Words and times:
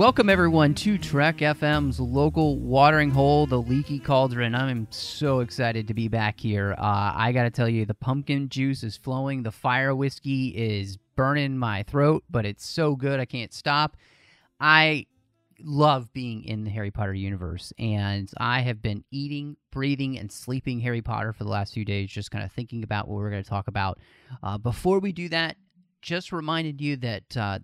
Welcome 0.00 0.30
everyone 0.30 0.74
to 0.76 0.96
Trek 0.96 1.36
FM's 1.40 2.00
local 2.00 2.58
watering 2.58 3.10
hole, 3.10 3.44
the 3.44 3.60
Leaky 3.60 3.98
Cauldron. 3.98 4.54
I'm 4.54 4.86
so 4.88 5.40
excited 5.40 5.88
to 5.88 5.92
be 5.92 6.08
back 6.08 6.40
here. 6.40 6.74
Uh, 6.78 7.12
I 7.14 7.32
got 7.32 7.42
to 7.42 7.50
tell 7.50 7.68
you, 7.68 7.84
the 7.84 7.92
pumpkin 7.92 8.48
juice 8.48 8.82
is 8.82 8.96
flowing. 8.96 9.42
The 9.42 9.52
fire 9.52 9.94
whiskey 9.94 10.56
is 10.56 10.96
burning 11.16 11.58
my 11.58 11.82
throat, 11.82 12.24
but 12.30 12.46
it's 12.46 12.64
so 12.64 12.96
good 12.96 13.20
I 13.20 13.26
can't 13.26 13.52
stop. 13.52 13.98
I 14.58 15.04
love 15.62 16.10
being 16.14 16.44
in 16.44 16.64
the 16.64 16.70
Harry 16.70 16.90
Potter 16.90 17.12
universe, 17.12 17.70
and 17.78 18.30
I 18.38 18.62
have 18.62 18.80
been 18.80 19.04
eating, 19.10 19.58
breathing, 19.70 20.18
and 20.18 20.32
sleeping 20.32 20.80
Harry 20.80 21.02
Potter 21.02 21.34
for 21.34 21.44
the 21.44 21.50
last 21.50 21.74
few 21.74 21.84
days, 21.84 22.08
just 22.08 22.30
kind 22.30 22.42
of 22.42 22.50
thinking 22.52 22.84
about 22.84 23.06
what 23.06 23.16
we're 23.16 23.30
going 23.30 23.44
to 23.44 23.50
talk 23.50 23.68
about. 23.68 23.98
Uh, 24.42 24.56
before 24.56 24.98
we 24.98 25.12
do 25.12 25.28
that, 25.28 25.58
just 26.00 26.32
reminded 26.32 26.80
you 26.80 26.96
that 26.96 27.36
uh, 27.36 27.58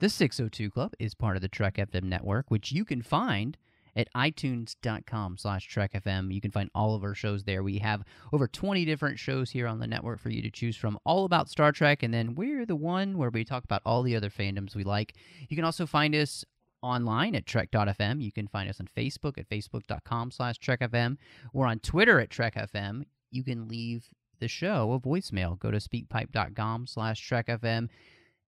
the 0.00 0.08
602 0.08 0.70
Club 0.70 0.92
is 0.98 1.14
part 1.14 1.36
of 1.36 1.42
the 1.42 1.48
Trek 1.48 1.76
FM 1.76 2.04
network, 2.04 2.50
which 2.50 2.72
you 2.72 2.84
can 2.84 3.02
find 3.02 3.56
at 3.96 4.08
itunes.com 4.14 5.36
slash 5.36 5.68
trekfm. 5.68 6.32
You 6.32 6.40
can 6.40 6.52
find 6.52 6.70
all 6.74 6.94
of 6.94 7.02
our 7.02 7.14
shows 7.14 7.44
there. 7.44 7.64
We 7.64 7.78
have 7.78 8.04
over 8.32 8.46
20 8.46 8.84
different 8.84 9.18
shows 9.18 9.50
here 9.50 9.66
on 9.66 9.80
the 9.80 9.88
network 9.88 10.20
for 10.20 10.30
you 10.30 10.40
to 10.42 10.50
choose 10.50 10.76
from, 10.76 10.98
all 11.04 11.24
about 11.24 11.50
Star 11.50 11.72
Trek, 11.72 12.02
and 12.04 12.14
then 12.14 12.36
we're 12.36 12.64
the 12.64 12.76
one 12.76 13.18
where 13.18 13.30
we 13.30 13.44
talk 13.44 13.64
about 13.64 13.82
all 13.84 14.02
the 14.02 14.14
other 14.14 14.30
fandoms 14.30 14.76
we 14.76 14.84
like. 14.84 15.14
You 15.48 15.56
can 15.56 15.64
also 15.64 15.84
find 15.84 16.14
us 16.14 16.44
online 16.80 17.34
at 17.34 17.44
trek.fm. 17.44 18.22
You 18.22 18.30
can 18.30 18.46
find 18.46 18.70
us 18.70 18.78
on 18.78 18.86
Facebook 18.96 19.36
at 19.36 19.48
facebook.com 19.48 20.30
slash 20.30 20.60
trekfm. 20.60 21.16
We're 21.52 21.66
on 21.66 21.80
Twitter 21.80 22.20
at 22.20 22.30
trekfm. 22.30 23.02
You 23.32 23.42
can 23.42 23.66
leave 23.66 24.08
the 24.38 24.48
show 24.48 24.92
a 24.92 25.00
voicemail. 25.00 25.58
Go 25.58 25.72
to 25.72 25.78
speakpipe.com 25.78 26.86
slash 26.86 27.28
trekfm. 27.28 27.88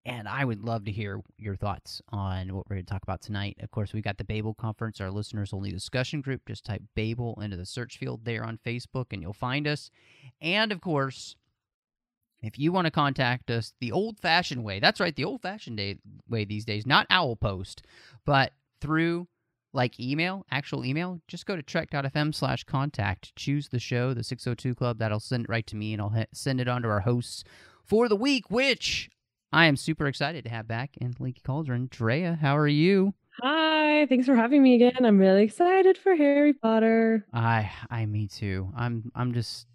And 0.06 0.28
I 0.28 0.46
would 0.46 0.64
love 0.64 0.86
to 0.86 0.92
hear 0.92 1.22
your 1.38 1.56
thoughts 1.56 2.02
on 2.10 2.56
what 2.56 2.70
we're 2.70 2.78
going 2.78 2.86
to 2.86 2.92
talk 2.92 3.04
about 3.04 3.22
tonight. 3.22 3.58
Of 3.62 3.70
course, 3.70 3.94
we've 3.94 4.04
got 4.04 4.18
the 4.18 4.24
Babel 4.24 4.54
Conference, 4.54 5.02
our 5.02 5.12
listeners 5.12 5.54
only 5.54 5.72
discussion 5.72 6.22
group. 6.22 6.42
Just 6.48 6.66
type 6.66 6.82
Babel 6.96 7.38
into 7.42 7.58
the 7.58 7.66
search 7.66 7.98
field 7.98 8.24
there 8.24 8.44
on 8.44 8.60
Facebook 8.66 9.08
and 9.12 9.22
you'll 9.22 9.34
find 9.34 9.68
us. 9.68 9.92
And 10.42 10.72
of 10.72 10.80
course, 10.80 11.36
if 12.42 12.58
you 12.58 12.72
want 12.72 12.86
to 12.86 12.92
contact 12.92 13.52
us 13.52 13.74
the 13.82 13.92
old 13.92 14.20
fashioned 14.20 14.64
way, 14.64 14.80
that's 14.80 15.02
right, 15.02 15.16
the 15.16 15.26
old 15.26 15.42
fashioned 15.42 16.00
way 16.30 16.46
these 16.46 16.66
days, 16.66 16.86
not 16.86 17.06
Owl 17.10 17.36
Post, 17.36 17.86
but 18.26 18.54
through 18.80 19.28
like 19.74 20.00
email, 20.00 20.46
actual 20.50 20.86
email, 20.86 21.22
just 21.28 21.46
go 21.46 21.56
to 21.56 21.62
trek.fm 21.62 22.34
slash 22.34 22.64
contact. 22.64 23.36
Choose 23.36 23.68
the 23.68 23.80
show, 23.80 24.14
the 24.14 24.24
602 24.24 24.74
Club. 24.74 24.98
That'll 25.00 25.20
send 25.20 25.46
it 25.46 25.50
right 25.50 25.68
to 25.68 25.76
me 25.76 25.94
and 25.94 26.02
I'll 26.02 26.26
send 26.34 26.60
it 26.62 26.68
on 26.68 26.82
to 26.84 26.88
our 26.88 27.02
hosts 27.02 27.44
for 27.84 28.08
the 28.08 28.16
week, 28.16 28.50
which 28.50 29.10
I 29.52 29.66
am 29.66 29.76
super 29.76 30.08
excited 30.08 30.44
to 30.44 30.50
have 30.50 30.68
back 30.68 30.96
in 30.98 31.16
Leaky 31.20 31.42
Cauldron. 31.44 31.88
Drea, 31.92 32.38
how 32.40 32.56
are 32.58 32.68
you? 32.68 33.14
Hi, 33.42 34.06
thanks 34.08 34.26
for 34.28 34.36
having 34.36 34.62
me 34.62 34.76
again. 34.76 35.06
I'm 35.06 35.18
really 35.18 35.44
excited 35.44 35.98
for 35.98 36.16
Harry 36.16 36.54
Potter. 36.54 37.26
I 37.34 37.72
I 37.90 38.06
me 38.06 38.28
too. 38.28 38.72
I'm 38.76 39.12
I'm 39.16 39.34
just 39.34 39.66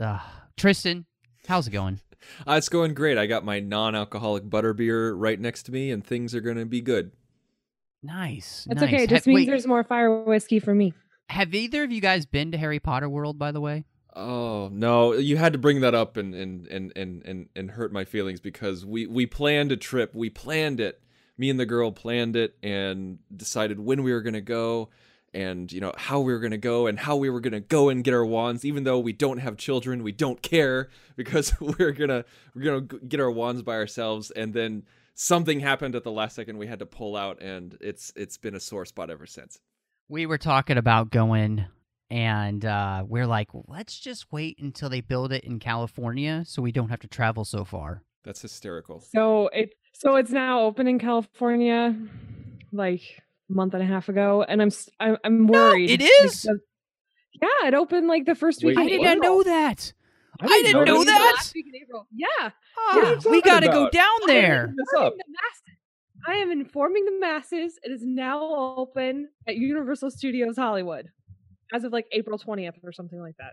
uh 0.00 0.20
Tristan, 0.56 1.06
how's 1.46 1.66
it 1.68 1.72
going? 1.72 2.00
Uh, 2.46 2.52
it's 2.52 2.68
going 2.68 2.94
great. 2.94 3.18
I 3.18 3.26
got 3.26 3.44
my 3.44 3.58
non-alcoholic 3.58 4.44
butterbeer 4.44 5.12
right 5.16 5.40
next 5.40 5.64
to 5.64 5.72
me, 5.72 5.90
and 5.90 6.06
things 6.06 6.36
are 6.36 6.40
going 6.40 6.56
to 6.56 6.64
be 6.64 6.80
good. 6.80 7.10
Nice. 8.00 8.64
That's 8.68 8.80
nice. 8.80 8.94
okay. 8.94 9.02
It 9.02 9.10
just 9.10 9.24
Ha- 9.24 9.28
means 9.28 9.38
wait, 9.40 9.46
there's 9.48 9.66
more 9.66 9.82
fire 9.82 10.22
whiskey 10.22 10.60
for 10.60 10.72
me. 10.72 10.92
have 11.30 11.52
either 11.52 11.82
of 11.82 11.90
you 11.90 12.00
guys 12.00 12.24
been 12.24 12.52
to 12.52 12.58
Harry 12.58 12.78
Potter 12.78 13.08
World, 13.08 13.40
by 13.40 13.50
the 13.50 13.60
way? 13.60 13.82
Oh 14.14 14.68
no, 14.72 15.14
you 15.14 15.36
had 15.36 15.52
to 15.52 15.58
bring 15.58 15.80
that 15.80 15.94
up 15.94 16.16
and 16.16 16.34
and 16.34 16.66
and 16.66 16.92
and 16.96 17.22
and, 17.24 17.48
and 17.56 17.70
hurt 17.70 17.92
my 17.92 18.04
feelings 18.04 18.40
because 18.40 18.84
we 18.84 19.06
we 19.06 19.26
planned 19.26 19.72
a 19.72 19.76
trip. 19.76 20.14
We 20.14 20.30
planned 20.30 20.80
it. 20.80 21.00
Me 21.38 21.48
and 21.48 21.58
the 21.58 21.66
girl 21.66 21.92
planned 21.92 22.36
it 22.36 22.56
and 22.62 23.18
decided 23.34 23.80
when 23.80 24.02
we 24.02 24.12
were 24.12 24.20
going 24.20 24.34
to 24.34 24.40
go 24.42 24.90
and 25.34 25.72
you 25.72 25.80
know 25.80 25.92
how 25.96 26.20
we 26.20 26.32
were 26.32 26.38
going 26.38 26.50
to 26.50 26.58
go 26.58 26.86
and 26.86 26.98
how 26.98 27.16
we 27.16 27.30
were 27.30 27.40
going 27.40 27.52
to 27.52 27.60
go 27.60 27.88
and 27.88 28.04
get 28.04 28.12
our 28.12 28.24
wands 28.24 28.64
even 28.64 28.84
though 28.84 28.98
we 28.98 29.12
don't 29.12 29.38
have 29.38 29.56
children 29.56 30.02
we 30.02 30.12
don't 30.12 30.42
care 30.42 30.88
because 31.16 31.54
we're 31.60 31.92
going 31.92 32.10
to 32.10 32.24
we're 32.54 32.62
going 32.62 32.86
to 32.86 32.98
get 33.00 33.20
our 33.20 33.30
wands 33.30 33.62
by 33.62 33.74
ourselves 33.74 34.30
and 34.32 34.52
then 34.52 34.82
something 35.14 35.60
happened 35.60 35.94
at 35.94 36.04
the 36.04 36.10
last 36.10 36.36
second 36.36 36.58
we 36.58 36.66
had 36.66 36.78
to 36.78 36.86
pull 36.86 37.16
out 37.16 37.40
and 37.40 37.76
it's 37.80 38.12
it's 38.16 38.36
been 38.36 38.54
a 38.54 38.60
sore 38.60 38.84
spot 38.84 39.10
ever 39.10 39.26
since 39.26 39.58
We 40.08 40.26
were 40.26 40.38
talking 40.38 40.76
about 40.76 41.10
going 41.10 41.64
and 42.12 42.64
uh, 42.66 43.04
we're 43.08 43.26
like, 43.26 43.48
let's 43.68 43.98
just 43.98 44.30
wait 44.30 44.58
until 44.60 44.90
they 44.90 45.00
build 45.00 45.32
it 45.32 45.44
in 45.44 45.58
California 45.58 46.44
so 46.46 46.60
we 46.60 46.70
don't 46.70 46.90
have 46.90 47.00
to 47.00 47.08
travel 47.08 47.44
so 47.44 47.64
far. 47.64 48.02
that's 48.22 48.42
hysterical 48.42 49.00
So 49.00 49.48
it 49.48 49.70
so 49.94 50.16
it's 50.16 50.30
now 50.30 50.60
open 50.62 50.86
in 50.86 50.98
California, 50.98 51.96
like 52.70 53.00
a 53.50 53.52
month 53.52 53.72
and 53.74 53.82
a 53.82 53.86
half 53.86 54.08
ago, 54.08 54.44
and 54.46 54.60
I'm 54.62 54.68
s- 54.68 54.90
I'm, 55.00 55.16
I'm 55.24 55.46
worried. 55.46 55.90
it 55.90 56.02
is? 56.02 56.42
because- 56.42 56.60
yeah, 57.40 57.68
it 57.68 57.74
opened 57.74 58.08
like 58.08 58.26
the 58.26 58.34
first 58.34 58.62
Wait, 58.62 58.76
week. 58.76 58.78
I 58.78 58.88
did 58.88 59.00
not 59.02 59.16
April. 59.16 59.38
know 59.38 59.42
that. 59.44 59.92
I 60.40 60.46
didn't 60.46 60.64
didn't 60.66 60.84
know 60.86 60.96
know 60.98 61.04
that. 61.04 61.32
last 61.36 61.54
week. 61.54 61.66
Yeah, 62.14 62.28
Ah, 62.40 62.50
What 62.94 63.04
are 63.04 63.14
you 63.24 63.30
we 63.30 63.42
got 63.42 63.60
to 63.60 63.68
go 63.68 63.88
down 63.90 64.18
there. 64.26 64.72
This 64.76 65.00
up. 65.00 65.14
I 66.28 66.34
am 66.34 66.50
informing 66.50 67.04
the 67.04 67.18
masses. 67.20 67.78
It 67.82 67.90
is 67.90 68.02
now 68.04 68.74
open 68.76 69.28
at 69.48 69.56
Universal 69.56 70.10
Studios 70.12 70.56
Hollywood 70.56 71.08
as 71.72 71.84
of 71.84 71.92
like 71.92 72.06
April 72.12 72.38
20th 72.38 72.74
or 72.82 72.92
something 72.92 73.20
like 73.20 73.36
that. 73.38 73.52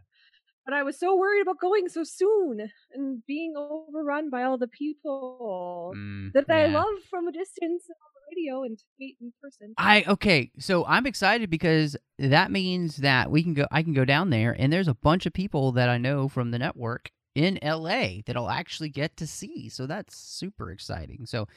But 0.65 0.73
I 0.75 0.83
was 0.83 0.99
so 0.99 1.15
worried 1.17 1.41
about 1.41 1.59
going 1.59 1.89
so 1.89 2.03
soon 2.03 2.69
and 2.93 3.25
being 3.25 3.53
overrun 3.57 4.29
by 4.29 4.43
all 4.43 4.57
the 4.57 4.67
people 4.67 5.93
Mm, 5.95 6.33
that 6.33 6.45
I 6.49 6.67
love 6.67 6.93
from 7.09 7.27
a 7.27 7.31
distance 7.31 7.85
and 7.87 7.95
on 7.95 8.11
the 8.13 8.35
radio 8.35 8.63
and 8.63 8.77
to 8.77 8.83
meet 8.99 9.17
in 9.19 9.33
person. 9.41 9.73
I 9.77 10.03
okay, 10.07 10.51
so 10.59 10.85
I'm 10.85 11.07
excited 11.07 11.49
because 11.49 11.97
that 12.19 12.51
means 12.51 12.97
that 12.97 13.31
we 13.31 13.41
can 13.41 13.55
go. 13.55 13.65
I 13.71 13.81
can 13.81 13.93
go 13.93 14.05
down 14.05 14.29
there, 14.29 14.55
and 14.59 14.71
there's 14.71 14.87
a 14.87 14.93
bunch 14.93 15.25
of 15.25 15.33
people 15.33 15.71
that 15.71 15.89
I 15.89 15.97
know 15.97 16.27
from 16.27 16.51
the 16.51 16.59
network 16.59 17.09
in 17.33 17.57
LA 17.63 18.21
that 18.27 18.35
I'll 18.35 18.49
actually 18.49 18.89
get 18.89 19.17
to 19.17 19.25
see. 19.25 19.69
So 19.69 19.87
that's 19.87 20.15
super 20.15 20.71
exciting. 20.71 21.25
So, 21.25 21.47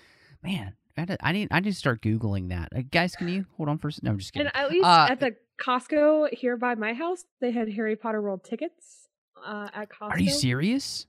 man, 0.43 0.75
I 0.97 1.33
need 1.33 1.49
I 1.51 1.61
need 1.61 1.71
to 1.71 1.77
start 1.77 2.01
googling 2.01 2.49
that. 2.49 2.69
Uh, 2.75 2.83
guys, 2.91 3.15
can 3.17 3.29
you 3.29 3.45
hold 3.59 3.69
on 3.69 3.77
for 3.79 3.89
a 3.89 3.93
second? 3.93 4.07
No, 4.07 4.13
I'm 4.13 4.19
just 4.19 4.33
kidding. 4.33 4.47
And 4.55 4.57
at 4.57 4.71
least 4.71 4.87
Uh, 4.87 5.09
at 5.11 5.21
the 5.21 5.37
Costco 5.63 6.33
here 6.35 6.57
by 6.57 6.75
my 6.75 6.93
house, 6.93 7.25
they 7.41 7.53
had 7.53 7.73
Harry 7.73 7.97
Potter 7.97 8.21
World 8.21 8.43
tickets 8.45 9.09
uh, 9.47 9.69
at 9.73 9.89
Costco. 9.91 10.11
Are 10.11 10.19
you 10.21 10.31
serious? 10.31 11.07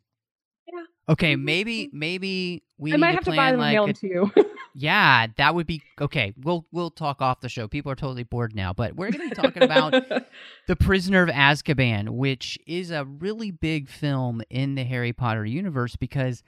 Yeah. 0.72 0.84
Okay, 1.10 1.36
Mhm. 1.36 1.42
maybe 1.44 1.90
maybe 1.92 2.64
we 2.78 2.92
I 2.94 2.96
need 2.96 3.02
might 3.02 3.16
have 3.16 3.26
to 3.26 3.32
plan 3.32 3.38
buy 3.38 3.52
them 3.52 3.60
like 3.60 3.74
mail 3.74 3.86
a- 3.86 3.94
to 3.94 4.08
you. 4.08 4.32
yeah, 4.76 5.28
that 5.36 5.54
would 5.56 5.68
be 5.68 5.82
okay. 6.00 6.34
We'll 6.38 6.66
we'll 6.72 6.90
talk 6.92 7.22
off 7.22 7.42
the 7.42 7.50
show. 7.50 7.68
People 7.68 7.92
are 7.92 7.96
totally 7.96 8.24
bored 8.24 8.56
now, 8.56 8.72
but 8.74 8.96
we're 8.96 9.12
going 9.12 9.30
to 9.30 9.36
be 9.36 9.42
talking 9.42 9.64
about 9.64 9.94
The 10.68 10.76
Prisoner 10.78 11.24
of 11.24 11.30
Azkaban, 11.30 12.10
which 12.12 12.58
is 12.66 12.92
a 12.92 13.04
really 13.06 13.52
big 13.52 13.90
film 13.90 14.42
in 14.50 14.76
the 14.76 14.86
Harry 14.86 15.12
Potter 15.14 15.46
universe 15.46 15.96
because 15.98 16.44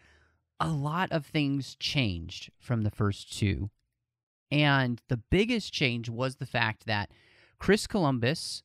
a 0.61 0.69
lot 0.69 1.11
of 1.11 1.25
things 1.25 1.75
changed 1.75 2.51
from 2.59 2.83
the 2.83 2.91
first 2.91 3.37
two. 3.37 3.69
And 4.51 5.01
the 5.09 5.17
biggest 5.17 5.73
change 5.73 6.07
was 6.09 6.37
the 6.37 6.45
fact 6.45 6.85
that 6.85 7.09
Chris 7.65 7.87
Columbus 7.87 8.61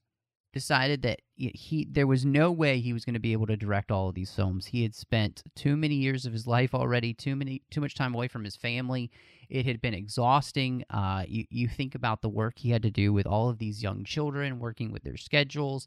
decided 0.53 1.01
that 1.01 1.23
he, 1.35 1.49
he 1.55 1.89
there 1.91 2.07
was 2.07 2.27
no 2.27 2.53
way 2.53 2.81
he 2.81 2.93
was 2.93 3.07
going 3.07 3.15
to 3.15 3.19
be 3.19 3.33
able 3.33 3.47
to 3.47 3.57
direct 3.57 3.91
all 3.91 4.11
of 4.11 4.15
these 4.15 4.31
films. 4.31 4.67
He 4.67 4.83
had 4.83 4.95
spent 4.95 5.43
too 5.57 5.75
many 5.75 5.95
years 5.95 6.27
of 6.27 6.35
his 6.35 6.47
life 6.47 6.75
already, 6.75 7.15
too 7.15 7.35
many 7.35 7.63
too 7.71 7.81
much 7.81 7.95
time 7.95 8.15
away 8.15 8.29
from 8.29 8.45
his 8.45 8.57
family. 8.57 9.11
It 9.49 9.65
had 9.65 9.81
been 9.81 9.95
exhausting. 9.95 10.85
Uh, 10.91 11.25
you 11.27 11.47
you 11.49 11.67
think 11.67 11.95
about 11.95 12.21
the 12.21 12.29
work 12.29 12.59
he 12.59 12.73
had 12.73 12.83
to 12.83 12.91
do 12.91 13.11
with 13.11 13.27
all 13.27 13.49
of 13.49 13.57
these 13.57 13.83
young 13.83 14.05
children, 14.05 14.61
working 14.61 14.93
with 14.93 15.03
their 15.03 15.17
schedules. 15.17 15.87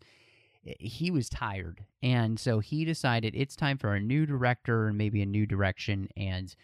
He 0.64 1.12
was 1.12 1.30
tired, 1.30 1.86
and 2.02 2.40
so 2.40 2.62
he 2.62 2.84
decided 2.84 3.36
it's 3.36 3.56
time 3.56 3.78
for 3.78 3.94
a 3.94 4.00
new 4.00 4.26
director 4.26 4.88
and 4.88 4.98
maybe 4.98 5.22
a 5.22 5.28
new 5.28 5.46
direction. 5.46 6.10
And 6.18 6.56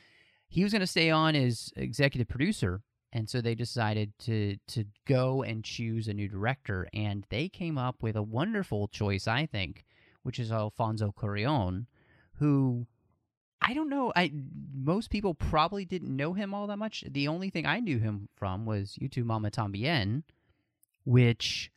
he 0.48 0.63
was 0.63 0.72
going 0.72 0.80
to 0.80 0.88
stay 0.88 1.12
on 1.12 1.36
as 1.36 1.72
executive 1.75 2.28
producer, 2.28 2.81
and 3.12 3.30
so 3.30 3.42
they 3.42 3.56
decided 3.56 4.14
to 4.20 4.58
to 4.68 4.86
go 5.06 5.44
and 5.44 5.64
choose 5.64 6.08
a 6.08 6.14
new 6.14 6.28
director. 6.28 6.88
And 6.94 7.26
they 7.30 7.50
came 7.50 7.78
up 7.78 8.02
with 8.02 8.16
a 8.16 8.24
wonderful 8.24 8.88
choice, 8.88 9.28
I 9.28 9.46
think, 9.46 9.86
which 10.24 10.40
is 10.40 10.52
Alfonso 10.52 11.14
Cuarón, 11.18 11.88
who 12.36 12.86
I 13.62 13.74
don't 13.74 13.90
know. 13.90 14.14
I 14.16 14.32
most 14.74 15.10
people 15.10 15.34
probably 15.34 15.86
didn't 15.86 16.16
know 16.16 16.34
him 16.34 16.54
all 16.54 16.68
that 16.68 16.78
much. 16.78 17.04
The 17.08 17.28
only 17.28 17.50
thing 17.50 17.66
I 17.66 17.80
knew 17.80 18.00
him 18.00 18.30
from 18.36 18.66
was 18.66 18.98
Y 19.02 19.08
Tu 19.08 19.24
Mamá 19.24 19.52
También, 19.52 20.24
which, 21.04 21.72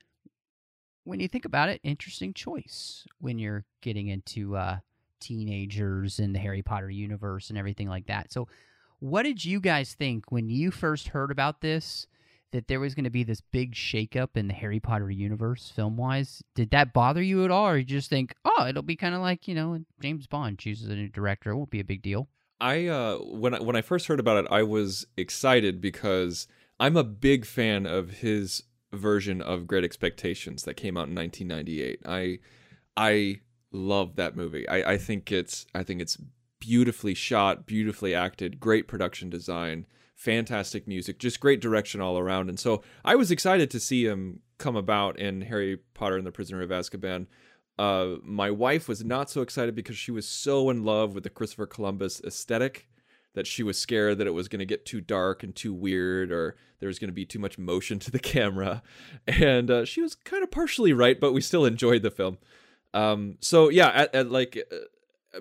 when 1.05 1.19
you 1.19 1.28
think 1.28 1.44
about 1.44 1.69
it, 1.69 1.81
interesting 1.82 2.35
choice 2.35 3.06
when 3.20 3.38
you're 3.38 3.64
getting 3.81 4.08
into 4.08 4.56
uh, 4.56 4.78
teenagers 5.19 6.19
and 6.19 6.35
the 6.35 6.38
Harry 6.38 6.62
Potter 6.62 6.90
universe 6.90 7.49
and 7.49 7.58
everything 7.58 7.88
like 7.88 8.06
that. 8.06 8.32
So, 8.32 8.46
what 9.02 9.25
did 9.25 9.44
you 9.44 9.58
guys 9.58 9.94
think 9.94 10.31
when 10.31 10.49
you 10.49 10.70
first 10.70 11.08
heard 11.08 11.32
about 11.32 11.60
this? 11.60 12.06
That 12.52 12.69
there 12.69 12.81
was 12.81 12.94
going 12.94 13.04
to 13.04 13.10
be 13.10 13.25
this 13.25 13.40
big 13.40 13.75
shakeup 13.75 14.37
in 14.37 14.46
the 14.46 14.52
Harry 14.52 14.78
Potter 14.78 15.10
universe, 15.10 15.72
film 15.75 15.96
wise. 15.96 16.43
Did 16.54 16.70
that 16.72 16.93
bother 16.93 17.22
you 17.22 17.46
at 17.46 17.50
all, 17.50 17.66
or 17.66 17.78
you 17.78 17.84
just 17.84 18.10
think, 18.10 18.34
oh, 18.44 18.66
it'll 18.69 18.82
be 18.82 18.94
kind 18.94 19.14
of 19.14 19.22
like 19.22 19.49
you 19.49 19.54
know, 19.54 19.82
James 20.00 20.26
Bond 20.26 20.58
chooses 20.58 20.88
a 20.88 20.94
new 20.94 21.08
director, 21.08 21.50
it 21.50 21.56
won't 21.56 21.70
be 21.70 21.81
a 21.81 21.84
big 21.84 22.02
deal? 22.02 22.28
I 22.60 22.87
uh, 22.87 23.16
when 23.16 23.54
I, 23.54 23.60
when 23.60 23.75
I 23.75 23.81
first 23.81 24.06
heard 24.06 24.20
about 24.20 24.44
it, 24.44 24.50
I 24.50 24.62
was 24.62 25.06
excited 25.16 25.81
because 25.81 26.46
I'm 26.78 26.96
a 26.96 27.04
big 27.04 27.46
fan 27.46 27.87
of 27.87 28.10
his 28.19 28.64
version 28.93 29.40
of 29.40 29.66
Great 29.66 29.82
Expectations 29.82 30.62
that 30.64 30.75
came 30.75 30.96
out 30.96 31.08
in 31.08 31.14
1998. 31.14 32.02
I 32.06 32.38
I 32.96 33.40
love 33.72 34.16
that 34.16 34.37
movie. 34.37 34.69
I, 34.69 34.93
I 34.93 34.99
think 34.99 35.32
it's 35.32 35.66
I 35.75 35.82
think 35.82 36.02
it's 36.02 36.19
beautifully 36.62 37.12
shot, 37.12 37.67
beautifully 37.67 38.14
acted, 38.14 38.61
great 38.61 38.87
production 38.87 39.29
design, 39.29 39.85
fantastic 40.14 40.87
music, 40.87 41.19
just 41.19 41.41
great 41.41 41.61
direction 41.61 42.00
all 42.00 42.17
around. 42.17 42.49
And 42.49 42.56
so 42.56 42.85
I 43.05 43.17
was 43.17 43.32
excited 43.32 43.69
to 43.73 43.81
see 43.81 44.06
him 44.06 44.43
come 44.59 44.76
about 44.76 45.19
in 45.19 45.41
Harry 45.41 45.79
Potter 45.94 46.17
and 46.17 46.25
the 46.25 46.31
Prisoner 46.31 46.62
of 46.62 46.70
Azkaban. 46.70 47.26
Uh, 47.81 48.14
my 48.23 48.49
wife 48.49 48.87
was 48.87 49.05
not 49.05 49.29
so 49.29 49.43
excited 49.43 49.75
because 49.75 49.97
she 49.97 50.12
was 50.12 50.29
so 50.29 50.70
in 50.70 50.85
love 50.85 51.17
with 51.17 51.25
the 51.25 51.31
Christopher 51.31 51.67
Columbus 51.67 52.20
aesthetic 52.25 52.87
that 53.35 53.49
she 53.49 53.64
was 53.64 53.76
scared 53.76 54.19
that 54.19 54.29
it 54.29 54.35
was 54.35 54.47
going 54.47 54.61
to 54.61 54.64
get 54.64 54.87
too 54.87 55.00
dark 55.00 55.43
and 55.43 55.56
too 55.56 55.75
weird 55.75 56.31
or 56.31 56.55
there 56.79 56.87
was 56.87 57.00
going 57.00 57.09
to 57.09 57.12
be 57.12 57.26
too 57.26 57.41
much 57.41 57.59
motion 57.59 57.99
to 57.99 58.12
the 58.12 58.19
camera. 58.20 58.85
And 59.26 59.69
uh, 59.69 59.85
she 59.85 60.00
was 60.00 60.14
kind 60.14 60.44
of 60.44 60.53
partially 60.53 60.93
right, 60.93 61.19
but 61.19 61.32
we 61.32 61.41
still 61.41 61.64
enjoyed 61.64 62.03
the 62.03 62.12
film. 62.12 62.38
Um, 62.94 63.38
so 63.41 63.69
yeah, 63.69 63.88
at, 63.88 64.14
at 64.14 64.31
like 64.31 64.64
uh, 64.70 64.76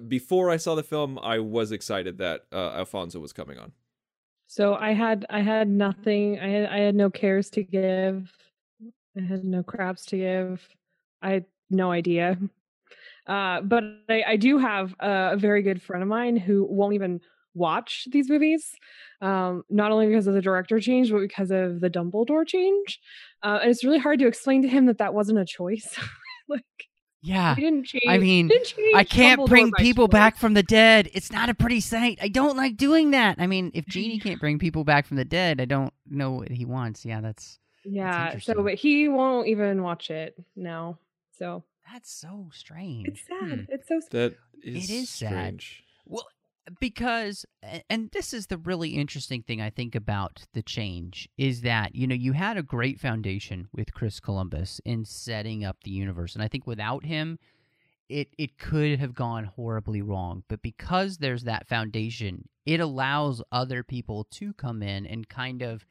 before 0.08 0.50
I 0.50 0.58
saw 0.58 0.76
the 0.76 0.84
film, 0.84 1.20
I 1.20 1.40
was 1.40 1.72
excited 1.72 2.18
that 2.20 2.46
uh, 2.52 2.72
Alfonso 2.72 3.20
was 3.20 3.34
coming 3.34 3.58
on. 3.58 3.72
So 4.48 4.76
I 4.76 4.92
had 4.92 5.26
I 5.30 5.42
had 5.42 5.70
nothing. 5.70 6.40
I 6.40 6.48
had 6.48 6.70
I 6.70 6.80
had 6.80 6.96
no 6.96 7.10
cares 7.10 7.50
to 7.52 7.64
give. 7.64 8.32
I 9.18 9.22
had 9.22 9.44
no 9.44 9.64
craps 9.64 10.06
to 10.08 10.18
give. 10.18 10.68
I 11.22 11.32
had 11.32 11.46
no 11.70 11.92
idea. 11.92 12.38
Uh, 13.28 13.62
but 13.62 13.84
I, 14.10 14.24
I 14.28 14.36
do 14.36 14.58
have 14.58 14.94
a, 15.00 15.32
a 15.34 15.38
very 15.38 15.62
good 15.62 15.82
friend 15.82 16.02
of 16.04 16.10
mine 16.10 16.36
who 16.36 16.68
won't 16.70 16.96
even 16.96 17.22
watch 17.54 18.08
these 18.12 18.30
movies, 18.30 18.74
um, 19.22 19.64
not 19.70 19.92
only 19.92 20.08
because 20.08 20.28
of 20.28 20.34
the 20.34 20.42
director 20.42 20.80
change, 20.80 21.12
but 21.12 21.20
because 21.20 21.52
of 21.52 21.80
the 21.80 21.90
Dumbledore 21.90 22.48
change. 22.48 23.00
Uh, 23.44 23.60
and 23.62 23.72
it's 23.72 23.84
really 23.84 24.00
hard 24.00 24.20
to 24.20 24.28
explain 24.28 24.62
to 24.64 24.68
him 24.68 24.86
that 24.88 24.98
that 24.98 25.14
wasn't 25.14 25.40
a 25.40 25.46
choice. 25.46 25.98
like, 26.50 26.64
Yeah. 27.22 27.56
he 27.56 27.62
didn't 27.62 27.86
change. 27.86 28.04
I 28.08 28.18
mean, 28.18 28.48
didn't 28.48 28.66
change 28.66 28.96
I 28.96 29.04
can't 29.04 29.42
Dumbledore 29.42 29.48
bring 29.48 29.72
people 29.74 30.08
choice. 30.08 30.14
back 30.14 30.38
from 30.38 30.54
the 30.54 30.64
dead. 30.64 31.10
It's 31.14 31.32
not 31.32 31.50
a 31.50 31.54
pretty 31.54 31.80
sight. 31.80 32.20
I 32.22 32.28
don't 32.28 32.58
like 32.58 32.78
doing 32.78 33.12
that. 33.12 33.36
I 33.40 33.48
mean, 33.48 33.72
if 33.74 33.86
Genie 33.86 34.20
can't 34.20 34.40
bring 34.40 34.60
people 34.60 34.84
back 34.84 35.06
from 35.06 35.18
the 35.18 35.26
dead, 35.26 35.62
I 35.62 35.66
don't 35.66 35.94
know 36.10 36.32
what 36.32 36.50
he 36.50 36.66
wants. 36.66 37.06
Yeah, 37.06 37.22
that's 37.22 37.60
Yeah. 37.86 38.40
So, 38.40 38.64
but 38.64 38.76
he 38.76 39.08
won't 39.08 39.48
even 39.48 39.84
watch 39.84 40.10
it 40.10 40.36
now. 40.56 40.98
So 41.38 41.64
that's 41.92 42.12
so 42.12 42.50
strange. 42.54 43.08
it's 43.08 43.22
sad. 43.28 43.60
Hmm. 43.60 43.64
It's 43.70 43.88
so 43.88 44.00
strange. 44.00 44.34
That 44.34 44.36
is, 44.64 44.90
is 44.90 45.10
sad. 45.10 45.30
strange. 45.30 45.84
Well, 46.06 46.28
because 46.80 47.46
and 47.90 48.10
this 48.12 48.34
is 48.34 48.48
the 48.48 48.58
really 48.58 48.92
interesting 48.92 49.42
thing 49.42 49.62
I 49.62 49.70
think 49.70 49.96
about 49.96 50.46
the 50.54 50.62
change 50.62 51.28
is 51.38 51.62
that 51.62 51.96
you 51.96 52.08
know 52.08 52.16
you 52.16 52.34
had 52.34 52.58
a 52.58 52.64
great 52.64 53.00
foundation 53.00 53.68
with 53.74 53.94
Chris 53.94 54.20
Columbus 54.20 54.80
in 54.86 55.06
setting 55.06 55.66
up 55.66 55.78
the 55.84 55.92
universe 55.92 56.36
and 56.36 56.44
I 56.44 56.48
think 56.48 56.68
without 56.68 57.06
him 57.06 57.40
it 58.10 58.30
it 58.38 58.58
could 58.58 59.00
have 59.00 59.16
gone 59.16 59.46
horribly 59.46 60.02
wrong 60.02 60.44
but 60.48 60.62
because 60.62 61.18
there's 61.18 61.44
that 61.44 61.68
foundation 61.68 62.48
it 62.66 62.80
allows 62.80 63.42
other 63.52 63.84
people 63.84 64.26
to 64.32 64.54
come 64.54 64.84
in 64.84 65.06
and 65.06 65.28
kind 65.28 65.62
of 65.62 65.86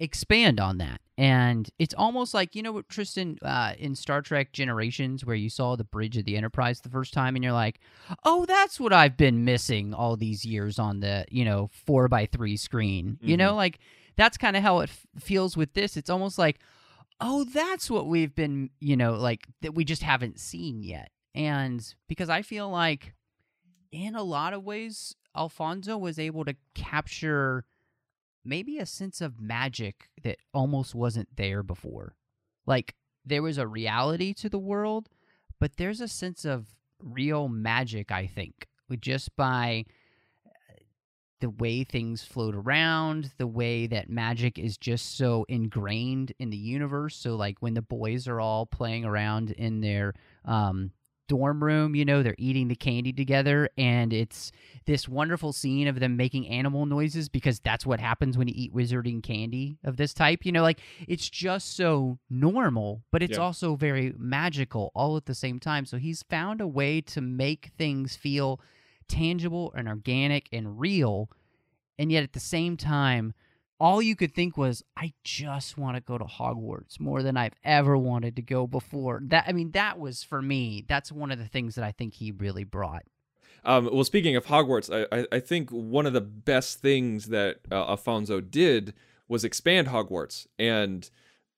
expand 0.00 0.60
on 0.60 0.78
that. 0.78 1.00
And 1.16 1.68
it's 1.78 1.94
almost 1.94 2.34
like 2.34 2.56
you 2.56 2.62
know 2.62 2.72
what 2.72 2.88
tristan 2.88 3.38
uh, 3.42 3.74
in 3.78 3.94
star 3.94 4.20
trek 4.20 4.52
generations 4.52 5.24
where 5.24 5.36
you 5.36 5.48
saw 5.48 5.76
the 5.76 5.84
bridge 5.84 6.16
of 6.16 6.24
the 6.24 6.36
enterprise 6.36 6.80
the 6.80 6.88
first 6.88 7.14
time 7.14 7.36
and 7.36 7.44
you're 7.44 7.52
like 7.52 7.78
oh 8.24 8.44
that's 8.46 8.80
what 8.80 8.92
i've 8.92 9.16
been 9.16 9.44
missing 9.44 9.94
all 9.94 10.16
these 10.16 10.44
years 10.44 10.78
on 10.80 10.98
the 10.98 11.24
you 11.30 11.44
know 11.44 11.70
four 11.72 12.08
by 12.08 12.26
three 12.26 12.56
screen. 12.56 13.18
You 13.20 13.36
know 13.36 13.54
like 13.54 13.78
that's 14.16 14.36
kind 14.36 14.56
of 14.56 14.62
how 14.62 14.80
it 14.80 14.90
f- 14.90 15.06
feels 15.22 15.56
with 15.56 15.74
this. 15.74 15.96
It's 15.96 16.10
almost 16.10 16.36
like 16.36 16.58
oh 17.20 17.44
that's 17.44 17.88
what 17.88 18.08
we've 18.08 18.34
been 18.34 18.70
you 18.80 18.96
know 18.96 19.12
like 19.14 19.46
that 19.62 19.74
we 19.74 19.84
just 19.84 20.02
haven't 20.02 20.40
seen 20.40 20.82
yet. 20.82 21.10
And 21.36 21.84
because 22.08 22.28
i 22.28 22.42
feel 22.42 22.68
like 22.68 23.14
in 23.92 24.16
a 24.16 24.22
lot 24.22 24.52
of 24.52 24.64
ways 24.64 25.14
alfonso 25.36 25.96
was 25.96 26.18
able 26.18 26.44
to 26.44 26.56
capture 26.74 27.64
maybe 28.44 28.78
a 28.78 28.86
sense 28.86 29.20
of 29.20 29.40
magic 29.40 30.08
that 30.22 30.38
almost 30.52 30.94
wasn't 30.94 31.28
there 31.36 31.62
before 31.62 32.14
like 32.66 32.94
there 33.24 33.42
was 33.42 33.58
a 33.58 33.66
reality 33.66 34.32
to 34.34 34.48
the 34.48 34.58
world 34.58 35.08
but 35.60 35.76
there's 35.76 36.00
a 36.00 36.08
sense 36.08 36.44
of 36.44 36.66
real 37.00 37.48
magic 37.48 38.10
i 38.10 38.26
think 38.26 38.66
just 39.00 39.34
by 39.36 39.84
uh, 40.46 40.50
the 41.40 41.50
way 41.50 41.84
things 41.84 42.22
float 42.24 42.54
around, 42.54 43.32
the 43.38 43.46
way 43.46 43.86
that 43.86 44.08
magic 44.08 44.58
is 44.58 44.76
just 44.76 45.16
so 45.16 45.44
ingrained 45.48 46.32
in 46.38 46.50
the 46.50 46.56
universe. 46.56 47.16
So, 47.16 47.34
like 47.36 47.56
when 47.60 47.74
the 47.74 47.82
boys 47.82 48.28
are 48.28 48.40
all 48.40 48.66
playing 48.66 49.04
around 49.04 49.50
in 49.52 49.80
their 49.80 50.14
um, 50.44 50.92
dorm 51.28 51.62
room, 51.64 51.94
you 51.94 52.04
know, 52.04 52.22
they're 52.22 52.34
eating 52.38 52.68
the 52.68 52.74
candy 52.74 53.12
together, 53.12 53.68
and 53.78 54.12
it's 54.12 54.52
this 54.86 55.08
wonderful 55.08 55.52
scene 55.52 55.88
of 55.88 56.00
them 56.00 56.16
making 56.16 56.46
animal 56.48 56.86
noises 56.86 57.28
because 57.28 57.60
that's 57.60 57.86
what 57.86 58.00
happens 58.00 58.36
when 58.36 58.48
you 58.48 58.54
eat 58.56 58.74
wizarding 58.74 59.22
candy 59.22 59.78
of 59.84 59.96
this 59.96 60.12
type. 60.14 60.44
You 60.44 60.52
know, 60.52 60.62
like 60.62 60.80
it's 61.08 61.28
just 61.30 61.76
so 61.76 62.18
normal, 62.28 63.02
but 63.10 63.22
it's 63.22 63.38
Yeah. 63.38 63.44
also 63.44 63.76
very 63.76 64.12
magical 64.18 64.90
all 64.94 65.16
at 65.16 65.26
the 65.26 65.34
same 65.34 65.58
time. 65.58 65.86
So, 65.86 65.96
he's 65.98 66.22
found 66.24 66.60
a 66.60 66.66
way 66.66 67.00
to 67.02 67.20
make 67.20 67.70
things 67.78 68.16
feel 68.16 68.60
tangible 69.08 69.72
and 69.76 69.86
organic 69.88 70.48
and 70.52 70.78
real 70.80 71.30
and 71.98 72.10
yet 72.10 72.22
at 72.24 72.32
the 72.32 72.40
same 72.40 72.76
time 72.76 73.34
all 73.80 74.00
you 74.00 74.14
could 74.16 74.34
think 74.34 74.56
was 74.56 74.82
i 74.96 75.12
just 75.24 75.76
want 75.76 75.96
to 75.96 76.00
go 76.00 76.16
to 76.16 76.24
hogwarts 76.24 77.00
more 77.00 77.22
than 77.22 77.36
i've 77.36 77.54
ever 77.64 77.96
wanted 77.96 78.36
to 78.36 78.42
go 78.42 78.66
before 78.66 79.20
that 79.24 79.44
i 79.46 79.52
mean 79.52 79.70
that 79.72 79.98
was 79.98 80.22
for 80.22 80.40
me 80.40 80.84
that's 80.88 81.10
one 81.10 81.30
of 81.30 81.38
the 81.38 81.48
things 81.48 81.74
that 81.74 81.84
i 81.84 81.92
think 81.92 82.14
he 82.14 82.30
really 82.32 82.64
brought 82.64 83.02
Um, 83.64 83.88
well, 83.90 84.04
speaking 84.04 84.36
of 84.36 84.44
Hogwarts, 84.46 84.90
I, 84.92 85.20
I, 85.20 85.26
I 85.36 85.40
think 85.40 85.70
one 85.70 86.04
of 86.06 86.12
the 86.12 86.20
best 86.20 86.80
things 86.80 87.26
that 87.26 87.60
uh, 87.72 87.88
Alfonso 87.88 88.40
did 88.42 88.92
was 89.26 89.42
expand 89.42 89.88
Hogwarts. 89.88 90.46
And 90.58 91.08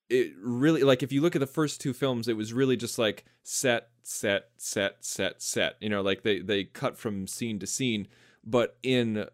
it 0.09 0.33
really, 0.41 0.85
like, 0.85 1.03
if 1.03 1.11
you 1.11 1.21
look 1.21 1.35
at 1.35 1.41
the 1.41 1.47
first 1.49 1.81
two 1.81 1.93
films, 1.93 2.29
it 2.29 2.37
was 2.37 2.53
really 2.53 2.77
just 2.77 2.97
like 2.97 3.25
set, 3.43 3.89
set, 4.05 4.51
set, 4.57 5.05
set, 5.05 5.43
set. 5.43 5.75
You 5.81 5.89
know, 5.89 6.01
like 6.01 6.23
they, 6.23 6.39
they 6.39 6.63
cut 6.63 6.97
from 6.97 7.27
scene 7.27 7.59
to 7.59 7.67
scene. 7.67 8.07
But 8.45 8.77
in 8.85 9.27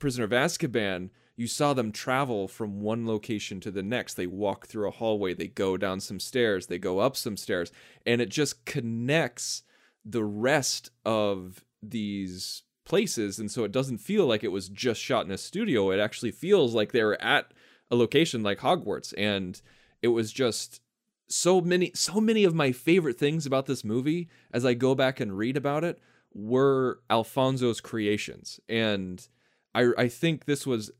Prisoner 0.00 0.24
of 0.24 0.32
Azkaban, 0.32 1.10
you 1.36 1.46
saw 1.46 1.74
them 1.74 1.92
travel 1.92 2.48
from 2.48 2.80
one 2.80 3.06
location 3.06 3.60
to 3.60 3.70
the 3.70 3.82
next. 3.82 4.14
They 4.14 4.26
walk 4.26 4.66
through 4.66 4.88
a 4.88 4.92
hallway, 4.92 5.34
they 5.34 5.48
go 5.48 5.76
down 5.76 6.00
some 6.00 6.18
stairs, 6.18 6.66
they 6.66 6.78
go 6.78 6.98
up 6.98 7.16
some 7.16 7.36
stairs, 7.36 7.70
and 8.06 8.20
it 8.20 8.30
just 8.30 8.64
connects 8.64 9.62
the 10.04 10.24
rest 10.24 10.90
of 11.04 11.64
these 11.82 12.62
places 12.86 13.38
and 13.38 13.50
so 13.50 13.64
it 13.64 13.72
doesn't 13.72 13.98
feel 13.98 14.26
like 14.26 14.44
it 14.44 14.52
was 14.52 14.68
just 14.68 15.00
shot 15.00 15.26
in 15.26 15.32
a 15.32 15.36
studio 15.36 15.90
it 15.90 15.98
actually 15.98 16.30
feels 16.30 16.72
like 16.72 16.92
they 16.92 17.02
were 17.02 17.20
at 17.20 17.52
a 17.90 17.96
location 17.96 18.42
like 18.42 18.60
Hogwarts 18.60 19.12
and 19.18 19.60
it 20.02 20.08
was 20.08 20.32
just 20.32 20.80
so 21.28 21.60
many 21.60 21.90
so 21.94 22.20
many 22.20 22.44
of 22.44 22.54
my 22.54 22.70
favorite 22.70 23.18
things 23.18 23.44
about 23.44 23.66
this 23.66 23.84
movie 23.84 24.28
as 24.52 24.64
I 24.64 24.74
go 24.74 24.94
back 24.94 25.18
and 25.18 25.36
read 25.36 25.56
about 25.56 25.82
it 25.82 25.98
were 26.32 27.00
Alfonso's 27.10 27.80
creations 27.80 28.60
and 28.68 29.26
I 29.74 29.88
I 29.98 30.08
think 30.08 30.44
this 30.44 30.64
was 30.64 30.92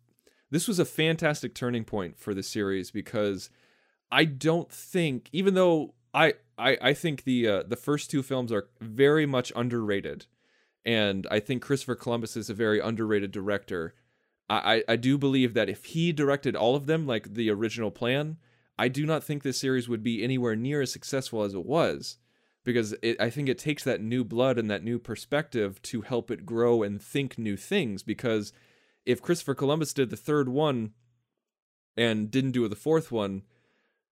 this 0.50 0.69
was 0.69 0.79
a 0.79 0.85
fantastic 0.85 1.55
turning 1.55 1.85
point 1.85 2.19
for 2.19 2.35
the 2.35 2.43
series 2.43 2.91
because 2.91 3.50
I 4.11 4.25
don't 4.25 4.71
think 4.71 5.29
even 5.33 5.55
though 5.55 5.95
I 6.15 6.35
I, 6.59 6.79
I 6.81 6.95
think 6.95 7.25
the 7.25 7.49
uh, 7.49 7.62
the 7.67 7.76
first 7.76 8.11
two 8.11 8.23
films 8.23 8.53
are 8.53 8.69
very 8.81 9.26
much 9.26 9.53
underrated 9.57 10.26
and 10.85 11.26
I 11.31 11.41
think 11.41 11.62
Christopher 11.62 11.97
Columbus 11.97 12.37
is 12.37 12.49
a 12.49 12.55
very 12.55 12.79
underrated 12.81 13.33
director. 13.33 13.95
I, 14.49 14.85
I 14.88 14.95
do 14.95 15.19
believe 15.19 15.55
that 15.55 15.69
if 15.69 15.87
he 15.87 16.12
directed 16.12 16.55
all 16.55 16.76
of 16.76 16.87
them 16.87 17.05
like 17.05 17.35
the 17.35 17.50
original 17.50 17.91
plan, 17.91 18.37
I 18.79 18.87
do 18.87 19.05
not 19.05 19.25
think 19.25 19.43
this 19.43 19.59
series 19.59 19.88
would 19.88 20.05
be 20.05 20.23
anywhere 20.23 20.55
near 20.55 20.81
as 20.83 20.93
successful 20.93 21.43
as 21.43 21.53
it 21.55 21.67
was. 21.67 22.19
because 22.67 22.95
it, 23.00 23.19
I 23.21 23.31
think 23.31 23.49
it 23.49 23.59
takes 23.59 23.85
that 23.85 24.03
new 24.03 24.25
blood 24.25 24.59
and 24.59 24.69
that 24.71 24.83
new 24.85 24.99
perspective 24.99 25.81
to 25.83 26.03
help 26.03 26.31
it 26.31 26.45
grow 26.45 26.83
and 26.83 27.00
think 27.00 27.38
new 27.38 27.57
things. 27.57 28.03
Because 28.03 28.53
if 29.06 29.22
Christopher 29.22 29.54
Columbus 29.54 29.94
did 29.94 30.10
the 30.10 30.16
third 30.16 30.48
one 30.48 30.90
and 31.96 32.30
didn't 32.30 32.50
do 32.50 32.68
the 32.68 32.76
fourth 32.76 33.10
one, 33.10 33.42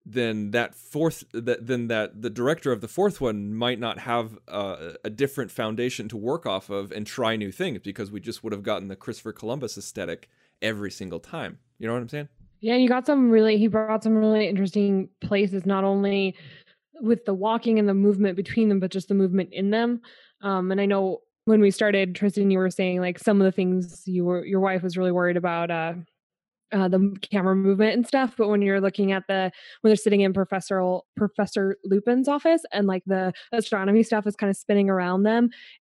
then 0.06 0.50
that 0.50 0.74
fourth 0.74 1.24
that 1.32 1.66
then 1.66 1.88
that 1.88 2.20
the 2.20 2.30
director 2.30 2.72
of 2.72 2.80
the 2.80 2.88
fourth 2.88 3.20
one 3.20 3.54
might 3.54 3.78
not 3.78 3.98
have 3.98 4.38
a 4.46 5.10
different 5.10 5.50
foundation 5.50 6.08
to 6.08 6.16
work 6.16 6.46
off 6.46 6.70
of 6.70 6.92
and 6.92 7.06
try 7.06 7.36
new 7.36 7.50
things 7.50 7.80
because 7.82 8.10
we 8.10 8.20
just 8.20 8.44
would 8.44 8.52
have 8.52 8.62
gotten 8.62 8.88
the 8.88 8.96
Christopher 8.96 9.32
Columbus 9.32 9.78
aesthetic 9.78 10.28
every 10.60 10.90
single 10.90 11.20
time. 11.20 11.58
You 11.78 11.86
know 11.86 11.94
what 11.94 12.02
I'm 12.02 12.08
saying? 12.08 12.28
Yeah, 12.60 12.76
you 12.76 12.88
got 12.88 13.06
some 13.06 13.30
really 13.30 13.56
he 13.58 13.66
brought 13.66 14.02
some 14.02 14.14
really 14.14 14.46
interesting 14.46 15.08
places 15.20 15.66
not 15.66 15.84
only 15.84 16.36
with 17.00 17.24
the 17.24 17.34
walking 17.34 17.78
and 17.78 17.88
the 17.88 17.94
movement 17.94 18.36
between 18.36 18.68
them 18.68 18.80
but 18.80 18.90
just 18.90 19.08
the 19.08 19.14
movement 19.14 19.50
in 19.52 19.70
them. 19.70 20.02
Um 20.42 20.70
and 20.70 20.80
I 20.80 20.86
know 20.86 21.22
when 21.46 21.60
we 21.60 21.70
started 21.70 22.14
Tristan 22.14 22.50
you 22.50 22.58
were 22.58 22.70
saying 22.70 23.00
like 23.00 23.18
some 23.18 23.40
of 23.40 23.44
the 23.44 23.52
things 23.52 24.02
you 24.06 24.24
were 24.24 24.44
your 24.44 24.60
wife 24.60 24.82
was 24.82 24.96
really 24.96 25.12
worried 25.12 25.36
about 25.36 25.70
uh 25.70 25.94
uh, 26.72 26.88
the 26.88 27.14
camera 27.30 27.54
movement 27.54 27.94
and 27.94 28.06
stuff. 28.06 28.34
But 28.36 28.48
when 28.48 28.60
you're 28.60 28.80
looking 28.80 29.12
at 29.12 29.24
the 29.28 29.52
when 29.80 29.90
they're 29.90 29.96
sitting 29.96 30.22
in 30.22 30.32
Professor 30.32 30.82
Professor 31.16 31.76
Lupin's 31.84 32.28
office 32.28 32.62
and 32.72 32.86
like 32.86 33.04
the 33.06 33.32
astronomy 33.52 34.02
stuff 34.02 34.26
is 34.26 34.34
kind 34.34 34.50
of 34.50 34.56
spinning 34.56 34.90
around 34.90 35.22
them, 35.22 35.50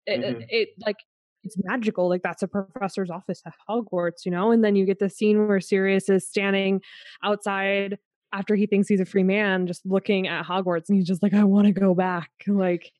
it, 0.05 0.21
mm-hmm. 0.21 0.41
it, 0.41 0.47
it 0.49 0.69
like 0.85 0.97
it's 1.43 1.55
magical. 1.63 2.07
Like 2.07 2.21
that's 2.21 2.43
a 2.43 2.47
professor's 2.47 3.09
office 3.09 3.41
at 3.45 3.53
Hogwarts, 3.67 4.25
you 4.25 4.31
know. 4.31 4.51
And 4.51 4.63
then 4.63 4.75
you 4.75 4.85
get 4.85 4.99
the 4.99 5.09
scene 5.09 5.47
where 5.47 5.59
Sirius 5.59 6.09
is 6.09 6.27
standing 6.27 6.81
outside 7.23 7.97
after 8.33 8.55
he 8.55 8.67
thinks 8.67 8.87
he's 8.87 8.99
a 8.99 9.05
free 9.05 9.23
man, 9.23 9.67
just 9.67 9.85
looking 9.85 10.27
at 10.27 10.45
Hogwarts, 10.45 10.89
and 10.89 10.97
he's 10.97 11.07
just 11.07 11.23
like, 11.23 11.33
"I 11.33 11.43
want 11.43 11.67
to 11.67 11.73
go 11.73 11.95
back." 11.95 12.29
Like 12.45 12.91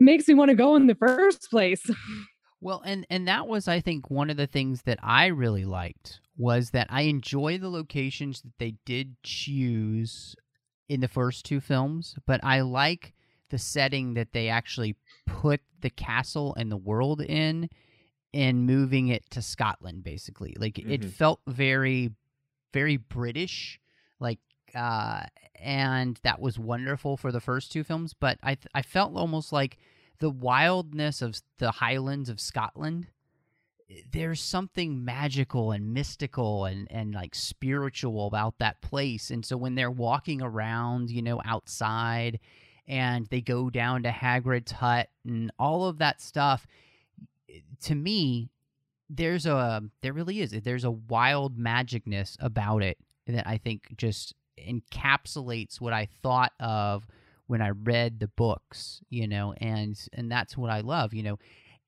makes 0.00 0.28
me 0.28 0.34
want 0.34 0.50
to 0.50 0.56
go 0.56 0.76
in 0.76 0.86
the 0.86 0.94
first 0.94 1.50
place. 1.50 1.90
Well, 2.64 2.80
and 2.82 3.06
and 3.10 3.28
that 3.28 3.46
was 3.46 3.68
I 3.68 3.80
think 3.80 4.10
one 4.10 4.30
of 4.30 4.38
the 4.38 4.46
things 4.46 4.84
that 4.84 4.98
I 5.02 5.26
really 5.26 5.66
liked 5.66 6.20
was 6.38 6.70
that 6.70 6.86
I 6.88 7.02
enjoy 7.02 7.58
the 7.58 7.68
locations 7.68 8.40
that 8.40 8.54
they 8.58 8.76
did 8.86 9.16
choose 9.22 10.34
in 10.88 11.00
the 11.00 11.08
first 11.08 11.44
two 11.44 11.60
films, 11.60 12.14
but 12.26 12.42
I 12.42 12.62
like 12.62 13.12
the 13.50 13.58
setting 13.58 14.14
that 14.14 14.32
they 14.32 14.48
actually 14.48 14.96
put 15.26 15.60
the 15.80 15.90
castle 15.90 16.54
and 16.58 16.72
the 16.72 16.78
world 16.78 17.20
in 17.20 17.68
and 18.32 18.66
moving 18.66 19.08
it 19.08 19.28
to 19.32 19.42
Scotland 19.42 20.02
basically. 20.02 20.56
Like 20.58 20.76
mm-hmm. 20.76 20.90
it 20.90 21.04
felt 21.04 21.40
very 21.46 22.12
very 22.72 22.96
British 22.96 23.78
like 24.20 24.38
uh 24.74 25.22
and 25.60 26.20
that 26.24 26.40
was 26.40 26.58
wonderful 26.58 27.16
for 27.16 27.32
the 27.32 27.40
first 27.40 27.72
two 27.72 27.84
films, 27.84 28.14
but 28.18 28.38
I 28.42 28.54
th- 28.54 28.66
I 28.74 28.82
felt 28.82 29.16
almost 29.16 29.52
like 29.52 29.78
the 30.18 30.30
wildness 30.30 31.22
of 31.22 31.40
the 31.58 31.70
highlands 31.70 32.28
of 32.28 32.40
Scotland 32.40 33.08
there's 34.10 34.40
something 34.40 35.04
magical 35.04 35.72
and 35.72 35.92
mystical 35.92 36.64
and 36.64 36.90
and 36.90 37.14
like 37.14 37.34
spiritual 37.34 38.26
about 38.26 38.58
that 38.58 38.80
place. 38.80 39.30
And 39.30 39.44
so 39.44 39.56
when 39.56 39.74
they're 39.74 39.90
walking 39.90 40.42
around 40.42 41.10
you 41.10 41.22
know 41.22 41.40
outside 41.44 42.40
and 42.86 43.26
they 43.26 43.40
go 43.40 43.70
down 43.70 44.02
to 44.02 44.10
Hagrid's 44.10 44.72
hut 44.72 45.08
and 45.24 45.50
all 45.58 45.86
of 45.86 45.98
that 45.98 46.20
stuff 46.20 46.66
to 47.82 47.94
me 47.94 48.50
there's 49.10 49.46
a 49.46 49.82
there 50.02 50.12
really 50.12 50.40
is. 50.40 50.50
There's 50.50 50.84
a 50.84 50.90
wild 50.90 51.58
magicness 51.58 52.36
about 52.40 52.82
it 52.82 52.98
that 53.26 53.46
I 53.46 53.58
think 53.58 53.94
just 53.96 54.34
encapsulates 54.58 55.80
what 55.80 55.92
I 55.92 56.08
thought 56.22 56.52
of 56.60 57.06
when 57.46 57.60
I 57.60 57.70
read 57.70 58.20
the 58.20 58.28
books, 58.28 59.00
you 59.10 59.28
know, 59.28 59.54
and 59.58 59.98
and 60.12 60.30
that's 60.30 60.56
what 60.56 60.70
I 60.70 60.80
love, 60.80 61.12
you 61.14 61.22
know. 61.22 61.38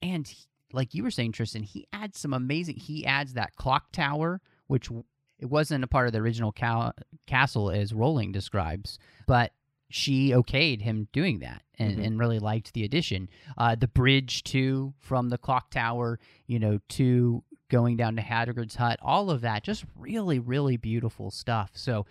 And 0.03 0.33
like 0.73 0.95
you 0.95 1.03
were 1.03 1.11
saying, 1.11 1.33
Tristan, 1.33 1.63
he 1.63 1.87
adds 1.93 2.19
some 2.19 2.35
amazing. 2.35 2.77
He 2.77 3.07
adds 3.07 3.35
that 3.35 3.57
clock 3.57 3.93
tower, 3.93 4.41
which 4.67 4.91
it 5.39 5.47
wasn't 5.47 5.85
a 5.85 5.89
part 5.89 6.07
of 6.07 6.13
the 6.13 6.21
original 6.21 6.53
ca- 6.53 6.93
castle, 7.27 7.71
as 7.71 7.93
Rowling 7.93 8.33
describes, 8.33 8.99
but 9.27 9.53
she 9.89 10.31
okayed 10.31 10.83
him 10.83 11.09
doing 11.13 11.39
that 11.41 11.63
and, 11.79 11.93
mm-hmm. 11.93 12.03
and 12.03 12.19
really 12.19 12.39
liked 12.39 12.73
the 12.75 12.85
addition. 12.85 13.29
Uh, 13.57 13.75
the 13.75 13.89
bridge 13.89 14.43
too, 14.43 14.93
from 14.99 15.29
the 15.29 15.39
clock 15.39 15.71
tower, 15.71 16.19
you 16.47 16.59
know, 16.59 16.81
to 16.89 17.43
going 17.69 17.97
down 17.97 18.17
to 18.17 18.23
Hagrid's 18.23 18.77
hut, 18.77 18.99
all 19.03 19.31
of 19.31 19.43
that, 19.43 19.63
just 19.63 19.85
really, 19.97 20.39
really 20.39 20.77
beautiful 20.77 21.31
stuff. 21.31 21.71
So 21.75 22.07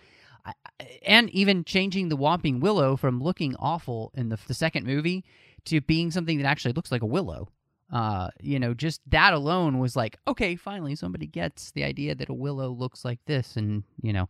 and 1.04 1.30
even 1.30 1.64
changing 1.64 2.08
the 2.08 2.16
Whomping 2.16 2.60
Willow 2.60 2.96
from 2.96 3.22
looking 3.22 3.54
awful 3.58 4.12
in 4.14 4.28
the, 4.28 4.38
the 4.46 4.54
second 4.54 4.86
movie 4.86 5.24
to 5.66 5.80
being 5.80 6.10
something 6.10 6.38
that 6.38 6.46
actually 6.46 6.72
looks 6.72 6.92
like 6.92 7.02
a 7.02 7.06
willow. 7.06 7.48
Uh, 7.92 8.30
you 8.40 8.58
know, 8.58 8.74
just 8.74 9.00
that 9.08 9.32
alone 9.32 9.78
was 9.78 9.94
like, 9.94 10.18
okay, 10.26 10.56
finally 10.56 10.96
somebody 10.96 11.26
gets 11.26 11.70
the 11.70 11.84
idea 11.84 12.14
that 12.14 12.28
a 12.28 12.34
willow 12.34 12.68
looks 12.68 13.04
like 13.04 13.20
this, 13.26 13.56
and 13.56 13.84
you 14.02 14.12
know, 14.12 14.28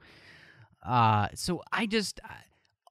uh, 0.85 1.29
so 1.35 1.63
I 1.73 1.87
just 1.87 2.21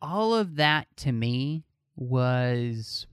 all 0.02 0.34
of 0.34 0.56
that 0.56 0.88
to 0.98 1.12
me 1.12 1.66
was, 1.96 3.06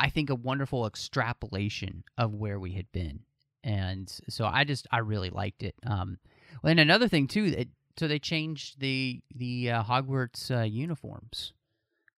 I 0.00 0.08
think, 0.08 0.30
a 0.30 0.34
wonderful 0.34 0.86
extrapolation 0.86 2.04
of 2.16 2.34
where 2.34 2.58
we 2.58 2.72
had 2.72 2.90
been, 2.90 3.20
and 3.62 4.10
so 4.30 4.46
I 4.46 4.64
just 4.64 4.86
I 4.90 4.98
really 4.98 5.30
liked 5.30 5.62
it. 5.62 5.74
Um, 5.86 6.18
and 6.64 6.80
another 6.80 7.06
thing 7.06 7.26
too 7.26 7.50
that 7.50 7.68
so 7.98 8.08
they 8.08 8.18
changed 8.18 8.80
the 8.80 9.20
the 9.34 9.70
uh, 9.70 9.82
Hogwarts 9.82 10.50
uh, 10.50 10.62
uniforms. 10.62 11.52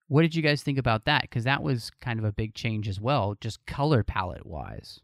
What 0.09 0.23
did 0.23 0.35
you 0.35 0.43
guys 0.43 0.63
think 0.63 0.79
about 0.79 1.05
that? 1.05 1.23
Because 1.23 1.45
that 1.45 1.63
was 1.63 1.91
kind 2.01 2.19
of 2.19 2.25
a 2.25 2.33
big 2.33 2.55
change 2.55 2.89
as 2.89 3.01
well, 3.01 3.37
just 3.41 3.65
color 3.67 4.03
palette 4.03 4.45
wise. 4.45 5.01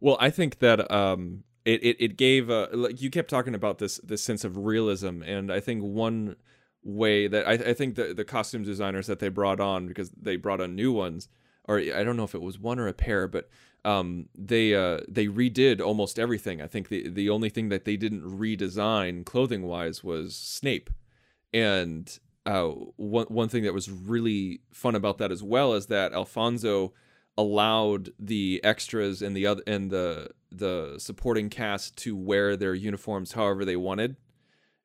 Well, 0.00 0.16
I 0.20 0.30
think 0.30 0.60
that 0.60 0.90
um, 0.90 1.44
it, 1.64 1.82
it 1.82 1.96
it 2.00 2.16
gave 2.16 2.48
a, 2.48 2.68
like 2.72 3.02
you 3.02 3.10
kept 3.10 3.30
talking 3.30 3.54
about 3.54 3.78
this 3.78 3.98
this 3.98 4.22
sense 4.22 4.44
of 4.44 4.56
realism, 4.56 5.22
and 5.22 5.52
I 5.52 5.60
think 5.60 5.82
one 5.82 6.36
way 6.82 7.28
that 7.28 7.46
I, 7.46 7.52
I 7.52 7.74
think 7.74 7.96
the 7.96 8.14
the 8.14 8.24
costume 8.24 8.62
designers 8.62 9.06
that 9.06 9.18
they 9.18 9.28
brought 9.28 9.60
on 9.60 9.86
because 9.86 10.10
they 10.10 10.36
brought 10.36 10.60
on 10.60 10.74
new 10.74 10.92
ones, 10.92 11.28
or 11.64 11.78
I 11.78 12.02
don't 12.02 12.16
know 12.16 12.24
if 12.24 12.34
it 12.34 12.42
was 12.42 12.58
one 12.58 12.78
or 12.78 12.88
a 12.88 12.94
pair, 12.94 13.28
but 13.28 13.50
um, 13.84 14.28
they 14.36 14.74
uh, 14.74 15.00
they 15.08 15.26
redid 15.26 15.80
almost 15.80 16.18
everything. 16.18 16.60
I 16.60 16.66
think 16.66 16.88
the 16.88 17.08
the 17.08 17.30
only 17.30 17.48
thing 17.48 17.68
that 17.68 17.84
they 17.84 17.96
didn't 17.96 18.22
redesign 18.22 19.24
clothing 19.24 19.62
wise 19.62 20.02
was 20.02 20.36
Snape, 20.36 20.90
and 21.52 22.18
uh, 22.44 22.68
one 22.96 23.26
one 23.26 23.48
thing 23.48 23.62
that 23.64 23.74
was 23.74 23.90
really 23.90 24.60
fun 24.72 24.94
about 24.94 25.18
that 25.18 25.32
as 25.32 25.42
well 25.42 25.74
is 25.74 25.86
that 25.86 26.12
Alfonso 26.12 26.92
allowed 27.36 28.10
the 28.18 28.60
extras 28.64 29.22
and 29.22 29.36
the 29.36 29.46
other 29.46 29.62
and 29.66 29.90
the 29.90 30.30
the 30.50 30.96
supporting 30.98 31.48
cast 31.48 31.96
to 31.98 32.16
wear 32.16 32.56
their 32.56 32.74
uniforms 32.74 33.32
however 33.32 33.64
they 33.64 33.76
wanted, 33.76 34.16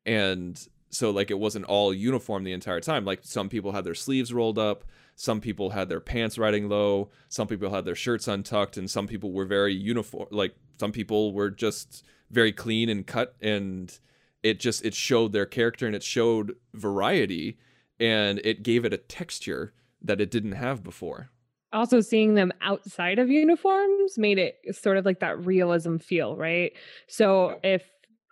and 0.06 0.68
so 0.94 1.12
like 1.12 1.32
it 1.32 1.40
wasn't 1.40 1.66
all 1.66 1.94
uniform 1.94 2.44
the 2.44 2.54
entire 2.54 2.80
time. 2.80 3.06
Like 3.06 3.22
some 3.24 3.50
people 3.50 3.72
had 3.72 3.84
their 3.84 3.96
sleeves 3.96 4.34
rolled 4.34 4.60
up 4.60 4.86
some 5.16 5.42
people 5.42 5.72
had 5.72 5.90
their 5.90 6.00
pants 6.00 6.38
riding 6.38 6.70
low, 6.70 7.10
some 7.30 7.48
people 7.48 7.70
had 7.70 7.86
their 7.86 7.96
shirts 7.96 8.28
untucked, 8.28 8.78
and 8.78 8.90
some 8.90 9.08
people 9.08 9.32
were 9.32 9.46
very 9.46 9.74
uniform. 9.74 10.28
Like 10.32 10.56
some 10.80 10.92
people 10.92 11.34
were 11.34 11.50
just 11.50 12.04
very 12.32 12.52
clean 12.52 12.90
and 12.90 13.06
cut, 13.06 13.36
and 13.42 13.98
it 14.42 14.60
just 14.60 14.84
it 14.84 14.94
showed 14.94 15.32
their 15.32 15.46
character 15.46 15.86
and 15.86 15.96
it 15.96 16.04
showed 16.04 16.56
variety, 16.74 17.58
and 18.00 18.40
it 18.44 18.64
gave 18.64 18.86
it 18.86 18.94
a 18.94 18.98
texture 18.98 19.74
that 20.02 20.20
it 20.20 20.32
didn't 20.32 20.54
have 20.54 20.84
before. 20.84 21.30
Also, 21.72 22.02
seeing 22.02 22.36
them 22.36 22.52
outside 22.62 23.18
of 23.18 23.30
uniforms 23.30 24.18
made 24.18 24.38
it 24.38 24.58
sort 24.72 24.98
of 24.98 25.06
like 25.06 25.20
that 25.22 25.44
realism 25.44 25.98
feel, 25.98 26.36
right? 26.36 26.74
So 27.08 27.60
if 27.64 27.84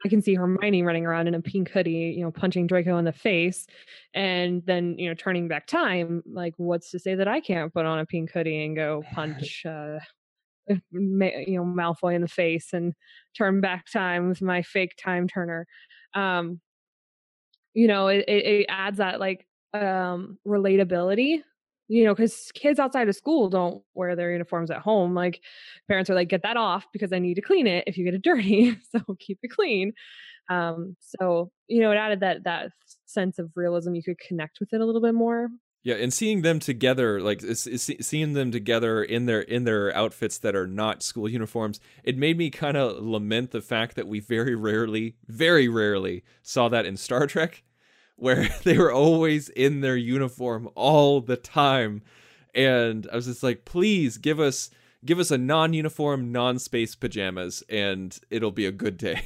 I 0.03 0.09
can 0.09 0.21
see 0.21 0.33
Hermione 0.35 0.83
running 0.83 1.05
around 1.05 1.27
in 1.27 1.35
a 1.35 1.41
pink 1.41 1.69
hoodie, 1.69 2.13
you 2.17 2.23
know, 2.23 2.31
punching 2.31 2.67
Draco 2.67 2.97
in 2.97 3.05
the 3.05 3.11
face, 3.13 3.67
and 4.13 4.63
then 4.65 4.95
you 4.97 5.07
know 5.07 5.13
turning 5.13 5.47
back 5.47 5.67
time. 5.67 6.23
Like, 6.25 6.53
what's 6.57 6.91
to 6.91 6.99
say 6.99 7.15
that 7.15 7.27
I 7.27 7.39
can't 7.39 7.73
put 7.73 7.85
on 7.85 7.99
a 7.99 8.05
pink 8.05 8.31
hoodie 8.31 8.65
and 8.65 8.75
go 8.75 9.03
punch, 9.13 9.65
uh, 9.65 9.99
you 10.69 10.79
know, 10.91 11.63
Malfoy 11.63 12.15
in 12.15 12.21
the 12.21 12.27
face 12.27 12.73
and 12.73 12.93
turn 13.37 13.61
back 13.61 13.85
time 13.91 14.29
with 14.29 14.41
my 14.41 14.61
fake 14.61 14.95
time 14.97 15.27
turner? 15.27 15.67
Um, 16.15 16.61
you 17.73 17.87
know, 17.87 18.07
it, 18.07 18.25
it 18.27 18.65
adds 18.69 18.97
that 18.97 19.19
like 19.19 19.47
um 19.73 20.37
relatability 20.45 21.41
you 21.91 22.05
know, 22.05 22.15
because 22.15 22.51
kids 22.53 22.79
outside 22.79 23.09
of 23.09 23.15
school 23.17 23.49
don't 23.49 23.83
wear 23.95 24.15
their 24.15 24.31
uniforms 24.31 24.71
at 24.71 24.77
home. 24.77 25.13
Like 25.13 25.41
parents 25.89 26.09
are 26.09 26.15
like, 26.15 26.29
get 26.29 26.41
that 26.43 26.55
off 26.55 26.85
because 26.93 27.11
I 27.11 27.19
need 27.19 27.33
to 27.33 27.41
clean 27.41 27.67
it 27.67 27.83
if 27.85 27.97
you 27.97 28.05
get 28.05 28.13
it 28.13 28.21
dirty. 28.21 28.79
so 28.91 29.01
keep 29.19 29.39
it 29.43 29.49
clean. 29.49 29.91
Um, 30.49 30.95
so 31.01 31.51
you 31.67 31.81
know, 31.81 31.91
it 31.91 31.97
added 31.97 32.21
that 32.21 32.45
that 32.45 32.71
sense 33.05 33.39
of 33.39 33.51
realism. 33.55 33.93
You 33.93 34.03
could 34.03 34.19
connect 34.19 34.61
with 34.61 34.69
it 34.71 34.79
a 34.79 34.85
little 34.85 35.01
bit 35.01 35.13
more. 35.13 35.49
Yeah, 35.83 35.95
and 35.95 36.13
seeing 36.13 36.43
them 36.43 36.59
together, 36.59 37.19
like 37.19 37.41
seeing 37.41 38.33
them 38.33 38.51
together 38.51 39.03
in 39.03 39.25
their 39.25 39.41
in 39.41 39.65
their 39.65 39.93
outfits 39.93 40.37
that 40.37 40.55
are 40.55 40.67
not 40.67 41.03
school 41.03 41.27
uniforms, 41.27 41.81
it 42.05 42.17
made 42.17 42.37
me 42.37 42.49
kind 42.51 42.77
of 42.77 43.03
lament 43.03 43.51
the 43.51 43.61
fact 43.61 43.97
that 43.97 44.07
we 44.07 44.21
very 44.21 44.55
rarely, 44.55 45.17
very 45.27 45.67
rarely 45.67 46.23
saw 46.41 46.69
that 46.69 46.85
in 46.85 46.95
Star 46.95 47.27
Trek 47.27 47.63
where 48.21 48.47
they 48.63 48.77
were 48.77 48.93
always 48.93 49.49
in 49.49 49.81
their 49.81 49.97
uniform 49.97 50.69
all 50.75 51.21
the 51.21 51.35
time. 51.35 52.03
And 52.53 53.07
I 53.11 53.15
was 53.15 53.25
just 53.25 53.41
like, 53.43 53.65
please 53.65 54.17
give 54.17 54.39
us 54.39 54.69
give 55.03 55.17
us 55.17 55.31
a 55.31 55.37
non-uniform, 55.37 56.31
non-space 56.31 56.93
pajamas, 56.93 57.63
and 57.67 58.15
it'll 58.29 58.51
be 58.51 58.67
a 58.67 58.71
good 58.71 58.97
day. 58.97 59.23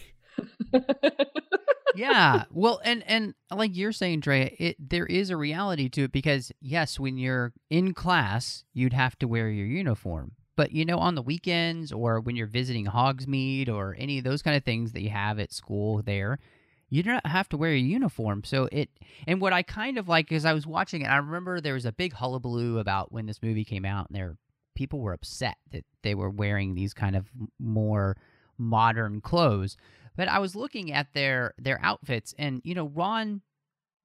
yeah. 1.96 2.46
Well 2.52 2.80
and 2.86 3.04
and 3.06 3.34
like 3.52 3.76
you're 3.76 3.92
saying 3.92 4.22
Dre, 4.22 4.56
it 4.58 4.78
there 4.80 5.06
is 5.06 5.30
a 5.30 5.38
reality 5.38 5.90
to 5.90 6.06
it 6.06 6.14
because 6.14 6.54
yes 6.62 6.98
when 6.98 7.18
you're 7.18 7.52
in 7.70 7.94
class 7.94 8.64
you'd 8.74 8.94
have 8.94 9.20
to 9.20 9.28
wear 9.28 9.50
your 9.50 9.68
uniform. 9.68 10.32
But 10.56 10.72
you 10.72 10.86
know 10.86 11.00
on 11.00 11.16
the 11.16 11.22
weekends 11.22 11.92
or 11.92 12.22
when 12.22 12.38
you're 12.38 12.48
visiting 12.48 12.86
hogsmeade 12.86 13.68
or 13.68 13.94
any 14.00 14.20
of 14.20 14.24
those 14.24 14.42
kind 14.42 14.56
of 14.56 14.64
things 14.64 14.94
that 14.94 15.02
you 15.02 15.10
have 15.10 15.38
at 15.38 15.52
school 15.52 16.02
there 16.02 16.40
you 16.90 17.04
don't 17.04 17.26
have 17.26 17.50
to 17.50 17.58
wear 17.58 17.72
a 17.72 17.78
uniform 17.78 18.44
so 18.44 18.68
it 18.72 18.90
and 19.28 19.42
what 19.42 19.54
i 19.54 19.62
kind 19.62 19.98
of 19.98 20.08
like 20.08 20.32
is 20.32 20.46
i 20.46 20.54
was 20.54 20.68
watching 20.68 21.02
it 21.02 21.08
i 21.08 21.18
remember 21.18 21.60
there 21.60 21.74
was 21.74 21.86
a 21.86 21.92
big 21.92 22.14
hullabaloo 22.14 22.80
about 22.80 23.12
when 23.12 23.26
this 23.26 23.42
movie 23.42 23.66
came 23.66 23.86
out 23.86 24.08
and 24.08 24.16
there 24.16 24.38
people 24.76 25.00
were 25.00 25.14
upset 25.14 25.58
that 25.72 25.86
they 26.04 26.14
were 26.16 26.30
wearing 26.30 26.76
these 26.76 26.94
kind 26.94 27.16
of 27.16 27.28
more 27.60 28.16
modern 28.58 29.22
clothes 29.22 29.78
but 30.16 30.28
I 30.28 30.40
was 30.40 30.56
looking 30.56 30.92
at 30.92 31.14
their 31.14 31.54
their 31.58 31.80
outfits, 31.84 32.34
and 32.38 32.62
you 32.64 32.74
know, 32.74 32.88
Ron 32.88 33.42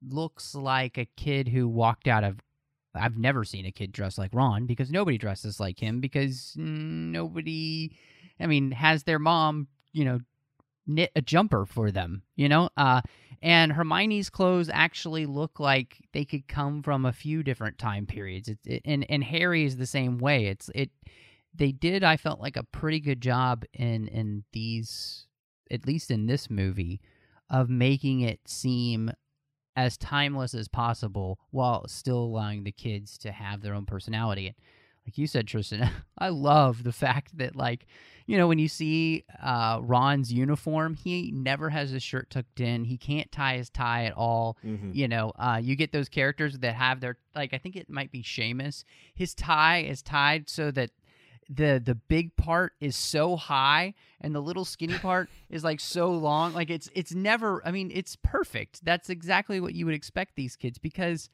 looks 0.07 0.55
like 0.55 0.97
a 0.97 1.07
kid 1.17 1.47
who 1.47 1.67
walked 1.67 2.07
out 2.07 2.23
of. 2.23 2.39
I've 2.93 3.17
never 3.17 3.45
seen 3.45 3.65
a 3.65 3.71
kid 3.71 3.93
dressed 3.93 4.17
like 4.17 4.33
Ron 4.33 4.65
because 4.65 4.91
nobody 4.91 5.17
dresses 5.17 5.61
like 5.61 5.79
him 5.79 6.01
because 6.01 6.53
nobody, 6.57 7.95
I 8.37 8.47
mean, 8.47 8.71
has 8.71 9.03
their 9.03 9.19
mom, 9.19 9.69
you 9.93 10.03
know, 10.03 10.19
knit 10.87 11.11
a 11.15 11.21
jumper 11.21 11.65
for 11.65 11.91
them, 11.91 12.23
you 12.35 12.49
know? 12.49 12.69
Uh, 12.77 13.01
and 13.41 13.71
Hermione's 13.71 14.29
clothes 14.29 14.69
actually 14.71 15.25
look 15.25 15.59
like 15.59 16.07
they 16.13 16.25
could 16.25 16.47
come 16.47 16.83
from 16.83 17.05
a 17.05 17.13
few 17.13 17.43
different 17.43 17.77
time 17.77 18.05
periods. 18.05 18.49
It, 18.49 18.59
it, 18.65 18.81
and 18.85 19.05
and 19.09 19.23
Harry 19.23 19.65
is 19.65 19.77
the 19.77 19.87
same 19.87 20.19
way. 20.19 20.47
It's 20.47 20.69
it 20.75 20.91
they 21.53 21.71
did 21.71 22.03
I 22.03 22.17
felt 22.17 22.39
like 22.39 22.55
a 22.55 22.63
pretty 22.63 22.99
good 22.99 23.21
job 23.21 23.65
in 23.73 24.07
in 24.07 24.43
these 24.53 25.25
at 25.71 25.87
least 25.87 26.11
in 26.11 26.27
this 26.27 26.49
movie, 26.49 27.01
of 27.49 27.69
making 27.69 28.21
it 28.21 28.41
seem 28.45 29.11
as 29.75 29.97
timeless 29.97 30.53
as 30.53 30.67
possible 30.67 31.39
while 31.51 31.87
still 31.87 32.19
allowing 32.19 32.63
the 32.63 32.71
kids 32.71 33.17
to 33.17 33.31
have 33.31 33.61
their 33.61 33.73
own 33.73 33.85
personality. 33.85 34.53
Like 35.05 35.17
you 35.17 35.27
said, 35.27 35.47
Tristan, 35.47 35.89
I 36.17 36.29
love 36.29 36.83
the 36.83 36.91
fact 36.91 37.37
that 37.37 37.55
like, 37.55 37.87
you 38.27 38.37
know, 38.37 38.47
when 38.47 38.59
you 38.59 38.67
see 38.67 39.23
uh, 39.41 39.79
Ron's 39.81 40.31
uniform, 40.31 40.93
he 40.93 41.31
never 41.31 41.69
has 41.69 41.89
his 41.89 42.03
shirt 42.03 42.29
tucked 42.29 42.59
in. 42.59 42.85
He 42.85 42.97
can't 42.97 43.31
tie 43.31 43.57
his 43.57 43.69
tie 43.69 44.05
at 44.05 44.13
all. 44.13 44.57
Mhm. 44.63 44.93
You 44.95 45.07
know, 45.07 45.31
uh, 45.37 45.59
you 45.61 45.75
get 45.75 45.91
those 45.91 46.07
characters 46.07 46.59
that 46.59 46.75
have 46.75 46.99
their 47.01 47.17
like. 47.35 47.53
I 47.53 47.57
think 47.57 47.75
it 47.75 47.89
might 47.89 48.11
be 48.11 48.21
Seamus. 48.23 48.83
His 49.15 49.33
tie 49.33 49.79
is 49.79 50.01
tied 50.01 50.49
so 50.49 50.69
that 50.71 50.91
the 51.49 51.81
the 51.83 51.95
big 51.95 52.35
part 52.37 52.73
is 52.79 52.95
so 52.95 53.35
high 53.35 53.93
and 54.21 54.33
the 54.33 54.39
little 54.39 54.63
skinny 54.63 54.97
part 54.99 55.27
is 55.49 55.63
like 55.65 55.81
so 55.81 56.11
long 56.11 56.53
like 56.53 56.69
it's 56.69 56.87
it's 56.95 57.13
never 57.13 57.61
i 57.67 57.71
mean 57.71 57.91
it's 57.93 58.15
perfect 58.23 58.85
that's 58.85 59.09
exactly 59.09 59.59
what 59.59 59.73
you 59.73 59.85
would 59.85 59.95
expect 59.95 60.35
these 60.37 60.55
kids 60.55 60.77
because 60.77 61.29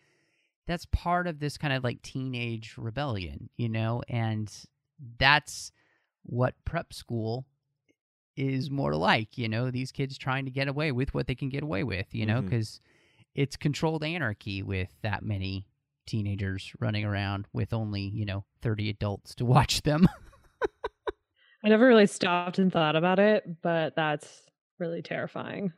that's 0.68 0.86
part 0.92 1.26
of 1.28 1.40
this 1.40 1.58
kind 1.58 1.74
of 1.74 1.84
like 1.84 2.02
teenage 2.02 2.76
rebellion 2.78 3.50
you 3.58 3.70
know? 3.70 4.04
And 4.08 4.54
that's 5.18 5.72
what 6.24 6.54
prep 6.66 6.94
school 6.94 7.46
is 8.36 8.70
more 8.70 8.96
like 8.96 9.38
you 9.38 9.48
know? 9.50 9.72
These 9.72 9.92
kids 9.92 10.18
trying 10.18 10.46
to 10.46 10.52
get 10.52 10.68
away 10.68 10.92
with 10.92 11.14
what 11.14 11.26
they 11.28 11.36
can 11.36 11.50
get 11.50 11.64
away 11.64 11.84
with 11.84 12.08
you 12.14 12.26
know? 12.26 12.42
Because 12.42 12.80
it's 13.34 13.56
controlled 13.56 14.04
anarchy 14.04 14.62
with 14.64 14.90
that 15.04 15.24
many 15.24 15.66
teenagers 16.06 16.72
running 16.80 17.04
around 17.06 17.46
with 17.54 17.74
only 17.74 18.02
you 18.02 18.26
know 18.26 18.46
30 18.62 18.90
adults 18.90 19.36
to 19.36 19.46
watch 19.56 19.82
them. 19.82 20.08
I 21.64 21.70
never 21.70 21.88
really 21.88 22.08
stopped 22.08 22.60
and 22.60 22.72
thought 22.72 22.96
about 22.96 23.20
it, 23.20 23.44
but 23.62 23.96
that's 23.96 24.44
really 24.80 25.02
terrifying. 25.02 25.74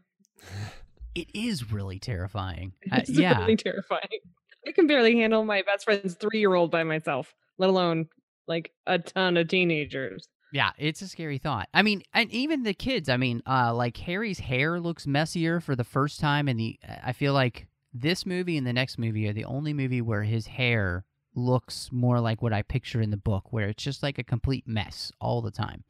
it 1.15 1.27
is 1.33 1.71
really 1.71 1.99
terrifying. 1.99 2.73
Uh, 2.91 2.97
It's 2.97 3.09
yeah. 3.09 3.39
really 3.39 3.55
terrifying. 3.55 4.19
I 4.67 4.71
can 4.71 4.87
barely 4.87 5.17
handle 5.17 5.45
my 5.45 5.61
best 5.61 5.85
friend's 5.85 6.15
three 6.15 6.39
year 6.39 6.53
old 6.53 6.71
by 6.71 6.83
myself, 6.83 7.33
let 7.57 7.69
alone 7.69 8.07
like 8.47 8.71
a 8.87 8.99
ton 8.99 9.37
of 9.37 9.47
teenagers. 9.47 10.27
Yeah, 10.51 10.71
it's 10.79 11.01
a 11.01 11.07
scary 11.07 11.37
thought. 11.37 11.69
I 11.73 11.83
mean, 11.83 12.01
and 12.13 12.31
even 12.31 12.63
the 12.63 12.73
kids. 12.73 13.07
I 13.07 13.17
mean, 13.17 13.43
uh, 13.47 13.73
like 13.73 13.97
Harry's 13.97 14.39
hair 14.39 14.79
looks 14.79 15.05
messier 15.05 15.59
for 15.59 15.75
the 15.75 15.83
first 15.83 16.19
time, 16.19 16.47
and 16.47 16.59
the 16.59 16.79
I 17.03 17.13
feel 17.13 17.33
like 17.33 17.67
this 17.93 18.25
movie 18.25 18.57
and 18.57 18.65
the 18.65 18.73
next 18.73 18.97
movie 18.97 19.27
are 19.27 19.33
the 19.33 19.45
only 19.45 19.73
movie 19.73 20.01
where 20.01 20.23
his 20.23 20.47
hair 20.47 21.05
looks 21.35 21.89
more 21.91 22.19
like 22.19 22.41
what 22.41 22.53
I 22.53 22.63
picture 22.63 23.01
in 23.01 23.11
the 23.11 23.17
book, 23.17 23.53
where 23.53 23.69
it's 23.69 23.83
just 23.83 24.01
like 24.01 24.17
a 24.17 24.23
complete 24.23 24.67
mess 24.67 25.11
all 25.21 25.41
the 25.41 25.51
time. 25.51 25.83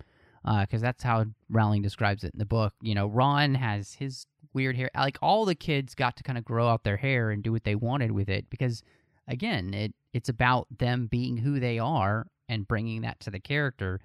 Because 0.43 0.81
that's 0.81 1.03
how 1.03 1.25
Rowling 1.49 1.81
describes 1.81 2.23
it 2.23 2.33
in 2.33 2.39
the 2.39 2.45
book. 2.45 2.73
You 2.81 2.95
know, 2.95 3.07
Ron 3.07 3.55
has 3.55 3.93
his 3.93 4.25
weird 4.53 4.75
hair. 4.75 4.89
Like 4.95 5.17
all 5.21 5.45
the 5.45 5.55
kids 5.55 5.95
got 5.95 6.17
to 6.17 6.23
kind 6.23 6.37
of 6.37 6.45
grow 6.45 6.67
out 6.67 6.83
their 6.83 6.97
hair 6.97 7.31
and 7.31 7.43
do 7.43 7.51
what 7.51 7.63
they 7.63 7.75
wanted 7.75 8.11
with 8.11 8.29
it, 8.29 8.49
because 8.49 8.83
again, 9.27 9.73
it 9.73 9.93
it's 10.13 10.29
about 10.29 10.67
them 10.77 11.07
being 11.07 11.37
who 11.37 11.59
they 11.59 11.79
are 11.79 12.27
and 12.47 12.67
bringing 12.67 13.01
that 13.01 13.19
to 13.21 13.29
the 13.29 13.39
character 13.39 13.99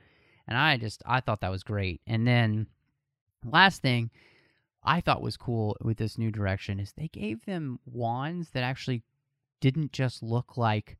and 0.46 0.58
I 0.58 0.76
just 0.76 1.02
I 1.06 1.20
thought 1.20 1.40
that 1.40 1.50
was 1.50 1.62
great. 1.62 2.00
And 2.06 2.26
then 2.26 2.66
last 3.44 3.82
thing 3.82 4.10
I 4.82 5.00
thought 5.00 5.22
was 5.22 5.36
cool 5.36 5.76
with 5.82 5.96
this 5.96 6.18
new 6.18 6.30
direction 6.30 6.78
is 6.78 6.92
they 6.92 7.08
gave 7.08 7.44
them 7.44 7.78
wands 7.86 8.50
that 8.50 8.62
actually 8.62 9.02
didn't 9.60 9.92
just 9.92 10.22
look 10.22 10.56
like 10.56 10.98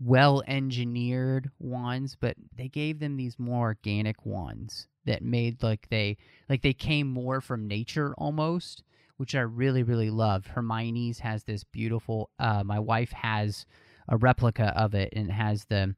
well 0.00 0.42
engineered 0.46 1.50
wands, 1.58 2.16
but 2.18 2.36
they 2.56 2.68
gave 2.68 2.98
them 2.98 3.16
these 3.16 3.38
more 3.38 3.66
organic 3.68 4.24
wands 4.24 4.88
that 5.06 5.22
made 5.22 5.62
like 5.62 5.88
they 5.90 6.16
like 6.48 6.62
they 6.62 6.72
came 6.72 7.08
more 7.08 7.40
from 7.40 7.66
nature 7.68 8.14
almost, 8.18 8.82
which 9.16 9.34
I 9.34 9.40
really 9.40 9.82
really 9.82 10.10
love. 10.10 10.46
Hermione's 10.46 11.20
has 11.20 11.44
this 11.44 11.64
beautiful 11.64 12.30
uh 12.38 12.62
my 12.64 12.78
wife 12.78 13.12
has 13.12 13.66
a 14.08 14.16
replica 14.16 14.72
of 14.76 14.94
it 14.94 15.12
and 15.14 15.28
it 15.28 15.32
has 15.32 15.64
the 15.66 15.94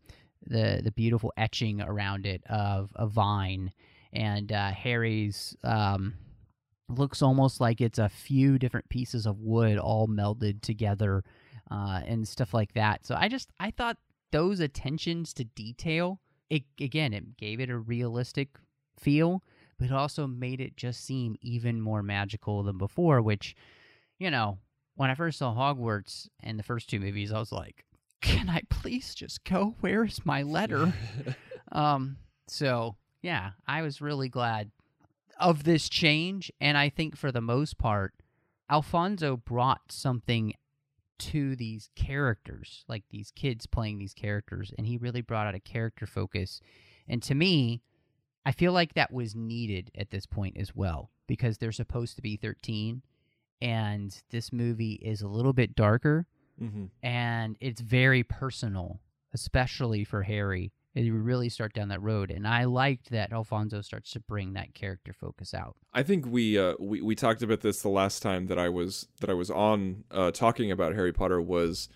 the 0.47 0.81
the 0.85 0.93
beautiful 0.93 1.33
etching 1.37 1.81
around 1.81 2.27
it 2.27 2.43
of 2.49 2.91
a 2.95 3.07
vine 3.07 3.73
and 4.13 4.51
uh, 4.51 4.71
Harry's 4.71 5.57
um, 5.63 6.15
looks 6.89 7.23
almost 7.23 7.61
like 7.61 7.81
it's 7.81 7.99
a 7.99 8.09
few 8.09 8.59
different 8.59 8.89
pieces 8.89 9.27
of 9.27 9.41
wood 9.41 9.79
all 9.79 10.09
melded 10.09 10.63
together 10.63 11.23
uh, 11.71 12.01
and 12.07 12.27
stuff 12.27 12.55
like 12.55 12.73
that. 12.75 13.05
So 13.05 13.15
I 13.15 13.29
just 13.29 13.51
I 13.61 13.71
thought 13.71 13.99
those 14.33 14.61
attentions 14.61 15.33
to 15.35 15.45
detail 15.45 16.21
it 16.49 16.63
again 16.81 17.13
it 17.13 17.37
gave 17.37 17.61
it 17.61 17.71
a 17.71 17.79
realistic 17.79 18.49
feel, 18.99 19.43
but 19.79 19.91
also 19.91 20.27
made 20.27 20.61
it 20.61 20.77
just 20.77 21.05
seem 21.05 21.37
even 21.41 21.81
more 21.81 22.03
magical 22.03 22.63
than 22.63 22.79
before. 22.79 23.23
Which 23.23 23.55
you 24.19 24.31
know 24.31 24.59
when 24.95 25.11
I 25.11 25.15
first 25.15 25.39
saw 25.39 25.55
Hogwarts 25.55 26.29
in 26.43 26.57
the 26.57 26.63
first 26.63 26.89
two 26.89 27.01
movies, 27.01 27.33
I 27.33 27.39
was 27.39 27.53
like, 27.53 27.85
can 28.21 28.49
I 28.49 28.63
please 28.71 29.15
just 29.15 29.45
go? 29.45 29.75
Where's 29.81 30.25
my 30.25 30.43
letter? 30.43 30.93
um, 31.73 32.17
so 32.49 32.97
yeah, 33.23 33.51
I 33.67 33.83
was 33.83 34.01
really 34.01 34.29
glad 34.29 34.71
of 35.39 35.65
this 35.65 35.89
change, 35.89 36.51
and 36.61 36.79
I 36.79 36.89
think 36.89 37.17
for 37.17 37.31
the 37.31 37.41
most 37.41 37.79
part, 37.79 38.15
Alfonso 38.71 39.37
brought 39.37 39.93
something 39.93 40.55
to 41.19 41.57
these 41.57 41.89
characters, 41.97 42.85
like 42.89 43.05
these 43.11 43.31
kids 43.31 43.67
playing 43.67 43.99
these 43.99 44.15
characters, 44.15 44.73
and 44.77 44.87
he 44.87 44.97
really 44.97 45.21
brought 45.21 45.47
out 45.47 45.55
a 45.55 45.61
character 45.61 46.07
focus. 46.07 46.61
And 47.09 47.23
to 47.23 47.35
me, 47.35 47.83
I 48.47 48.53
feel 48.53 48.73
like 48.73 48.95
that 48.95 49.13
was 49.13 49.35
needed 49.35 49.91
at 49.99 50.11
this 50.11 50.25
point 50.25 50.57
as 50.57 50.75
well, 50.75 51.11
because 51.27 51.59
they're 51.59 51.73
supposed 51.73 52.17
to 52.17 52.23
be 52.23 52.37
13, 52.37 53.03
and 53.61 54.23
this 54.31 54.53
movie 54.53 54.95
is 54.95 55.21
a 55.21 55.29
little 55.29 55.53
bit 55.53 55.75
darker 55.75 56.27
hmm 56.59 56.87
and 57.03 57.57
it's 57.61 57.81
very 57.81 58.23
personal, 58.23 59.01
especially 59.35 60.05
for 60.05 60.23
Harry. 60.23 60.73
And 60.95 61.05
you 61.05 61.15
really 61.15 61.51
start 61.51 61.75
down 61.75 61.89
that 61.89 62.01
road, 62.01 62.31
and 62.31 62.49
I 62.49 62.65
liked 62.65 63.11
that 63.11 63.31
Alfonso 63.31 63.83
starts 63.83 64.13
to 64.13 64.21
bring 64.21 64.55
that 64.55 64.73
character 64.73 65.13
focus 65.13 65.53
out. 65.53 65.77
I 65.93 66.03
think 66.03 66.25
we 66.27 66.59
uh, 66.59 66.73
we 66.81 67.03
we 67.03 67.15
talked 67.15 67.43
about 67.43 67.61
this 67.61 67.83
the 67.83 67.91
last 67.91 68.23
time 68.23 68.47
that 68.47 68.59
I 68.59 68.71
was 68.71 69.07
that 69.21 69.29
I 69.29 69.35
was 69.35 69.51
on 69.51 70.05
uh, 70.11 70.31
talking 70.31 70.71
about 70.71 70.95
Harry 70.95 71.13
Potter 71.13 71.39
was 71.39 71.91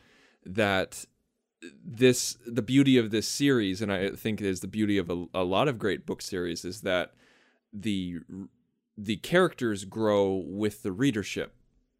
that 0.44 1.06
this 1.84 2.38
the 2.46 2.62
beauty 2.62 2.96
of 2.96 3.10
this 3.10 3.28
series, 3.28 3.82
and 3.82 3.92
I 3.92 4.10
think 4.10 4.40
is 4.40 4.60
the 4.60 4.66
beauty 4.66 4.98
of 4.98 5.10
a, 5.10 5.26
a 5.34 5.44
lot 5.44 5.68
of 5.68 5.78
great 5.78 6.06
book 6.06 6.22
series, 6.22 6.64
is 6.64 6.80
that 6.82 7.12
the 7.72 8.20
the 8.96 9.16
characters 9.16 9.84
grow 9.84 10.42
with 10.46 10.82
the 10.82 10.92
readership. 10.92 11.54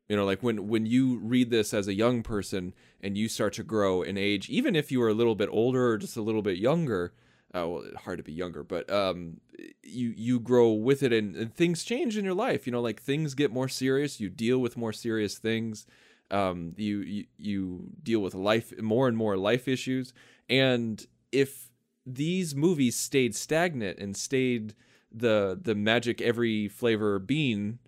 You 0.09 0.17
know, 0.17 0.25
like 0.25 0.43
when 0.43 0.69
when 0.69 0.87
you 0.87 1.19
read 1.19 1.51
this 1.51 1.73
as 1.73 1.87
a 1.87 1.95
young 1.95 2.23
person 2.23 2.75
and 3.01 3.17
you 3.17 3.29
start 3.29 3.53
to 3.55 3.63
grow 3.63 4.03
in 4.03 4.19
age, 4.19 4.49
even 4.51 4.75
if 4.75 4.91
you 4.91 5.03
are 5.03 5.09
a 5.09 5.15
little 5.15 5.37
bit 5.37 5.49
older 5.53 5.91
or 5.91 5.99
just 5.99 6.17
a 6.17 6.23
little 6.23 6.43
bit 6.43 6.59
younger, 6.59 7.13
uh, 7.55 7.67
well, 7.69 7.85
hard 8.05 8.19
to 8.19 8.25
be 8.25 8.33
younger, 8.33 8.63
but 8.63 8.91
um, 8.91 9.41
you 9.83 10.13
you 10.17 10.41
grow 10.41 10.73
with 10.73 11.03
it, 11.03 11.13
and, 11.13 11.37
and 11.37 11.55
things 11.55 11.85
change 11.85 12.17
in 12.17 12.25
your 12.25 12.35
life. 12.35 12.67
You 12.67 12.73
know, 12.73 12.81
like 12.81 13.01
things 13.01 13.35
get 13.35 13.53
more 13.53 13.69
serious. 13.69 14.21
You 14.21 14.29
deal 14.29 14.59
with 14.59 14.77
more 14.77 14.93
serious 14.93 15.39
things. 15.39 15.87
Um, 16.31 16.75
you, 16.77 17.01
you 17.01 17.25
you 17.39 17.91
deal 18.03 18.21
with 18.21 18.35
life 18.35 18.73
more 18.81 19.09
and 19.09 19.17
more 19.17 19.37
life 19.37 19.67
issues, 19.67 20.13
and 20.49 21.05
if 21.33 21.71
these 22.07 22.55
movies 22.55 22.97
stayed 22.97 23.35
stagnant 23.35 23.99
and 23.99 24.17
stayed 24.17 24.75
the 25.13 25.59
the 25.61 25.75
magic 25.75 26.21
every 26.21 26.69
flavor 26.69 27.19
bean 27.19 27.79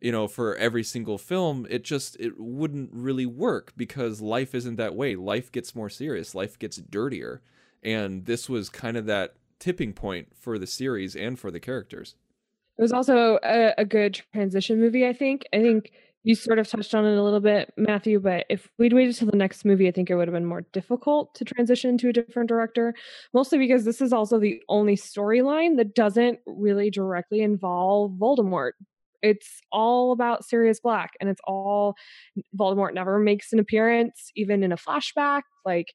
you 0.00 0.12
know 0.12 0.28
for 0.28 0.54
every 0.56 0.82
single 0.82 1.18
film 1.18 1.66
it 1.70 1.82
just 1.84 2.16
it 2.20 2.38
wouldn't 2.38 2.90
really 2.92 3.26
work 3.26 3.72
because 3.76 4.20
life 4.20 4.54
isn't 4.54 4.76
that 4.76 4.94
way. 4.94 5.16
Life 5.16 5.50
gets 5.50 5.74
more 5.74 5.90
serious. 5.90 6.34
Life 6.34 6.58
gets 6.58 6.76
dirtier. 6.76 7.42
And 7.82 8.26
this 8.26 8.48
was 8.48 8.68
kind 8.68 8.96
of 8.96 9.06
that 9.06 9.34
tipping 9.58 9.92
point 9.92 10.28
for 10.36 10.58
the 10.58 10.66
series 10.66 11.16
and 11.16 11.38
for 11.38 11.50
the 11.50 11.60
characters. 11.60 12.14
It 12.78 12.82
was 12.82 12.92
also 12.92 13.38
a, 13.42 13.72
a 13.78 13.84
good 13.84 14.20
transition 14.32 14.78
movie, 14.78 15.06
I 15.06 15.12
think. 15.12 15.46
I 15.52 15.62
think 15.62 15.92
you 16.26 16.34
sort 16.34 16.58
of 16.58 16.66
touched 16.66 16.92
on 16.92 17.06
it 17.06 17.16
a 17.16 17.22
little 17.22 17.38
bit, 17.38 17.72
Matthew, 17.76 18.18
but 18.18 18.46
if 18.50 18.68
we'd 18.78 18.92
waited 18.92 19.14
till 19.14 19.30
the 19.30 19.36
next 19.36 19.64
movie, 19.64 19.86
I 19.86 19.92
think 19.92 20.10
it 20.10 20.16
would 20.16 20.26
have 20.26 20.34
been 20.34 20.44
more 20.44 20.62
difficult 20.72 21.32
to 21.36 21.44
transition 21.44 21.96
to 21.98 22.08
a 22.08 22.12
different 22.12 22.48
director, 22.48 22.94
mostly 23.32 23.58
because 23.58 23.84
this 23.84 24.00
is 24.00 24.12
also 24.12 24.40
the 24.40 24.60
only 24.68 24.96
storyline 24.96 25.76
that 25.76 25.94
doesn't 25.94 26.40
really 26.44 26.90
directly 26.90 27.42
involve 27.42 28.10
Voldemort. 28.18 28.72
It's 29.22 29.60
all 29.70 30.10
about 30.10 30.44
Sirius 30.44 30.80
Black, 30.80 31.12
and 31.20 31.30
it's 31.30 31.40
all 31.44 31.94
Voldemort 32.58 32.92
never 32.92 33.20
makes 33.20 33.52
an 33.52 33.60
appearance, 33.60 34.32
even 34.34 34.64
in 34.64 34.72
a 34.72 34.76
flashback. 34.76 35.42
Like, 35.64 35.92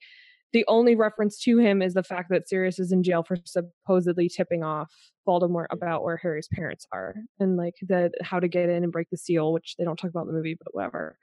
the 0.54 0.66
only 0.68 0.96
reference 0.96 1.40
to 1.44 1.58
him 1.60 1.82
is 1.82 1.94
the 1.94 2.04
fact 2.04 2.30
that 2.30 2.48
Sirius 2.48 2.80
is 2.80 2.92
in 2.92 3.04
jail 3.04 3.24
for 3.24 3.38
supposedly 3.46 4.30
tipping 4.30 4.64
off 4.64 4.94
Voldemort 5.28 5.68
about 5.72 6.04
where 6.04 6.18
Harry's 6.18 6.50
parents 6.52 6.86
are 6.92 7.16
and 7.40 7.58
like 7.58 7.76
the 7.82 8.12
how 8.22 8.40
to 8.40 8.48
get 8.48 8.70
in 8.70 8.84
and 8.84 8.92
break 8.92 9.10
the 9.10 9.18
seal, 9.18 9.54
which 9.54 9.76
they 9.78 9.84
don't 9.84 9.98
talk 9.98 10.10
about 10.10 10.22
in 10.22 10.28
the 10.28 10.34
movie, 10.34 10.58
but 10.62 10.74
whatever. 10.74 11.18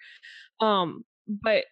Um, 0.60 1.04
but 1.26 1.64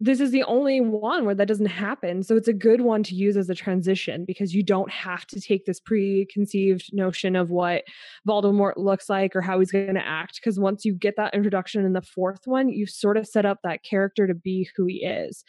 this 0.00 0.20
is 0.20 0.32
the 0.32 0.42
only 0.44 0.80
one 0.80 1.24
where 1.24 1.34
that 1.34 1.48
doesn't 1.48 1.66
happen. 1.66 2.22
So 2.22 2.36
it's 2.36 2.48
a 2.48 2.52
good 2.52 2.80
one 2.80 3.02
to 3.04 3.14
use 3.14 3.36
as 3.36 3.48
a 3.48 3.54
transition 3.54 4.24
because 4.24 4.54
you 4.54 4.62
don't 4.62 4.90
have 4.90 5.26
to 5.28 5.40
take 5.40 5.66
this 5.66 5.78
preconceived 5.80 6.90
notion 6.92 7.36
of 7.36 7.50
what 7.50 7.84
Voldemort 8.28 8.76
looks 8.76 9.08
like 9.08 9.36
or 9.36 9.40
how 9.40 9.60
he's 9.60 9.70
going 9.70 9.94
to 9.94 10.06
act. 10.06 10.36
Because 10.36 10.58
once 10.58 10.84
you 10.84 10.94
get 10.94 11.16
that 11.16 11.32
introduction 11.32 11.84
in 11.84 11.92
the 11.92 12.02
fourth 12.02 12.46
one, 12.46 12.68
you 12.68 12.86
sort 12.86 13.16
of 13.16 13.26
set 13.26 13.46
up 13.46 13.60
that 13.62 13.84
character 13.84 14.26
to 14.26 14.34
be 14.34 14.68
who 14.76 14.86
he 14.86 15.04
is. 15.04 15.44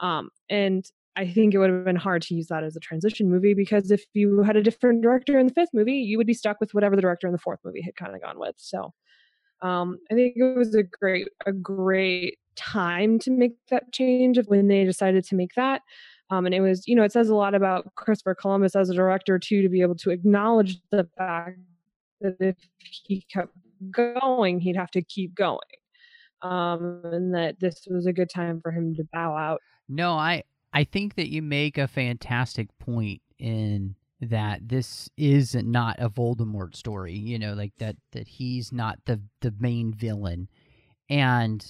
Um, 0.00 0.30
and 0.48 0.84
I 1.14 1.28
think 1.28 1.52
it 1.52 1.58
would 1.58 1.70
have 1.70 1.84
been 1.84 1.96
hard 1.96 2.22
to 2.22 2.34
use 2.34 2.46
that 2.46 2.64
as 2.64 2.74
a 2.74 2.80
transition 2.80 3.30
movie 3.30 3.52
because 3.52 3.90
if 3.90 4.04
you 4.14 4.42
had 4.42 4.56
a 4.56 4.62
different 4.62 5.02
director 5.02 5.38
in 5.38 5.46
the 5.46 5.52
fifth 5.52 5.70
movie, 5.74 5.96
you 5.96 6.16
would 6.16 6.26
be 6.26 6.32
stuck 6.32 6.58
with 6.60 6.72
whatever 6.72 6.96
the 6.96 7.02
director 7.02 7.26
in 7.26 7.34
the 7.34 7.38
fourth 7.38 7.60
movie 7.64 7.82
had 7.82 7.96
kind 7.96 8.14
of 8.14 8.22
gone 8.22 8.38
with. 8.38 8.54
So 8.56 8.94
um, 9.62 9.98
I 10.10 10.14
think 10.14 10.34
it 10.36 10.56
was 10.56 10.74
a 10.74 10.82
great, 10.82 11.28
a 11.46 11.52
great 11.52 12.38
time 12.56 13.18
to 13.20 13.30
make 13.30 13.52
that 13.70 13.92
change 13.92 14.38
of 14.38 14.46
when 14.46 14.68
they 14.68 14.84
decided 14.84 15.24
to 15.24 15.34
make 15.34 15.54
that. 15.56 15.82
Um, 16.30 16.46
and 16.46 16.54
it 16.54 16.60
was, 16.60 16.86
you 16.86 16.96
know, 16.96 17.02
it 17.02 17.12
says 17.12 17.28
a 17.28 17.34
lot 17.34 17.54
about 17.54 17.94
Christopher 17.94 18.34
Columbus 18.34 18.74
as 18.74 18.90
a 18.90 18.94
director 18.94 19.38
too, 19.38 19.62
to 19.62 19.68
be 19.68 19.82
able 19.82 19.96
to 19.96 20.10
acknowledge 20.10 20.78
the 20.90 21.06
fact 21.16 21.58
that 22.20 22.36
if 22.40 22.56
he 22.78 23.24
kept 23.32 23.52
going, 23.90 24.60
he'd 24.60 24.76
have 24.76 24.90
to 24.92 25.02
keep 25.02 25.34
going. 25.34 25.58
Um, 26.42 27.02
and 27.04 27.34
that 27.34 27.60
this 27.60 27.86
was 27.88 28.06
a 28.06 28.12
good 28.12 28.30
time 28.30 28.60
for 28.60 28.72
him 28.72 28.94
to 28.96 29.04
bow 29.12 29.36
out. 29.36 29.60
No, 29.88 30.14
I 30.14 30.42
I 30.72 30.84
think 30.84 31.14
that 31.14 31.28
you 31.30 31.42
make 31.42 31.78
a 31.78 31.86
fantastic 31.86 32.66
point 32.78 33.20
in 33.38 33.94
that 34.22 34.68
this 34.68 35.10
is 35.16 35.54
not 35.56 35.96
a 35.98 36.08
Voldemort 36.08 36.76
story, 36.76 37.14
you 37.14 37.38
know, 37.38 37.54
like 37.54 37.74
that 37.78 37.96
that 38.12 38.28
he's 38.28 38.72
not 38.72 38.98
the 39.04 39.20
the 39.40 39.52
main 39.58 39.92
villain. 39.92 40.48
And 41.10 41.64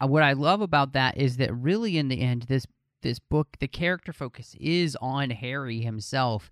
uh, 0.00 0.06
what 0.06 0.22
I 0.22 0.34
love 0.34 0.60
about 0.60 0.92
that 0.92 1.18
is 1.18 1.36
that 1.38 1.52
really 1.52 1.98
in 1.98 2.08
the 2.08 2.20
end 2.20 2.42
this 2.42 2.64
this 3.02 3.18
book 3.18 3.56
the 3.58 3.66
character 3.66 4.12
focus 4.12 4.54
is 4.60 4.96
on 5.00 5.30
Harry 5.30 5.80
himself 5.80 6.50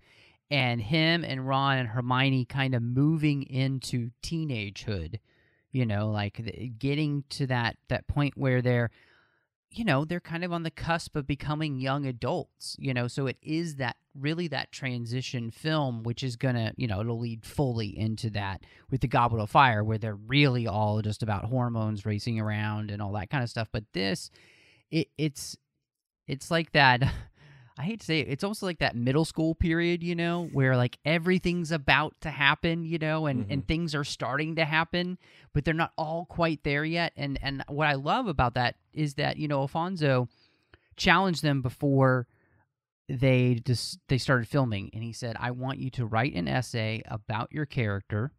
and 0.51 0.81
him 0.81 1.23
and 1.23 1.47
Ron 1.47 1.77
and 1.77 1.87
Hermione 1.89 2.45
kind 2.45 2.75
of 2.75 2.83
moving 2.83 3.43
into 3.43 4.11
teenagehood, 4.21 5.19
you 5.71 5.85
know, 5.85 6.09
like 6.09 6.75
getting 6.77 7.23
to 7.29 7.47
that 7.47 7.77
that 7.87 8.07
point 8.07 8.37
where 8.37 8.61
they're 8.61 8.91
you 9.77 9.85
know, 9.85 10.05
they're 10.05 10.19
kind 10.19 10.43
of 10.43 10.53
on 10.53 10.63
the 10.63 10.71
cusp 10.71 11.15
of 11.15 11.27
becoming 11.27 11.79
young 11.79 12.05
adults, 12.05 12.75
you 12.79 12.93
know, 12.93 13.07
so 13.07 13.27
it 13.27 13.37
is 13.41 13.75
that 13.75 13.97
really 14.17 14.47
that 14.47 14.71
transition 14.71 15.51
film, 15.51 16.03
which 16.03 16.23
is 16.23 16.37
to, 16.55 16.73
you 16.77 16.87
know, 16.87 17.01
it'll 17.01 17.19
lead 17.19 17.45
fully 17.45 17.97
into 17.97 18.29
that 18.31 18.63
with 18.89 19.01
the 19.01 19.07
Goblet 19.07 19.41
of 19.41 19.49
Fire, 19.49 19.83
where 19.83 19.97
they're 19.97 20.15
really 20.15 20.67
all 20.67 21.01
just 21.01 21.23
about 21.23 21.45
hormones 21.45 22.05
racing 22.05 22.39
around 22.39 22.91
and 22.91 23.01
all 23.01 23.11
that 23.13 23.29
kind 23.29 23.43
of 23.43 23.49
stuff. 23.49 23.67
But 23.71 23.83
this, 23.93 24.31
it, 24.89 25.09
it's, 25.17 25.57
it's 26.27 26.49
like 26.49 26.71
that. 26.71 27.03
I 27.77 27.83
hate 27.83 27.99
to 27.99 28.05
say 28.05 28.19
it, 28.21 28.27
it's 28.29 28.43
almost 28.43 28.63
like 28.63 28.79
that 28.79 28.95
middle 28.95 29.25
school 29.25 29.53
period, 29.53 30.01
you 30.01 30.15
know, 30.15 30.45
where 30.53 30.77
like 30.77 30.97
everything's 31.03 31.71
about 31.71 32.15
to 32.21 32.29
happen, 32.29 32.85
you 32.85 32.97
know, 32.97 33.25
and, 33.25 33.45
Mhm. 33.45 33.51
and 33.51 33.67
things 33.67 33.93
are 33.93 34.05
starting 34.05 34.55
to 34.55 34.63
happen, 34.65 35.17
but 35.53 35.65
they're 35.65 35.73
not 35.73 35.91
all 35.97 36.25
quite 36.25 36.63
there 36.63 36.85
yet. 36.85 37.11
And 37.17 37.37
and 37.41 37.63
what 37.67 37.87
I 37.87 37.95
love 37.95 38.27
about 38.27 38.53
that 38.53 38.77
is 38.93 39.15
that, 39.15 39.35
you 39.37 39.47
know, 39.49 39.59
Alfonso 39.59 40.29
challenged 40.95 41.43
them 41.43 41.61
before 41.61 42.27
they 43.09 43.55
just 43.65 43.99
they 44.07 44.17
started 44.17 44.47
filming 44.47 44.89
and 44.93 45.03
he 45.03 45.11
said, 45.11 45.35
I 45.37 45.51
want 45.51 45.79
you 45.79 45.89
to 45.91 46.05
write 46.05 46.33
an 46.33 46.47
essay 46.47 47.01
about 47.07 47.51
your 47.51 47.65
character. 47.65 48.31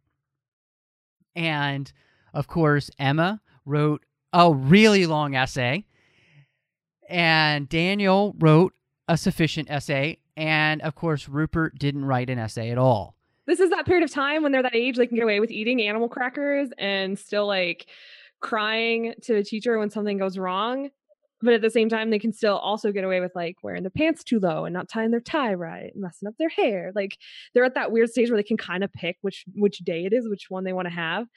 And 1.35 1.91
of 2.33 2.47
course, 2.47 2.89
Emma 2.97 3.41
wrote 3.65 4.03
a 4.33 4.51
really 4.51 5.05
long 5.05 5.35
essay. 5.35 5.85
And 7.09 7.69
Daniel 7.69 8.35
wrote 8.39 8.73
a 9.07 9.17
sufficient 9.17 9.69
essay. 9.69 10.19
And 10.35 10.81
of 10.81 10.95
course, 10.95 11.27
Rupert 11.27 11.77
didn't 11.79 12.05
write 12.05 12.29
an 12.29 12.39
essay 12.39 12.69
at 12.69 12.77
all. 12.77 13.15
This 13.45 13.59
is 13.59 13.69
that 13.69 13.85
period 13.85 14.03
of 14.03 14.11
time 14.11 14.43
when 14.43 14.51
they're 14.51 14.63
that 14.63 14.75
age 14.75 14.97
they 14.97 15.07
can 15.07 15.15
get 15.15 15.23
away 15.23 15.39
with 15.39 15.51
eating 15.51 15.81
animal 15.81 16.09
crackers 16.09 16.69
and 16.77 17.17
still 17.17 17.47
like 17.47 17.87
crying 18.41 19.13
to 19.23 19.35
a 19.35 19.43
teacher 19.43 19.79
when 19.79 19.89
something 19.89 20.17
goes 20.17 20.37
wrong. 20.37 20.89
But 21.41 21.53
at 21.53 21.61
the 21.61 21.69
same 21.69 21.87
time, 21.87 22.09
they 22.09 22.17
can 22.17 22.33
still 22.33 22.57
also 22.57 22.91
get 22.91 23.03
away 23.03 23.19
with 23.21 23.31
like 23.35 23.57
wearing 23.61 23.83
their 23.83 23.91
pants 23.91 24.23
too 24.23 24.39
low 24.39 24.65
and 24.65 24.73
not 24.73 24.89
tying 24.89 25.11
their 25.11 25.21
tie 25.21 25.53
right, 25.53 25.91
messing 25.95 26.27
up 26.27 26.33
their 26.39 26.49
hair. 26.49 26.91
Like 26.95 27.17
they're 27.53 27.63
at 27.63 27.75
that 27.75 27.91
weird 27.91 28.09
stage 28.09 28.29
where 28.29 28.37
they 28.37 28.43
can 28.43 28.57
kind 28.57 28.83
of 28.83 28.91
pick 28.91 29.17
which 29.21 29.45
which 29.53 29.77
day 29.79 30.05
it 30.05 30.13
is, 30.13 30.27
which 30.27 30.47
one 30.49 30.63
they 30.63 30.73
want 30.73 30.87
to 30.87 30.93
have. 30.93 31.27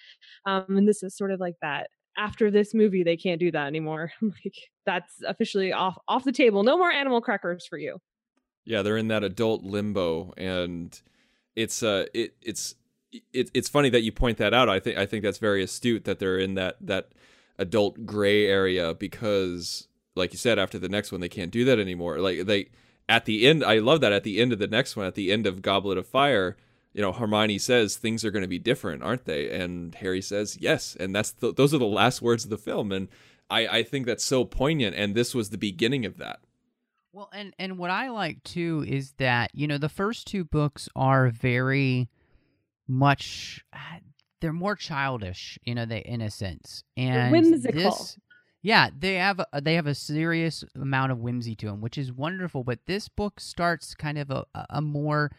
Um, 0.46 0.64
and 0.70 0.88
this 0.88 1.02
is 1.02 1.16
sort 1.16 1.32
of 1.32 1.38
like 1.38 1.56
that. 1.60 1.90
After 2.20 2.50
this 2.50 2.74
movie, 2.74 3.02
they 3.02 3.16
can't 3.16 3.40
do 3.40 3.50
that 3.50 3.66
anymore. 3.66 4.12
like 4.22 4.70
that's 4.84 5.22
officially 5.26 5.72
off 5.72 5.96
off 6.06 6.24
the 6.24 6.32
table. 6.32 6.62
No 6.62 6.76
more 6.76 6.90
animal 6.90 7.20
crackers 7.20 7.66
for 7.66 7.78
you. 7.78 8.00
Yeah, 8.64 8.82
they're 8.82 8.98
in 8.98 9.08
that 9.08 9.24
adult 9.24 9.62
limbo, 9.64 10.34
and 10.36 11.00
it's 11.56 11.82
uh, 11.82 12.06
it 12.12 12.34
it's 12.42 12.74
it, 13.32 13.50
it's 13.54 13.68
funny 13.68 13.88
that 13.90 14.02
you 14.02 14.12
point 14.12 14.38
that 14.38 14.54
out. 14.54 14.68
I 14.68 14.80
think 14.80 14.98
I 14.98 15.06
think 15.06 15.24
that's 15.24 15.38
very 15.38 15.62
astute 15.62 16.04
that 16.04 16.18
they're 16.18 16.38
in 16.38 16.54
that 16.54 16.76
that 16.80 17.08
adult 17.58 18.06
gray 18.06 18.46
area 18.46 18.94
because, 18.94 19.88
like 20.14 20.32
you 20.32 20.38
said, 20.38 20.58
after 20.58 20.78
the 20.78 20.88
next 20.88 21.12
one 21.12 21.20
they 21.20 21.28
can't 21.28 21.50
do 21.50 21.64
that 21.64 21.78
anymore. 21.78 22.18
Like 22.18 22.46
they 22.46 22.68
at 23.08 23.24
the 23.24 23.46
end, 23.46 23.64
I 23.64 23.78
love 23.78 24.00
that 24.02 24.12
at 24.12 24.22
the 24.22 24.40
end 24.40 24.52
of 24.52 24.60
the 24.60 24.68
next 24.68 24.96
one, 24.96 25.06
at 25.06 25.16
the 25.16 25.32
end 25.32 25.46
of 25.46 25.62
Goblet 25.62 25.98
of 25.98 26.06
Fire, 26.06 26.56
you 26.92 27.02
know, 27.02 27.12
Hermione 27.12 27.58
says 27.58 27.96
things 27.96 28.24
are 28.24 28.30
going 28.30 28.42
to 28.42 28.48
be 28.48 28.58
different, 28.58 29.02
aren't 29.02 29.24
they? 29.24 29.50
And 29.50 29.94
Harry 29.96 30.20
says 30.20 30.58
yes, 30.60 30.96
and 30.98 31.14
that's 31.14 31.30
the, 31.32 31.52
those 31.52 31.72
are 31.72 31.78
the 31.78 31.86
last 31.86 32.20
words 32.20 32.44
of 32.44 32.50
the 32.50 32.58
film, 32.58 32.92
and 32.92 33.08
I 33.48 33.66
I 33.68 33.82
think 33.82 34.06
that's 34.06 34.24
so 34.24 34.44
poignant, 34.44 34.96
and 34.96 35.14
this 35.14 35.34
was 35.34 35.50
the 35.50 35.58
beginning 35.58 36.04
of 36.04 36.18
that. 36.18 36.40
Well, 37.12 37.30
and 37.32 37.54
and 37.58 37.78
what 37.78 37.90
I 37.90 38.08
like 38.08 38.42
too 38.44 38.84
is 38.86 39.12
that 39.18 39.50
you 39.54 39.66
know 39.66 39.78
the 39.78 39.88
first 39.88 40.26
two 40.26 40.44
books 40.44 40.88
are 40.96 41.28
very 41.28 42.08
much 42.88 43.64
ah, 43.72 43.98
they're 44.40 44.52
more 44.52 44.76
childish, 44.76 45.58
you 45.64 45.74
know, 45.74 45.86
they 45.86 46.00
in 46.00 46.20
a 46.20 46.30
sense, 46.30 46.82
and 46.96 47.30
whimsical. 47.30 47.80
this, 47.80 48.18
yeah, 48.62 48.88
they 48.96 49.14
have 49.14 49.40
a, 49.52 49.60
they 49.60 49.74
have 49.74 49.86
a 49.86 49.94
serious 49.94 50.64
amount 50.74 51.12
of 51.12 51.18
whimsy 51.18 51.54
to 51.56 51.66
them, 51.66 51.80
which 51.80 51.98
is 51.98 52.12
wonderful. 52.12 52.64
But 52.64 52.80
this 52.86 53.08
book 53.08 53.40
starts 53.40 53.94
kind 53.94 54.18
of 54.18 54.30
a, 54.30 54.44
a 54.70 54.80
more 54.80 55.30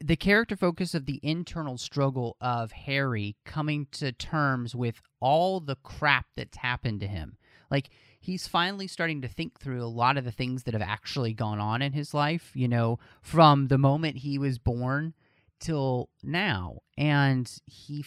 the 0.00 0.16
character 0.16 0.56
focus 0.56 0.94
of 0.94 1.06
the 1.06 1.20
internal 1.22 1.78
struggle 1.78 2.36
of 2.40 2.72
Harry 2.72 3.36
coming 3.44 3.86
to 3.92 4.12
terms 4.12 4.74
with 4.74 5.00
all 5.20 5.60
the 5.60 5.76
crap 5.76 6.26
that's 6.36 6.58
happened 6.58 7.00
to 7.00 7.06
him. 7.06 7.36
Like 7.70 7.90
he's 8.20 8.46
finally 8.46 8.86
starting 8.86 9.22
to 9.22 9.28
think 9.28 9.58
through 9.58 9.82
a 9.82 9.86
lot 9.86 10.16
of 10.16 10.24
the 10.24 10.32
things 10.32 10.64
that 10.64 10.74
have 10.74 10.82
actually 10.82 11.32
gone 11.32 11.60
on 11.60 11.82
in 11.82 11.92
his 11.92 12.12
life, 12.12 12.50
you 12.54 12.68
know, 12.68 12.98
from 13.22 13.68
the 13.68 13.78
moment 13.78 14.18
he 14.18 14.38
was 14.38 14.58
born 14.58 15.14
till 15.58 16.10
now. 16.22 16.80
And 16.98 17.50
he 17.66 18.04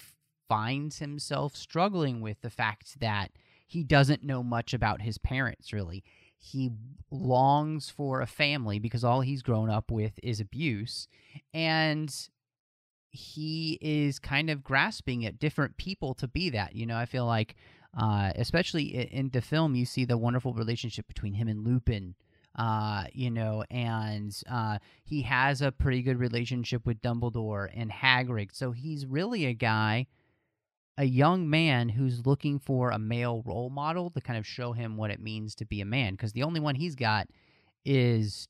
finds 0.48 1.00
himself 1.00 1.56
struggling 1.56 2.22
with 2.22 2.42
the 2.42 2.50
fact 2.50 3.00
that 3.00 3.32
he 3.66 3.84
doesn't 3.84 4.24
know 4.24 4.44
much 4.44 4.74
about 4.74 5.02
his 5.02 5.18
parents, 5.18 5.74
really. 5.74 6.04
He 6.44 6.72
longs 7.10 7.90
for 7.90 8.22
a 8.22 8.28
family 8.28 8.78
because 8.80 9.04
all 9.04 9.22
he's 9.22 9.42
grown 9.42 9.70
up 9.70 9.90
with 9.90 10.20
is 10.22 10.40
abuse. 10.40 11.08
And 11.54 12.14
he 13.10 13.78
is 13.82 14.20
kind 14.20 14.50
of 14.50 14.64
grasping 14.64 15.26
at 15.26 15.40
different 15.40 15.78
people 15.78 16.14
to 16.16 16.28
be 16.28 16.50
that. 16.50 16.76
You 16.76 16.86
know, 16.86 16.98
I 16.98 17.06
feel 17.06 17.26
like 17.26 17.56
Uh, 17.96 18.32
especially 18.38 18.86
in, 19.20 19.30
the 19.30 19.42
film, 19.42 19.76
you 19.76 19.86
see 19.86 20.04
the 20.04 20.18
wonderful 20.18 20.52
relationship 20.54 21.08
between 21.08 21.36
him 21.36 21.48
and 21.48 21.64
Lupin. 21.64 22.16
Uh, 22.56 23.04
you 23.14 23.30
know, 23.30 23.64
and 23.70 24.36
uh, 24.50 24.80
he 25.04 25.22
has 25.22 25.62
a 25.62 25.72
pretty 25.72 26.02
good 26.02 26.20
relationship 26.20 26.88
with 26.88 27.02
Dumbledore 27.04 27.70
and 27.72 27.92
Hagrid. 27.92 28.50
So 28.54 28.72
he's 28.72 29.06
really 29.06 29.46
a 29.46 29.54
guy, 29.54 30.08
a 30.98 31.06
young 31.06 31.50
man 31.50 31.90
who's 31.90 32.26
looking 32.26 32.60
for 32.60 32.92
a 32.92 33.00
male 33.00 33.42
role 33.46 33.70
model 33.70 34.10
to 34.12 34.22
kind 34.22 34.38
of 34.38 34.46
show 34.46 34.74
him 34.74 34.96
what 34.96 35.12
it 35.12 35.20
means 35.20 35.56
to 35.56 35.66
be 35.66 35.82
a 35.82 35.86
man. 35.86 36.14
Because 36.14 36.34
the 36.34 36.44
only 36.44 36.60
one 36.60 36.76
he's 36.76 36.96
got 36.96 37.28
is 37.84 38.48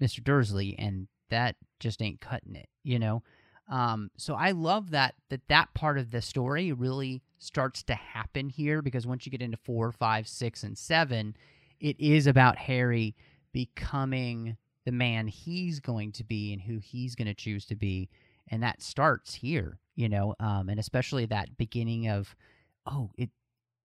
Mr. 0.00 0.22
Dursley, 0.22 0.76
and 0.78 1.08
that 1.30 1.56
just 1.78 2.02
ain't 2.02 2.20
cutting 2.20 2.54
it, 2.54 2.68
you 2.82 2.98
know. 2.98 3.22
Um, 3.70 4.10
so 4.16 4.34
I 4.34 4.50
love 4.50 4.90
that 4.90 5.14
that 5.28 5.46
that 5.48 5.72
part 5.74 5.96
of 5.96 6.10
the 6.10 6.20
story 6.20 6.72
really 6.72 7.22
starts 7.38 7.82
to 7.84 7.94
happen 7.94 8.48
here 8.48 8.82
because 8.82 9.06
once 9.06 9.24
you 9.24 9.32
get 9.32 9.42
into 9.42 9.56
four, 9.56 9.92
five, 9.92 10.26
six, 10.26 10.64
and 10.64 10.76
seven, 10.76 11.36
it 11.78 11.98
is 11.98 12.26
about 12.26 12.58
Harry 12.58 13.14
becoming 13.52 14.56
the 14.84 14.92
man 14.92 15.28
he's 15.28 15.78
going 15.78 16.10
to 16.12 16.24
be 16.24 16.52
and 16.52 16.62
who 16.62 16.78
he's 16.78 17.14
going 17.14 17.28
to 17.28 17.34
choose 17.34 17.64
to 17.66 17.76
be, 17.76 18.08
and 18.48 18.62
that 18.62 18.82
starts 18.82 19.34
here, 19.34 19.78
you 20.00 20.08
know. 20.08 20.34
Um, 20.40 20.68
and 20.68 20.80
especially 20.80 21.26
that 21.26 21.56
beginning 21.56 22.08
of, 22.08 22.34
oh, 22.86 23.10
it 23.16 23.30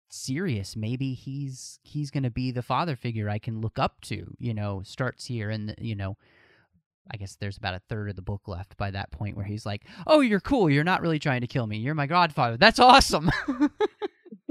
Sirius 0.09 0.75
maybe 0.75 1.13
he's 1.13 1.79
he's 1.83 2.11
going 2.11 2.23
to 2.23 2.29
be 2.29 2.51
the 2.51 2.61
father 2.61 2.95
figure 2.95 3.27
i 3.27 3.39
can 3.39 3.59
look 3.59 3.77
up 3.79 3.99
to 4.01 4.33
you 4.37 4.53
know 4.53 4.81
starts 4.85 5.25
here 5.25 5.49
and 5.49 5.75
you 5.79 5.95
know 5.95 6.15
I 7.11 7.17
guess 7.17 7.35
there's 7.35 7.57
about 7.57 7.75
a 7.75 7.81
third 7.87 8.09
of 8.09 8.15
the 8.15 8.21
book 8.21 8.47
left 8.47 8.77
by 8.77 8.91
that 8.91 9.11
point 9.11 9.35
where 9.37 9.45
he's 9.45 9.65
like, 9.65 9.83
"Oh, 10.07 10.21
you're 10.21 10.39
cool. 10.39 10.69
You're 10.69 10.83
not 10.83 11.01
really 11.01 11.19
trying 11.19 11.41
to 11.41 11.47
kill 11.47 11.67
me. 11.67 11.77
You're 11.77 11.93
my 11.93 12.07
godfather. 12.07 12.57
That's 12.57 12.79
awesome." 12.79 13.29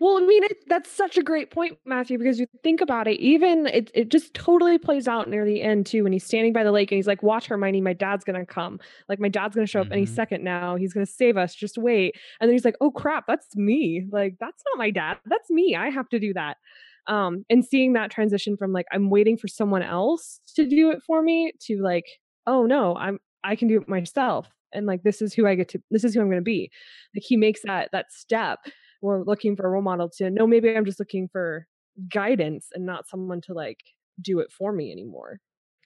well, 0.00 0.18
I 0.18 0.26
mean, 0.26 0.44
it, 0.44 0.58
that's 0.68 0.90
such 0.90 1.16
a 1.16 1.22
great 1.22 1.50
point, 1.50 1.78
Matthew, 1.84 2.18
because 2.18 2.38
you 2.38 2.46
think 2.62 2.80
about 2.80 3.08
it, 3.08 3.18
even 3.20 3.66
it, 3.66 3.90
it 3.94 4.08
just 4.10 4.34
totally 4.34 4.78
plays 4.78 5.08
out 5.08 5.28
near 5.28 5.44
the 5.44 5.62
end 5.62 5.86
too. 5.86 6.04
When 6.04 6.12
he's 6.12 6.24
standing 6.24 6.52
by 6.52 6.64
the 6.64 6.72
lake 6.72 6.90
and 6.92 6.96
he's 6.96 7.06
like, 7.06 7.22
"Watch, 7.22 7.46
Hermione, 7.46 7.80
my 7.80 7.92
dad's 7.94 8.24
gonna 8.24 8.44
come. 8.46 8.78
Like, 9.08 9.20
my 9.20 9.28
dad's 9.28 9.54
gonna 9.54 9.66
show 9.66 9.80
up 9.80 9.88
Mhm. 9.88 9.92
any 9.92 10.06
second 10.06 10.44
now. 10.44 10.76
He's 10.76 10.92
gonna 10.92 11.06
save 11.06 11.36
us. 11.36 11.54
Just 11.54 11.78
wait." 11.78 12.14
And 12.40 12.48
then 12.48 12.54
he's 12.54 12.64
like, 12.64 12.76
"Oh 12.80 12.90
crap, 12.90 13.24
that's 13.26 13.56
me. 13.56 14.06
Like, 14.12 14.36
that's 14.40 14.62
not 14.66 14.78
my 14.78 14.90
dad. 14.90 15.18
That's 15.26 15.50
me. 15.50 15.74
I 15.76 15.88
have 15.90 16.08
to 16.10 16.18
do 16.18 16.34
that." 16.34 16.58
Um, 17.06 17.44
and 17.48 17.64
seeing 17.64 17.92
that 17.94 18.10
transition 18.10 18.56
from 18.56 18.72
like 18.72 18.86
I'm 18.92 19.10
waiting 19.10 19.36
for 19.36 19.48
someone 19.48 19.82
else 19.82 20.40
to 20.56 20.66
do 20.68 20.90
it 20.90 21.02
for 21.06 21.22
me 21.22 21.52
to 21.62 21.80
like, 21.80 22.04
oh 22.46 22.66
no, 22.66 22.96
I'm 22.96 23.18
I 23.44 23.54
can 23.56 23.68
do 23.68 23.80
it 23.80 23.88
myself. 23.88 24.48
And 24.72 24.86
like 24.86 25.04
this 25.04 25.22
is 25.22 25.32
who 25.32 25.46
I 25.46 25.54
get 25.54 25.68
to 25.70 25.82
this 25.90 26.02
is 26.04 26.14
who 26.14 26.20
I'm 26.20 26.28
gonna 26.28 26.42
be. 26.42 26.70
Like 27.14 27.22
he 27.24 27.36
makes 27.36 27.62
that 27.62 27.90
that 27.92 28.12
step 28.12 28.58
we're 29.02 29.22
looking 29.22 29.56
for 29.56 29.66
a 29.66 29.70
role 29.70 29.82
model 29.82 30.08
to 30.08 30.30
no 30.30 30.46
maybe 30.46 30.74
i'm 30.74 30.84
just 30.84 30.98
looking 30.98 31.28
for 31.28 31.66
guidance 32.08 32.68
and 32.74 32.84
not 32.84 33.08
someone 33.08 33.40
to 33.40 33.52
like 33.52 33.80
do 34.20 34.38
it 34.38 34.50
for 34.50 34.72
me 34.72 34.90
anymore 34.92 35.38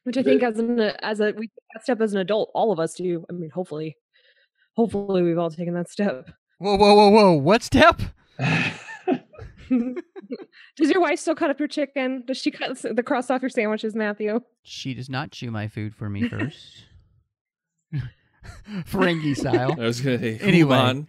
which 0.05 0.17
i 0.17 0.23
think 0.23 0.43
as 0.43 0.59
an 0.59 0.81
uh, 0.81 0.97
as 1.03 1.21
a 1.21 1.33
we 1.37 1.47
take 1.47 1.65
that 1.75 1.83
step 1.83 2.01
as 2.01 2.13
an 2.13 2.21
adult 2.21 2.51
all 2.55 2.73
of 2.73 2.79
us 2.81 2.95
do 2.95 3.25
i 3.29 3.33
mean 3.33 3.51
hopefully 3.51 3.97
hopefully 4.77 5.23
we've 5.23 5.39
all 5.39 5.51
taken 5.51 5.75
that 5.75 5.89
step 5.91 6.31
whoa, 6.59 6.77
whoa, 6.77 6.95
whoa, 6.95 7.09
whoa! 7.11 7.33
What 7.33 7.63
step? 7.63 8.01
does 10.77 10.91
your 10.91 11.01
wife 11.01 11.19
still 11.19 11.35
cut 11.35 11.51
up 11.51 11.59
your 11.59 11.69
chicken 11.69 12.25
does 12.27 12.37
she 12.39 12.51
cut 12.51 12.77
the 12.83 13.03
crust 13.03 13.31
off 13.31 13.41
your 13.43 13.49
sandwiches 13.49 13.95
matthew 13.95 14.41
She 14.63 14.95
does 14.95 15.09
not 15.09 15.31
chew 15.31 15.51
my 15.51 15.69
food 15.69 15.95
for 15.95 16.09
me 16.11 16.29
first. 16.29 16.85
Ferengi 18.91 19.37
style. 19.37 19.73
I 19.79 19.85
was 19.85 20.01
gonna 20.01 20.19
say, 20.19 20.39
Anyway. 20.39 21.05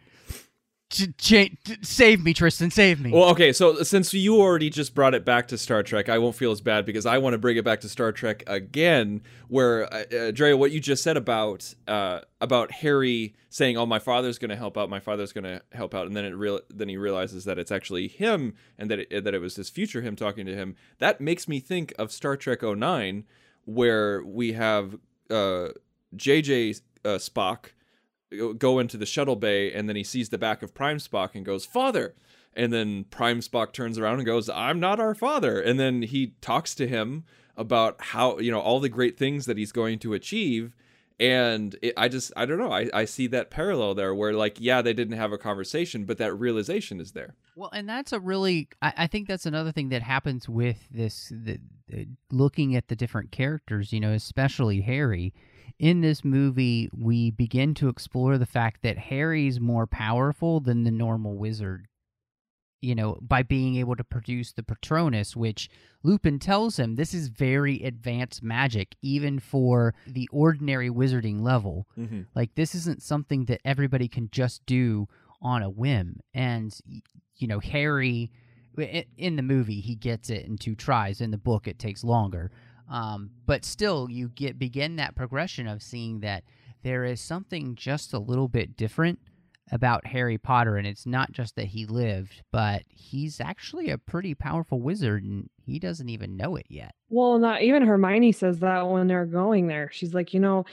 Ch- 0.91 1.55
save 1.81 2.23
me, 2.23 2.33
Tristan. 2.33 2.69
Save 2.69 2.99
me. 2.99 3.11
Well, 3.11 3.29
okay, 3.29 3.53
so 3.53 3.81
since 3.83 4.13
you 4.13 4.41
already 4.41 4.69
just 4.69 4.93
brought 4.93 5.13
it 5.13 5.23
back 5.23 5.47
to 5.49 5.57
Star 5.57 5.83
Trek, 5.83 6.09
I 6.09 6.17
won't 6.17 6.35
feel 6.35 6.51
as 6.51 6.59
bad 6.59 6.85
because 6.85 7.05
I 7.05 7.17
want 7.17 7.33
to 7.33 7.37
bring 7.37 7.55
it 7.55 7.63
back 7.63 7.79
to 7.81 7.89
Star 7.89 8.11
Trek 8.11 8.43
again, 8.45 9.21
where 9.47 9.91
uh, 9.93 10.31
uh, 10.31 10.57
what 10.57 10.71
you 10.71 10.81
just 10.81 11.01
said 11.01 11.15
about 11.15 11.73
uh, 11.87 12.19
about 12.41 12.71
Harry 12.71 13.35
saying, 13.49 13.77
"Oh, 13.77 13.85
my 13.85 13.99
father's 13.99 14.37
going 14.37 14.49
to 14.49 14.55
help 14.57 14.77
out. 14.77 14.89
My 14.89 14.99
father's 14.99 15.31
going 15.31 15.45
to 15.45 15.61
help 15.71 15.95
out," 15.95 16.07
and 16.07 16.15
then 16.15 16.25
it 16.25 16.31
real 16.31 16.59
then 16.69 16.89
he 16.89 16.97
realizes 16.97 17.45
that 17.45 17.57
it's 17.57 17.71
actually 17.71 18.09
him 18.09 18.53
and 18.77 18.91
that 18.91 18.99
it, 18.99 19.23
that 19.23 19.33
it 19.33 19.39
was 19.39 19.55
his 19.55 19.69
future 19.69 20.01
him 20.01 20.17
talking 20.17 20.45
to 20.45 20.55
him. 20.55 20.75
That 20.99 21.21
makes 21.21 21.47
me 21.47 21.61
think 21.61 21.93
of 21.97 22.11
Star 22.11 22.35
Trek 22.35 22.63
09, 22.63 23.23
where 23.63 24.23
we 24.23 24.53
have 24.53 24.95
uh, 25.29 25.69
JJ 26.15 26.81
uh, 27.05 27.09
Spock 27.11 27.67
go 28.57 28.79
into 28.79 28.97
the 28.97 29.05
shuttle 29.05 29.35
bay 29.35 29.71
and 29.73 29.87
then 29.87 29.95
he 29.95 30.03
sees 30.03 30.29
the 30.29 30.37
back 30.37 30.63
of 30.63 30.73
Prime 30.73 30.97
Spock 30.97 31.35
and 31.35 31.45
goes, 31.45 31.65
"Father." 31.65 32.15
And 32.53 32.73
then 32.73 33.05
Prime 33.05 33.39
Spock 33.39 33.71
turns 33.71 33.97
around 33.97 34.15
and 34.15 34.25
goes, 34.25 34.49
"I'm 34.49 34.79
not 34.79 34.99
our 34.99 35.15
father." 35.15 35.59
And 35.59 35.79
then 35.79 36.01
he 36.01 36.33
talks 36.41 36.75
to 36.75 36.87
him 36.87 37.23
about 37.55 37.97
how, 37.99 38.39
you 38.39 38.51
know, 38.51 38.59
all 38.59 38.79
the 38.79 38.89
great 38.89 39.17
things 39.17 39.45
that 39.45 39.57
he's 39.57 39.71
going 39.71 39.99
to 39.99 40.13
achieve 40.13 40.73
and 41.21 41.75
it, 41.83 41.93
I 41.95 42.07
just 42.07 42.33
I 42.35 42.47
don't 42.47 42.57
know. 42.57 42.71
I 42.71 42.89
I 42.93 43.05
see 43.05 43.27
that 43.27 43.51
parallel 43.51 43.93
there 43.93 44.13
where 44.13 44.33
like 44.33 44.59
yeah, 44.59 44.81
they 44.81 44.93
didn't 44.93 45.17
have 45.17 45.31
a 45.31 45.37
conversation, 45.37 46.03
but 46.05 46.17
that 46.17 46.33
realization 46.33 46.99
is 46.99 47.11
there. 47.11 47.35
Well, 47.55 47.69
and 47.73 47.87
that's 47.87 48.11
a 48.11 48.19
really, 48.19 48.69
I, 48.81 48.93
I 48.97 49.07
think 49.07 49.27
that's 49.27 49.45
another 49.45 49.71
thing 49.71 49.89
that 49.89 50.01
happens 50.01 50.47
with 50.47 50.87
this, 50.89 51.31
the, 51.31 51.59
the, 51.87 52.07
looking 52.31 52.75
at 52.75 52.87
the 52.87 52.95
different 52.95 53.31
characters, 53.31 53.91
you 53.91 53.99
know, 53.99 54.11
especially 54.11 54.81
Harry. 54.81 55.33
In 55.79 56.01
this 56.01 56.23
movie, 56.23 56.89
we 56.93 57.31
begin 57.31 57.73
to 57.75 57.89
explore 57.89 58.37
the 58.37 58.45
fact 58.45 58.81
that 58.83 58.97
Harry's 58.97 59.59
more 59.59 59.87
powerful 59.87 60.59
than 60.59 60.83
the 60.83 60.91
normal 60.91 61.35
wizard, 61.35 61.87
you 62.81 62.95
know, 62.95 63.17
by 63.21 63.43
being 63.43 63.75
able 63.75 63.95
to 63.95 64.03
produce 64.03 64.51
the 64.51 64.63
Patronus, 64.63 65.35
which 65.35 65.69
Lupin 66.03 66.39
tells 66.39 66.77
him 66.77 66.95
this 66.95 67.13
is 67.13 67.27
very 67.27 67.83
advanced 67.83 68.41
magic, 68.41 68.95
even 69.01 69.39
for 69.39 69.93
the 70.07 70.27
ordinary 70.31 70.89
wizarding 70.89 71.41
level. 71.41 71.87
Mm-hmm. 71.97 72.21
Like 72.35 72.55
this 72.55 72.73
isn't 72.75 73.03
something 73.03 73.45
that 73.45 73.61
everybody 73.63 74.07
can 74.07 74.29
just 74.31 74.65
do 74.65 75.07
on 75.41 75.63
a 75.63 75.69
whim. 75.69 76.19
And 76.33 76.75
you 77.35 77.47
know, 77.47 77.59
Harry 77.59 78.31
in 79.17 79.35
the 79.35 79.41
movie 79.41 79.81
he 79.81 79.95
gets 79.95 80.29
it 80.29 80.45
in 80.45 80.57
two 80.57 80.75
tries. 80.75 81.21
In 81.21 81.31
the 81.31 81.37
book, 81.37 81.67
it 81.67 81.77
takes 81.77 82.03
longer. 82.03 82.51
Um, 82.91 83.31
but 83.45 83.63
still, 83.63 84.09
you 84.09 84.27
get 84.27 84.59
begin 84.59 84.97
that 84.97 85.15
progression 85.15 85.65
of 85.65 85.81
seeing 85.81 86.19
that 86.19 86.43
there 86.83 87.05
is 87.05 87.21
something 87.21 87.75
just 87.75 88.13
a 88.13 88.19
little 88.19 88.49
bit 88.49 88.75
different 88.75 89.19
about 89.71 90.05
Harry 90.05 90.37
Potter, 90.37 90.75
and 90.77 90.85
it's 90.85 91.05
not 91.05 91.31
just 91.31 91.55
that 91.55 91.67
he 91.67 91.85
lived, 91.85 92.43
but 92.51 92.83
he's 92.89 93.39
actually 93.39 93.89
a 93.89 93.97
pretty 93.97 94.35
powerful 94.35 94.81
wizard, 94.81 95.23
and 95.23 95.49
he 95.57 95.79
doesn't 95.79 96.09
even 96.09 96.35
know 96.35 96.55
it 96.55 96.65
yet. 96.67 96.93
Well, 97.09 97.39
not 97.39 97.61
even 97.61 97.83
Hermione 97.83 98.31
says 98.33 98.59
that 98.59 98.87
when 98.89 99.07
they're 99.07 99.25
going 99.25 99.67
there. 99.67 99.89
She's 99.93 100.13
like, 100.13 100.33
you 100.33 100.39
know, 100.39 100.65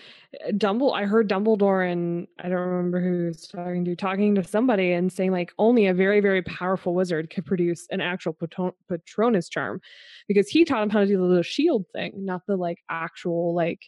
Dumbledore. 0.53 0.95
I 0.95 1.05
heard 1.05 1.29
Dumbledore 1.29 1.91
and 1.91 2.27
I 2.39 2.49
don't 2.49 2.59
remember 2.59 3.01
who's 3.01 3.47
talking 3.47 3.85
to, 3.85 3.95
talking 3.95 4.35
to 4.35 4.45
somebody 4.45 4.93
and 4.93 5.13
saying 5.13 5.31
like 5.33 5.53
only 5.59 5.87
a 5.87 5.95
very 5.95 6.21
very 6.21 6.43
powerful 6.43 6.95
wizard 6.95 7.31
could 7.31 7.45
produce 7.45 7.87
an 7.91 8.01
actual 8.01 8.33
patron- 8.33 8.73
Patronus 8.89 9.49
charm, 9.49 9.81
because 10.27 10.49
he 10.49 10.65
taught 10.65 10.83
him 10.83 10.91
how 10.91 11.01
to 11.01 11.07
do 11.07 11.17
the 11.17 11.23
little 11.23 11.43
shield 11.43 11.85
thing, 11.93 12.25
not 12.25 12.43
the 12.47 12.57
like 12.57 12.79
actual 12.89 13.55
like 13.55 13.83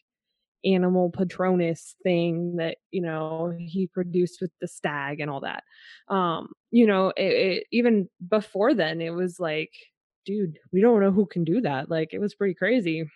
animal 0.65 1.11
patronus 1.11 1.97
thing 2.03 2.57
that 2.57 2.79
you 2.91 3.01
know 3.01 3.53
he 3.59 3.87
produced 3.87 4.41
with 4.41 4.51
the 4.61 4.69
stag 4.69 5.21
and 5.21 5.31
all 5.31 5.41
that 5.41 5.65
um 6.09 6.49
you 6.71 6.87
know 6.87 7.09
it, 7.17 7.23
it, 7.23 7.67
even 7.73 8.09
before 8.29 8.75
then 8.75 9.01
it 9.01 9.11
was 9.11 9.41
like 9.41 9.73
dude 10.27 10.59
we 10.73 10.81
don't 10.81 11.01
know 11.01 11.11
who 11.11 11.25
can 11.25 11.45
do 11.45 11.61
that 11.61 11.91
like 11.91 12.13
it 12.13 12.19
was 12.21 12.35
pretty 12.35 12.55
crazy 12.55 13.07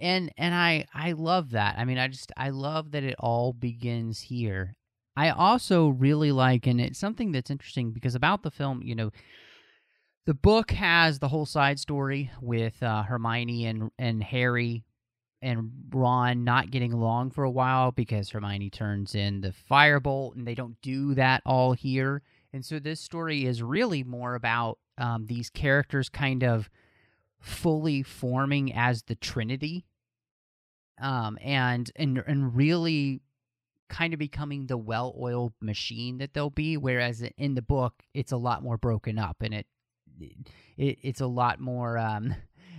and 0.00 0.32
and 0.36 0.54
I 0.54 0.86
I 0.94 1.12
love 1.12 1.50
that. 1.50 1.78
I 1.78 1.84
mean, 1.84 1.98
I 1.98 2.08
just 2.08 2.32
I 2.36 2.50
love 2.50 2.92
that 2.92 3.04
it 3.04 3.16
all 3.18 3.52
begins 3.52 4.20
here. 4.20 4.76
I 5.16 5.30
also 5.30 5.88
really 5.88 6.32
like, 6.32 6.66
and 6.66 6.80
it's 6.80 6.98
something 6.98 7.32
that's 7.32 7.50
interesting 7.50 7.92
because 7.92 8.14
about 8.14 8.42
the 8.42 8.50
film, 8.50 8.82
you 8.82 8.94
know, 8.94 9.10
the 10.26 10.34
book 10.34 10.70
has 10.70 11.18
the 11.18 11.28
whole 11.28 11.46
side 11.46 11.78
story 11.78 12.30
with 12.40 12.82
uh, 12.82 13.02
Hermione 13.02 13.66
and 13.66 13.90
and 13.98 14.22
Harry 14.22 14.84
and 15.42 15.70
Ron 15.90 16.44
not 16.44 16.70
getting 16.70 16.92
along 16.92 17.30
for 17.30 17.44
a 17.44 17.50
while 17.50 17.92
because 17.92 18.30
Hermione 18.30 18.70
turns 18.70 19.14
in 19.14 19.40
the 19.40 19.54
firebolt, 19.70 20.36
and 20.36 20.46
they 20.46 20.54
don't 20.54 20.80
do 20.82 21.14
that 21.14 21.42
all 21.46 21.72
here. 21.72 22.22
And 22.52 22.64
so 22.64 22.78
this 22.78 23.00
story 23.00 23.46
is 23.46 23.62
really 23.62 24.02
more 24.02 24.34
about 24.34 24.78
um, 24.98 25.26
these 25.26 25.50
characters 25.50 26.08
kind 26.08 26.42
of 26.42 26.68
fully 27.40 28.02
forming 28.02 28.74
as 28.74 29.04
the 29.04 29.14
Trinity, 29.14 29.86
um, 31.00 31.38
and 31.40 31.90
and 31.96 32.22
and 32.26 32.54
really 32.54 33.22
kind 33.88 34.12
of 34.12 34.18
becoming 34.18 34.66
the 34.66 34.76
well-oiled 34.76 35.52
machine 35.60 36.18
that 36.18 36.34
they'll 36.34 36.50
be. 36.50 36.76
Whereas 36.76 37.24
in 37.38 37.54
the 37.54 37.62
book, 37.62 38.02
it's 38.14 38.32
a 38.32 38.36
lot 38.36 38.62
more 38.62 38.76
broken 38.76 39.18
up, 39.18 39.38
and 39.40 39.54
it, 39.54 39.66
it 40.76 40.98
it's 41.02 41.20
a 41.20 41.26
lot 41.26 41.60
more. 41.60 41.96
Um, 41.96 42.34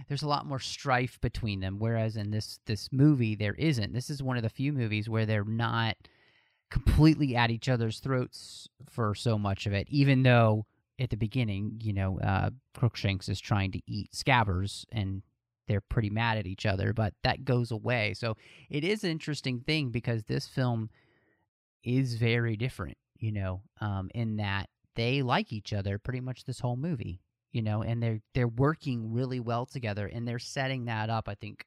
there's 0.08 0.24
a 0.24 0.28
lot 0.28 0.46
more 0.46 0.60
strife 0.60 1.20
between 1.22 1.60
them. 1.60 1.78
Whereas 1.80 2.18
in 2.18 2.32
this 2.32 2.60
this 2.66 2.90
movie, 2.92 3.36
there 3.36 3.56
isn't. 3.56 3.94
This 3.94 4.10
is 4.10 4.24
one 4.24 4.38
of 4.38 4.44
the 4.44 4.50
few 4.50 4.74
movies 4.74 5.10
where 5.10 5.26
they're 5.26 5.44
not 5.44 5.96
completely 6.70 7.36
at 7.36 7.52
each 7.52 7.70
other's 7.70 8.00
throats 8.00 8.70
for 8.90 9.14
so 9.14 9.38
much 9.38 9.66
of 9.66 9.74
it, 9.74 9.88
even 9.90 10.24
though 10.24 10.66
at 11.00 11.10
the 11.10 11.18
beginning, 11.18 11.80
you 11.82 11.94
know, 11.94 12.20
uh, 12.20 12.50
Crookshanks 12.76 13.28
is 13.28 13.40
trying 13.40 13.72
to 13.72 13.82
eat 13.88 14.12
Scabbers, 14.12 14.86
and 14.92 15.22
they're 15.68 15.82
pretty 15.82 16.10
mad 16.10 16.38
at 16.38 16.46
each 16.46 16.66
other, 16.66 16.94
but 16.94 17.14
that 17.24 17.46
goes 17.46 17.72
away. 17.72 18.14
So 18.14 18.38
it 18.70 18.84
is 18.84 19.04
an 19.04 19.12
interesting 19.12 19.62
thing 19.62 19.90
because 19.90 20.24
this 20.24 20.48
film 20.48 20.90
is 21.84 22.16
very 22.16 22.56
different, 22.56 22.98
you 23.18 23.32
know, 23.32 23.62
um, 23.80 24.10
in 24.14 24.38
that 24.38 24.70
they 24.96 25.22
like 25.22 25.52
each 25.52 25.74
other 25.74 25.98
pretty 25.98 26.20
much 26.20 26.44
this 26.44 26.60
whole 26.60 26.76
movie, 26.76 27.22
you 27.52 27.62
know, 27.62 27.82
and 27.84 28.02
they're 28.02 28.22
they're 28.34 28.48
working 28.48 29.14
really 29.14 29.40
well 29.40 29.66
together, 29.66 30.08
and 30.08 30.28
they're 30.28 30.40
setting 30.40 30.86
that 30.86 31.10
up, 31.10 31.28
I 31.28 31.36
think, 31.36 31.66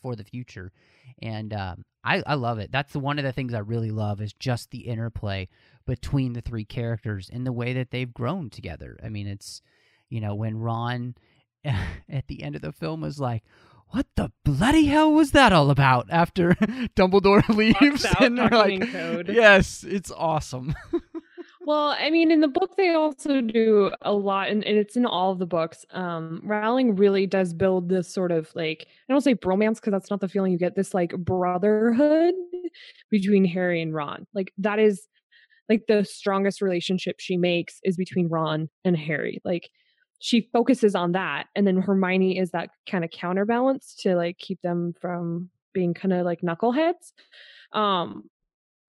for 0.00 0.16
the 0.16 0.24
future. 0.24 0.72
And 1.20 1.52
um, 1.52 1.84
I 2.04 2.22
I 2.26 2.34
love 2.34 2.58
it. 2.58 2.72
That's 2.72 2.92
the, 2.92 2.98
one 2.98 3.18
of 3.18 3.24
the 3.24 3.32
things 3.32 3.54
I 3.54 3.60
really 3.60 3.90
love 3.90 4.20
is 4.20 4.32
just 4.32 4.70
the 4.70 4.80
interplay 4.80 5.48
between 5.86 6.32
the 6.32 6.40
three 6.40 6.64
characters 6.64 7.30
and 7.32 7.46
the 7.46 7.52
way 7.52 7.72
that 7.74 7.90
they've 7.90 8.12
grown 8.12 8.50
together. 8.50 8.98
I 9.04 9.08
mean, 9.08 9.26
it's 9.26 9.62
you 10.08 10.20
know 10.20 10.34
when 10.34 10.58
Ron 10.58 11.14
at 11.64 12.26
the 12.26 12.42
end 12.42 12.56
of 12.56 12.62
the 12.62 12.72
film 12.72 13.00
was 13.00 13.20
like. 13.20 13.42
What 13.88 14.06
the 14.16 14.32
bloody 14.42 14.86
hell 14.86 15.12
was 15.12 15.32
that 15.32 15.52
all 15.52 15.68
about? 15.68 16.06
After 16.08 16.54
Dumbledore 16.96 17.46
leaves, 17.54 18.06
and 18.18 18.38
they're 18.38 18.48
like, 18.48 18.90
code. 18.90 19.28
"Yes, 19.28 19.84
it's 19.84 20.10
awesome." 20.10 20.74
Well, 21.64 21.94
I 21.98 22.10
mean, 22.10 22.32
in 22.32 22.40
the 22.40 22.48
book, 22.48 22.76
they 22.76 22.90
also 22.90 23.40
do 23.40 23.92
a 24.02 24.12
lot, 24.12 24.48
and, 24.48 24.64
it's 24.64 24.96
in 24.96 25.06
all 25.06 25.30
of 25.30 25.38
the 25.38 25.46
books. 25.46 25.86
Um, 25.90 26.40
Rowling 26.44 26.96
really 26.96 27.26
does 27.26 27.54
build 27.54 27.88
this 27.88 28.12
sort 28.12 28.32
of 28.32 28.50
like, 28.56 28.88
I 29.08 29.12
don't 29.12 29.20
say 29.20 29.34
bromance 29.36 29.76
because 29.76 29.92
that's 29.92 30.10
not 30.10 30.20
the 30.20 30.28
feeling 30.28 30.50
you 30.50 30.58
get, 30.58 30.74
this 30.74 30.92
like 30.92 31.16
brotherhood 31.16 32.34
between 33.10 33.44
Harry 33.44 33.80
and 33.80 33.94
Ron. 33.94 34.26
Like, 34.34 34.52
that 34.58 34.80
is 34.80 35.06
like 35.68 35.84
the 35.86 36.04
strongest 36.04 36.62
relationship 36.62 37.16
she 37.20 37.36
makes 37.36 37.78
is 37.84 37.96
between 37.96 38.28
Ron 38.28 38.68
and 38.84 38.96
Harry. 38.96 39.40
Like, 39.44 39.70
she 40.18 40.48
focuses 40.52 40.96
on 40.96 41.12
that, 41.12 41.46
and 41.54 41.66
then 41.66 41.76
Hermione 41.76 42.38
is 42.38 42.50
that 42.52 42.70
kind 42.88 43.04
of 43.04 43.10
counterbalance 43.10 43.94
to 44.00 44.16
like 44.16 44.38
keep 44.38 44.60
them 44.62 44.94
from 45.00 45.50
being 45.72 45.94
kind 45.94 46.12
of 46.12 46.24
like 46.24 46.40
knuckleheads. 46.42 47.12
Um, 47.72 48.24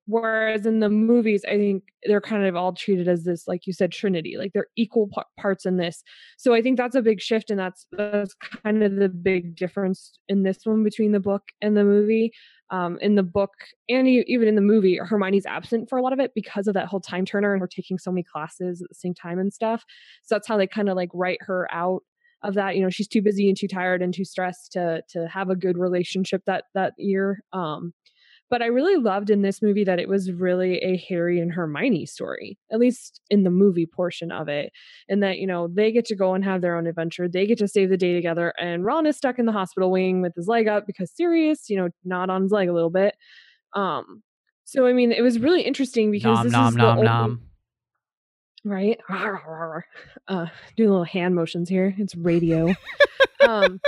Whereas 0.06 0.66
in 0.66 0.82
the 0.82 0.90
movies, 0.90 1.46
I 1.48 1.58
think 1.58 1.84
they're 2.04 2.20
kind 2.20 2.46
of 2.46 2.56
all 2.56 2.74
treated 2.74 3.08
as 3.08 3.24
this, 3.24 3.48
like 3.48 3.66
you 3.66 3.72
said, 3.72 3.92
trinity. 3.92 4.36
Like 4.38 4.52
they're 4.54 4.68
equal 4.76 5.08
p- 5.08 5.22
parts 5.40 5.66
in 5.66 5.78
this. 5.78 6.04
So 6.38 6.54
I 6.54 6.62
think 6.62 6.78
that's 6.78 6.96
a 6.96 7.02
big 7.02 7.22
shift, 7.22 7.50
and 7.50 7.60
that's 7.60 7.88
that's 7.92 8.34
kind 8.64 8.84
of 8.84 8.96
the 8.96 9.08
big 9.08 9.56
difference 9.56 10.20
in 10.28 10.44
this 10.44 10.60
one 10.66 10.84
between 10.84 11.14
the 11.14 11.20
book 11.20 11.44
and 11.62 11.78
the 11.78 11.86
movie. 11.86 12.32
Um, 12.70 12.98
in 13.02 13.14
the 13.16 13.24
book 13.24 13.52
and 13.88 14.08
even 14.08 14.48
in 14.48 14.56
the 14.56 14.62
movie, 14.62 14.98
Hermione's 14.98 15.46
absent 15.46 15.90
for 15.90 16.00
a 16.00 16.02
lot 16.02 16.12
of 16.12 16.20
it 16.20 16.32
because 16.34 16.68
of 16.68 16.74
that 16.74 16.88
whole 16.88 17.02
time 17.02 17.24
turner 17.24 17.54
and 17.54 17.62
her 17.62 17.68
taking 17.68 18.00
so 18.00 18.12
many 18.12 18.24
classes 18.24 18.82
at 18.82 18.90
the 18.90 18.96
same 18.96 19.14
time 19.14 19.38
and 19.38 19.54
stuff. 19.54 19.84
So 20.24 20.36
that's 20.36 20.48
how 20.48 20.58
they 20.58 20.66
kind 20.66 20.90
of 20.90 20.96
like 20.96 21.10
write 21.14 21.38
her 21.42 21.68
out 21.72 22.02
of 22.42 22.56
that. 22.56 22.76
You 22.76 22.82
know, 22.82 22.90
she's 22.90 23.08
too 23.08 23.22
busy 23.22 23.48
and 23.48 23.56
too 23.58 23.68
tired 23.68 24.02
and 24.02 24.14
too 24.14 24.26
stressed 24.26 24.72
to 24.74 25.04
to 25.10 25.28
have 25.28 25.50
a 25.50 25.56
good 25.56 25.78
relationship 25.78 26.42
that 26.46 26.66
that 26.74 26.94
year. 26.98 27.44
Um, 27.54 27.94
but 28.54 28.62
I 28.62 28.68
really 28.68 29.02
loved 29.02 29.32
in 29.32 29.42
this 29.42 29.64
movie 29.64 29.84
that 29.84 30.00
it 30.00 30.08
was 30.08 30.32
really 30.32 30.78
a 30.78 30.96
Harry 31.10 31.40
and 31.40 31.52
Hermione 31.52 32.06
story, 32.06 32.60
at 32.72 32.78
least 32.78 33.20
in 33.32 33.42
the 33.42 33.50
movie 33.50 33.88
portion 33.88 34.32
of 34.32 34.48
it. 34.48 34.72
And 35.10 35.24
that, 35.24 35.40
you 35.40 35.48
know, 35.48 35.68
they 35.74 35.92
get 35.92 36.06
to 36.06 36.16
go 36.16 36.36
and 36.36 36.44
have 36.46 36.62
their 36.62 36.76
own 36.78 36.86
adventure. 36.86 37.28
They 37.28 37.48
get 37.48 37.58
to 37.58 37.68
save 37.68 37.90
the 37.90 37.98
day 37.98 38.14
together. 38.14 38.54
And 38.60 38.86
Ron 38.86 39.08
is 39.08 39.18
stuck 39.18 39.40
in 39.40 39.48
the 39.48 39.52
hospital 39.52 39.90
wing 39.90 40.22
with 40.22 40.36
his 40.36 40.48
leg 40.48 40.68
up 40.68 40.86
because 40.86 41.12
Sirius, 41.12 41.68
you 41.68 41.78
know, 41.78 41.90
not 42.06 42.30
on 42.30 42.44
his 42.44 42.52
leg 42.52 42.70
a 42.70 42.74
little 42.74 42.92
bit. 42.92 43.16
Um, 43.74 44.22
so 44.66 44.86
I 44.86 44.94
mean, 44.94 45.12
it 45.12 45.24
was 45.24 45.40
really 45.40 45.64
interesting 45.64 46.12
because 46.12 46.36
nom 46.36 46.44
this 46.44 46.52
nom 46.52 46.68
is 46.68 46.76
the 46.76 47.02
nom 47.02 47.24
only- 47.24 47.42
right? 48.66 49.00
Uh, 50.28 50.46
doing 50.78 50.92
little 50.92 51.06
hand 51.06 51.34
motions 51.34 51.70
here. 51.70 51.96
It's 51.98 52.16
radio. 52.16 52.72
um, 53.48 53.82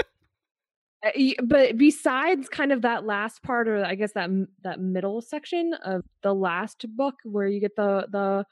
but 1.43 1.77
besides 1.77 2.49
kind 2.49 2.71
of 2.71 2.81
that 2.81 3.05
last 3.05 3.43
part, 3.43 3.67
or 3.67 3.83
I 3.85 3.95
guess 3.95 4.13
that 4.13 4.29
that 4.63 4.79
middle 4.79 5.21
section 5.21 5.73
of 5.83 6.03
the 6.23 6.33
last 6.33 6.85
book, 6.95 7.15
where 7.23 7.47
you 7.47 7.59
get 7.59 7.75
the 7.75 8.07
the 8.11 8.45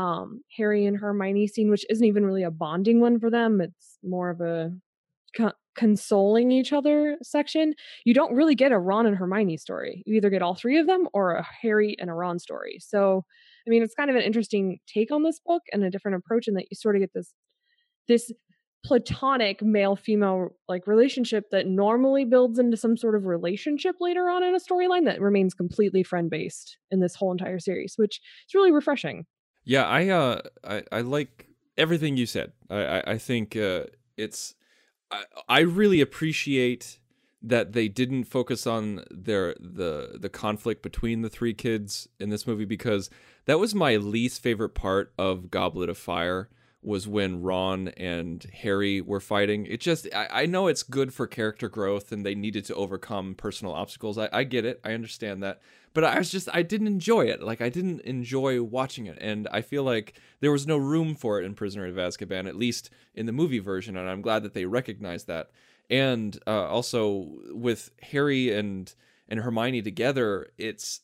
um 0.00 0.42
Harry 0.56 0.86
and 0.86 0.96
Hermione 0.98 1.48
scene, 1.48 1.70
which 1.70 1.86
isn't 1.90 2.04
even 2.06 2.24
really 2.26 2.42
a 2.44 2.50
bonding 2.50 3.00
one 3.00 3.18
for 3.18 3.30
them. 3.30 3.60
It's 3.60 3.98
more 4.02 4.30
of 4.30 4.40
a 4.40 4.72
co- 5.36 5.52
consoling 5.76 6.52
each 6.52 6.72
other 6.72 7.16
section. 7.22 7.74
You 8.04 8.14
don't 8.14 8.34
really 8.34 8.54
get 8.54 8.72
a 8.72 8.78
Ron 8.78 9.06
and 9.06 9.16
Hermione 9.16 9.56
story. 9.58 10.02
You 10.06 10.16
either 10.16 10.30
get 10.30 10.42
all 10.42 10.54
three 10.54 10.78
of 10.78 10.86
them 10.86 11.08
or 11.14 11.34
a 11.34 11.46
Harry 11.62 11.96
and 11.98 12.10
a 12.10 12.14
Ron 12.14 12.38
story. 12.38 12.78
So, 12.80 13.24
I 13.66 13.70
mean, 13.70 13.82
it's 13.82 13.94
kind 13.94 14.10
of 14.10 14.16
an 14.16 14.22
interesting 14.22 14.78
take 14.86 15.10
on 15.12 15.22
this 15.22 15.40
book 15.44 15.62
and 15.72 15.84
a 15.84 15.90
different 15.90 16.16
approach 16.18 16.48
in 16.48 16.54
that 16.54 16.66
you 16.70 16.76
sort 16.76 16.96
of 16.96 17.00
get 17.00 17.12
this 17.14 17.32
this 18.08 18.32
platonic 18.84 19.60
male 19.62 19.96
female 19.96 20.50
like 20.68 20.86
relationship 20.86 21.50
that 21.50 21.66
normally 21.66 22.24
builds 22.24 22.58
into 22.58 22.76
some 22.76 22.96
sort 22.96 23.16
of 23.16 23.26
relationship 23.26 23.96
later 24.00 24.30
on 24.30 24.42
in 24.42 24.54
a 24.54 24.58
storyline 24.58 25.04
that 25.04 25.20
remains 25.20 25.52
completely 25.52 26.02
friend 26.02 26.30
based 26.30 26.78
in 26.90 27.00
this 27.00 27.16
whole 27.16 27.32
entire 27.32 27.58
series 27.58 27.94
which 27.96 28.20
is 28.48 28.54
really 28.54 28.70
refreshing 28.70 29.26
Yeah, 29.64 29.86
I 29.86 30.08
uh, 30.08 30.40
I, 30.64 30.82
I 30.90 31.00
like 31.02 31.46
everything 31.76 32.16
you 32.16 32.24
said. 32.24 32.52
I 32.70 32.76
I, 32.76 33.02
I 33.12 33.18
think 33.18 33.54
uh, 33.54 33.84
it's 34.16 34.54
I, 35.10 35.24
I 35.46 35.60
really 35.60 36.00
appreciate 36.00 36.98
that 37.42 37.72
they 37.72 37.86
didn't 37.86 38.24
focus 38.24 38.66
on 38.66 39.04
their 39.10 39.54
the 39.60 40.18
the 40.18 40.30
conflict 40.30 40.82
between 40.82 41.20
the 41.20 41.28
three 41.28 41.52
kids 41.52 42.08
in 42.18 42.30
this 42.30 42.46
movie 42.46 42.64
because 42.64 43.10
that 43.44 43.58
was 43.58 43.74
my 43.74 43.96
least 43.96 44.42
favorite 44.42 44.74
part 44.74 45.12
of 45.18 45.50
Goblet 45.50 45.90
of 45.90 45.98
Fire 45.98 46.48
was 46.82 47.08
when 47.08 47.42
Ron 47.42 47.88
and 47.88 48.44
Harry 48.54 49.00
were 49.00 49.20
fighting. 49.20 49.66
It 49.66 49.80
just 49.80 50.06
I, 50.14 50.28
I 50.30 50.46
know 50.46 50.68
it's 50.68 50.82
good 50.82 51.12
for 51.12 51.26
character 51.26 51.68
growth 51.68 52.12
and 52.12 52.24
they 52.24 52.34
needed 52.34 52.64
to 52.66 52.74
overcome 52.74 53.34
personal 53.34 53.74
obstacles. 53.74 54.16
I, 54.16 54.28
I 54.32 54.44
get 54.44 54.64
it. 54.64 54.80
I 54.84 54.92
understand 54.92 55.42
that. 55.42 55.60
But 55.92 56.04
I 56.04 56.18
was 56.18 56.30
just 56.30 56.48
I 56.52 56.62
didn't 56.62 56.86
enjoy 56.86 57.22
it. 57.22 57.42
Like 57.42 57.60
I 57.60 57.68
didn't 57.68 58.02
enjoy 58.02 58.62
watching 58.62 59.06
it. 59.06 59.18
And 59.20 59.48
I 59.50 59.62
feel 59.62 59.82
like 59.82 60.14
there 60.40 60.52
was 60.52 60.66
no 60.66 60.76
room 60.76 61.16
for 61.16 61.40
it 61.40 61.44
in 61.44 61.54
Prisoner 61.54 61.86
of 61.86 61.96
Azkaban, 61.96 62.46
at 62.46 62.56
least 62.56 62.90
in 63.14 63.26
the 63.26 63.32
movie 63.32 63.58
version, 63.58 63.96
and 63.96 64.08
I'm 64.08 64.22
glad 64.22 64.44
that 64.44 64.54
they 64.54 64.64
recognized 64.64 65.26
that. 65.26 65.50
And 65.90 66.38
uh, 66.46 66.66
also 66.66 67.38
with 67.50 67.90
Harry 68.02 68.52
and 68.52 68.94
and 69.28 69.40
Hermione 69.40 69.82
together, 69.82 70.52
it's 70.56 71.00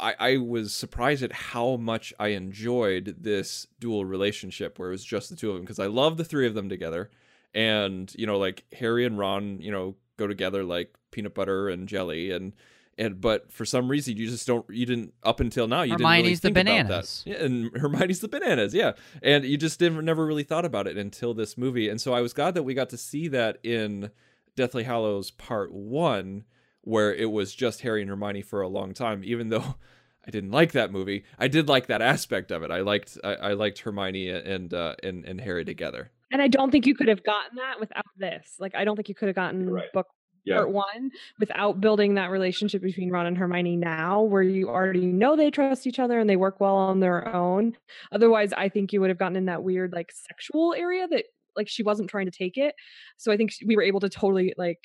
I, 0.00 0.14
I 0.18 0.36
was 0.38 0.74
surprised 0.74 1.22
at 1.22 1.32
how 1.32 1.76
much 1.76 2.12
I 2.18 2.28
enjoyed 2.28 3.16
this 3.18 3.66
dual 3.78 4.04
relationship 4.04 4.78
where 4.78 4.88
it 4.88 4.92
was 4.92 5.04
just 5.04 5.30
the 5.30 5.36
two 5.36 5.50
of 5.50 5.56
them 5.56 5.62
because 5.62 5.78
I 5.78 5.86
love 5.86 6.16
the 6.16 6.24
three 6.24 6.46
of 6.46 6.54
them 6.54 6.68
together. 6.68 7.10
And, 7.54 8.12
you 8.16 8.26
know, 8.26 8.38
like 8.38 8.64
Harry 8.72 9.04
and 9.04 9.18
Ron, 9.18 9.60
you 9.60 9.70
know, 9.70 9.94
go 10.16 10.26
together 10.26 10.64
like 10.64 10.94
peanut 11.10 11.34
butter 11.34 11.68
and 11.68 11.88
jelly 11.88 12.30
and 12.30 12.52
and 12.96 13.20
but 13.20 13.50
for 13.52 13.64
some 13.64 13.88
reason 13.88 14.16
you 14.16 14.28
just 14.28 14.46
don't 14.46 14.64
you 14.70 14.86
didn't 14.86 15.12
up 15.24 15.40
until 15.40 15.66
now 15.66 15.82
you 15.82 15.92
Hermione's 15.92 16.16
didn't 16.16 16.24
really 16.24 16.36
think 16.36 16.54
bananas. 16.54 17.24
about 17.26 17.38
that. 17.38 17.40
Yeah, 17.40 17.46
and 17.46 17.76
Hermione's 17.80 18.20
the 18.20 18.28
bananas, 18.28 18.74
yeah. 18.74 18.92
And 19.22 19.44
you 19.44 19.56
just 19.56 19.78
didn't 19.78 20.04
never 20.04 20.24
really 20.24 20.44
thought 20.44 20.64
about 20.64 20.86
it 20.86 20.96
until 20.96 21.34
this 21.34 21.58
movie. 21.58 21.88
And 21.88 22.00
so 22.00 22.14
I 22.14 22.20
was 22.20 22.32
glad 22.32 22.54
that 22.54 22.62
we 22.62 22.74
got 22.74 22.90
to 22.90 22.96
see 22.96 23.28
that 23.28 23.58
in 23.62 24.10
Deathly 24.56 24.84
Hallows 24.84 25.30
Part 25.30 25.72
1 25.72 26.44
where 26.84 27.14
it 27.14 27.30
was 27.30 27.54
just 27.54 27.80
Harry 27.82 28.00
and 28.02 28.10
Hermione 28.10 28.42
for 28.42 28.60
a 28.62 28.68
long 28.68 28.94
time 28.94 29.22
even 29.24 29.48
though 29.48 29.74
I 30.26 30.30
didn't 30.30 30.52
like 30.52 30.72
that 30.72 30.90
movie. 30.90 31.24
I 31.38 31.48
did 31.48 31.68
like 31.68 31.88
that 31.88 32.00
aspect 32.00 32.50
of 32.50 32.62
it. 32.62 32.70
I 32.70 32.80
liked 32.80 33.18
I, 33.22 33.34
I 33.34 33.52
liked 33.52 33.80
Hermione 33.80 34.30
and 34.30 34.72
uh 34.72 34.94
and, 35.02 35.24
and 35.26 35.38
Harry 35.40 35.64
together. 35.66 36.10
and 36.32 36.40
i 36.40 36.48
don't 36.48 36.70
think 36.70 36.86
you 36.86 36.94
could 36.94 37.08
have 37.08 37.22
gotten 37.22 37.56
that 37.56 37.78
without 37.78 38.04
this 38.16 38.56
like 38.58 38.74
i 38.74 38.84
don't 38.84 38.96
think 38.96 39.08
you 39.10 39.14
could 39.14 39.28
have 39.28 39.36
gotten 39.36 39.68
Right. 39.70 39.92
book 39.92 40.06
part 40.48 40.70
one 40.72 41.10
without 41.38 41.80
building 41.80 42.14
that 42.16 42.30
relationship 42.30 42.82
between 42.82 43.10
ron 43.10 43.26
and 43.26 43.36
hermione 43.38 43.76
now 43.76 44.22
where 44.22 44.42
you 44.42 44.68
already 44.68 45.06
know 45.06 45.36
they 45.36 45.50
trust 45.50 45.86
each 45.86 45.98
other 45.98 46.18
and 46.18 46.28
they 46.28 46.36
work 46.36 46.58
well 46.60 46.76
on 46.76 47.00
their 47.00 47.34
own 47.34 47.76
otherwise 48.12 48.52
i 48.54 48.68
think 48.68 48.92
you 48.92 49.00
would 49.00 49.08
have 49.10 49.18
gotten 49.18 49.36
in 49.36 49.46
that 49.46 49.62
weird 49.62 49.92
like 49.92 50.10
sexual 50.12 50.74
area 50.74 51.06
that 51.08 51.24
like 51.56 51.68
she 51.68 51.82
wasn't 51.82 52.10
trying 52.10 52.26
to 52.26 52.36
take 52.42 52.56
it 52.58 52.74
so 53.16 53.30
i 53.32 53.36
think 53.38 53.52
we 53.64 53.76
were 53.76 53.82
able 53.82 54.00
to 54.00 54.08
totally 54.10 54.52
like 54.58 54.80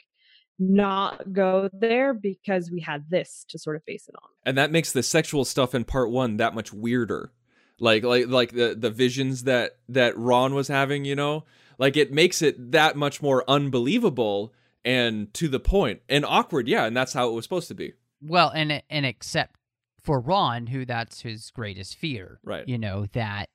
not 0.60 1.32
go 1.32 1.70
there 1.74 2.14
because 2.14 2.70
we 2.70 2.82
had 2.82 3.10
this 3.10 3.46
to 3.48 3.58
sort 3.58 3.76
of 3.76 3.86
base 3.86 4.08
it 4.08 4.16
on 4.22 4.30
and 4.46 4.58
that 4.58 4.72
makes 4.72 4.92
the 4.92 5.04
sexual 5.04 5.46
stuff 5.46 5.74
in 5.74 5.84
part 5.84 6.12
one 6.12 6.38
that 6.38 6.54
much 6.54 6.74
weirder 6.74 7.32
like 7.80 8.04
like 8.04 8.28
like 8.28 8.52
the 8.52 8.76
the 8.78 8.90
visions 8.90 9.44
that 9.44 9.78
that 9.88 10.18
ron 10.18 10.54
was 10.54 10.68
having 10.68 11.06
you 11.06 11.16
know 11.16 11.46
like 11.78 11.96
it 11.96 12.12
makes 12.12 12.42
it 12.42 12.72
that 12.72 12.96
much 12.98 13.22
more 13.22 13.44
unbelievable 13.48 14.54
and 14.84 15.34
to 15.34 15.48
the 15.48 15.60
point 15.60 16.02
and 16.10 16.26
awkward 16.26 16.68
yeah 16.68 16.86
and 16.86 16.96
that's 16.96 17.14
how 17.14 17.30
it 17.30 17.34
was 17.34 17.46
supposed 17.46 17.68
to 17.68 17.76
be 17.76 17.94
Well, 18.22 18.50
and 18.50 18.84
and 18.90 19.06
except 19.06 19.56
for 20.02 20.20
Ron, 20.20 20.68
who 20.68 20.86
that's 20.86 21.22
his 21.22 21.52
greatest 21.52 21.98
fear. 21.98 22.40
Right. 22.44 22.68
You 22.68 22.78
know 22.78 23.06
that. 23.14 23.50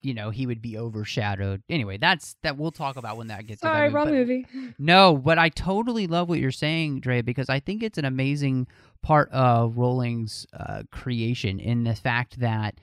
You 0.00 0.14
know 0.14 0.30
he 0.30 0.46
would 0.46 0.62
be 0.62 0.78
overshadowed. 0.78 1.62
Anyway, 1.68 1.98
that's 1.98 2.36
that 2.42 2.56
we'll 2.56 2.70
talk 2.70 2.96
about 2.96 3.16
when 3.16 3.26
that 3.28 3.46
gets. 3.46 3.60
to 3.62 3.66
that 3.66 3.74
sorry 3.74 3.88
wrong 3.90 4.06
but- 4.06 4.14
movie 4.14 4.46
No, 4.78 5.16
but 5.16 5.38
I 5.38 5.48
totally 5.48 6.06
love 6.06 6.28
what 6.28 6.38
you're 6.38 6.50
saying, 6.52 7.00
Dre, 7.00 7.20
because 7.22 7.48
I 7.48 7.58
think 7.60 7.82
it's 7.82 7.98
an 7.98 8.04
amazing 8.04 8.68
part 9.02 9.30
of 9.32 9.76
Rowling's 9.76 10.46
uh, 10.52 10.82
creation 10.92 11.58
in 11.60 11.84
the 11.84 11.94
fact 11.94 12.40
that 12.40 12.76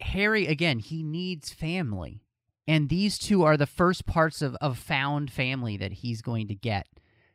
Harry, 0.00 0.46
again, 0.46 0.78
he 0.78 1.02
needs 1.02 1.50
family. 1.52 2.22
and 2.66 2.88
these 2.88 3.18
two 3.18 3.42
are 3.42 3.56
the 3.56 3.66
first 3.66 4.06
parts 4.06 4.40
of 4.42 4.54
of 4.60 4.78
found 4.78 5.30
family 5.30 5.76
that 5.76 5.92
he's 5.92 6.22
going 6.22 6.48
to 6.48 6.54
get. 6.54 6.86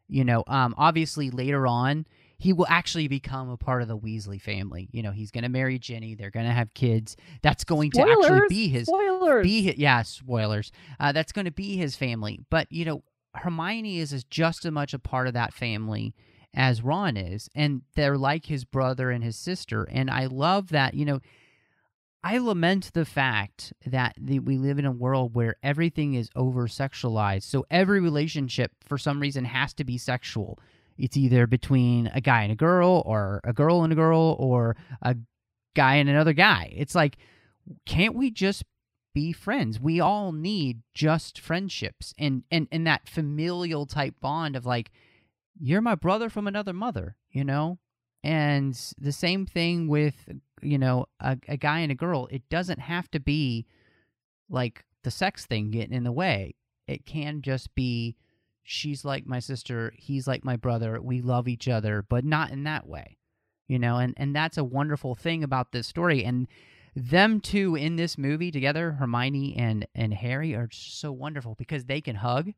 You 0.08 0.24
know, 0.24 0.44
um, 0.48 0.74
obviously 0.78 1.30
later 1.30 1.68
on 1.68 2.06
he 2.38 2.54
will 2.54 2.68
actually 2.70 3.08
become 3.08 3.50
a 3.50 3.58
part 3.58 3.82
of 3.82 3.88
the 3.88 3.98
Weasley 3.98 4.40
family. 4.40 4.90
You 4.92 5.02
know, 5.02 5.12
he's 5.12 5.32
going 5.32 5.44
to 5.44 5.50
marry 5.50 5.80
Ginny. 5.80 6.14
They're 6.14 6.30
going 6.30 6.46
to 6.46 6.52
have 6.52 6.74
kids. 6.76 7.18
That's 7.42 7.64
going 7.64 7.92
to 7.92 8.02
actually 8.02 8.42
be 8.48 8.68
his 8.68 8.86
Spoilers. 8.88 9.44
be 9.44 9.68
hi- 9.68 9.76
yeah 9.78 10.02
spoilers 10.04 10.72
uh, 11.00 11.12
that's 11.12 11.32
going 11.32 11.46
to 11.46 11.52
be 11.52 11.76
his 11.78 11.96
family 11.96 12.40
but 12.50 12.72
you 12.72 12.86
know 12.86 13.04
hermione 13.36 14.00
is, 14.00 14.14
is 14.14 14.24
just 14.24 14.66
as 14.66 14.72
much 14.72 14.94
a 14.94 15.00
part 15.00 15.28
of 15.28 15.34
that 15.34 15.54
family 15.54 16.14
as 16.54 16.82
ron 16.82 17.18
is 17.18 17.50
and 17.54 17.82
they're 17.96 18.18
like 18.18 18.46
his 18.46 18.64
brother 18.66 19.12
and 19.12 19.24
his 19.24 19.36
sister 19.38 19.84
and 19.92 20.10
i 20.10 20.26
love 20.26 20.70
that 20.70 20.94
you 20.94 21.06
know 21.06 21.20
i 22.24 22.38
lament 22.38 22.92
the 22.94 23.06
fact 23.06 23.74
that 23.86 24.16
the, 24.20 24.40
we 24.40 24.58
live 24.58 24.80
in 24.80 24.86
a 24.86 24.92
world 24.92 25.36
where 25.36 25.56
everything 25.62 26.14
is 26.14 26.30
over 26.36 26.68
sexualized 26.68 27.44
so 27.44 27.66
every 27.70 28.00
relationship 28.00 28.72
for 28.84 28.98
some 28.98 29.20
reason 29.20 29.46
has 29.46 29.74
to 29.74 29.84
be 29.84 29.98
sexual 29.98 30.58
it's 30.98 31.18
either 31.18 31.48
between 31.48 32.08
a 32.08 32.22
guy 32.22 32.44
and 32.44 32.52
a 32.52 32.56
girl 32.56 33.04
or 33.06 33.42
a 33.44 33.54
girl 33.54 33.84
and 33.84 33.94
a 33.94 33.96
girl 33.96 34.36
or 34.40 34.76
a 35.02 35.16
guy 35.76 35.96
and 35.96 36.10
another 36.10 36.34
guy. 36.34 36.74
It's 36.76 36.96
like 36.96 37.18
can't 37.86 38.16
we 38.16 38.32
just 38.32 38.64
be 39.14 39.34
friends? 39.34 39.80
We 39.80 40.00
all 40.00 40.32
need 40.32 40.82
just 40.94 41.40
friendships 41.40 42.14
and 42.18 42.44
and 42.52 42.68
and 42.72 42.86
that 42.88 43.08
familial 43.08 43.86
type 43.86 44.16
bond 44.22 44.56
of 44.56 44.66
like 44.66 44.92
you're 45.60 45.82
my 45.82 45.96
brother 45.96 46.30
from 46.30 46.48
another 46.48 46.74
mother 46.74 47.16
you 47.38 47.44
know? 47.44 47.78
And 48.24 48.74
the 49.00 49.12
same 49.12 49.46
thing 49.46 49.88
with 49.88 50.16
you 50.62 50.80
know 50.80 51.06
a, 51.20 51.38
a 51.48 51.56
guy 51.56 51.80
and 51.80 51.92
a 51.92 51.96
girl. 51.96 52.28
It 52.32 52.50
doesn't 52.50 52.80
have 52.80 53.10
to 53.12 53.20
be 53.20 53.68
like 54.50 54.84
the 55.04 55.12
sex 55.12 55.46
thing 55.46 55.70
getting 55.70 55.94
in 55.94 56.04
the 56.04 56.12
way. 56.12 56.56
It 56.88 57.06
can 57.06 57.42
just 57.42 57.74
be 57.76 58.16
she's 58.70 59.06
like 59.06 59.26
my 59.26 59.40
sister 59.40 59.94
he's 59.96 60.28
like 60.28 60.44
my 60.44 60.58
brother 60.58 61.00
we 61.02 61.22
love 61.22 61.48
each 61.48 61.70
other 61.70 62.04
but 62.08 62.26
not 62.26 62.52
in 62.52 62.64
that 62.64 62.86
way 62.86 63.18
you 63.68 63.80
know 63.80 63.98
and 63.98 64.14
and 64.18 64.36
that's 64.36 64.58
a 64.58 64.64
wonderful 64.64 65.16
thing 65.16 65.42
about 65.42 65.72
this 65.72 65.88
story 65.88 66.24
and 66.26 66.48
them 66.94 67.40
two 67.40 67.76
in 67.76 67.96
this 67.96 68.18
movie 68.18 68.52
together 68.52 68.92
hermione 68.92 69.56
and 69.58 69.88
and 69.96 70.14
harry 70.14 70.54
are 70.54 70.68
so 70.70 71.14
wonderful 71.14 71.56
because 71.56 71.86
they 71.86 72.02
can 72.02 72.18
hug 72.18 72.52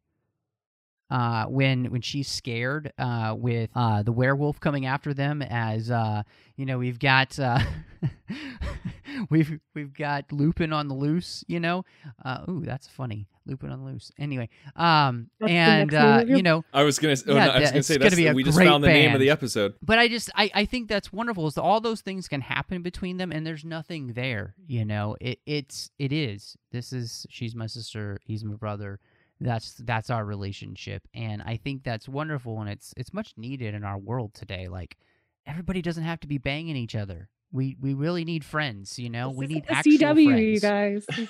uh, 1.11 1.45
when 1.45 1.85
when 1.85 2.01
she's 2.01 2.27
scared 2.27 2.93
uh, 2.99 3.35
with 3.37 3.69
uh, 3.75 4.03
the 4.03 4.11
werewolf 4.11 4.59
coming 4.59 4.85
after 4.85 5.11
them, 5.13 5.41
as 5.41 5.89
uh, 5.89 6.21
you 6.55 6.67
know, 6.67 6.77
we've 6.77 6.99
got 6.99 7.39
uh, 7.39 7.59
we've 9.29 9.59
we've 9.73 9.93
got 9.93 10.31
Lupin 10.31 10.73
on 10.73 10.87
the 10.87 10.93
loose. 10.93 11.43
You 11.47 11.59
know, 11.59 11.85
uh, 12.23 12.45
ooh, 12.49 12.61
that's 12.65 12.87
funny, 12.87 13.27
Lupin 13.45 13.71
on 13.71 13.79
the 13.79 13.85
loose. 13.85 14.11
Anyway, 14.17 14.49
um, 14.75 15.29
That's 15.39 15.51
and 15.51 15.93
uh, 15.93 16.23
you 16.27 16.43
know, 16.43 16.63
I 16.73 16.83
was 16.83 16.99
gonna. 16.99 17.15
Oh, 17.27 17.33
Yeah, 17.33 17.45
no, 17.45 17.51
I 17.51 17.59
was 17.59 17.69
gonna 17.69 17.79
it's 17.79 17.87
say 17.87 17.95
gonna 17.95 18.03
that's 18.05 18.15
be 18.15 18.27
a 18.27 18.33
we 18.33 18.43
just 18.43 18.57
great 18.57 18.67
found 18.67 18.83
the 18.83 18.87
name 18.87 19.13
of 19.13 19.19
the 19.19 19.29
episode. 19.29 19.75
but 19.81 19.97
I 19.99 20.07
just 20.07 20.29
I, 20.35 20.51
I 20.53 20.65
think 20.65 20.87
that's 20.89 21.11
wonderful 21.11 21.47
is 21.47 21.55
that 21.55 21.61
all 21.63 21.81
those 21.81 22.01
things 22.01 22.27
can 22.27 22.41
happen 22.41 22.81
between 22.81 23.17
them 23.17 23.31
and 23.31 23.45
there's 23.45 23.65
nothing 23.65 24.13
there 24.13 24.55
you 24.67 24.85
know 24.85 25.15
it 25.21 25.39
it's 25.45 25.91
it 25.99 26.11
is 26.13 26.55
this 26.71 26.93
is 26.93 27.25
she's 27.29 27.55
my 27.55 27.67
sister 27.67 28.19
he's 28.23 28.43
my 28.43 28.55
brother 28.55 28.99
that's 29.41 29.75
that's 29.85 30.09
our 30.09 30.25
relationship 30.25 31.07
and 31.13 31.41
I 31.41 31.57
think 31.57 31.83
that's 31.83 32.09
wonderful 32.09 32.59
and 32.61 32.69
it's 32.69 32.93
it's 32.97 33.13
much 33.13 33.33
needed 33.37 33.73
in 33.73 33.83
our 33.83 33.97
world 33.97 34.33
today 34.33 34.67
like 34.67 34.97
everybody 35.45 35.81
doesn't 35.81 36.03
have 36.03 36.19
to 36.21 36.27
be 36.27 36.37
banging 36.37 36.75
each 36.75 36.95
other 36.95 37.29
we 37.51 37.75
we 37.79 37.93
really 37.93 38.25
need 38.25 38.43
friends 38.45 38.99
you 38.99 39.09
know 39.09 39.29
This 39.29 39.37
we 39.37 39.47
need 39.47 39.65
actual 39.67 39.91
CW, 39.93 40.53
you 40.53 40.59
friends 40.59 41.05
guys. 41.07 41.29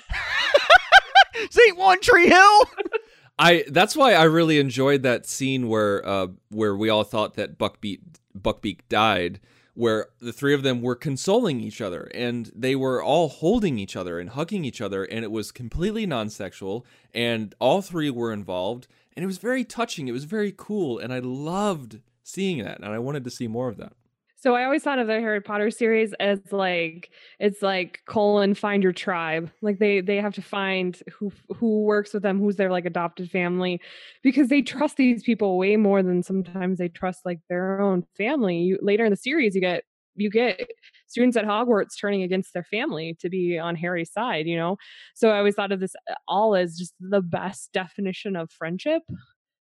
St. 1.50 1.76
One 1.76 2.00
Tree 2.00 2.28
Hill 2.28 2.62
I 3.38 3.64
that's 3.68 3.96
why 3.96 4.12
I 4.14 4.24
really 4.24 4.58
enjoyed 4.58 5.02
that 5.02 5.26
scene 5.26 5.68
where 5.68 6.06
uh 6.06 6.28
where 6.50 6.76
we 6.76 6.88
all 6.88 7.04
thought 7.04 7.34
that 7.34 7.58
Buckbeak 7.58 8.00
Buckbeak 8.38 8.80
died 8.88 9.40
where 9.74 10.08
the 10.20 10.32
three 10.32 10.52
of 10.52 10.62
them 10.62 10.82
were 10.82 10.96
consoling 10.96 11.60
each 11.60 11.80
other 11.80 12.10
and 12.14 12.50
they 12.54 12.76
were 12.76 13.02
all 13.02 13.28
holding 13.28 13.78
each 13.78 13.96
other 13.96 14.18
and 14.18 14.30
hugging 14.30 14.64
each 14.64 14.80
other 14.80 15.04
and 15.04 15.24
it 15.24 15.30
was 15.30 15.52
completely 15.52 16.04
non-sexual 16.04 16.84
and 17.14 17.54
all 17.60 17.80
three 17.80 18.10
were 18.10 18.32
involved 18.32 18.86
and 19.16 19.22
it 19.22 19.26
was 19.26 19.38
very 19.38 19.64
touching 19.64 20.06
it 20.06 20.12
was 20.12 20.24
very 20.24 20.52
cool 20.54 20.98
and 20.98 21.12
I 21.12 21.20
loved 21.20 22.00
seeing 22.22 22.62
that 22.62 22.78
and 22.80 22.92
I 22.92 22.98
wanted 22.98 23.24
to 23.24 23.30
see 23.30 23.48
more 23.48 23.68
of 23.68 23.78
that. 23.78 23.92
So 24.40 24.54
I 24.54 24.64
always 24.64 24.82
thought 24.82 24.98
of 24.98 25.06
the 25.06 25.20
Harry 25.20 25.42
Potter 25.42 25.70
series 25.70 26.14
as 26.14 26.40
like 26.50 27.10
it's 27.38 27.60
like 27.60 28.00
colon 28.06 28.54
find 28.54 28.82
your 28.82 28.92
tribe. 28.92 29.50
Like 29.60 29.78
they 29.78 30.00
they 30.00 30.16
have 30.16 30.34
to 30.34 30.42
find 30.42 30.98
who 31.12 31.30
who 31.54 31.82
works 31.82 32.14
with 32.14 32.22
them, 32.22 32.38
who's 32.38 32.56
their 32.56 32.70
like 32.70 32.86
adopted 32.86 33.30
family, 33.30 33.80
because 34.22 34.48
they 34.48 34.62
trust 34.62 34.96
these 34.96 35.22
people 35.22 35.58
way 35.58 35.76
more 35.76 36.02
than 36.02 36.22
sometimes 36.22 36.78
they 36.78 36.88
trust 36.88 37.20
like 37.26 37.40
their 37.50 37.82
own 37.82 38.04
family. 38.16 38.56
You, 38.60 38.78
later 38.80 39.04
in 39.04 39.10
the 39.10 39.16
series, 39.16 39.54
you 39.54 39.60
get 39.60 39.84
you 40.16 40.30
get 40.30 40.70
students 41.06 41.36
at 41.36 41.44
Hogwarts 41.44 41.98
turning 42.00 42.22
against 42.22 42.54
their 42.54 42.64
family 42.64 43.16
to 43.20 43.28
be 43.28 43.58
on 43.58 43.76
Harry's 43.76 44.10
side. 44.10 44.46
You 44.46 44.56
know, 44.56 44.76
so 45.14 45.28
I 45.30 45.38
always 45.38 45.54
thought 45.54 45.70
of 45.72 45.80
this 45.80 45.94
uh, 46.10 46.14
all 46.28 46.54
as 46.56 46.78
just 46.78 46.94
the 46.98 47.20
best 47.20 47.72
definition 47.74 48.36
of 48.36 48.50
friendship 48.50 49.02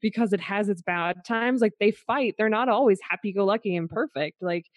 because 0.03 0.33
it 0.33 0.41
has 0.41 0.69
its 0.69 0.83
bad 0.83 1.25
times. 1.25 1.61
Like 1.61 1.73
they 1.79 1.89
fight, 1.91 2.35
they're 2.37 2.49
not 2.49 2.69
always 2.69 2.99
happy 3.09 3.33
go 3.33 3.45
lucky 3.45 3.75
and 3.75 3.89
perfect. 3.89 4.43
Like 4.43 4.67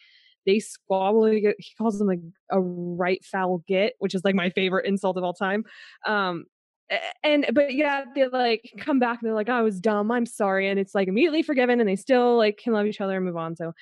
they 0.46 0.60
squabble. 0.60 1.26
He 1.26 1.52
calls 1.76 1.98
them 1.98 2.08
like 2.08 2.20
a 2.50 2.60
right 2.60 3.22
foul 3.24 3.62
git, 3.68 3.94
which 3.98 4.14
is 4.14 4.24
like 4.24 4.34
my 4.34 4.48
favorite 4.48 4.86
insult 4.86 5.18
of 5.18 5.24
all 5.24 5.34
time. 5.34 5.64
Um, 6.06 6.46
and 7.24 7.46
but 7.52 7.74
yeah, 7.74 8.04
they 8.14 8.28
like 8.28 8.72
come 8.78 9.00
back 9.00 9.18
and 9.20 9.26
they're 9.26 9.34
like, 9.34 9.48
"I 9.48 9.62
was 9.62 9.80
dumb. 9.80 10.10
I'm 10.12 10.24
sorry," 10.26 10.68
and 10.68 10.78
it's 10.78 10.94
like 10.94 11.08
immediately 11.08 11.42
forgiven, 11.42 11.80
and 11.80 11.88
they 11.88 11.96
still 11.96 12.36
like 12.36 12.58
can 12.58 12.72
love 12.72 12.86
each 12.86 13.00
other 13.00 13.16
and 13.16 13.24
move 13.24 13.36
on. 13.36 13.56
So, 13.56 13.72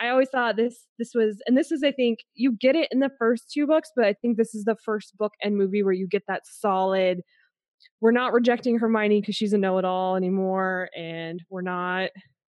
I 0.00 0.08
always 0.08 0.30
thought 0.30 0.56
this 0.56 0.86
this 0.98 1.12
was, 1.14 1.42
and 1.46 1.58
this 1.58 1.70
is 1.70 1.82
I 1.84 1.92
think 1.92 2.20
you 2.34 2.52
get 2.52 2.74
it 2.74 2.88
in 2.90 3.00
the 3.00 3.10
first 3.18 3.50
two 3.52 3.66
books, 3.66 3.90
but 3.94 4.06
I 4.06 4.14
think 4.14 4.38
this 4.38 4.54
is 4.54 4.64
the 4.64 4.76
first 4.82 5.16
book 5.18 5.32
and 5.42 5.56
movie 5.58 5.82
where 5.82 5.92
you 5.92 6.08
get 6.08 6.22
that 6.26 6.46
solid 6.46 7.20
we're 8.00 8.12
not 8.12 8.32
rejecting 8.32 8.78
Hermione 8.78 9.20
because 9.20 9.34
she's 9.36 9.52
a 9.52 9.58
know-it-all 9.58 10.16
anymore, 10.16 10.88
and 10.96 11.40
we're 11.50 11.62
not, 11.62 12.10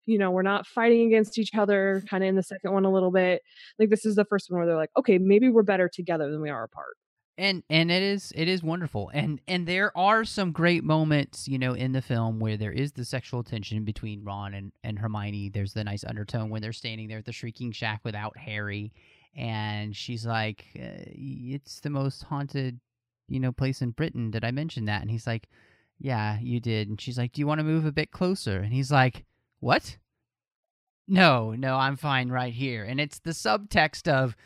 you 0.06 0.18
know, 0.18 0.30
we're 0.30 0.42
not 0.42 0.66
fighting 0.66 1.06
against 1.06 1.38
each 1.38 1.50
other. 1.56 2.02
Kind 2.10 2.24
of 2.24 2.28
in 2.28 2.36
the 2.36 2.42
second 2.42 2.72
one 2.72 2.84
a 2.84 2.92
little 2.92 3.10
bit. 3.12 3.42
Like 3.78 3.90
this 3.90 4.04
is 4.06 4.14
the 4.16 4.24
first 4.24 4.50
one 4.50 4.58
where 4.58 4.66
they're 4.66 4.76
like, 4.76 4.90
okay, 4.96 5.18
maybe 5.18 5.48
we're 5.48 5.62
better 5.62 5.88
together 5.92 6.30
than 6.30 6.40
we 6.40 6.50
are 6.50 6.64
apart. 6.64 6.96
and 7.38 7.62
and 7.68 7.90
it 7.90 8.02
is 8.02 8.32
it 8.34 8.48
is 8.48 8.62
wonderful 8.62 9.10
and 9.12 9.40
and 9.46 9.66
there 9.66 9.96
are 9.96 10.24
some 10.24 10.52
great 10.52 10.82
moments 10.84 11.46
you 11.46 11.58
know 11.58 11.74
in 11.74 11.92
the 11.92 12.00
film 12.00 12.38
where 12.40 12.56
there 12.56 12.72
is 12.72 12.92
the 12.92 13.04
sexual 13.04 13.42
tension 13.44 13.84
between 13.84 14.24
ron 14.24 14.54
and 14.54 14.72
and 14.84 14.98
hermione 14.98 15.50
there's 15.50 15.74
the 15.74 15.84
nice 15.84 16.02
undertone 16.04 16.48
when 16.48 16.62
they're 16.62 16.72
standing 16.72 17.08
there 17.08 17.18
at 17.18 17.26
the 17.26 17.32
shrieking 17.32 17.72
shack 17.72 18.00
without 18.04 18.36
harry 18.38 18.90
and 19.36 19.94
she's 19.94 20.24
like 20.24 20.64
uh, 20.76 21.04
it's 21.12 21.80
the 21.80 21.90
most 21.90 22.22
haunted 22.22 22.80
you 23.28 23.40
know 23.40 23.52
place 23.52 23.82
in 23.82 23.90
britain 23.90 24.30
did 24.30 24.44
i 24.44 24.50
mention 24.50 24.84
that? 24.86 25.02
And 25.02 25.10
he's 25.10 25.26
like 25.26 25.48
yeah 25.98 26.38
you 26.40 26.60
did. 26.60 26.88
And 26.88 27.00
she's 27.00 27.18
like 27.18 27.32
do 27.32 27.40
you 27.40 27.46
want 27.46 27.58
to 27.58 27.64
move 27.64 27.86
a 27.86 27.92
bit 27.92 28.10
closer? 28.10 28.58
And 28.58 28.72
he's 28.72 28.90
like 28.90 29.24
what? 29.60 29.96
No 31.08 31.52
no 31.52 31.76
i'm 31.76 31.96
fine 31.96 32.28
right 32.28 32.52
here. 32.52 32.84
And 32.84 33.00
it's 33.00 33.18
the 33.20 33.30
subtext 33.30 34.08
of 34.08 34.36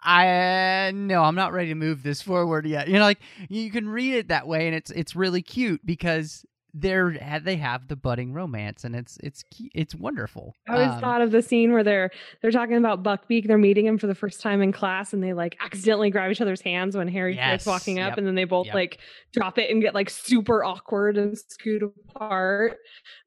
I 0.00 0.92
no, 0.94 1.22
I'm 1.22 1.34
not 1.34 1.52
ready 1.52 1.68
to 1.70 1.74
move 1.74 2.02
this 2.02 2.22
forward 2.22 2.66
yet. 2.66 2.88
You 2.88 2.94
know, 2.94 3.00
like 3.00 3.20
you 3.48 3.70
can 3.70 3.88
read 3.88 4.14
it 4.14 4.28
that 4.28 4.46
way, 4.46 4.66
and 4.66 4.76
it's 4.76 4.90
it's 4.92 5.16
really 5.16 5.42
cute 5.42 5.84
because 5.84 6.44
they're 6.74 7.40
they 7.42 7.56
have 7.56 7.88
the 7.88 7.96
budding 7.96 8.32
romance, 8.32 8.84
and 8.84 8.94
it's 8.94 9.18
it's 9.22 9.42
it's 9.74 9.94
wonderful. 9.94 10.54
I 10.68 10.72
always 10.74 10.90
Um, 10.90 11.00
thought 11.00 11.20
of 11.22 11.30
the 11.30 11.40
scene 11.42 11.72
where 11.72 11.82
they're 11.82 12.10
they're 12.42 12.50
talking 12.50 12.76
about 12.76 13.02
Buckbeak. 13.02 13.46
They're 13.46 13.58
meeting 13.58 13.86
him 13.86 13.98
for 13.98 14.06
the 14.06 14.14
first 14.14 14.40
time 14.40 14.60
in 14.60 14.72
class, 14.72 15.12
and 15.12 15.22
they 15.22 15.32
like 15.32 15.56
accidentally 15.60 16.10
grab 16.10 16.30
each 16.30 16.40
other's 16.40 16.60
hands 16.60 16.96
when 16.96 17.08
Harry 17.08 17.34
Yes, 17.34 17.62
starts 17.62 17.66
walking 17.66 18.00
up, 18.00 18.10
yep, 18.10 18.18
and 18.18 18.26
then 18.26 18.34
they 18.34 18.44
both 18.44 18.66
yep. 18.66 18.74
like 18.74 18.98
drop 19.32 19.58
it 19.58 19.70
and 19.70 19.80
get 19.80 19.94
like 19.94 20.10
super 20.10 20.62
awkward 20.62 21.16
and 21.16 21.36
scoot 21.38 21.82
apart. 21.82 22.76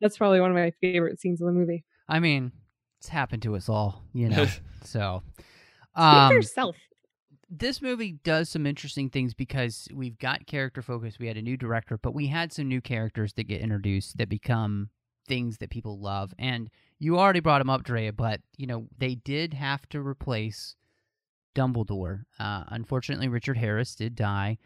That's 0.02 0.18
probably 0.18 0.40
one 0.40 0.52
of 0.52 0.56
my 0.56 0.72
favorite 0.82 1.20
scenes 1.20 1.42
in 1.42 1.48
the 1.48 1.54
movie. 1.54 1.84
I 2.08 2.20
mean, 2.20 2.52
it's 3.00 3.10
happened 3.10 3.42
to 3.44 3.56
us 3.56 3.70
all, 3.70 4.04
you 4.14 4.30
know. 4.30 4.46
so, 4.84 5.24
Speak 5.38 6.04
um, 6.04 6.30
for 6.30 6.36
yourself. 6.36 6.76
This 7.52 7.82
movie 7.82 8.14
does 8.24 8.48
some 8.48 8.66
interesting 8.66 9.10
things 9.10 9.34
because 9.34 9.90
we've 9.94 10.18
got 10.18 10.48
character 10.48 10.82
focus. 10.82 11.20
We 11.20 11.28
had 11.28 11.36
a 11.36 11.42
new 11.42 11.58
director, 11.58 11.98
but 11.98 12.16
we 12.16 12.28
had 12.28 12.54
some 12.54 12.70
new 12.70 12.80
characters 12.80 13.34
that 13.34 13.44
get 13.44 13.60
introduced 13.60 14.18
that 14.18 14.30
become 14.30 14.90
things 15.28 15.58
that 15.58 15.70
people 15.70 16.00
love. 16.00 16.34
And 16.40 16.70
you 16.98 17.20
already 17.20 17.42
brought 17.42 17.60
them 17.60 17.70
up, 17.70 17.84
Drea, 17.84 18.14
but 18.14 18.40
you 18.58 18.68
know 18.68 18.88
they 18.98 19.16
did 19.16 19.54
have 19.54 19.88
to 19.90 20.00
replace 20.00 20.76
Dumbledore. 21.54 22.24
Uh, 22.40 22.64
unfortunately, 22.68 23.28
Richard 23.28 23.58
Harris 23.58 23.96
did 23.96 24.16
die. 24.16 24.58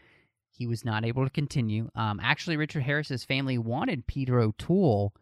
He 0.52 0.68
was 0.68 0.86
not 0.86 1.04
able 1.04 1.24
to 1.24 1.32
continue. 1.32 1.90
Um, 1.96 2.20
actually, 2.22 2.56
Richard 2.56 2.84
Harris's 2.84 3.26
family 3.26 3.58
wanted 3.58 4.06
Peter 4.06 4.40
O'Toole 4.40 5.14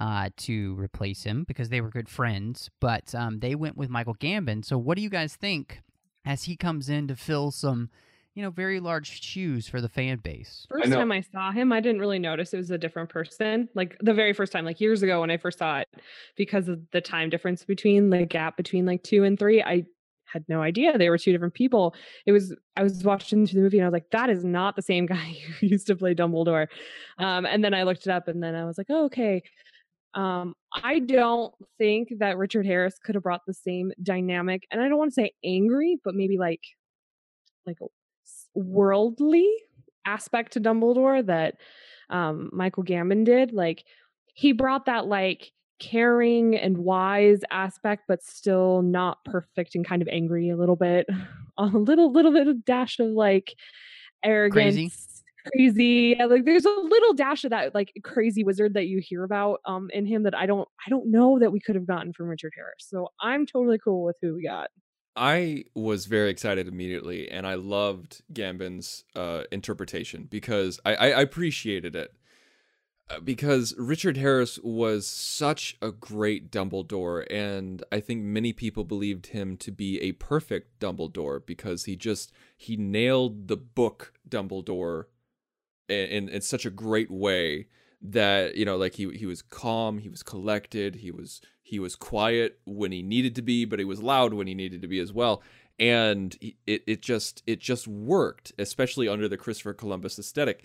uh, 0.00 0.30
to 0.38 0.74
replace 0.76 1.24
him 1.24 1.44
because 1.44 1.68
they 1.68 1.82
were 1.82 1.90
good 1.90 2.08
friends, 2.08 2.70
but 2.80 3.14
um, 3.14 3.40
they 3.40 3.54
went 3.54 3.76
with 3.76 3.90
Michael 3.90 4.14
Gambon. 4.14 4.64
So, 4.64 4.78
what 4.78 4.96
do 4.96 5.02
you 5.02 5.10
guys 5.10 5.36
think 5.36 5.82
as 6.24 6.44
he 6.44 6.56
comes 6.56 6.88
in 6.88 7.08
to 7.08 7.16
fill 7.16 7.50
some 7.50 7.90
you 8.34 8.42
know, 8.42 8.50
very 8.50 8.78
large 8.78 9.22
shoes 9.22 9.68
for 9.68 9.80
the 9.80 9.88
fan 9.88 10.18
base. 10.18 10.66
First 10.70 10.88
know. 10.88 10.96
time 10.96 11.10
I 11.10 11.20
saw 11.20 11.50
him, 11.50 11.72
I 11.72 11.80
didn't 11.80 12.00
really 12.00 12.18
notice 12.18 12.54
it 12.54 12.58
was 12.58 12.70
a 12.70 12.78
different 12.78 13.08
person. 13.08 13.68
Like 13.74 13.96
the 14.00 14.14
very 14.14 14.32
first 14.32 14.52
time, 14.52 14.64
like 14.64 14.80
years 14.80 15.02
ago 15.02 15.20
when 15.20 15.30
I 15.30 15.36
first 15.36 15.58
saw 15.58 15.80
it, 15.80 15.88
because 16.36 16.68
of 16.68 16.80
the 16.92 17.00
time 17.00 17.28
difference 17.28 17.64
between 17.64 18.10
the 18.10 18.24
gap 18.24 18.56
between 18.56 18.86
like 18.86 19.02
two 19.02 19.24
and 19.24 19.38
three, 19.38 19.62
I 19.62 19.84
had 20.32 20.44
no 20.48 20.62
idea 20.62 20.96
they 20.96 21.10
were 21.10 21.18
two 21.18 21.32
different 21.32 21.54
people. 21.54 21.94
It 22.24 22.32
was 22.32 22.54
I 22.76 22.84
was 22.84 23.02
watching 23.02 23.46
through 23.46 23.60
the 23.60 23.64
movie 23.64 23.78
and 23.78 23.84
I 23.84 23.88
was 23.88 23.92
like, 23.92 24.10
that 24.10 24.30
is 24.30 24.44
not 24.44 24.76
the 24.76 24.82
same 24.82 25.06
guy 25.14 25.36
who 25.58 25.66
used 25.66 25.88
to 25.88 25.96
play 25.96 26.14
Dumbledore. 26.14 26.68
Um, 27.18 27.46
and 27.46 27.64
then 27.64 27.74
I 27.74 27.82
looked 27.82 28.06
it 28.06 28.10
up 28.10 28.28
and 28.28 28.42
then 28.42 28.54
I 28.54 28.64
was 28.64 28.78
like, 28.78 28.86
oh, 28.90 29.06
okay. 29.06 29.42
Um, 30.14 30.54
I 30.72 30.98
don't 30.98 31.54
think 31.78 32.08
that 32.18 32.36
Richard 32.36 32.66
Harris 32.66 32.98
could 32.98 33.14
have 33.14 33.22
brought 33.22 33.46
the 33.46 33.54
same 33.54 33.92
dynamic, 34.02 34.66
and 34.70 34.80
I 34.80 34.88
don't 34.88 34.98
want 34.98 35.10
to 35.10 35.14
say 35.14 35.32
angry, 35.44 35.98
but 36.04 36.14
maybe 36.14 36.38
like 36.38 36.62
like 37.66 37.78
a 37.80 37.86
worldly 38.54 39.48
aspect 40.04 40.52
to 40.54 40.60
Dumbledore 40.60 41.24
that 41.26 41.56
um, 42.08 42.50
Michael 42.52 42.84
Gambon 42.84 43.24
did. 43.24 43.52
Like 43.52 43.84
he 44.34 44.52
brought 44.52 44.86
that 44.86 45.06
like 45.06 45.52
caring 45.78 46.56
and 46.56 46.78
wise 46.78 47.40
aspect, 47.50 48.04
but 48.08 48.22
still 48.22 48.82
not 48.82 49.24
perfect 49.24 49.74
and 49.74 49.86
kind 49.86 50.02
of 50.02 50.08
angry 50.08 50.50
a 50.50 50.56
little 50.56 50.76
bit. 50.76 51.06
A 51.58 51.66
little 51.66 52.10
little 52.10 52.32
bit 52.32 52.48
of 52.48 52.64
dash 52.64 52.98
of 53.00 53.08
like 53.08 53.54
arrogance. 54.24 54.76
Crazy. 54.76 54.92
Yeah, 55.54 56.26
like 56.26 56.44
there's 56.44 56.64
a 56.64 56.70
little 56.70 57.14
dash 57.14 57.44
of 57.44 57.50
that 57.50 57.74
like 57.74 57.92
crazy 58.02 58.44
wizard 58.44 58.74
that 58.74 58.86
you 58.86 59.00
hear 59.00 59.24
about 59.24 59.60
um 59.64 59.90
in 59.92 60.06
him 60.06 60.24
that 60.24 60.36
I 60.36 60.46
don't 60.46 60.68
I 60.86 60.90
don't 60.90 61.10
know 61.10 61.38
that 61.38 61.52
we 61.52 61.60
could 61.60 61.74
have 61.74 61.86
gotten 61.86 62.12
from 62.12 62.28
Richard 62.28 62.52
Harris. 62.56 62.86
So 62.88 63.08
I'm 63.20 63.46
totally 63.46 63.78
cool 63.78 64.04
with 64.04 64.16
who 64.20 64.34
we 64.34 64.42
got. 64.44 64.68
I 65.16 65.64
was 65.74 66.06
very 66.06 66.30
excited 66.30 66.68
immediately, 66.68 67.30
and 67.30 67.46
I 67.46 67.54
loved 67.54 68.22
Gambon's 68.32 69.04
uh, 69.16 69.42
interpretation 69.50 70.28
because 70.30 70.78
I, 70.84 70.94
I, 70.94 71.10
I 71.10 71.20
appreciated 71.22 71.96
it. 71.96 72.14
Uh, 73.10 73.18
Because 73.20 73.74
Richard 73.76 74.16
Harris 74.16 74.58
was 74.62 75.06
such 75.08 75.76
a 75.82 75.90
great 75.90 76.50
Dumbledore, 76.52 77.26
and 77.30 77.82
I 77.90 77.98
think 78.00 78.22
many 78.22 78.52
people 78.52 78.84
believed 78.84 79.28
him 79.28 79.56
to 79.58 79.72
be 79.72 80.00
a 80.00 80.12
perfect 80.12 80.78
Dumbledore 80.78 81.44
because 81.44 81.84
he 81.84 81.96
just 81.96 82.32
he 82.56 82.76
nailed 82.76 83.48
the 83.48 83.56
book 83.56 84.12
Dumbledore 84.28 85.06
in, 85.90 86.28
in, 86.28 86.40
such 86.40 86.64
a 86.64 86.70
great 86.70 87.10
way 87.10 87.66
that 88.02 88.54
you 88.54 88.64
know 88.64 88.76
like 88.76 88.94
he 88.94 89.10
he 89.10 89.26
was 89.26 89.42
calm 89.42 89.98
he 89.98 90.08
was 90.08 90.22
collected 90.22 90.96
he 90.96 91.10
was 91.10 91.40
he 91.62 91.78
was 91.78 91.94
quiet 91.96 92.58
when 92.64 92.92
he 92.92 93.02
needed 93.02 93.34
to 93.34 93.42
be 93.42 93.64
but 93.64 93.78
he 93.78 93.84
was 93.84 94.02
loud 94.02 94.32
when 94.32 94.46
he 94.46 94.54
needed 94.54 94.82
to 94.82 94.88
be 94.88 94.98
as 94.98 95.12
well. 95.12 95.42
And 95.78 96.36
it 96.66 96.82
it 96.86 97.02
just 97.02 97.42
it 97.46 97.60
just 97.60 97.88
worked 97.88 98.52
especially 98.58 99.08
under 99.08 99.28
the 99.28 99.36
Christopher 99.36 99.74
Columbus 99.74 100.18
aesthetic. 100.18 100.64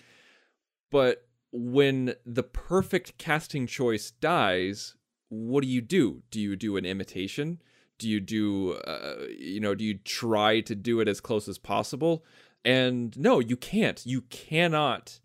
But 0.90 1.26
when 1.52 2.14
the 2.24 2.42
perfect 2.42 3.18
casting 3.18 3.66
choice 3.66 4.10
dies 4.10 4.94
what 5.28 5.62
do 5.62 5.68
you 5.68 5.80
do? 5.80 6.22
Do 6.30 6.40
you 6.40 6.56
do 6.56 6.76
an 6.76 6.84
imitation? 6.84 7.60
Do 7.98 8.08
you 8.08 8.20
do 8.20 8.72
uh, 8.72 9.26
you 9.36 9.60
know 9.60 9.74
do 9.74 9.84
you 9.84 9.98
try 9.98 10.60
to 10.60 10.74
do 10.74 11.00
it 11.00 11.08
as 11.08 11.20
close 11.20 11.48
as 11.48 11.58
possible 11.58 12.24
and 12.66 13.16
no 13.16 13.38
you 13.38 13.56
can't 13.56 14.04
you 14.04 14.20
cannot 14.22 15.20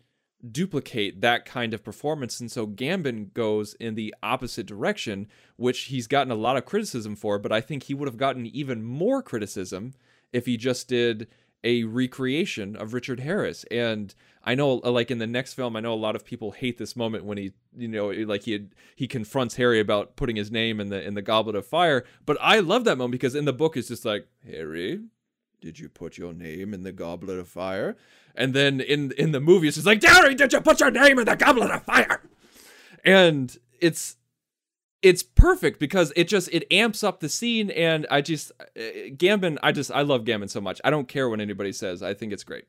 duplicate 0.50 1.20
that 1.20 1.44
kind 1.44 1.72
of 1.72 1.84
performance. 1.84 2.40
And 2.40 2.50
so 2.50 2.66
Gambon 2.66 3.32
goes 3.32 3.74
in 3.74 3.94
the 3.94 4.14
opposite 4.22 4.66
direction, 4.66 5.28
which 5.56 5.82
he's 5.82 6.08
gotten 6.08 6.32
a 6.32 6.36
lot 6.36 6.56
of 6.56 6.64
criticism 6.64 7.14
for, 7.14 7.38
but 7.38 7.52
I 7.52 7.60
think 7.60 7.84
he 7.84 7.94
would 7.94 8.08
have 8.08 8.16
gotten 8.16 8.46
even 8.46 8.82
more 8.82 9.22
criticism 9.22 9.94
if 10.32 10.46
he 10.46 10.56
just 10.56 10.88
did 10.88 11.28
a 11.64 11.84
recreation 11.84 12.74
of 12.74 12.92
Richard 12.92 13.20
Harris. 13.20 13.64
And 13.70 14.12
I 14.42 14.56
know 14.56 14.74
like 14.76 15.12
in 15.12 15.18
the 15.18 15.28
next 15.28 15.54
film, 15.54 15.76
I 15.76 15.80
know 15.80 15.94
a 15.94 15.94
lot 15.94 16.16
of 16.16 16.24
people 16.24 16.50
hate 16.50 16.76
this 16.76 16.96
moment 16.96 17.24
when 17.24 17.38
he, 17.38 17.52
you 17.76 17.86
know, 17.86 18.08
like 18.08 18.42
he 18.42 18.66
he 18.96 19.06
confronts 19.06 19.54
Harry 19.54 19.78
about 19.78 20.16
putting 20.16 20.34
his 20.34 20.50
name 20.50 20.80
in 20.80 20.88
the 20.88 21.00
in 21.00 21.14
the 21.14 21.22
goblet 21.22 21.54
of 21.54 21.66
fire, 21.66 22.04
but 22.26 22.36
I 22.40 22.58
love 22.58 22.82
that 22.84 22.98
moment 22.98 23.12
because 23.12 23.36
in 23.36 23.44
the 23.44 23.52
book 23.52 23.76
it's 23.76 23.88
just 23.88 24.04
like, 24.04 24.26
"Harry, 24.44 25.02
did 25.62 25.78
you 25.78 25.88
put 25.88 26.18
your 26.18 26.34
name 26.34 26.74
in 26.74 26.82
the 26.82 26.92
goblet 26.92 27.38
of 27.38 27.48
fire? 27.48 27.96
And 28.34 28.52
then 28.52 28.80
in 28.80 29.12
in 29.12 29.32
the 29.32 29.40
movie, 29.40 29.68
it's 29.68 29.86
like, 29.86 30.02
Harry, 30.02 30.34
did 30.34 30.52
you 30.52 30.60
put 30.60 30.80
your 30.80 30.90
name 30.90 31.18
in 31.18 31.24
the 31.24 31.36
goblet 31.36 31.70
of 31.70 31.82
fire? 31.84 32.20
And 33.04 33.56
it's 33.80 34.16
it's 35.00 35.22
perfect 35.22 35.78
because 35.78 36.12
it 36.16 36.28
just 36.28 36.48
it 36.52 36.66
amps 36.70 37.02
up 37.02 37.20
the 37.20 37.28
scene, 37.28 37.70
and 37.70 38.06
I 38.10 38.20
just 38.20 38.52
uh, 38.60 38.80
Gambon, 39.16 39.58
I 39.62 39.72
just 39.72 39.90
I 39.90 40.02
love 40.02 40.24
Gambon 40.24 40.50
so 40.50 40.60
much. 40.60 40.80
I 40.84 40.90
don't 40.90 41.08
care 41.08 41.28
what 41.28 41.40
anybody 41.40 41.72
says. 41.72 42.02
I 42.02 42.12
think 42.12 42.32
it's 42.32 42.44
great. 42.44 42.64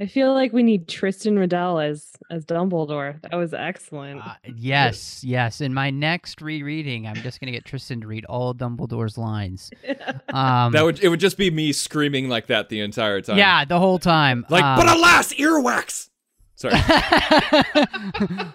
I 0.00 0.06
feel 0.06 0.32
like 0.32 0.54
we 0.54 0.62
need 0.62 0.88
Tristan 0.88 1.38
Riddell 1.38 1.78
as 1.78 2.12
as 2.30 2.46
Dumbledore. 2.46 3.20
That 3.20 3.34
was 3.34 3.52
excellent. 3.52 4.22
Uh, 4.26 4.32
yes, 4.56 5.22
yes. 5.22 5.60
In 5.60 5.74
my 5.74 5.90
next 5.90 6.40
rereading, 6.40 7.06
I'm 7.06 7.16
just 7.16 7.38
gonna 7.38 7.52
get 7.52 7.66
Tristan 7.66 8.00
to 8.00 8.06
read 8.06 8.24
all 8.24 8.54
Dumbledore's 8.54 9.18
lines. 9.18 9.70
Um, 10.32 10.72
that 10.72 10.84
would 10.84 11.02
it 11.02 11.08
would 11.08 11.18
just 11.18 11.36
be 11.36 11.50
me 11.50 11.72
screaming 11.72 12.28
like 12.28 12.46
that 12.46 12.68
the 12.68 12.80
entire 12.80 13.20
time. 13.20 13.36
yeah, 13.36 13.64
the 13.64 13.80
whole 13.80 13.98
time. 13.98 14.46
like 14.48 14.62
Um, 14.62 14.78
but 14.78 14.88
alas, 14.88 15.34
earwax. 15.34 16.08
Sorry. 16.54 16.74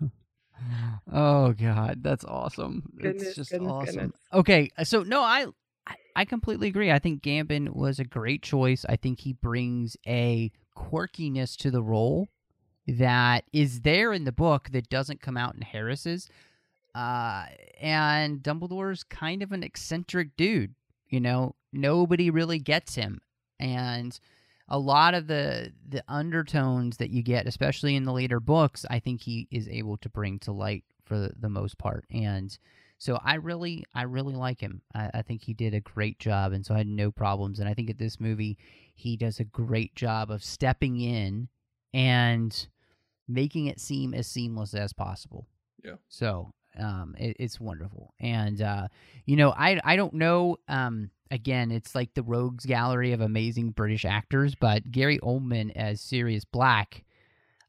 oh 1.12 1.52
god, 1.52 2.02
that's 2.02 2.24
awesome. 2.24 2.82
Goodness, 2.98 3.24
it's 3.24 3.36
just 3.36 3.50
goodness, 3.50 3.70
awesome. 3.70 3.94
goodness. 3.94 4.20
Okay, 4.32 4.70
uh, 4.78 4.84
so 4.84 5.02
no, 5.02 5.20
I, 5.20 5.46
I 6.16 6.24
completely 6.24 6.68
agree. 6.68 6.90
I 6.90 6.98
think 6.98 7.22
Gambon 7.22 7.74
was 7.74 7.98
a 7.98 8.04
great 8.04 8.42
choice. 8.42 8.86
I 8.88 8.96
think 8.96 9.20
he 9.20 9.34
brings 9.34 9.98
a 10.06 10.50
quirkiness 10.74 11.54
to 11.58 11.70
the 11.70 11.82
role 11.82 12.28
that 12.88 13.44
is 13.52 13.82
there 13.82 14.14
in 14.14 14.24
the 14.24 14.32
book 14.32 14.70
that 14.72 14.88
doesn't 14.88 15.20
come 15.20 15.36
out 15.36 15.54
in 15.54 15.60
Harris's. 15.60 16.30
Uh, 16.94 17.44
and 17.78 18.42
Dumbledore's 18.42 19.02
kind 19.02 19.42
of 19.42 19.52
an 19.52 19.62
eccentric 19.62 20.34
dude. 20.38 20.74
You 21.10 21.20
know, 21.20 21.54
nobody 21.70 22.30
really 22.30 22.58
gets 22.60 22.94
him, 22.94 23.20
and 23.60 24.18
a 24.68 24.78
lot 24.78 25.12
of 25.12 25.26
the 25.26 25.72
the 25.86 26.02
undertones 26.08 26.96
that 26.96 27.10
you 27.10 27.22
get, 27.22 27.46
especially 27.46 27.94
in 27.94 28.04
the 28.04 28.12
later 28.12 28.40
books, 28.40 28.86
I 28.88 28.98
think 29.00 29.20
he 29.20 29.46
is 29.50 29.68
able 29.68 29.98
to 29.98 30.08
bring 30.08 30.38
to 30.40 30.52
light 30.52 30.84
for 31.04 31.18
the, 31.18 31.32
the 31.38 31.50
most 31.50 31.76
part. 31.78 32.06
And 32.10 32.58
so 32.98 33.18
I 33.22 33.34
really, 33.34 33.84
I 33.94 34.02
really 34.02 34.34
like 34.34 34.60
him. 34.60 34.82
I, 34.94 35.10
I 35.14 35.22
think 35.22 35.42
he 35.42 35.52
did 35.52 35.74
a 35.74 35.80
great 35.80 36.18
job, 36.18 36.52
and 36.52 36.64
so 36.64 36.74
I 36.74 36.78
had 36.78 36.86
no 36.86 37.10
problems. 37.10 37.58
And 37.58 37.68
I 37.68 37.74
think 37.74 37.90
at 37.90 37.98
this 37.98 38.18
movie, 38.18 38.58
he 38.94 39.16
does 39.16 39.38
a 39.38 39.44
great 39.44 39.94
job 39.94 40.30
of 40.30 40.42
stepping 40.42 41.00
in 41.00 41.48
and 41.92 42.68
making 43.28 43.66
it 43.66 43.80
seem 43.80 44.14
as 44.14 44.26
seamless 44.26 44.74
as 44.74 44.92
possible. 44.92 45.46
Yeah. 45.84 45.96
So 46.08 46.52
um, 46.78 47.14
it, 47.18 47.36
it's 47.38 47.60
wonderful, 47.60 48.14
and 48.18 48.60
uh, 48.62 48.88
you 49.24 49.36
know, 49.36 49.50
I 49.50 49.80
I 49.84 49.96
don't 49.96 50.14
know. 50.14 50.56
Um, 50.68 51.10
again, 51.30 51.70
it's 51.70 51.94
like 51.94 52.14
the 52.14 52.22
rogues 52.22 52.64
gallery 52.64 53.12
of 53.12 53.20
amazing 53.20 53.70
British 53.70 54.04
actors, 54.04 54.54
but 54.54 54.90
Gary 54.90 55.18
Oldman 55.18 55.72
as 55.76 56.00
Sirius 56.00 56.44
Black. 56.44 57.04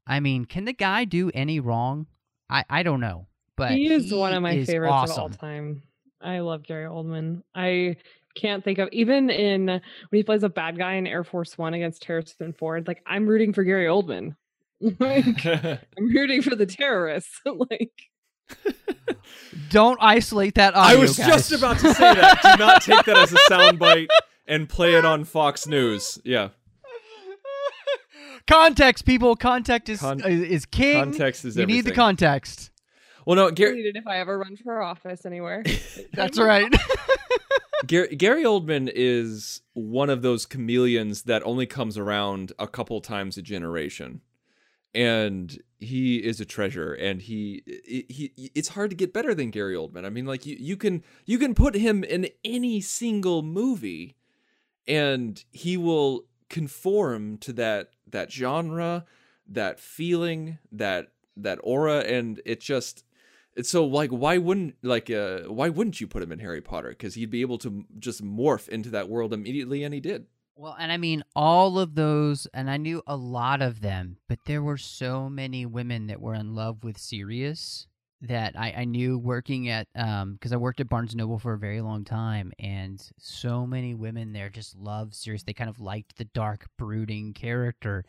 I 0.06 0.22
mean, 0.22 0.46
can 0.46 0.64
the 0.64 0.74
guy 0.74 1.04
do 1.04 1.32
any 1.34 1.60
wrong? 1.60 2.08
I 2.50 2.64
I 2.70 2.84
don't 2.84 3.02
know, 3.02 3.28
but 3.58 3.72
he 3.72 3.92
is 3.92 4.14
one 4.14 4.34
of 4.34 4.42
my 4.42 4.64
favorites 4.64 4.94
awesome. 4.94 5.12
of 5.14 5.20
all 5.20 5.30
time. 5.30 5.84
I 6.22 6.40
love 6.40 6.64
Gary 6.64 6.86
Oldman. 6.86 7.44
I 7.54 7.98
can't 8.36 8.64
think 8.64 8.78
of 8.78 8.90
even 8.92 9.30
in 9.30 9.66
when 9.68 9.82
he 10.12 10.24
plays 10.24 10.44
a 10.44 10.50
bad 10.50 10.78
guy 10.78 10.94
in 10.94 11.08
Air 11.08 11.24
Force 11.24 11.58
One 11.58 11.74
against 11.74 12.06
Harrison 12.06 12.54
Ford. 12.54 12.88
Like 12.88 13.02
I'm 13.06 13.28
rooting 13.28 13.52
for 13.54 13.64
Gary 13.64 13.88
Oldman. 13.88 14.36
like 15.00 15.46
I'm 15.46 15.80
rooting 16.00 16.42
for 16.42 16.56
the 16.56 16.66
terrorists. 16.66 17.42
like 17.46 17.92
Don't 19.70 19.98
isolate 20.02 20.56
that 20.56 20.76
I 20.78 20.96
was 20.96 21.18
guys. 21.18 21.28
just 21.28 21.52
about 21.52 21.80
to 21.80 21.94
say 21.94 22.14
that. 22.14 22.40
Do 22.42 22.64
not 22.64 22.82
take 22.82 23.06
that 23.06 23.18
as 23.18 23.34
a 23.34 23.38
soundbite 23.50 24.08
and 24.48 24.70
play 24.70 24.94
it 24.96 25.04
on 25.04 25.24
Fox 25.26 25.68
News. 25.68 26.20
Yeah. 26.24 26.50
context, 28.48 29.06
people. 29.06 29.36
Context 29.36 29.90
is 29.90 30.00
Con- 30.00 30.22
is, 30.22 30.42
is 30.42 30.66
king. 30.66 31.04
Context 31.04 31.44
is 31.44 31.58
you 31.58 31.66
need 31.66 31.86
the 31.86 31.92
context. 31.92 32.72
Well, 33.28 33.36
no, 33.36 33.52
Gary, 33.52 33.76
need 33.76 33.88
it 33.88 33.98
if 33.98 34.08
I 34.08 34.20
ever 34.20 34.40
run 34.40 34.56
for 34.56 34.82
office 34.82 35.26
anywhere. 35.26 35.62
That's 36.14 36.40
right. 36.40 36.74
Gary, 37.86 38.16
Gary 38.16 38.46
Oldman 38.46 38.90
is 38.96 39.60
one 39.74 40.10
of 40.10 40.22
those 40.22 40.46
chameleons 40.46 41.24
that 41.24 41.44
only 41.46 41.66
comes 41.66 41.98
around 41.98 42.54
a 42.58 42.70
couple 42.70 43.02
times 43.02 43.38
a 43.38 43.42
generation. 43.42 44.22
And 44.96 45.62
he 45.82 46.24
is 46.24 46.40
a 46.40 46.46
treasure 46.46 46.94
and 46.94 47.22
he, 47.22 47.64
he 47.66 48.06
he 48.08 48.52
it's 48.56 48.70
hard 48.70 48.92
to 48.92 48.96
get 48.96 49.14
better 49.14 49.36
than 49.36 49.52
Gary 49.52 49.76
Oldman. 49.76 50.06
I 50.06 50.10
mean 50.10 50.26
like 50.26 50.46
you 50.46 50.56
you 50.58 50.78
can 50.78 51.04
you 51.26 51.38
can 51.38 51.54
put 51.54 51.76
him 51.76 52.06
in 52.06 52.30
any 52.46 52.80
single 52.80 53.44
movie 53.44 54.16
and 54.88 55.44
he 55.52 55.76
will 55.76 56.24
conform 56.50 57.38
to 57.40 57.52
that 57.54 57.90
that 58.10 58.32
genre, 58.32 59.04
that 59.46 59.82
feeling, 59.82 60.60
that 60.72 61.10
that 61.36 61.60
aura 61.62 62.00
and 62.00 62.42
it 62.46 62.62
just 62.62 63.04
it's 63.04 63.07
so 63.64 63.86
like 63.86 64.12
why 64.12 64.38
wouldn't 64.38 64.76
like 64.84 65.10
uh 65.10 65.40
why 65.44 65.70
wouldn't 65.70 66.00
you 66.00 66.08
put 66.08 66.24
him 66.24 66.32
in 66.32 66.40
Harry 66.40 66.62
Potter 66.62 66.94
cuz 66.94 67.16
he'd 67.16 67.32
be 67.32 67.42
able 67.42 67.58
to 67.60 67.86
just 68.00 68.24
morph 68.24 68.68
into 68.70 68.90
that 68.90 69.10
world 69.10 69.34
immediately 69.34 69.84
and 69.84 69.94
he 69.94 70.00
did. 70.00 70.28
Well, 70.56 70.76
and 70.80 70.92
I 70.92 70.98
mean 70.98 71.24
all 71.36 71.78
of 71.78 71.94
those, 71.94 72.48
and 72.52 72.70
I 72.70 72.78
knew 72.78 73.04
a 73.06 73.16
lot 73.16 73.62
of 73.62 73.82
them, 73.82 74.18
but 74.28 74.40
there 74.46 74.64
were 74.64 74.78
so 74.78 75.30
many 75.30 75.68
women 75.68 76.08
that 76.08 76.20
were 76.20 76.34
in 76.34 76.56
love 76.56 76.84
with 76.84 76.98
Sirius 76.98 77.86
that 78.22 78.58
I, 78.58 78.72
I 78.78 78.86
knew 78.86 79.20
working 79.20 79.70
at 79.70 79.88
um 79.94 80.34
because 80.34 80.52
I 80.52 80.58
worked 80.58 80.80
at 80.80 80.90
Barnes 80.90 81.16
Noble 81.16 81.38
for 81.38 81.54
a 81.54 81.60
very 81.60 81.82
long 81.82 82.04
time, 82.04 82.52
and 82.58 83.00
so 83.20 83.68
many 83.68 83.94
women 83.94 84.34
there 84.34 84.50
just 84.50 84.76
loved 84.76 85.14
Sirius. 85.14 85.44
They 85.44 85.54
kind 85.54 85.70
of 85.70 85.80
liked 85.80 86.18
the 86.18 86.26
dark, 86.26 86.68
brooding 86.78 87.34
character, 87.34 88.04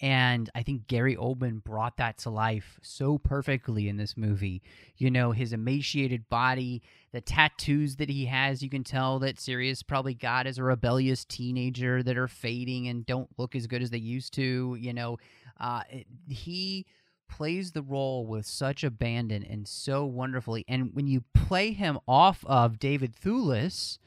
and 0.00 0.48
I 0.54 0.62
think 0.62 0.86
Gary 0.86 1.16
Oldman 1.16 1.62
brought 1.62 1.96
that 1.96 2.18
to 2.18 2.30
life 2.30 2.78
so 2.82 3.18
perfectly 3.18 3.88
in 3.88 3.96
this 3.96 4.16
movie. 4.16 4.62
You 4.96 5.10
know, 5.10 5.32
his 5.32 5.52
emaciated 5.52 6.28
body, 6.28 6.82
the 7.12 7.20
tattoos 7.20 7.96
that 7.96 8.08
he 8.08 8.26
has, 8.26 8.62
you 8.62 8.70
can 8.70 8.84
tell 8.84 9.18
that 9.20 9.40
Sirius 9.40 9.82
probably 9.82 10.14
got 10.14 10.46
as 10.46 10.58
a 10.58 10.62
rebellious 10.62 11.24
teenager 11.24 12.02
that 12.02 12.16
are 12.16 12.28
fading 12.28 12.86
and 12.86 13.06
don't 13.06 13.28
look 13.38 13.56
as 13.56 13.66
good 13.66 13.82
as 13.82 13.90
they 13.90 13.98
used 13.98 14.34
to. 14.34 14.76
You 14.78 14.92
know, 14.92 15.18
uh, 15.58 15.82
he 16.28 16.86
plays 17.28 17.72
the 17.72 17.82
role 17.82 18.24
with 18.24 18.46
such 18.46 18.84
abandon 18.84 19.42
and 19.42 19.66
so 19.66 20.04
wonderfully. 20.04 20.64
And 20.68 20.94
when 20.94 21.08
you 21.08 21.24
play 21.34 21.72
him 21.72 21.98
off 22.06 22.44
of 22.46 22.78
David 22.78 23.14
Thewlis, 23.14 23.98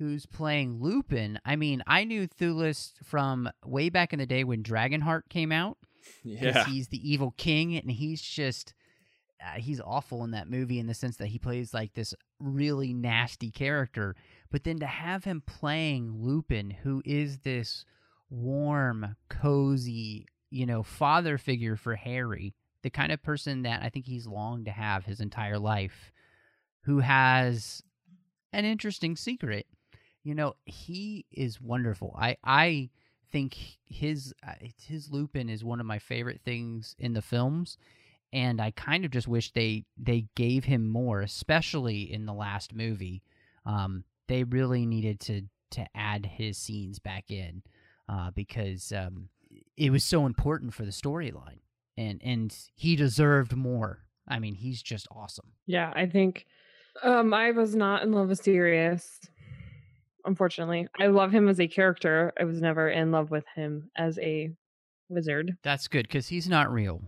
who's 0.00 0.24
playing 0.24 0.80
Lupin. 0.80 1.38
I 1.44 1.56
mean, 1.56 1.82
I 1.86 2.04
knew 2.04 2.26
Thewlis 2.26 2.92
from 3.04 3.50
way 3.64 3.90
back 3.90 4.14
in 4.14 4.18
the 4.18 4.26
day 4.26 4.44
when 4.44 4.62
Dragonheart 4.62 5.28
came 5.28 5.52
out. 5.52 5.76
Yeah. 6.24 6.64
he's 6.64 6.88
the 6.88 7.08
evil 7.08 7.34
king, 7.36 7.76
and 7.76 7.90
he's 7.90 8.22
just 8.22 8.72
uh, 9.44 9.58
he's 9.58 9.80
awful 9.80 10.24
in 10.24 10.30
that 10.32 10.48
movie 10.48 10.78
in 10.78 10.86
the 10.86 10.94
sense 10.94 11.18
that 11.18 11.28
he 11.28 11.38
plays 11.38 11.72
like 11.74 11.92
this 11.92 12.14
really 12.40 12.94
nasty 12.94 13.50
character. 13.50 14.16
But 14.50 14.64
then 14.64 14.78
to 14.80 14.86
have 14.86 15.24
him 15.24 15.42
playing 15.46 16.14
Lupin, 16.16 16.70
who 16.70 17.02
is 17.04 17.40
this 17.40 17.84
warm, 18.30 19.16
cozy, 19.28 20.26
you 20.50 20.64
know, 20.64 20.82
father 20.82 21.36
figure 21.36 21.76
for 21.76 21.94
Harry, 21.94 22.54
the 22.82 22.90
kind 22.90 23.12
of 23.12 23.22
person 23.22 23.62
that 23.62 23.82
I 23.82 23.90
think 23.90 24.06
he's 24.06 24.26
longed 24.26 24.64
to 24.64 24.72
have 24.72 25.04
his 25.04 25.20
entire 25.20 25.58
life, 25.58 26.10
who 26.84 27.00
has 27.00 27.82
an 28.52 28.64
interesting 28.64 29.14
secret. 29.14 29.66
You 30.22 30.34
know, 30.34 30.54
he 30.64 31.26
is 31.30 31.60
wonderful. 31.60 32.14
I 32.18 32.36
I 32.44 32.90
think 33.30 33.56
his 33.86 34.34
uh, 34.46 34.52
his 34.76 35.10
Lupin 35.10 35.48
is 35.48 35.64
one 35.64 35.80
of 35.80 35.86
my 35.86 35.98
favorite 35.98 36.40
things 36.44 36.94
in 36.98 37.14
the 37.14 37.22
films, 37.22 37.78
and 38.32 38.60
I 38.60 38.70
kind 38.72 39.04
of 39.04 39.10
just 39.10 39.28
wish 39.28 39.52
they 39.52 39.84
they 39.96 40.26
gave 40.34 40.64
him 40.64 40.88
more, 40.88 41.20
especially 41.20 42.12
in 42.12 42.26
the 42.26 42.34
last 42.34 42.74
movie. 42.74 43.22
Um, 43.64 44.04
they 44.28 44.44
really 44.44 44.86
needed 44.86 45.20
to 45.20 45.42
to 45.72 45.86
add 45.94 46.26
his 46.26 46.58
scenes 46.58 46.98
back 46.98 47.30
in 47.30 47.62
uh, 48.08 48.30
because 48.32 48.92
um, 48.92 49.28
it 49.76 49.90
was 49.90 50.04
so 50.04 50.26
important 50.26 50.74
for 50.74 50.84
the 50.84 50.90
storyline, 50.90 51.60
and 51.96 52.20
and 52.24 52.56
he 52.74 52.96
deserved 52.96 53.56
more. 53.56 54.00
I 54.28 54.38
mean, 54.38 54.54
he's 54.54 54.82
just 54.82 55.08
awesome. 55.10 55.52
Yeah, 55.66 55.92
I 55.94 56.06
think 56.06 56.46
um 57.02 57.32
I 57.32 57.52
was 57.52 57.74
not 57.74 58.02
in 58.02 58.12
love 58.12 58.28
with 58.28 58.42
Sirius. 58.42 59.20
Unfortunately, 60.24 60.86
I 60.98 61.06
love 61.06 61.32
him 61.32 61.48
as 61.48 61.60
a 61.60 61.68
character. 61.68 62.32
I 62.38 62.44
was 62.44 62.60
never 62.60 62.88
in 62.88 63.10
love 63.10 63.30
with 63.30 63.44
him 63.54 63.90
as 63.96 64.18
a 64.18 64.50
wizard. 65.08 65.56
That's 65.62 65.88
good 65.88 66.06
because 66.06 66.28
he's 66.28 66.48
not 66.48 66.72
real. 66.72 67.02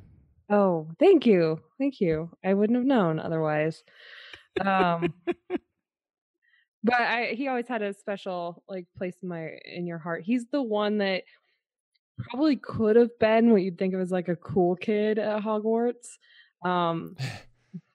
Oh, 0.50 0.88
thank 0.98 1.24
you. 1.24 1.60
Thank 1.78 2.00
you. 2.00 2.30
I 2.44 2.54
wouldn't 2.54 2.76
have 2.76 2.86
known 2.86 3.18
otherwise. 3.18 3.82
Um 4.60 5.14
but 6.84 7.00
I 7.00 7.32
he 7.36 7.48
always 7.48 7.68
had 7.68 7.82
a 7.82 7.94
special 7.94 8.62
like 8.68 8.86
place 8.96 9.16
in 9.22 9.28
my 9.28 9.50
in 9.64 9.86
your 9.86 9.98
heart. 9.98 10.24
He's 10.24 10.46
the 10.52 10.62
one 10.62 10.98
that 10.98 11.22
probably 12.18 12.56
could 12.56 12.96
have 12.96 13.18
been 13.18 13.50
what 13.50 13.62
you'd 13.62 13.78
think 13.78 13.94
of 13.94 14.00
as 14.00 14.10
like 14.10 14.28
a 14.28 14.36
cool 14.36 14.76
kid 14.76 15.18
at 15.18 15.42
Hogwarts. 15.42 16.18
Um 16.64 17.16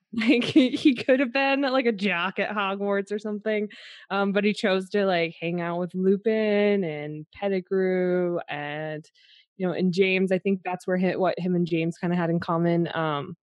like 0.12 0.44
he, 0.44 0.70
he 0.70 0.94
could 0.94 1.20
have 1.20 1.32
been 1.32 1.62
like 1.62 1.86
a 1.86 1.92
jock 1.92 2.38
at 2.38 2.50
Hogwarts 2.50 3.12
or 3.12 3.18
something. 3.18 3.68
Um 4.10 4.32
but 4.32 4.44
he 4.44 4.52
chose 4.54 4.88
to 4.90 5.04
like 5.04 5.34
hang 5.40 5.60
out 5.60 5.78
with 5.78 5.94
Lupin 5.94 6.84
and 6.84 7.26
Pettigrew 7.34 8.38
and 8.48 9.04
you 9.58 9.66
know, 9.66 9.72
and 9.72 9.92
James, 9.92 10.32
I 10.32 10.38
think 10.38 10.60
that's 10.64 10.86
where 10.86 10.96
him, 10.96 11.18
what 11.20 11.38
him 11.38 11.54
and 11.54 11.66
James 11.66 11.98
kind 11.98 12.12
of 12.12 12.18
had 12.18 12.30
in 12.30 12.40
common. 12.40 12.88
Um, 12.94 13.36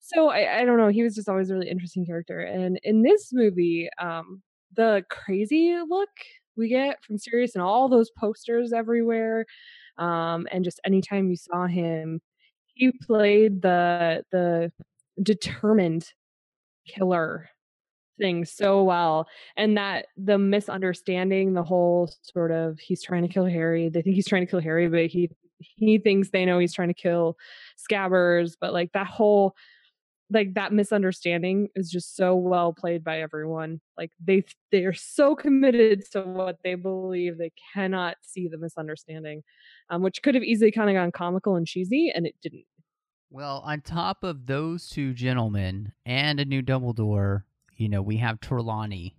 so 0.00 0.28
I, 0.28 0.60
I 0.60 0.64
don't 0.64 0.78
know, 0.78 0.88
he 0.88 1.02
was 1.02 1.14
just 1.14 1.28
always 1.28 1.50
a 1.50 1.54
really 1.54 1.70
interesting 1.70 2.04
character. 2.04 2.40
And 2.40 2.78
in 2.82 3.02
this 3.02 3.30
movie, 3.32 3.88
um, 4.00 4.42
the 4.74 5.04
crazy 5.10 5.76
look 5.88 6.10
we 6.56 6.68
get 6.68 7.02
from 7.04 7.18
Sirius 7.18 7.54
and 7.54 7.62
all 7.62 7.88
those 7.88 8.10
posters 8.18 8.72
everywhere, 8.72 9.46
um, 9.98 10.46
and 10.50 10.64
just 10.64 10.80
anytime 10.84 11.30
you 11.30 11.36
saw 11.36 11.66
him, 11.66 12.20
he 12.74 12.92
played 12.92 13.62
the 13.62 14.24
the 14.32 14.72
determined 15.22 16.12
killer 16.86 17.48
thing 18.18 18.44
so 18.44 18.82
well 18.82 19.26
and 19.56 19.76
that 19.76 20.06
the 20.16 20.38
misunderstanding 20.38 21.52
the 21.52 21.62
whole 21.62 22.10
sort 22.22 22.50
of 22.50 22.78
he's 22.78 23.02
trying 23.02 23.22
to 23.22 23.28
kill 23.28 23.44
harry 23.44 23.88
they 23.88 24.00
think 24.00 24.14
he's 24.14 24.26
trying 24.28 24.44
to 24.44 24.50
kill 24.50 24.60
harry 24.60 24.88
but 24.88 25.06
he 25.06 25.30
he 25.58 25.98
thinks 25.98 26.30
they 26.30 26.44
know 26.44 26.58
he's 26.58 26.74
trying 26.74 26.88
to 26.88 26.94
kill 26.94 27.36
scabbers 27.78 28.52
but 28.60 28.72
like 28.72 28.90
that 28.92 29.06
whole 29.06 29.54
like 30.30 30.54
that 30.54 30.72
misunderstanding 30.72 31.68
is 31.76 31.90
just 31.90 32.16
so 32.16 32.34
well 32.34 32.72
played 32.72 33.04
by 33.04 33.20
everyone 33.20 33.80
like 33.96 34.10
they 34.24 34.42
they're 34.72 34.92
so 34.92 35.36
committed 35.36 36.02
to 36.10 36.22
what 36.22 36.58
they 36.64 36.74
believe 36.74 37.38
they 37.38 37.52
cannot 37.74 38.16
see 38.22 38.48
the 38.48 38.58
misunderstanding 38.58 39.42
um, 39.90 40.02
which 40.02 40.22
could 40.22 40.34
have 40.34 40.44
easily 40.44 40.72
kind 40.72 40.90
of 40.90 40.94
gone 40.94 41.12
comical 41.12 41.54
and 41.54 41.66
cheesy 41.66 42.10
and 42.14 42.26
it 42.26 42.34
didn't 42.42 42.64
Well, 43.36 43.60
on 43.66 43.82
top 43.82 44.24
of 44.24 44.46
those 44.46 44.88
two 44.88 45.12
gentlemen 45.12 45.92
and 46.06 46.40
a 46.40 46.46
new 46.46 46.62
Dumbledore, 46.62 47.42
you 47.76 47.86
know, 47.86 48.00
we 48.00 48.16
have 48.16 48.40
Trelawney, 48.40 49.14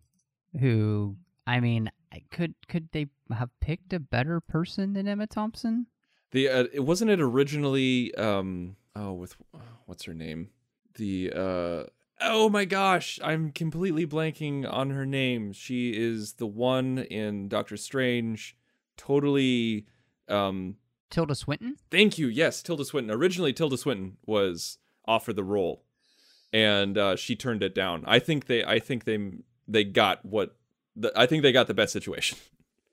who 0.60 1.18
I 1.46 1.60
mean, 1.60 1.92
could 2.32 2.56
could 2.68 2.90
they 2.94 3.10
have 3.32 3.52
picked 3.60 3.94
a 3.94 4.00
better 4.00 4.42
person 4.42 4.94
than 4.94 5.08
Emma 5.08 5.28
Thompson? 5.28 5.86
The 6.32 6.50
uh, 6.50 6.64
it 6.74 6.80
wasn't 6.80 7.12
it 7.12 7.22
originally 7.22 8.12
um 8.16 8.78
oh 8.96 9.14
with 9.14 9.36
what's 9.86 10.06
her 10.06 10.16
name? 10.16 10.50
The 10.96 11.32
uh 11.36 11.84
oh 12.20 12.50
my 12.50 12.66
gosh, 12.66 13.20
I'm 13.24 13.52
completely 13.52 14.08
blanking 14.08 14.68
on 14.68 14.90
her 14.90 15.06
name. 15.06 15.54
She 15.54 15.92
is 15.92 16.34
the 16.34 16.48
one 16.48 16.98
in 16.98 17.50
Doctor 17.50 17.78
Strange 17.78 18.58
totally 18.98 19.86
um 20.28 20.78
Tilda 21.10 21.36
Swinton? 21.36 21.76
thank 21.92 22.18
you. 22.18 22.28
Yes, 22.28 22.62
Tilda 22.62 22.86
Swinton. 22.86 23.12
Originally 23.16 23.54
Tilda 23.54 23.78
Swinton 23.78 24.18
was 24.26 24.78
offered 25.08 25.36
the 25.36 25.44
role 25.44 25.84
and 26.54 26.98
uh 26.98 27.16
she 27.16 27.36
turned 27.36 27.64
it 27.64 27.74
down. 27.76 28.04
I 28.08 28.20
think 28.20 28.48
they 28.48 28.64
I 28.64 28.80
think 28.80 29.04
they 29.06 29.18
they 29.68 29.84
got 29.84 30.24
what 30.26 30.56
the, 30.96 31.12
I 31.16 31.26
think 31.28 31.44
they 31.44 31.52
got 31.52 31.68
the 31.68 31.74
best 31.74 31.94
situation. 31.94 32.38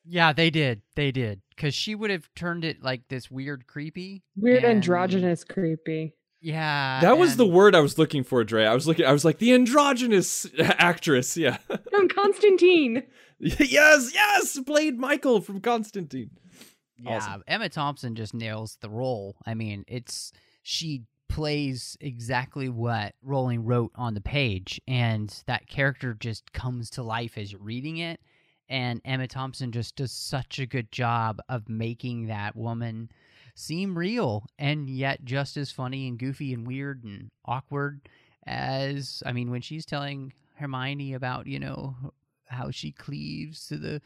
Yeah, 0.06 0.32
they 0.34 0.50
did. 0.50 0.82
They 0.96 1.10
did. 1.10 1.40
Because 1.56 1.74
she 1.74 1.94
would 1.94 2.10
have 2.10 2.28
turned 2.34 2.62
it 2.64 2.82
like 2.82 3.08
this 3.08 3.30
weird, 3.30 3.66
creepy. 3.66 4.22
weird 4.36 4.58
and- 4.64 4.74
androgynous 4.76 5.44
creepy 5.44 6.14
Yeah. 6.40 7.00
That 7.00 7.16
was 7.16 7.36
the 7.36 7.46
word 7.46 7.74
I 7.74 7.80
was 7.80 7.96
looking 7.96 8.22
for, 8.22 8.44
Dre. 8.44 8.66
I 8.66 8.74
was 8.74 8.86
looking. 8.86 9.06
I 9.06 9.12
was 9.12 9.24
like 9.24 9.38
the 9.38 9.54
androgynous 9.54 10.46
actress. 10.58 11.36
Yeah. 11.38 11.56
from 11.90 12.08
constantine 12.08 13.04
yes, 13.40 14.12
yes. 14.14 14.58
Played 14.66 14.98
Michael 14.98 15.40
from 15.40 15.60
Constantine. 15.60 16.30
Yeah, 16.96 17.16
Awesome. 17.16 17.44
Emma 17.46 17.68
Thompson 17.68 18.14
just 18.14 18.34
nails 18.34 18.78
the 18.80 18.90
role. 18.90 19.36
I 19.46 19.54
mean, 19.54 19.84
it's 19.88 20.32
she 20.62 21.04
plays 21.28 21.96
exactly 22.00 22.68
what 22.68 23.14
Rowling 23.22 23.64
wrote 23.64 23.90
on 23.96 24.14
the 24.14 24.20
page, 24.20 24.80
and 24.86 25.34
that 25.46 25.66
character 25.66 26.14
just 26.14 26.52
comes 26.52 26.90
to 26.90 27.02
life 27.02 27.36
as 27.36 27.50
you're 27.52 27.60
reading 27.60 27.98
it. 27.98 28.20
And 28.68 29.00
Emma 29.04 29.26
Thompson 29.26 29.72
just 29.72 29.96
does 29.96 30.12
such 30.12 30.58
a 30.58 30.66
good 30.66 30.90
job 30.90 31.40
of 31.48 31.68
making 31.68 32.26
that 32.28 32.56
woman 32.56 33.10
seem 33.54 33.96
real 33.96 34.46
and 34.58 34.88
yet 34.88 35.24
just 35.24 35.56
as 35.56 35.70
funny 35.70 36.08
and 36.08 36.18
goofy 36.18 36.52
and 36.52 36.66
weird 36.66 37.04
and 37.04 37.30
awkward 37.44 38.08
as 38.46 39.22
I 39.24 39.32
mean 39.32 39.50
when 39.50 39.60
she's 39.60 39.86
telling 39.86 40.32
Hermione 40.56 41.14
about, 41.14 41.46
you 41.46 41.60
know, 41.60 41.94
how 42.46 42.70
she 42.70 42.90
cleaves 42.90 43.66
to 43.68 43.76
the 43.76 44.02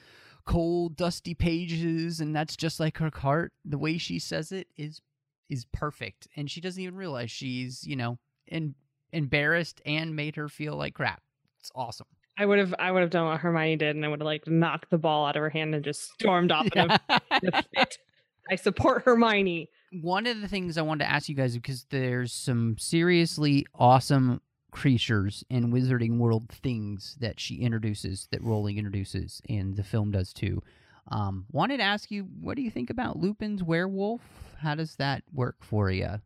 cold 0.49 0.96
dusty 0.96 1.34
pages 1.34 2.20
and 2.20 2.34
that's 2.34 2.57
just 2.57 2.80
like 2.80 2.96
her 2.96 3.11
heart 3.14 3.53
the 3.66 3.76
way 3.76 3.99
she 3.99 4.18
says 4.18 4.51
it 4.51 4.66
is 4.78 5.03
is 5.51 5.66
perfect 5.72 6.26
and 6.36 6.51
she 6.51 6.59
doesn't 6.59 6.82
even 6.82 6.96
realize 6.96 7.30
she's 7.30 7.86
you 7.86 7.94
know 7.94 8.18
in, 8.46 8.74
embarrassed 9.12 9.82
and 9.84 10.16
made 10.16 10.36
her 10.36 10.49
feel 10.49 10.74
like 10.74 10.94
crap 10.94 11.20
it's 11.61 11.70
awesome 11.74 12.07
I 12.38 12.46
would 12.46 12.59
have 12.59 12.74
I 12.78 12.90
would 12.90 13.03
have 13.03 13.11
done 13.11 13.26
what 13.26 13.40
Hermione 13.40 13.76
did 13.76 13.96
and 13.96 14.05
I 14.05 14.09
would 14.09 14.20
have 14.20 14.26
like 14.26 14.46
knocked 14.46 14.90
the 14.90 14.96
ball 14.96 15.26
out 15.26 15.36
of 15.36 15.42
her 15.42 15.51
hand 15.51 15.74
and 15.74 15.84
just 15.84 16.12
stormed 16.12 16.53
off 16.53 16.68
in 16.74 16.90
a, 16.90 17.01
in 17.42 17.51
a 17.53 17.62
fit. 17.74 17.99
I 18.49 18.55
support 18.55 19.03
Hermione. 19.05 19.68
one 20.01 20.26
of 20.26 20.40
the 20.40 20.46
things 20.46 20.78
I 20.78 20.82
wanted 20.82 21.05
to 21.05 21.11
ask 21.11 21.28
you 21.28 21.34
guys 21.34 21.57
because 21.57 21.84
there's 21.90 22.32
some 22.32 22.76
seriously 22.78 23.66
awesome 23.74 24.40
creatures 24.71 25.45
and 25.51 25.73
Wizarding 25.73 26.19
World 26.19 26.49
things 26.49 27.16
that 27.21 27.41
she 27.41 27.57
introduces, 27.57 28.29
that 28.33 28.43
Rowling 28.43 28.79
introduces, 28.79 29.41
and 29.49 29.77
the 29.77 29.83
film 29.83 30.11
does 30.11 30.33
too. 30.33 30.62
Um, 31.11 31.47
wanted 31.51 31.79
to 31.79 31.85
ask 31.85 32.11
you, 32.11 32.25
what 32.41 32.57
do 32.57 32.62
you 32.62 32.71
think 32.71 32.91
about 32.91 33.19
Lupin's 33.19 33.62
werewolf? 33.62 34.21
How 34.61 34.75
does 34.75 34.97
that 34.97 35.23
work 35.33 35.57
for 35.64 35.91
you? 35.91 36.05
I- 36.05 36.21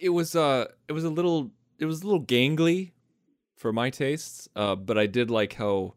it 0.00 0.08
was 0.10 0.34
uh 0.34 0.66
it 0.88 0.92
was 0.92 1.04
a 1.04 1.10
little 1.10 1.50
it 1.78 1.84
was 1.84 2.02
a 2.02 2.04
little 2.06 2.24
gangly 2.24 2.92
for 3.56 3.72
my 3.74 3.90
tastes 3.90 4.48
uh 4.56 4.74
but 4.74 4.96
i 4.96 5.04
did 5.06 5.30
like 5.30 5.52
how 5.54 5.92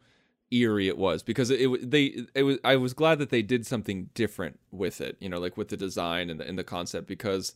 eerie 0.52 0.90
it 0.90 0.98
was 0.98 1.24
because 1.24 1.50
it, 1.50 1.62
it 1.62 1.90
they 1.90 2.26
it 2.36 2.44
was 2.44 2.58
i 2.66 2.76
was 2.76 2.94
glad 2.94 3.20
that 3.20 3.30
they 3.30 3.42
did 3.42 3.66
something 3.66 4.10
different 4.14 4.60
with 4.70 5.00
it 5.00 5.16
you 5.22 5.30
know 5.30 5.40
like 5.40 5.56
with 5.56 5.70
the 5.70 5.78
design 5.78 6.30
and 6.30 6.42
the, 6.42 6.46
and 6.48 6.60
the 6.60 6.64
concept 6.66 7.08
because 7.08 7.54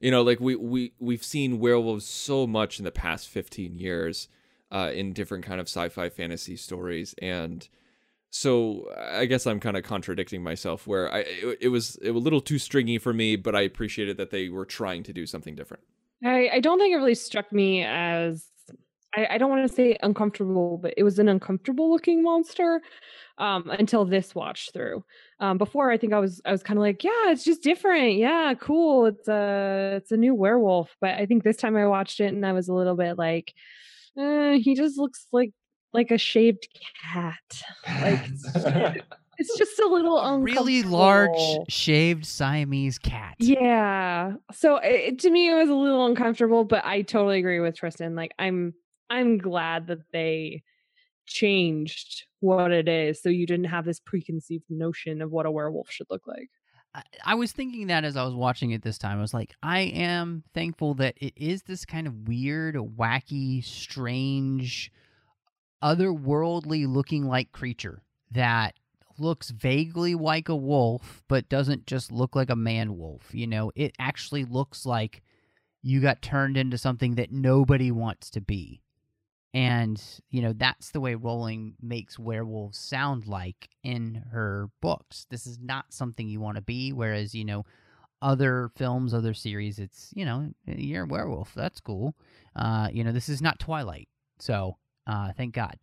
you 0.00 0.10
know 0.10 0.22
like 0.22 0.40
we 0.40 0.56
we 0.56 0.92
we've 0.98 1.24
seen 1.24 1.58
werewolves 1.58 2.06
so 2.06 2.46
much 2.46 2.78
in 2.78 2.84
the 2.84 2.90
past 2.90 3.28
15 3.28 3.74
years 3.74 4.28
uh 4.72 4.90
in 4.92 5.12
different 5.12 5.44
kind 5.44 5.60
of 5.60 5.66
sci-fi 5.66 6.08
fantasy 6.08 6.56
stories 6.56 7.14
and 7.20 7.68
so 8.30 8.88
I 8.96 9.26
guess 9.26 9.46
I'm 9.46 9.58
kind 9.58 9.76
of 9.76 9.82
contradicting 9.82 10.42
myself 10.42 10.86
where 10.86 11.12
I 11.12 11.18
it, 11.20 11.58
it 11.62 11.68
was 11.68 11.96
it 11.96 12.12
was 12.12 12.20
a 12.20 12.24
little 12.24 12.40
too 12.40 12.58
stringy 12.58 12.98
for 12.98 13.12
me, 13.12 13.36
but 13.36 13.56
I 13.56 13.62
appreciated 13.62 14.16
that 14.18 14.30
they 14.30 14.48
were 14.48 14.64
trying 14.64 15.02
to 15.04 15.12
do 15.12 15.26
something 15.26 15.56
different. 15.56 15.82
I, 16.24 16.48
I 16.54 16.60
don't 16.60 16.78
think 16.78 16.94
it 16.94 16.96
really 16.96 17.16
struck 17.16 17.52
me 17.52 17.82
as 17.82 18.46
I, 19.16 19.26
I 19.30 19.38
don't 19.38 19.50
want 19.50 19.68
to 19.68 19.74
say 19.74 19.96
uncomfortable, 20.02 20.78
but 20.80 20.94
it 20.96 21.02
was 21.02 21.18
an 21.18 21.28
uncomfortable 21.28 21.90
looking 21.90 22.22
monster 22.22 22.80
um, 23.38 23.68
until 23.70 24.04
this 24.04 24.34
watch 24.34 24.70
through. 24.72 25.04
Um, 25.40 25.56
before 25.56 25.90
I 25.90 25.96
think 25.96 26.12
I 26.12 26.18
was 26.18 26.40
I 26.44 26.52
was 26.52 26.62
kind 26.62 26.78
of 26.78 26.82
like, 26.82 27.02
yeah, 27.02 27.30
it's 27.30 27.44
just 27.44 27.62
different. 27.62 28.16
Yeah, 28.16 28.52
cool. 28.60 29.06
It's 29.06 29.26
a 29.26 29.94
it's 29.96 30.12
a 30.12 30.16
new 30.16 30.34
werewolf. 30.34 30.94
But 31.00 31.14
I 31.14 31.26
think 31.26 31.42
this 31.42 31.56
time 31.56 31.76
I 31.76 31.86
watched 31.86 32.20
it 32.20 32.32
and 32.32 32.44
I 32.44 32.52
was 32.52 32.68
a 32.68 32.74
little 32.74 32.94
bit 32.94 33.16
like, 33.16 33.54
uh, 34.18 34.52
he 34.52 34.74
just 34.74 34.98
looks 34.98 35.26
like 35.32 35.52
like 35.92 36.10
a 36.10 36.18
shaved 36.18 36.68
cat. 37.12 37.62
Like 38.02 38.20
it's 39.38 39.58
just 39.58 39.78
a 39.84 39.86
little 39.86 40.18
A 40.18 40.38
really 40.38 40.82
large 40.82 41.40
shaved 41.68 42.26
Siamese 42.26 42.98
cat. 42.98 43.34
Yeah. 43.38 44.34
So 44.52 44.76
it, 44.76 45.20
to 45.20 45.30
me, 45.30 45.50
it 45.50 45.54
was 45.54 45.70
a 45.70 45.74
little 45.74 46.06
uncomfortable, 46.06 46.64
but 46.64 46.84
I 46.84 47.02
totally 47.02 47.38
agree 47.38 47.60
with 47.60 47.76
Tristan. 47.76 48.14
Like, 48.14 48.32
I'm 48.38 48.74
I'm 49.08 49.38
glad 49.38 49.88
that 49.88 50.00
they 50.12 50.62
changed 51.30 52.26
what 52.40 52.72
it 52.72 52.88
is, 52.88 53.22
so 53.22 53.28
you 53.28 53.46
didn't 53.46 53.66
have 53.66 53.84
this 53.84 54.00
preconceived 54.00 54.64
notion 54.68 55.22
of 55.22 55.30
what 55.30 55.46
a 55.46 55.50
werewolf 55.50 55.90
should 55.90 56.08
look 56.10 56.26
like. 56.26 56.50
I, 57.24 57.36
was 57.36 57.52
thinking 57.52 57.86
that 57.86 58.04
as 58.04 58.16
I 58.16 58.24
was 58.24 58.34
watching 58.34 58.72
it 58.72 58.82
this 58.82 58.98
time. 58.98 59.18
I 59.18 59.20
was 59.20 59.32
like, 59.32 59.54
I 59.62 59.80
am 59.80 60.42
thankful 60.54 60.94
that 60.94 61.14
it 61.18 61.34
is 61.36 61.62
this 61.62 61.84
kind 61.84 62.08
of 62.08 62.26
weird, 62.26 62.74
wacky, 62.74 63.64
strange, 63.64 64.90
otherworldly 65.84 66.92
looking 66.92 67.28
like 67.28 67.52
creature 67.52 68.02
that 68.32 68.74
looks 69.18 69.50
vaguely 69.50 70.16
like 70.16 70.48
a 70.48 70.56
wolf, 70.56 71.22
but 71.28 71.48
doesn't 71.48 71.86
just 71.86 72.10
look 72.10 72.34
like 72.34 72.50
a 72.50 72.56
man 72.56 72.98
wolf. 72.98 73.32
You 73.32 73.46
know, 73.46 73.70
it 73.76 73.94
actually 74.00 74.44
looks 74.44 74.84
like 74.84 75.22
you 75.82 76.00
got 76.00 76.22
turned 76.22 76.56
into 76.56 76.76
something 76.76 77.14
that 77.14 77.30
nobody 77.30 77.92
wants 77.92 78.30
to 78.30 78.40
be. 78.40 78.82
And, 79.52 80.00
you 80.30 80.42
know, 80.42 80.52
that's 80.52 80.90
the 80.90 81.00
way 81.00 81.16
Rowling 81.16 81.74
makes 81.82 82.18
werewolves 82.18 82.78
sound 82.78 83.26
like 83.26 83.68
in 83.82 84.22
her 84.30 84.68
books. 84.80 85.26
This 85.28 85.46
is 85.46 85.58
not 85.60 85.86
something 85.92 86.28
you 86.28 86.40
want 86.40 86.56
to 86.56 86.62
be. 86.62 86.92
Whereas, 86.92 87.34
you 87.34 87.44
know, 87.44 87.64
other 88.22 88.70
films, 88.76 89.12
other 89.12 89.34
series, 89.34 89.78
it's, 89.78 90.12
you 90.14 90.24
know, 90.24 90.50
you're 90.66 91.04
a 91.04 91.08
werewolf. 91.08 91.52
That's 91.54 91.80
cool. 91.80 92.14
Uh, 92.54 92.88
you 92.92 93.02
know, 93.02 93.12
this 93.12 93.28
is 93.28 93.42
not 93.42 93.58
Twilight. 93.58 94.08
So, 94.38 94.76
uh, 95.06 95.32
thank 95.36 95.54
God. 95.54 95.76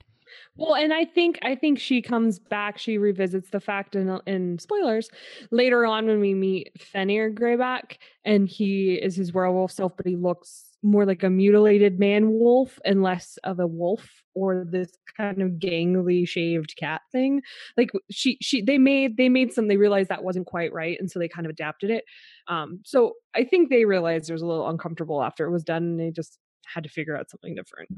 Well, 0.55 0.75
and 0.75 0.93
I 0.93 1.05
think 1.05 1.39
I 1.41 1.55
think 1.55 1.79
she 1.79 2.01
comes 2.01 2.39
back. 2.39 2.77
She 2.77 2.97
revisits 2.97 3.49
the 3.49 3.59
fact 3.59 3.95
in 3.95 4.19
in 4.25 4.59
spoilers 4.59 5.09
later 5.51 5.85
on 5.85 6.05
when 6.05 6.19
we 6.19 6.33
meet 6.33 6.71
Fenrir 6.81 7.31
Greyback, 7.31 7.97
and 8.25 8.47
he 8.47 8.95
is 8.95 9.15
his 9.15 9.33
werewolf 9.33 9.71
self, 9.71 9.95
but 9.95 10.05
he 10.05 10.15
looks 10.15 10.66
more 10.83 11.05
like 11.05 11.23
a 11.23 11.29
mutilated 11.29 11.99
man 11.99 12.29
wolf 12.29 12.79
and 12.85 13.01
less 13.01 13.37
of 13.43 13.59
a 13.59 13.67
wolf 13.67 14.07
or 14.35 14.65
this 14.69 14.91
kind 15.15 15.41
of 15.41 15.51
gangly 15.53 16.27
shaved 16.27 16.75
cat 16.77 17.01
thing. 17.11 17.41
Like 17.75 17.89
she 18.11 18.37
she 18.41 18.61
they 18.61 18.77
made 18.77 19.17
they 19.17 19.29
made 19.29 19.53
some 19.53 19.67
they 19.67 19.77
realized 19.77 20.09
that 20.09 20.23
wasn't 20.23 20.47
quite 20.47 20.71
right, 20.73 20.97
and 20.99 21.09
so 21.09 21.19
they 21.19 21.27
kind 21.27 21.45
of 21.45 21.51
adapted 21.51 21.89
it. 21.89 22.03
Um, 22.47 22.81
so 22.85 23.13
I 23.35 23.43
think 23.43 23.69
they 23.69 23.85
realized 23.85 24.29
it 24.29 24.33
was 24.33 24.41
a 24.41 24.47
little 24.47 24.69
uncomfortable 24.69 25.23
after 25.23 25.45
it 25.45 25.51
was 25.51 25.63
done, 25.63 25.83
and 25.83 25.99
they 25.99 26.11
just 26.11 26.37
had 26.65 26.83
to 26.83 26.89
figure 26.89 27.17
out 27.17 27.29
something 27.29 27.55
different. 27.55 27.89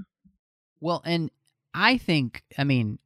Well, 0.79 1.01
and 1.05 1.29
I 1.73 1.97
think, 1.97 2.43
I 2.57 2.63
mean, 2.63 2.99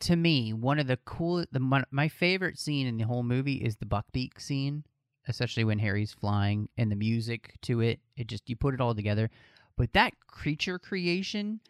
to 0.00 0.16
me, 0.16 0.52
one 0.52 0.78
of 0.78 0.86
the 0.86 0.98
cool, 1.04 1.44
the 1.52 1.60
my, 1.60 1.84
my 1.90 2.08
favorite 2.08 2.58
scene 2.58 2.86
in 2.86 2.96
the 2.96 3.04
whole 3.04 3.22
movie 3.22 3.56
is 3.56 3.76
the 3.76 3.86
Buckbeak 3.86 4.40
scene, 4.40 4.84
especially 5.28 5.64
when 5.64 5.78
Harry's 5.78 6.12
flying 6.12 6.68
and 6.76 6.90
the 6.90 6.96
music 6.96 7.54
to 7.62 7.80
it. 7.80 8.00
It 8.16 8.26
just 8.26 8.48
you 8.48 8.56
put 8.56 8.74
it 8.74 8.80
all 8.80 8.94
together. 8.94 9.30
But 9.76 9.92
that 9.92 10.14
creature 10.26 10.78
creation, 10.78 11.60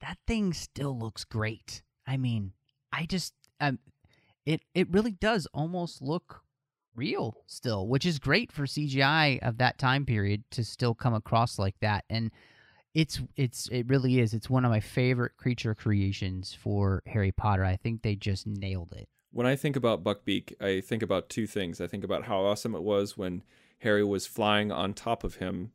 that 0.00 0.18
thing 0.26 0.52
still 0.52 0.96
looks 0.98 1.24
great. 1.24 1.82
I 2.06 2.16
mean, 2.16 2.52
I 2.92 3.06
just, 3.06 3.34
um, 3.60 3.78
it 4.44 4.60
it 4.74 4.92
really 4.92 5.10
does 5.12 5.46
almost 5.52 6.00
look 6.00 6.42
real 6.94 7.42
still, 7.46 7.86
which 7.88 8.06
is 8.06 8.18
great 8.18 8.52
for 8.52 8.64
CGI 8.64 9.40
of 9.40 9.58
that 9.58 9.78
time 9.78 10.06
period 10.06 10.44
to 10.52 10.64
still 10.64 10.94
come 10.94 11.14
across 11.14 11.58
like 11.58 11.78
that. 11.80 12.04
And 12.08 12.30
it's 12.94 13.20
it's 13.36 13.68
it 13.68 13.88
really 13.88 14.20
is. 14.20 14.32
It's 14.32 14.48
one 14.48 14.64
of 14.64 14.70
my 14.70 14.80
favorite 14.80 15.36
creature 15.36 15.74
creations 15.74 16.54
for 16.54 17.02
Harry 17.06 17.32
Potter. 17.32 17.64
I 17.64 17.76
think 17.76 18.02
they 18.02 18.16
just 18.16 18.46
nailed 18.46 18.94
it. 18.96 19.08
When 19.36 19.46
I 19.46 19.54
think 19.54 19.76
about 19.76 20.02
Buckbeak, 20.02 20.54
I 20.62 20.80
think 20.80 21.02
about 21.02 21.28
two 21.28 21.46
things. 21.46 21.78
I 21.78 21.86
think 21.86 22.04
about 22.04 22.24
how 22.24 22.40
awesome 22.40 22.74
it 22.74 22.82
was 22.82 23.18
when 23.18 23.42
Harry 23.80 24.02
was 24.02 24.26
flying 24.26 24.72
on 24.72 24.94
top 24.94 25.24
of 25.24 25.34
him, 25.34 25.72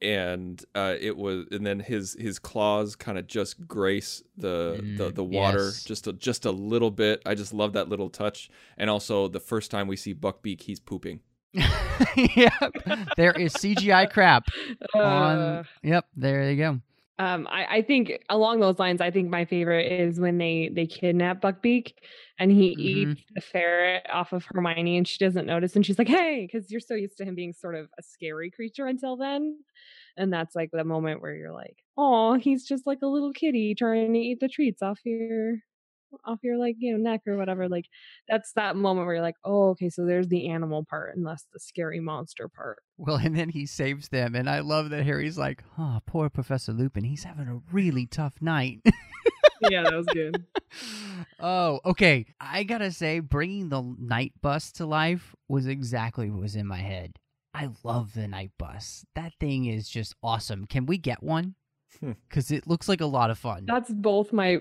and 0.00 0.64
uh, 0.74 0.94
it 0.98 1.18
was, 1.18 1.44
and 1.50 1.66
then 1.66 1.80
his 1.80 2.16
his 2.18 2.38
claws 2.38 2.96
kind 2.96 3.18
of 3.18 3.26
just 3.26 3.66
grace 3.68 4.22
the 4.38 4.80
the, 4.96 5.10
Mm, 5.10 5.14
the 5.16 5.24
water 5.24 5.64
yes. 5.66 5.84
just 5.84 6.06
a, 6.06 6.14
just 6.14 6.46
a 6.46 6.50
little 6.50 6.90
bit. 6.90 7.20
I 7.26 7.34
just 7.34 7.52
love 7.52 7.74
that 7.74 7.90
little 7.90 8.08
touch. 8.08 8.48
And 8.78 8.88
also, 8.88 9.28
the 9.28 9.38
first 9.40 9.70
time 9.70 9.86
we 9.86 9.96
see 9.96 10.14
Buckbeak, 10.14 10.62
he's 10.62 10.80
pooping. 10.80 11.20
yep. 11.52 12.72
There 13.16 13.32
is 13.32 13.52
CGI 13.54 14.10
crap 14.10 14.48
Uh, 14.94 15.62
Yep, 15.82 16.06
there 16.16 16.50
you 16.50 16.56
go. 16.56 16.80
Um, 17.20 17.48
I, 17.50 17.78
I 17.78 17.82
think 17.82 18.24
along 18.28 18.60
those 18.60 18.78
lines, 18.78 19.00
I 19.00 19.10
think 19.10 19.28
my 19.28 19.44
favorite 19.44 19.90
is 19.90 20.20
when 20.20 20.38
they 20.38 20.68
they 20.72 20.86
kidnap 20.86 21.40
Buckbeak 21.40 21.94
and 22.38 22.52
he 22.52 22.68
Mhm. 22.74 23.18
eats 23.18 23.20
the 23.34 23.40
ferret 23.40 24.06
off 24.08 24.32
of 24.32 24.44
Hermione 24.44 24.96
and 24.98 25.06
she 25.08 25.18
doesn't 25.18 25.44
notice 25.46 25.74
and 25.74 25.84
she's 25.84 25.98
like, 25.98 26.06
"Hey," 26.08 26.46
because 26.46 26.70
you're 26.70 26.80
so 26.80 26.94
used 26.94 27.16
to 27.18 27.24
him 27.24 27.34
being 27.34 27.52
sort 27.52 27.74
of 27.74 27.90
a 27.98 28.02
scary 28.04 28.50
creature 28.52 28.86
until 28.86 29.16
then, 29.16 29.64
and 30.16 30.32
that's 30.32 30.54
like 30.54 30.70
the 30.72 30.84
moment 30.84 31.20
where 31.22 31.34
you're 31.34 31.52
like, 31.52 31.78
"Oh, 31.96 32.34
he's 32.34 32.64
just 32.66 32.86
like 32.86 33.00
a 33.02 33.06
little 33.08 33.32
kitty 33.32 33.74
trying 33.74 34.12
to 34.12 34.18
eat 34.20 34.38
the 34.40 34.48
treats 34.48 34.80
off 34.82 35.00
your 35.04 35.56
off 36.24 36.38
your 36.42 36.58
like 36.58 36.76
you 36.78 36.96
know 36.96 37.10
neck 37.10 37.22
or 37.26 37.36
whatever." 37.36 37.68
Like 37.68 37.86
that's 38.28 38.52
that 38.52 38.76
moment 38.76 39.06
where 39.06 39.16
you're 39.16 39.22
like, 39.22 39.36
"Oh, 39.44 39.70
okay, 39.70 39.88
so 39.88 40.04
there's 40.04 40.28
the 40.28 40.48
animal 40.48 40.84
part 40.88 41.16
and 41.16 41.26
that's 41.26 41.46
the 41.52 41.60
scary 41.60 42.00
monster 42.00 42.48
part." 42.48 42.78
Well, 42.96 43.16
and 43.16 43.36
then 43.36 43.48
he 43.48 43.66
saves 43.66 44.08
them, 44.08 44.34
and 44.34 44.48
I 44.48 44.60
love 44.60 44.90
that 44.90 45.04
Harry's 45.04 45.38
like, 45.38 45.62
"Oh, 45.78 46.00
poor 46.06 46.28
Professor 46.28 46.72
Lupin. 46.72 47.04
He's 47.04 47.24
having 47.24 47.48
a 47.48 47.60
really 47.72 48.06
tough 48.06 48.34
night." 48.40 48.80
yeah, 49.70 49.82
that 49.82 49.94
was 49.94 50.06
good. 50.06 50.44
oh, 51.40 51.80
okay. 51.84 52.26
I 52.40 52.64
gotta 52.64 52.92
say, 52.92 53.20
bringing 53.20 53.68
the 53.68 53.82
night 53.98 54.32
bus 54.40 54.72
to 54.72 54.86
life 54.86 55.34
was 55.48 55.66
exactly 55.66 56.30
what 56.30 56.40
was 56.40 56.56
in 56.56 56.66
my 56.66 56.78
head. 56.78 57.18
I 57.54 57.70
love 57.82 58.14
the 58.14 58.28
night 58.28 58.52
bus. 58.58 59.04
That 59.14 59.32
thing 59.40 59.66
is 59.66 59.88
just 59.88 60.14
awesome. 60.22 60.66
Can 60.66 60.86
we 60.86 60.98
get 60.98 61.22
one? 61.22 61.54
Hmm. 62.00 62.12
Because 62.28 62.50
it 62.50 62.66
looks 62.66 62.88
like 62.88 63.00
a 63.00 63.06
lot 63.06 63.30
of 63.30 63.38
fun. 63.38 63.64
That's 63.66 63.90
both 63.90 64.32
my 64.32 64.58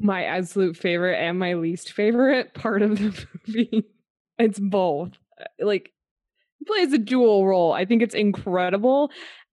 my 0.00 0.24
absolute 0.24 0.76
favorite 0.76 1.16
and 1.18 1.38
my 1.38 1.54
least 1.54 1.92
favorite 1.92 2.54
part 2.54 2.82
of 2.82 2.98
the 2.98 3.26
movie. 3.46 3.84
It's 4.38 4.58
both. 4.58 5.10
Uh, 5.40 5.44
Like 5.64 5.92
he 6.58 6.64
plays 6.64 6.92
a 6.92 6.98
dual 6.98 7.46
role. 7.46 7.72
I 7.72 7.84
think 7.84 8.02
it's 8.02 8.14
incredible. 8.14 9.10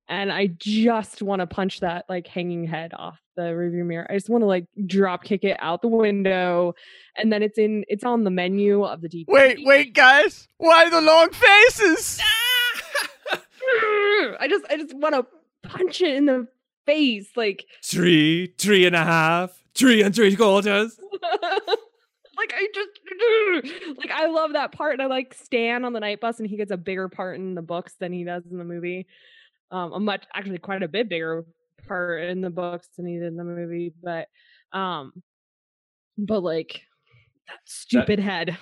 And 0.10 0.32
I 0.32 0.48
just 0.58 1.22
want 1.22 1.42
to 1.42 1.48
punch 1.48 1.82
that 1.82 2.06
like 2.08 2.28
hanging 2.28 2.66
head 2.66 2.94
off 2.96 3.20
the 3.36 3.54
review 3.56 3.84
mirror. 3.84 4.08
I 4.10 4.14
just 4.14 4.30
want 4.30 4.42
to 4.42 4.46
like 4.46 4.66
drop 4.86 5.24
kick 5.26 5.44
it 5.44 5.58
out 5.60 5.82
the 5.82 5.90
window. 5.90 6.76
And 7.18 7.32
then 7.32 7.44
it's 7.44 7.58
in 7.58 7.84
it's 7.90 8.06
on 8.06 8.24
the 8.24 8.30
menu 8.32 8.84
of 8.84 9.02
the 9.02 9.10
DVD. 9.10 9.26
wait, 9.28 9.60
wait, 9.64 9.94
guys! 9.94 10.48
Why 10.58 10.90
the 10.90 11.02
long 11.02 11.30
faces? 11.32 12.22
I 14.40 14.48
just 14.50 14.66
I 14.70 14.78
just 14.78 14.94
want 14.96 15.16
to 15.16 15.26
punch 15.68 16.02
it 16.02 16.16
in 16.16 16.26
the 16.26 16.48
face. 16.86 17.28
Like 17.36 17.66
Three, 17.84 18.54
three 18.58 18.86
and 18.86 18.96
a 18.96 19.04
half, 19.04 19.62
three 19.78 20.02
and 20.02 20.14
three 20.14 20.36
quarters. 20.36 20.98
like 22.38 22.54
I 22.54 22.68
just 22.74 23.98
like 23.98 24.12
I 24.12 24.28
love 24.28 24.54
that 24.54 24.72
part. 24.72 24.94
And 24.94 25.02
I 25.02 25.06
like 25.06 25.34
Stan 25.34 25.86
on 25.86 25.94
the 25.94 26.00
night 26.00 26.20
bus, 26.20 26.40
and 26.40 26.50
he 26.50 26.58
gets 26.58 26.72
a 26.72 26.78
bigger 26.78 27.10
part 27.10 27.38
in 27.38 27.56
the 27.56 27.62
books 27.62 27.94
than 28.00 28.12
he 28.12 28.24
does 28.24 28.44
in 28.50 28.58
the 28.58 28.64
movie. 28.64 29.08
Um, 29.72 29.94
a 29.94 30.00
much 30.00 30.24
actually 30.34 30.60
quite 30.60 30.84
a 30.84 30.88
bit 30.88 31.10
bigger 31.10 31.46
part 31.88 32.24
in 32.24 32.42
the 32.42 32.50
books 32.50 32.88
than 32.96 33.06
he 33.06 33.16
did 33.16 33.28
in 33.28 33.38
the 33.38 33.44
movie. 33.44 33.94
But 34.02 34.28
um, 34.72 35.14
but 36.18 36.42
like 36.42 36.82
That 37.48 37.60
stupid 37.66 38.20
head. 38.20 38.58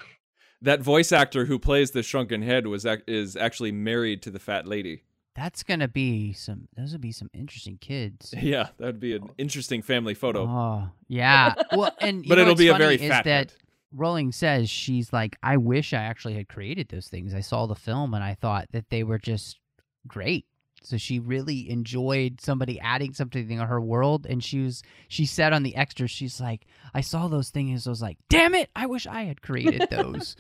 That 0.62 0.82
voice 0.82 1.12
actor 1.12 1.46
who 1.46 1.60
plays 1.60 1.92
the 1.92 2.02
shrunken 2.02 2.42
head 2.42 2.66
was 2.66 2.88
is 3.08 3.36
actually 3.36 3.72
married 3.72 4.24
to 4.24 4.32
the 4.32 4.40
fat 4.40 4.68
lady. 4.68 5.04
That's 5.36 5.64
gonna 5.64 5.90
be 5.90 6.32
some. 6.34 6.68
Those 6.78 6.94
would 6.94 7.02
be 7.02 7.12
some 7.12 7.30
interesting 7.34 7.78
kids. 7.80 8.34
Yeah, 8.42 8.70
that 8.78 8.86
would 8.86 9.00
be 9.00 9.16
an 9.16 9.30
interesting 9.38 9.82
family 9.82 10.14
photo. 10.14 10.48
Oh 10.48 10.90
yeah. 11.08 11.54
Well, 11.74 11.94
and 12.02 12.24
you 12.24 12.30
But 12.30 12.38
it'll 12.38 12.56
be 12.56 12.70
a 12.70 12.76
very 12.78 12.98
fat 12.98 13.26
that 13.26 13.52
head. 13.52 13.54
Rowling 13.92 14.32
says 14.32 14.70
she's 14.70 15.12
like, 15.14 15.38
I 15.44 15.58
wish 15.58 15.94
I 15.94 16.04
actually 16.04 16.36
had 16.36 16.48
created 16.48 16.90
those 16.90 17.08
things. 17.08 17.34
I 17.34 17.40
saw 17.42 17.66
the 17.66 17.76
film 17.76 18.14
and 18.14 18.24
I 18.24 18.34
thought 18.36 18.68
that 18.72 18.90
they 18.90 19.04
were 19.04 19.20
just 19.20 19.60
great. 20.08 20.46
So 20.84 20.98
she 20.98 21.20
really 21.20 21.70
enjoyed 21.70 22.40
somebody 22.40 22.80
adding 22.80 23.14
something 23.14 23.48
to 23.48 23.66
her 23.66 23.82
world, 23.82 24.28
and 24.30 24.44
she 24.44 24.60
was 24.60 24.84
she 25.08 25.26
said 25.26 25.52
on 25.52 25.64
the 25.64 25.76
extras, 25.76 26.12
she's 26.12 26.40
like, 26.40 26.66
I 26.94 27.02
saw 27.02 27.28
those 27.28 27.50
things, 27.50 27.88
I 27.88 27.90
was 27.90 28.02
like, 28.02 28.20
damn 28.30 28.54
it, 28.54 28.70
I 28.76 28.86
wish 28.86 29.08
I 29.08 29.24
had 29.24 29.42
created 29.42 29.88
those. 29.92 30.36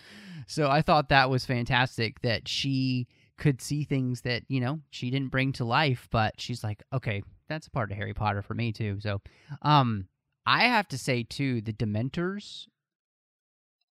so 0.48 0.70
I 0.70 0.82
thought 0.84 1.10
that 1.10 1.30
was 1.32 1.46
fantastic 1.46 2.22
that 2.22 2.48
she 2.48 3.08
could 3.38 3.62
see 3.62 3.84
things 3.84 4.22
that 4.22 4.44
you 4.48 4.60
know 4.60 4.80
she 4.90 5.10
didn't 5.10 5.32
bring 5.32 5.52
to 5.54 5.66
life, 5.66 6.08
but 6.12 6.36
she's 6.38 6.64
like, 6.64 6.84
okay, 6.94 7.24
that's 7.48 7.68
a 7.68 7.72
part 7.72 7.92
of 7.92 7.98
Harry 7.98 8.14
Potter 8.14 8.42
for 8.42 8.54
me 8.54 8.72
too. 8.72 9.00
So, 9.00 9.22
um, 9.62 10.08
I 10.46 10.64
have 10.64 10.88
to 10.90 10.98
say 10.98 11.24
too, 11.24 11.62
the 11.62 11.74
Dementors 11.74 12.68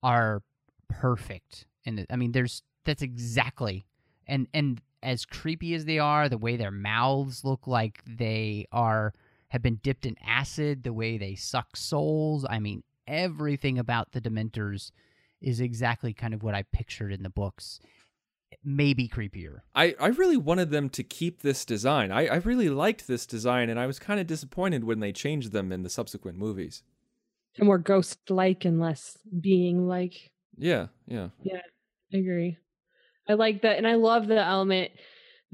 are 0.03 0.43
perfect, 0.89 1.67
and 1.85 2.07
I 2.11 2.17
mean, 2.17 2.33
there's 2.33 2.63
that's 2.85 3.03
exactly 3.03 3.87
and 4.27 4.49
and 4.55 4.81
as 5.03 5.25
creepy 5.25 5.75
as 5.75 5.85
they 5.85 5.99
are, 5.99 6.29
the 6.29 6.39
way 6.39 6.57
their 6.57 6.71
mouths 6.71 7.45
look 7.45 7.67
like 7.67 8.01
they 8.07 8.67
are 8.73 9.13
have 9.49 9.63
been 9.63 9.79
dipped 9.83 10.07
in 10.07 10.17
acid, 10.27 10.83
the 10.83 10.93
way 10.93 11.19
they 11.19 11.35
suck 11.35 11.77
souls. 11.77 12.47
I 12.49 12.59
mean, 12.59 12.83
everything 13.07 13.79
about 13.79 14.13
the 14.13 14.21
Dementors 14.21 14.91
is 15.41 15.61
exactly 15.61 16.15
kind 16.15 16.33
of 16.33 16.43
what 16.43 16.55
I 16.55 16.63
pictured 16.63 17.13
in 17.13 17.23
the 17.23 17.31
books. 17.31 17.79
Maybe 18.63 19.09
creepier. 19.09 19.61
I, 19.75 19.95
I 20.01 20.09
really 20.09 20.37
wanted 20.37 20.71
them 20.71 20.89
to 20.91 21.03
keep 21.03 21.43
this 21.43 21.65
design. 21.65 22.13
I, 22.13 22.27
I 22.27 22.37
really 22.37 22.69
liked 22.69 23.07
this 23.07 23.27
design, 23.27 23.71
and 23.71 23.81
I 23.81 23.87
was 23.87 23.99
kind 23.99 24.21
of 24.21 24.27
disappointed 24.27 24.85
when 24.85 25.01
they 25.01 25.13
changed 25.13 25.53
them 25.53 25.73
in 25.73 25.83
the 25.83 25.91
subsequent 25.91 26.39
movies. 26.39 26.83
And 27.57 27.67
more 27.67 27.79
ghost 27.79 28.19
like 28.31 28.65
and 28.65 28.81
less 28.81 29.19
being 29.41 29.87
like. 29.87 30.31
Yeah, 30.57 30.89
yeah. 31.07 31.29
Yeah, 31.43 31.61
I 32.13 32.17
agree. 32.17 32.59
I 33.29 33.35
like 33.35 33.63
that, 33.63 33.79
and 33.79 33.87
I 33.87 33.95
love 33.95 34.27
the 34.27 34.43
element 34.43 34.91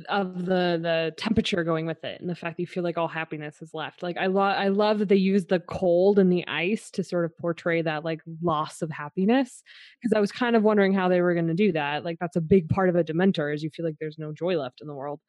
of 0.08 0.44
the 0.46 0.78
the 0.80 1.14
temperature 1.16 1.62
going 1.64 1.86
with 1.86 2.02
it, 2.04 2.20
and 2.20 2.28
the 2.28 2.34
fact 2.34 2.56
that 2.56 2.62
you 2.62 2.66
feel 2.66 2.82
like 2.82 2.98
all 2.98 3.08
happiness 3.08 3.60
is 3.60 3.74
left. 3.74 4.02
Like 4.02 4.16
I 4.16 4.26
love 4.26 4.56
I 4.56 4.68
love 4.68 4.98
that 4.98 5.08
they 5.08 5.16
use 5.16 5.46
the 5.46 5.60
cold 5.60 6.18
and 6.18 6.32
the 6.32 6.46
ice 6.46 6.90
to 6.92 7.04
sort 7.04 7.24
of 7.24 7.36
portray 7.38 7.82
that 7.82 8.04
like 8.04 8.20
loss 8.42 8.82
of 8.82 8.90
happiness. 8.90 9.62
Because 10.00 10.16
I 10.16 10.20
was 10.20 10.32
kind 10.32 10.56
of 10.56 10.62
wondering 10.62 10.94
how 10.94 11.08
they 11.08 11.20
were 11.20 11.34
going 11.34 11.48
to 11.48 11.54
do 11.54 11.72
that. 11.72 12.04
Like 12.04 12.18
that's 12.20 12.36
a 12.36 12.40
big 12.40 12.68
part 12.68 12.88
of 12.88 12.96
a 12.96 13.04
Dementor, 13.04 13.54
is 13.54 13.62
you 13.62 13.70
feel 13.70 13.84
like 13.84 13.96
there's 14.00 14.18
no 14.18 14.32
joy 14.32 14.56
left 14.56 14.80
in 14.80 14.86
the 14.86 14.94
world. 14.94 15.20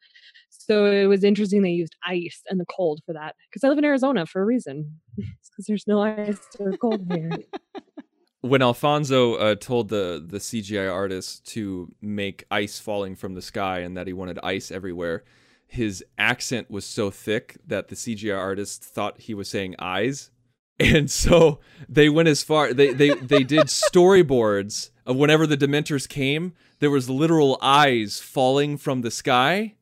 So 0.48 0.86
it 0.86 1.06
was 1.06 1.24
interesting 1.24 1.62
they 1.62 1.70
used 1.70 1.96
ice 2.06 2.42
and 2.48 2.60
the 2.60 2.66
cold 2.66 3.00
for 3.04 3.12
that. 3.12 3.34
Because 3.50 3.64
I 3.64 3.68
live 3.68 3.78
in 3.78 3.84
Arizona 3.84 4.26
for 4.26 4.42
a 4.42 4.44
reason. 4.44 5.00
Because 5.52 5.66
there's 5.66 5.86
no 5.86 6.00
ice 6.00 6.40
or 6.58 6.72
cold 6.78 7.06
here. 7.10 7.30
When 8.42 8.60
Alfonso 8.60 9.34
uh, 9.34 9.54
told 9.54 9.88
the 9.88 10.22
the 10.24 10.38
CGI 10.38 10.92
artist 10.92 11.46
to 11.52 11.94
make 12.00 12.44
ice 12.50 12.78
falling 12.78 13.16
from 13.16 13.34
the 13.34 13.42
sky 13.42 13.78
and 13.78 13.96
that 13.96 14.06
he 14.06 14.12
wanted 14.12 14.38
ice 14.42 14.70
everywhere, 14.70 15.24
his 15.66 16.04
accent 16.18 16.70
was 16.70 16.84
so 16.84 17.10
thick 17.10 17.56
that 17.66 17.88
the 17.88 17.94
CGI 17.94 18.36
artist 18.36 18.84
thought 18.84 19.22
he 19.22 19.32
was 19.34 19.48
saying 19.48 19.74
eyes. 19.78 20.30
And 20.80 21.08
so 21.10 21.60
they 21.88 22.08
went 22.08 22.28
as 22.28 22.42
far 22.42 22.74
they 22.74 22.92
they 22.92 23.14
they 23.14 23.44
did 23.44 23.66
storyboards 23.66 24.90
of 25.06 25.16
whenever 25.16 25.46
the 25.46 25.56
Dementors 25.56 26.08
came, 26.08 26.54
there 26.80 26.90
was 26.90 27.08
literal 27.08 27.58
eyes 27.62 28.18
falling 28.18 28.76
from 28.76 29.02
the 29.02 29.10
sky. 29.10 29.74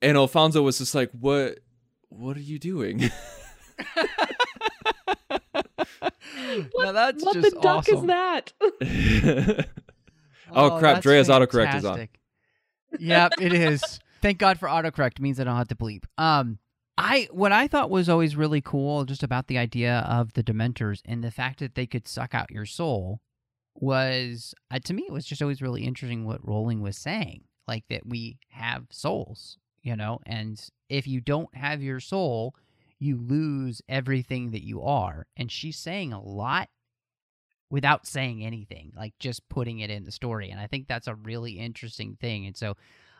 And 0.00 0.16
Alfonso 0.16 0.62
was 0.62 0.78
just 0.78 0.94
like, 0.94 1.10
"What 1.12 1.60
what 2.08 2.36
are 2.36 2.40
you 2.40 2.58
doing?" 2.58 3.10
What, 6.72 6.84
now 6.84 6.92
that's 6.92 7.24
what 7.24 7.34
just 7.34 7.54
the 7.54 7.60
duck 7.60 7.88
awesome. 7.88 7.96
is 7.96 8.06
that? 8.06 9.68
Oh, 10.54 10.78
crap, 10.78 10.96
that's 10.96 11.02
Drea's 11.04 11.28
autocorrect 11.28 11.76
is 11.76 11.84
on. 11.84 11.96
fantastic. 11.96 12.20
Yep, 12.98 13.32
it 13.40 13.52
is. 13.54 14.00
Thank 14.20 14.38
God 14.38 14.58
for 14.58 14.68
autocorrect. 14.68 15.12
It 15.12 15.20
means 15.20 15.40
I 15.40 15.44
don't 15.44 15.56
have 15.56 15.68
to 15.68 15.74
bleep. 15.74 16.04
Um, 16.18 16.58
I 16.98 17.28
what 17.30 17.52
I 17.52 17.68
thought 17.68 17.90
was 17.90 18.08
always 18.08 18.36
really 18.36 18.60
cool 18.60 19.04
just 19.04 19.22
about 19.22 19.46
the 19.46 19.58
idea 19.58 20.00
of 20.08 20.34
the 20.34 20.42
Dementors 20.42 21.00
and 21.06 21.24
the 21.24 21.30
fact 21.30 21.58
that 21.60 21.74
they 21.74 21.86
could 21.86 22.06
suck 22.06 22.34
out 22.34 22.50
your 22.50 22.66
soul 22.66 23.20
was 23.74 24.54
uh, 24.70 24.78
to 24.84 24.92
me 24.92 25.06
it 25.08 25.12
was 25.12 25.24
just 25.24 25.40
always 25.40 25.62
really 25.62 25.84
interesting 25.84 26.26
what 26.26 26.46
Rowling 26.46 26.82
was 26.82 26.98
saying, 26.98 27.44
like 27.66 27.84
that 27.88 28.06
we 28.06 28.38
have 28.50 28.84
souls, 28.90 29.56
you 29.82 29.96
know, 29.96 30.20
and 30.26 30.62
if 30.90 31.06
you 31.06 31.22
don't 31.22 31.54
have 31.56 31.82
your 31.82 31.98
soul, 31.98 32.54
you 33.02 33.16
lose 33.16 33.82
everything 33.88 34.52
that 34.52 34.64
you 34.64 34.80
are. 34.80 35.26
And 35.36 35.50
she's 35.50 35.76
saying 35.76 36.12
a 36.12 36.22
lot 36.22 36.68
without 37.68 38.06
saying 38.06 38.44
anything, 38.44 38.92
like 38.96 39.12
just 39.18 39.48
putting 39.48 39.80
it 39.80 39.90
in 39.90 40.04
the 40.04 40.12
story. 40.12 40.50
And 40.50 40.60
I 40.60 40.68
think 40.68 40.86
that's 40.86 41.08
a 41.08 41.16
really 41.16 41.58
interesting 41.58 42.16
thing. 42.20 42.46
And 42.46 42.56
so 42.56 42.76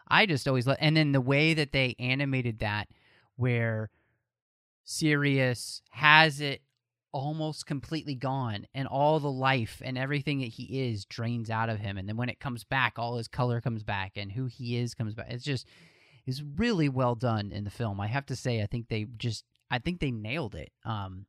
I 0.06 0.26
just 0.26 0.46
always 0.46 0.68
love, 0.68 0.76
and 0.78 0.96
then 0.96 1.10
the 1.10 1.20
way 1.20 1.54
that 1.54 1.72
they 1.72 1.96
animated 1.98 2.60
that, 2.60 2.86
where 3.34 3.90
Sirius 4.84 5.82
has 5.90 6.40
it 6.40 6.62
almost 7.10 7.66
completely 7.66 8.14
gone 8.14 8.66
and 8.74 8.86
all 8.86 9.18
the 9.18 9.30
life 9.30 9.82
and 9.84 9.98
everything 9.98 10.38
that 10.40 10.46
he 10.46 10.88
is 10.88 11.04
drains 11.06 11.50
out 11.50 11.68
of 11.68 11.80
him. 11.80 11.98
And 11.98 12.08
then 12.08 12.16
when 12.16 12.28
it 12.28 12.38
comes 12.38 12.62
back, 12.62 12.98
all 12.98 13.16
his 13.16 13.26
color 13.26 13.60
comes 13.60 13.82
back 13.82 14.12
and 14.16 14.30
who 14.30 14.46
he 14.46 14.76
is 14.76 14.94
comes 14.94 15.14
back. 15.14 15.26
It's 15.28 15.44
just, 15.44 15.66
is 16.24 16.42
really 16.42 16.88
well 16.88 17.16
done 17.16 17.50
in 17.50 17.64
the 17.64 17.70
film. 17.70 18.00
I 18.00 18.06
have 18.06 18.26
to 18.26 18.36
say, 18.36 18.62
I 18.62 18.66
think 18.66 18.88
they 18.88 19.06
just, 19.16 19.44
I 19.72 19.78
think 19.78 19.98
they 19.98 20.10
nailed 20.10 20.54
it. 20.54 20.70
Um, 20.84 21.26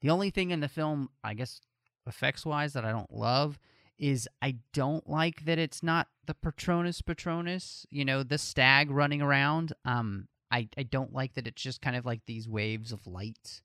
the 0.00 0.10
only 0.10 0.30
thing 0.30 0.50
in 0.50 0.60
the 0.60 0.68
film, 0.68 1.10
I 1.22 1.34
guess, 1.34 1.60
effects 2.06 2.44
wise 2.44 2.72
that 2.72 2.84
I 2.84 2.90
don't 2.90 3.12
love 3.12 3.58
is 3.98 4.28
I 4.42 4.56
don't 4.72 5.08
like 5.08 5.44
that 5.44 5.58
it's 5.58 5.82
not 5.82 6.08
the 6.26 6.34
Patronus 6.34 7.00
Patronus, 7.00 7.86
you 7.90 8.04
know, 8.04 8.22
the 8.22 8.38
stag 8.38 8.90
running 8.90 9.22
around. 9.22 9.72
Um, 9.84 10.26
I, 10.50 10.68
I 10.76 10.82
don't 10.82 11.12
like 11.12 11.34
that 11.34 11.46
it's 11.46 11.62
just 11.62 11.80
kind 11.80 11.96
of 11.96 12.04
like 12.04 12.20
these 12.26 12.48
waves 12.48 12.92
of 12.92 13.06
light 13.06 13.62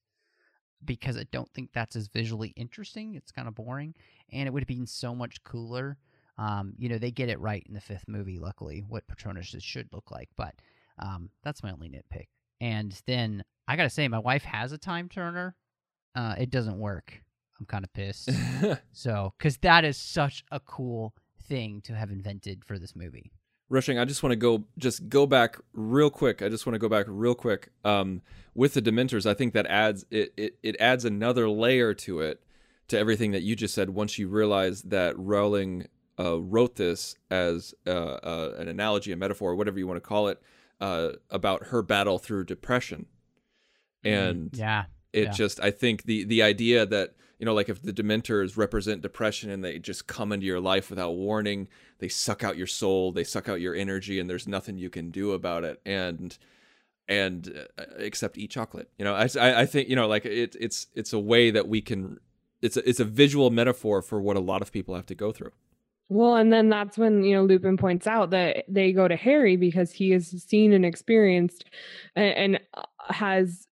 because 0.86 1.18
I 1.18 1.26
don't 1.32 1.52
think 1.54 1.72
that's 1.74 1.96
as 1.96 2.08
visually 2.08 2.50
interesting. 2.56 3.16
It's 3.16 3.32
kind 3.32 3.48
of 3.48 3.56
boring, 3.56 3.96
and 4.32 4.48
it 4.48 4.52
would 4.52 4.64
have 4.64 4.68
been 4.68 4.88
so 4.88 5.16
much 5.16 5.44
cooler. 5.44 5.98
Um, 6.38 6.74
you 6.78 6.90
know, 6.90 6.98
they 6.98 7.12
get 7.12 7.30
it 7.30 7.40
right 7.40 7.64
in 7.68 7.74
the 7.74 7.82
fifth 7.82 8.08
movie, 8.08 8.40
luckily, 8.40 8.84
what 8.88 9.08
Patronus 9.08 9.56
should 9.60 9.90
look 9.94 10.12
like, 10.12 10.30
but 10.36 10.56
um, 11.00 11.30
that's 11.44 11.64
my 11.64 11.72
only 11.72 11.90
nitpick. 11.90 12.28
And 12.60 13.00
then 13.06 13.44
I 13.68 13.76
gotta 13.76 13.90
say, 13.90 14.08
my 14.08 14.20
wife 14.20 14.44
has 14.44 14.72
a 14.72 14.78
time 14.78 15.10
turner. 15.10 15.56
Uh, 16.16 16.36
it 16.38 16.50
doesn't 16.50 16.78
work. 16.78 17.22
I'm 17.60 17.66
kind 17.66 17.84
of 17.84 17.94
pissed. 17.94 18.30
so, 18.92 19.34
because 19.38 19.58
that 19.58 19.86
is 19.86 19.98
such 19.98 20.44
a 20.52 20.60
cool 20.60 21.14
thing 21.48 21.82
to 21.86 21.96
have 21.96 22.10
invented 22.12 22.66
for 22.66 22.78
this 22.78 22.96
movie. 22.96 23.32
Rushing, 23.70 23.98
I 23.98 24.06
just 24.06 24.22
want 24.22 24.32
to 24.32 24.38
go 24.38 24.66
just 24.78 25.10
go 25.10 25.26
back 25.26 25.58
real 25.74 26.10
quick. 26.10 26.42
I 26.42 26.50
just 26.50 26.66
want 26.66 26.76
to 26.76 26.80
go 26.80 26.90
back 26.90 27.06
real 27.08 27.36
quick. 27.36 27.70
Um, 27.84 28.22
with 28.54 28.74
the 28.74 28.82
Dementors, 28.82 29.26
I 29.26 29.34
think 29.34 29.54
that 29.54 29.66
adds 29.68 30.06
it, 30.12 30.34
it 30.38 30.58
it 30.62 30.76
adds 30.80 31.06
another 31.06 31.50
layer 31.50 31.94
to 31.96 32.20
it, 32.20 32.44
to 32.90 33.00
everything 33.00 33.32
that 33.32 33.42
you 33.42 33.56
just 33.56 33.74
said. 33.74 33.92
Once 33.92 34.20
you 34.20 34.28
realize 34.28 34.84
that 34.84 35.18
Rowling 35.18 35.88
uh, 36.20 36.40
wrote 36.40 36.76
this 36.76 37.16
as 37.32 37.74
uh, 37.88 37.90
uh, 37.90 38.56
an 38.60 38.68
analogy, 38.68 39.12
a 39.12 39.16
metaphor, 39.16 39.56
whatever 39.56 39.80
you 39.80 39.88
want 39.88 39.98
to 39.98 40.08
call 40.08 40.28
it, 40.28 40.42
uh, 40.80 41.14
about 41.30 41.68
her 41.68 41.82
battle 41.82 42.20
through 42.20 42.44
depression, 42.44 43.08
and 44.04 44.50
Yeah. 44.58 44.86
it 45.14 45.24
Yeah. 45.26 45.32
just 45.32 45.60
i 45.60 45.72
think 45.72 46.04
the 46.04 46.24
the 46.26 46.42
idea 46.44 46.86
that 46.86 47.16
you 47.40 47.46
know 47.46 47.54
like 47.54 47.70
if 47.70 47.82
the 47.82 47.94
dementors 47.94 48.58
represent 48.58 49.02
depression 49.02 49.50
and 49.50 49.64
they 49.64 49.80
just 49.80 50.08
come 50.08 50.32
into 50.32 50.46
your 50.46 50.60
life 50.60 50.90
without 50.90 51.12
warning 51.12 51.68
they 52.00 52.08
suck 52.08 52.44
out 52.44 52.58
your 52.58 52.68
soul 52.68 53.12
they 53.12 53.24
suck 53.24 53.48
out 53.50 53.60
your 53.62 53.76
energy 53.76 54.20
and 54.20 54.30
there's 54.30 54.48
nothing 54.48 54.78
you 54.78 54.90
can 54.90 55.10
do 55.12 55.32
about 55.32 55.64
it 55.64 55.82
and 55.86 56.38
and 57.08 57.66
uh, 57.78 57.84
except 57.98 58.38
eat 58.38 58.50
chocolate 58.52 58.90
you 58.98 59.04
know 59.06 59.14
I, 59.14 59.28
I 59.40 59.62
I 59.62 59.66
think 59.66 59.90
you 59.90 59.96
know 59.96 60.08
like 60.08 60.26
it, 60.26 60.56
it's 60.60 60.88
it's 60.94 61.12
a 61.14 61.20
way 61.20 61.52
that 61.52 61.68
we 61.68 61.82
can 61.82 62.20
it's 62.62 62.78
a, 62.78 62.88
it's 62.90 63.02
a 63.02 63.06
visual 63.06 63.50
metaphor 63.50 64.02
for 64.02 64.22
what 64.22 64.38
a 64.38 64.40
lot 64.40 64.62
of 64.62 64.72
people 64.72 64.96
have 64.96 65.06
to 65.08 65.16
go 65.16 65.32
through 65.34 65.52
Well, 66.10 66.36
and 66.36 66.52
then 66.54 66.70
that's 66.70 66.98
when, 66.98 67.24
you 67.24 67.36
know, 67.36 67.44
Lupin 67.44 67.76
points 67.76 68.08
out 68.08 68.30
that 68.30 68.64
they 68.70 68.94
go 68.94 69.08
to 69.08 69.16
Harry 69.16 69.58
because 69.58 69.92
he 69.92 70.12
has 70.12 70.28
seen 70.48 70.72
and 70.72 70.86
experienced 70.86 71.66
and, 72.16 72.36
and 72.44 72.60
uh, 72.74 72.84
has 73.10 73.68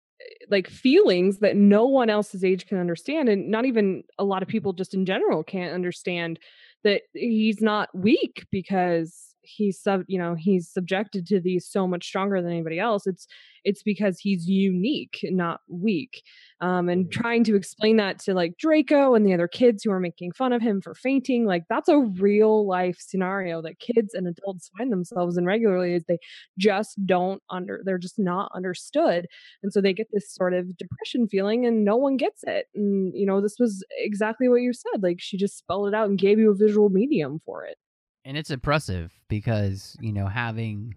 like 0.50 0.68
feelings 0.68 1.40
that 1.40 1.56
no 1.56 1.86
one 1.86 2.10
else 2.10 2.32
his 2.32 2.44
age 2.44 2.66
can 2.68 2.78
understand. 2.78 3.30
And 3.30 3.50
not 3.50 3.66
even 3.66 4.04
a 4.18 4.24
lot 4.24 4.42
of 4.42 4.50
people 4.50 4.74
just 4.74 4.94
in 4.94 5.06
general 5.06 5.44
can't 5.44 5.74
understand 5.74 6.40
that 6.84 7.02
he's 7.14 7.62
not 7.62 7.90
weak 7.94 8.46
because 8.52 9.29
he's 9.56 9.82
sub 9.82 10.04
you 10.08 10.18
know 10.18 10.36
he's 10.36 10.70
subjected 10.70 11.26
to 11.26 11.40
these 11.40 11.68
so 11.68 11.88
much 11.88 12.06
stronger 12.06 12.42
than 12.42 12.52
anybody 12.52 12.80
else 12.80 13.08
it's 13.08 13.28
it's 13.64 13.84
because 13.84 14.20
he's 14.20 14.48
unique 14.48 15.20
not 15.24 15.62
weak 15.68 16.24
um 16.62 16.90
and 16.90 17.12
trying 17.12 17.44
to 17.44 17.56
explain 17.56 17.98
that 17.98 18.20
to 18.20 18.34
like 18.34 18.58
draco 18.58 19.16
and 19.16 19.26
the 19.26 19.34
other 19.34 19.48
kids 19.48 19.84
who 19.84 19.92
are 19.92 20.00
making 20.00 20.32
fun 20.32 20.54
of 20.54 20.62
him 20.62 20.82
for 20.82 20.94
fainting 20.94 21.46
like 21.46 21.64
that's 21.70 21.90
a 21.90 22.00
real 22.20 22.68
life 22.68 22.98
scenario 23.00 23.62
that 23.62 23.80
kids 23.80 24.14
and 24.14 24.28
adults 24.28 24.70
find 24.78 24.92
themselves 24.92 25.38
in 25.38 25.46
regularly 25.46 25.94
is 25.94 26.04
they 26.08 26.20
just 26.58 26.96
don't 27.06 27.42
under 27.50 27.82
they're 27.86 27.98
just 27.98 28.20
not 28.20 28.52
understood 28.56 29.26
and 29.64 29.74
so 29.74 29.82
they 29.82 29.94
get 29.94 30.08
this 30.14 30.34
sort 30.34 30.54
of 30.54 30.78
depression 30.78 31.28
feeling 31.28 31.66
and 31.66 31.84
no 31.84 31.96
one 31.96 32.18
gets 32.18 32.44
it 32.44 32.68
and 32.76 33.14
you 33.16 33.26
know 33.26 33.42
this 33.42 33.58
was 33.60 33.84
exactly 33.98 34.48
what 34.48 34.62
you 34.62 34.74
said 34.74 35.02
like 35.02 35.18
she 35.20 35.38
just 35.38 35.58
spelled 35.58 35.88
it 35.88 35.94
out 35.94 36.10
and 36.10 36.20
gave 36.20 36.40
you 36.40 36.52
a 36.52 36.56
visual 36.56 36.90
medium 36.90 37.40
for 37.46 37.66
it 37.66 37.78
and 38.26 38.38
it's 38.38 38.52
impressive 38.52 39.12
because 39.28 39.96
you 40.00 40.14
know 40.14 40.28
having 40.28 40.96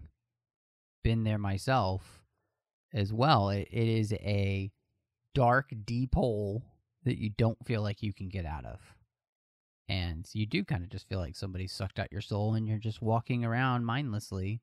been 1.03 1.23
there 1.23 1.37
myself 1.37 2.23
as 2.93 3.11
well 3.11 3.49
it, 3.49 3.67
it 3.71 3.87
is 3.87 4.13
a 4.13 4.71
dark 5.33 5.71
deep 5.85 6.15
hole 6.15 6.63
that 7.05 7.17
you 7.17 7.29
don't 7.29 7.57
feel 7.65 7.81
like 7.81 8.01
you 8.01 8.13
can 8.13 8.29
get 8.29 8.45
out 8.45 8.65
of. 8.65 8.79
And 9.89 10.27
you 10.33 10.45
do 10.45 10.63
kind 10.63 10.83
of 10.83 10.89
just 10.89 11.09
feel 11.09 11.19
like 11.19 11.35
somebody 11.35 11.67
sucked 11.67 11.99
out 11.99 12.11
your 12.11 12.21
soul 12.21 12.53
and 12.53 12.67
you're 12.67 12.77
just 12.77 13.01
walking 13.01 13.43
around 13.43 13.85
mindlessly 13.85 14.61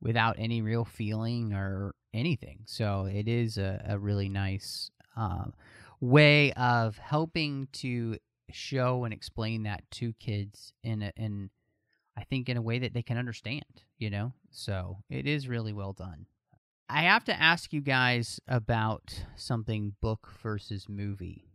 without 0.00 0.36
any 0.38 0.60
real 0.60 0.84
feeling 0.84 1.52
or 1.52 1.94
anything. 2.12 2.60
So 2.66 3.08
it 3.10 3.28
is 3.28 3.58
a, 3.58 3.84
a 3.88 3.98
really 3.98 4.28
nice 4.28 4.90
um, 5.16 5.54
way 6.00 6.52
of 6.54 6.98
helping 6.98 7.68
to 7.74 8.16
show 8.50 9.04
and 9.04 9.14
explain 9.14 9.62
that 9.62 9.88
to 9.92 10.12
kids 10.14 10.72
in 10.82 11.02
a, 11.02 11.12
in 11.16 11.50
I 12.20 12.24
think 12.24 12.48
in 12.48 12.56
a 12.58 12.62
way 12.62 12.78
that 12.80 12.92
they 12.92 13.02
can 13.02 13.16
understand, 13.16 13.64
you 13.96 14.10
know? 14.10 14.34
So 14.50 14.98
it 15.08 15.26
is 15.26 15.48
really 15.48 15.72
well 15.72 15.94
done. 15.94 16.26
I 16.88 17.02
have 17.02 17.24
to 17.24 17.40
ask 17.40 17.72
you 17.72 17.80
guys 17.80 18.40
about 18.46 19.24
something 19.36 19.94
book 20.02 20.28
versus 20.42 20.88
movie 20.88 21.46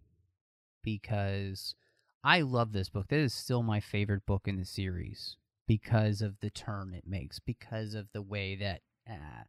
because 0.81 1.75
I 2.23 2.41
love 2.41 2.71
this 2.71 2.89
book. 2.89 3.09
That 3.09 3.19
is 3.19 3.33
still 3.33 3.61
my 3.61 3.79
favorite 3.79 4.25
book 4.25 4.47
in 4.47 4.57
the 4.57 4.65
series 4.65 5.37
because 5.67 6.21
of 6.21 6.39
the 6.39 6.49
turn 6.49 6.93
it 6.95 7.05
makes, 7.05 7.39
because 7.39 7.93
of 7.93 8.07
the 8.13 8.21
way 8.21 8.55
that 8.55 8.81
uh, 9.07 9.43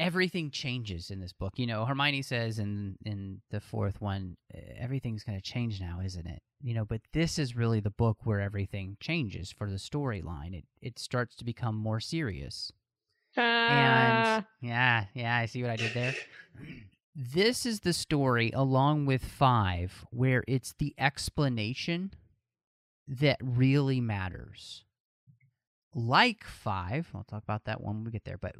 everything 0.00 0.50
changes 0.50 1.10
in 1.10 1.20
this 1.20 1.32
book. 1.32 1.52
You 1.56 1.66
know, 1.66 1.84
Hermione 1.84 2.22
says 2.22 2.58
in 2.58 2.96
in 3.04 3.42
the 3.50 3.60
fourth 3.60 4.00
one, 4.00 4.36
everything's 4.76 5.22
going 5.22 5.38
to 5.38 5.42
change 5.42 5.80
now, 5.80 6.00
isn't 6.04 6.26
it? 6.26 6.42
You 6.62 6.74
know, 6.74 6.84
but 6.84 7.02
this 7.12 7.38
is 7.38 7.54
really 7.54 7.80
the 7.80 7.90
book 7.90 8.18
where 8.24 8.40
everything 8.40 8.96
changes 9.00 9.52
for 9.52 9.70
the 9.70 9.76
storyline. 9.76 10.54
It 10.54 10.64
it 10.80 10.98
starts 10.98 11.36
to 11.36 11.44
become 11.44 11.76
more 11.76 12.00
serious. 12.00 12.72
uh, 13.36 13.40
And 13.40 14.44
yeah, 14.60 15.04
yeah, 15.14 15.36
I 15.36 15.46
see 15.46 15.62
what 15.62 15.70
I 15.70 15.76
did 15.76 15.94
there. 15.94 16.14
This 17.16 17.66
is 17.66 17.80
the 17.80 17.92
story 17.92 18.50
along 18.54 19.04
with 19.06 19.24
5 19.24 20.06
where 20.10 20.44
it's 20.46 20.72
the 20.78 20.94
explanation 20.96 22.12
that 23.08 23.38
really 23.42 24.00
matters. 24.00 24.84
Like 25.92 26.44
5, 26.44 27.08
I'll 27.14 27.24
talk 27.24 27.42
about 27.42 27.64
that 27.64 27.80
one 27.80 27.96
when 27.96 28.04
we 28.04 28.10
get 28.12 28.24
there, 28.24 28.38
but 28.38 28.54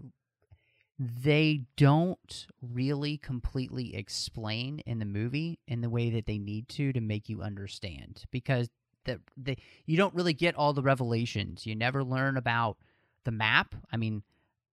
they 1.00 1.62
don't 1.78 2.46
really 2.60 3.16
completely 3.16 3.96
explain 3.96 4.80
in 4.80 4.98
the 4.98 5.06
movie 5.06 5.58
in 5.66 5.80
the 5.80 5.88
way 5.88 6.10
that 6.10 6.26
they 6.26 6.36
need 6.36 6.68
to 6.68 6.92
to 6.92 7.00
make 7.00 7.26
you 7.30 7.40
understand 7.40 8.24
because 8.30 8.68
the, 9.06 9.18
the 9.34 9.56
you 9.86 9.96
don't 9.96 10.14
really 10.14 10.34
get 10.34 10.54
all 10.54 10.74
the 10.74 10.82
revelations. 10.82 11.64
You 11.64 11.74
never 11.74 12.04
learn 12.04 12.36
about 12.36 12.76
the 13.24 13.30
map. 13.30 13.74
I 13.90 13.96
mean, 13.96 14.22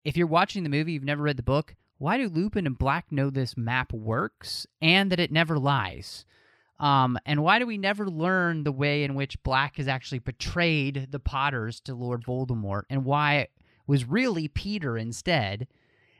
if 0.05 0.15
you're 0.15 0.25
watching 0.25 0.63
the 0.63 0.69
movie, 0.69 0.93
you've 0.93 1.03
never 1.03 1.23
read 1.23 1.35
the 1.35 1.43
book, 1.43 1.75
why 1.97 2.17
do 2.17 2.29
Lupin 2.29 2.65
and 2.65 2.77
Black 2.77 3.11
know 3.11 3.29
this 3.29 3.57
map 3.57 3.91
works 3.91 4.65
and 4.81 5.11
that 5.11 5.19
it 5.19 5.31
never 5.31 5.59
lies? 5.59 6.23
Um, 6.79 7.17
and 7.25 7.43
why 7.43 7.59
do 7.59 7.65
we 7.65 7.77
never 7.77 8.07
learn 8.07 8.63
the 8.63 8.71
way 8.71 9.03
in 9.03 9.15
which 9.15 9.43
Black 9.43 9.75
has 9.75 9.89
actually 9.89 10.19
betrayed 10.19 11.07
the 11.11 11.19
Potters 11.19 11.81
to 11.81 11.93
Lord 11.93 12.23
Voldemort 12.23 12.83
and 12.89 13.03
why 13.03 13.35
it 13.35 13.51
was 13.87 14.05
really 14.05 14.47
Peter 14.47 14.97
instead? 14.97 15.67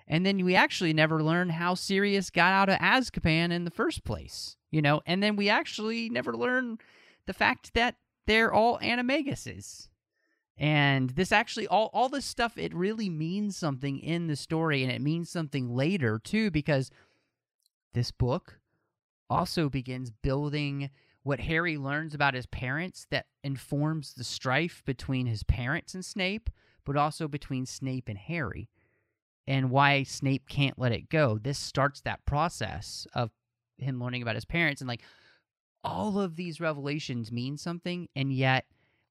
And 0.07 0.25
then 0.25 0.43
we 0.43 0.55
actually 0.55 0.93
never 0.93 1.23
learn 1.23 1.49
how 1.49 1.75
Sirius 1.75 2.29
got 2.29 2.53
out 2.53 2.69
of 2.69 2.79
Azkaban 2.79 3.51
in 3.51 3.63
the 3.63 3.71
first 3.71 4.03
place, 4.03 4.57
you 4.71 4.81
know? 4.81 5.01
And 5.05 5.23
then 5.23 5.35
we 5.35 5.49
actually 5.49 6.09
never 6.09 6.35
learn 6.35 6.79
the 7.25 7.33
fact 7.33 7.73
that 7.73 7.95
they're 8.27 8.53
all 8.53 8.79
animaguses. 8.79 9.87
And 10.57 11.11
this 11.11 11.31
actually 11.31 11.67
all 11.67 11.89
all 11.93 12.09
this 12.09 12.25
stuff 12.25 12.57
it 12.57 12.75
really 12.75 13.09
means 13.09 13.57
something 13.57 13.97
in 13.99 14.27
the 14.27 14.35
story 14.35 14.83
and 14.83 14.91
it 14.91 15.01
means 15.01 15.29
something 15.29 15.73
later 15.73 16.19
too 16.23 16.51
because 16.51 16.91
this 17.93 18.11
book 18.11 18.59
also 19.31 19.67
begins 19.67 20.11
building 20.11 20.91
what 21.23 21.39
Harry 21.39 21.77
learns 21.77 22.13
about 22.13 22.35
his 22.35 22.45
parents 22.45 23.07
that 23.09 23.25
informs 23.43 24.13
the 24.13 24.23
strife 24.23 24.83
between 24.85 25.25
his 25.25 25.41
parents 25.43 25.95
and 25.95 26.03
Snape, 26.05 26.49
but 26.85 26.97
also 26.97 27.27
between 27.27 27.65
Snape 27.65 28.09
and 28.09 28.17
Harry 28.17 28.69
and 29.47 29.69
why 29.69 30.03
Snape 30.03 30.47
can't 30.47 30.79
let 30.79 30.91
it 30.91 31.09
go. 31.09 31.37
This 31.37 31.59
starts 31.59 32.01
that 32.01 32.25
process 32.25 33.07
of 33.13 33.31
him 33.77 34.01
learning 34.01 34.21
about 34.21 34.35
his 34.35 34.45
parents 34.45 34.81
and 34.81 34.87
like 34.87 35.01
all 35.83 36.19
of 36.19 36.35
these 36.35 36.61
revelations 36.61 37.31
mean 37.31 37.57
something 37.57 38.07
and 38.15 38.31
yet 38.31 38.65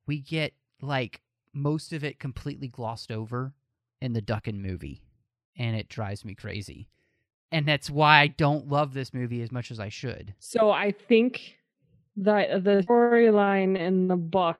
we 0.06 0.20
get 0.20 0.54
like 0.80 1.20
most 1.52 1.92
of 1.92 2.02
it 2.02 2.18
completely 2.18 2.68
glossed 2.68 3.12
over 3.12 3.52
in 4.00 4.14
the 4.14 4.22
Duckin 4.22 4.60
movie 4.60 5.02
and 5.56 5.76
it 5.76 5.88
drives 5.88 6.24
me 6.24 6.34
crazy. 6.34 6.88
And 7.50 7.66
that's 7.66 7.90
why 7.90 8.20
I 8.20 8.28
don't 8.28 8.68
love 8.68 8.94
this 8.94 9.12
movie 9.12 9.42
as 9.42 9.52
much 9.52 9.70
as 9.70 9.78
I 9.78 9.90
should. 9.90 10.34
So 10.38 10.70
I 10.70 10.92
think 10.92 11.56
that 12.16 12.64
the 12.64 12.82
storyline 12.88 13.78
in 13.78 14.08
the 14.08 14.16
book 14.16 14.58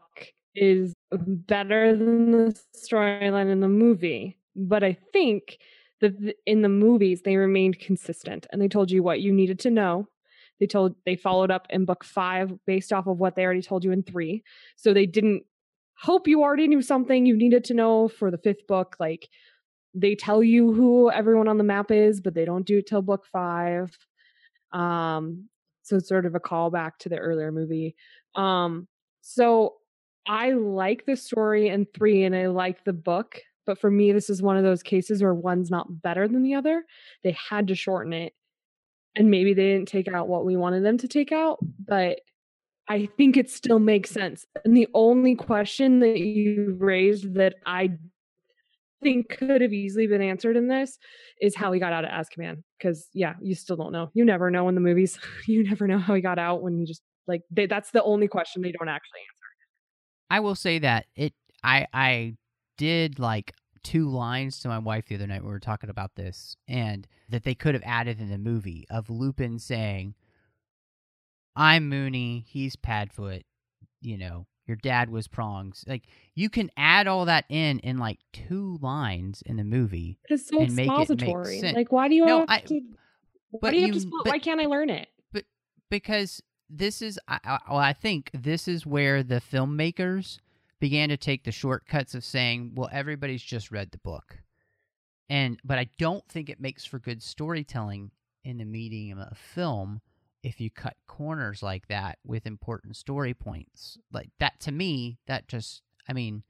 is 0.55 0.95
better 1.11 1.97
than 1.97 2.31
the 2.31 2.61
storyline 2.77 3.51
in 3.51 3.61
the 3.61 3.69
movie. 3.69 4.37
But 4.55 4.85
I 4.85 4.97
think 5.13 5.59
that 6.01 6.35
in 6.47 6.63
the 6.63 6.69
movies 6.69 7.23
they 7.23 7.37
remained 7.37 7.79
consistent 7.79 8.47
and 8.51 8.61
they 8.61 8.69
told 8.69 8.91
you 8.91 9.03
what 9.03 9.21
you 9.21 9.33
needed 9.33 9.59
to 9.61 9.71
know. 9.71 10.09
They 10.61 10.67
told 10.67 10.95
they 11.07 11.17
followed 11.17 11.51
up 11.51 11.67
in 11.71 11.85
book 11.85 12.05
5 12.05 12.59
based 12.67 12.93
off 12.93 13.07
of 13.07 13.19
what 13.19 13.35
they 13.35 13.45
already 13.45 13.63
told 13.63 13.85
you 13.85 13.93
in 13.93 14.03
3. 14.03 14.43
So 14.77 14.93
they 14.93 15.07
didn't 15.07 15.45
hope 15.99 16.29
you 16.29 16.43
already 16.43 16.69
knew 16.69 16.83
something 16.83 17.27
you 17.27 17.37
needed 17.37 17.65
to 17.65 17.75
know 17.75 18.09
for 18.09 18.31
the 18.31 18.39
fifth 18.39 18.67
book 18.67 18.97
like 18.99 19.29
they 19.95 20.15
tell 20.15 20.43
you 20.43 20.73
who 20.73 21.11
everyone 21.11 21.49
on 21.49 21.59
the 21.59 21.65
map 21.65 21.91
is, 21.91 22.21
but 22.21 22.35
they 22.35 22.45
don't 22.45 22.67
do 22.67 22.79
it 22.79 22.87
till 22.87 23.03
book 23.03 23.27
5. 23.33 23.97
Um 24.73 25.49
so 25.83 25.97
it's 25.97 26.09
sort 26.09 26.27
of 26.27 26.35
a 26.35 26.41
callback 26.41 26.93
to 27.01 27.09
the 27.09 27.19
earlier 27.19 27.53
movie. 27.53 27.97
Um, 28.35 28.87
so 29.21 29.75
I 30.27 30.53
like 30.53 31.05
the 31.07 31.17
story 31.17 31.69
in 31.69 31.87
three 31.93 32.25
and 32.25 32.35
I 32.35 32.47
like 32.47 32.85
the 32.85 32.93
book, 32.93 33.41
but 33.67 33.79
for 33.79 33.91
me, 33.91 34.13
this 34.13 34.31
is 34.31 34.43
one 34.43 34.57
of 34.57 34.65
those 34.65 34.83
cases 34.83 35.23
where 35.23 35.35
one's 35.35 35.71
not 35.71 36.03
better 36.03 36.29
than 36.29 36.43
the 36.43 36.55
other. 36.55 36.85
They 37.23 37.37
had 37.49 37.69
to 37.69 37.75
shorten 37.75 38.13
it. 38.13 38.33
And 39.15 39.31
maybe 39.31 39.53
they 39.53 39.73
didn't 39.73 39.89
take 39.89 40.09
out 40.09 40.29
what 40.29 40.47
we 40.47 40.57
wanted 40.57 40.85
them 40.85 40.97
to 40.99 41.09
take 41.09 41.33
out, 41.33 41.59
but 41.87 42.21
I 42.89 43.09
think 43.17 43.37
it 43.37 43.51
still 43.51 43.79
makes 43.79 44.11
sense. 44.11 44.47
And 44.65 44.77
the 44.77 44.89
only 44.95 45.35
question 45.35 46.01
that 46.01 46.19
you 46.19 46.77
raised 46.79 47.35
that 47.35 47.57
I 47.67 47.91
think 49.03 49.29
could 49.29 49.61
have 49.61 49.73
easily 49.73 50.07
been 50.07 50.23
answered 50.23 50.57
in 50.57 50.69
this 50.69 50.99
is 51.41 51.55
how 51.55 51.73
he 51.73 51.81
got 51.81 51.93
out 51.93 52.05
of 52.05 52.11
Azkaban. 52.11 52.63
Because 52.79 53.09
yeah, 53.13 53.35
you 53.41 53.55
still 53.55 53.77
don't 53.77 53.93
know. 53.93 54.11
You 54.15 54.25
never 54.25 54.51
know 54.51 54.69
in 54.69 54.75
the 54.75 54.81
movies. 54.81 55.19
you 55.47 55.63
never 55.63 55.87
know 55.87 55.99
how 55.99 56.15
he 56.15 56.21
got 56.21 56.39
out 56.39 56.63
when 56.63 56.79
you 56.79 56.87
just 56.87 57.03
like 57.27 57.43
they, 57.51 57.67
that's 57.67 57.91
the 57.91 58.03
only 58.03 58.29
question 58.29 58.63
they 58.63 58.73
don't 58.73 58.89
actually 58.89 59.21
answer. 59.21 59.43
I 60.31 60.41
will 60.41 60.55
say 60.55 60.79
that 60.81 61.07
it 61.15 61.35
I 61.63 61.87
I 61.93 62.37
did 62.83 63.19
like 63.21 63.53
two 63.85 64.09
lines 64.09 64.59
to 64.61 64.69
my 64.69 64.79
wife 64.79 65.07
the 65.07 65.15
other 65.15 65.27
night 65.27 65.41
when 65.43 65.47
we 65.49 65.53
were 65.53 65.61
talking 65.61 65.89
about 65.91 66.15
this 66.17 66.57
and 66.69 67.07
that 67.29 67.45
they 67.45 67.55
could 67.55 67.75
have 67.75 67.83
added 67.87 68.21
in 68.21 68.29
the 68.29 68.39
movie 68.39 68.87
of 68.91 69.09
Lupin 69.09 69.59
saying 69.59 70.15
I'm 71.55 71.89
Moony, 71.89 72.45
he's 72.49 72.77
Padfoot, 72.77 73.43
you 74.01 74.17
know, 74.19 74.47
your 74.67 74.77
dad 74.77 75.11
was 75.11 75.29
prongs. 75.29 75.85
Like 75.87 76.05
you 76.35 76.49
can 76.49 76.71
add 76.77 77.07
all 77.07 77.27
that 77.27 77.45
in 77.49 77.79
in 77.81 77.99
like 77.99 78.19
two 78.33 78.79
lines 78.81 79.43
in 79.45 79.57
the 79.57 79.65
movie. 79.65 80.19
But 80.29 80.35
it's 80.35 80.49
so 80.49 80.61
And 80.61 80.75
make 80.75 80.87
it 80.87 80.91
make 80.91 81.01
expository. 81.01 81.59
sense. 81.61 81.77
Like 81.77 81.93
why 81.93 82.09
do 82.09 82.15
you 82.15 82.25
No, 82.25 82.41
have 82.41 82.51
I- 82.51 82.61
to 82.61 82.81
why 83.51 83.71
do 83.71 83.77
you 83.77 83.93
have 83.93 84.03
to 84.03 84.11
but- 84.25 84.33
why 84.33 84.39
can't 84.39 84.61
I 84.61 84.67
learn 84.67 84.89
it? 84.91 85.09
But 85.33 85.45
because 85.91 86.43
this 86.71 87.03
is 87.03 87.19
I, 87.29 87.39
I, 87.45 87.59
well, 87.69 87.79
I 87.79 87.93
think 87.93 88.31
this 88.33 88.67
is 88.67 88.87
where 88.87 89.23
the 89.23 89.41
filmmakers 89.41 90.39
began 90.83 91.11
to 91.11 91.17
take 91.17 91.45
the 91.45 91.53
shortcuts 91.53 92.13
of 92.13 92.25
saying, 92.25 92.73
well, 92.75 92.89
everybody's 92.91 93.41
just 93.41 93.71
read 93.71 93.93
the 93.93 93.99
book, 93.99 94.39
and 95.31 95.61
but 95.63 95.79
I 95.79 95.89
don't 95.97 96.27
think 96.29 96.51
it 96.51 96.61
makes 96.61 96.85
for 96.85 96.99
good 96.99 97.23
storytelling 97.23 98.11
in 98.43 98.59
the 98.59 98.65
medium 98.65 99.21
of 99.21 99.39
film 99.39 100.01
if 100.43 100.61
you 100.61 100.71
cut 100.71 100.97
corners 101.07 101.63
like 101.63 101.87
that 101.87 102.19
with 102.27 102.47
important 102.47 102.97
story 102.97 103.33
points 103.33 103.97
like 104.13 104.31
that. 104.41 104.59
To 104.63 104.73
me, 104.73 105.19
that 105.29 105.47
just 105.47 105.83
I 106.09 106.13
mean. 106.13 106.43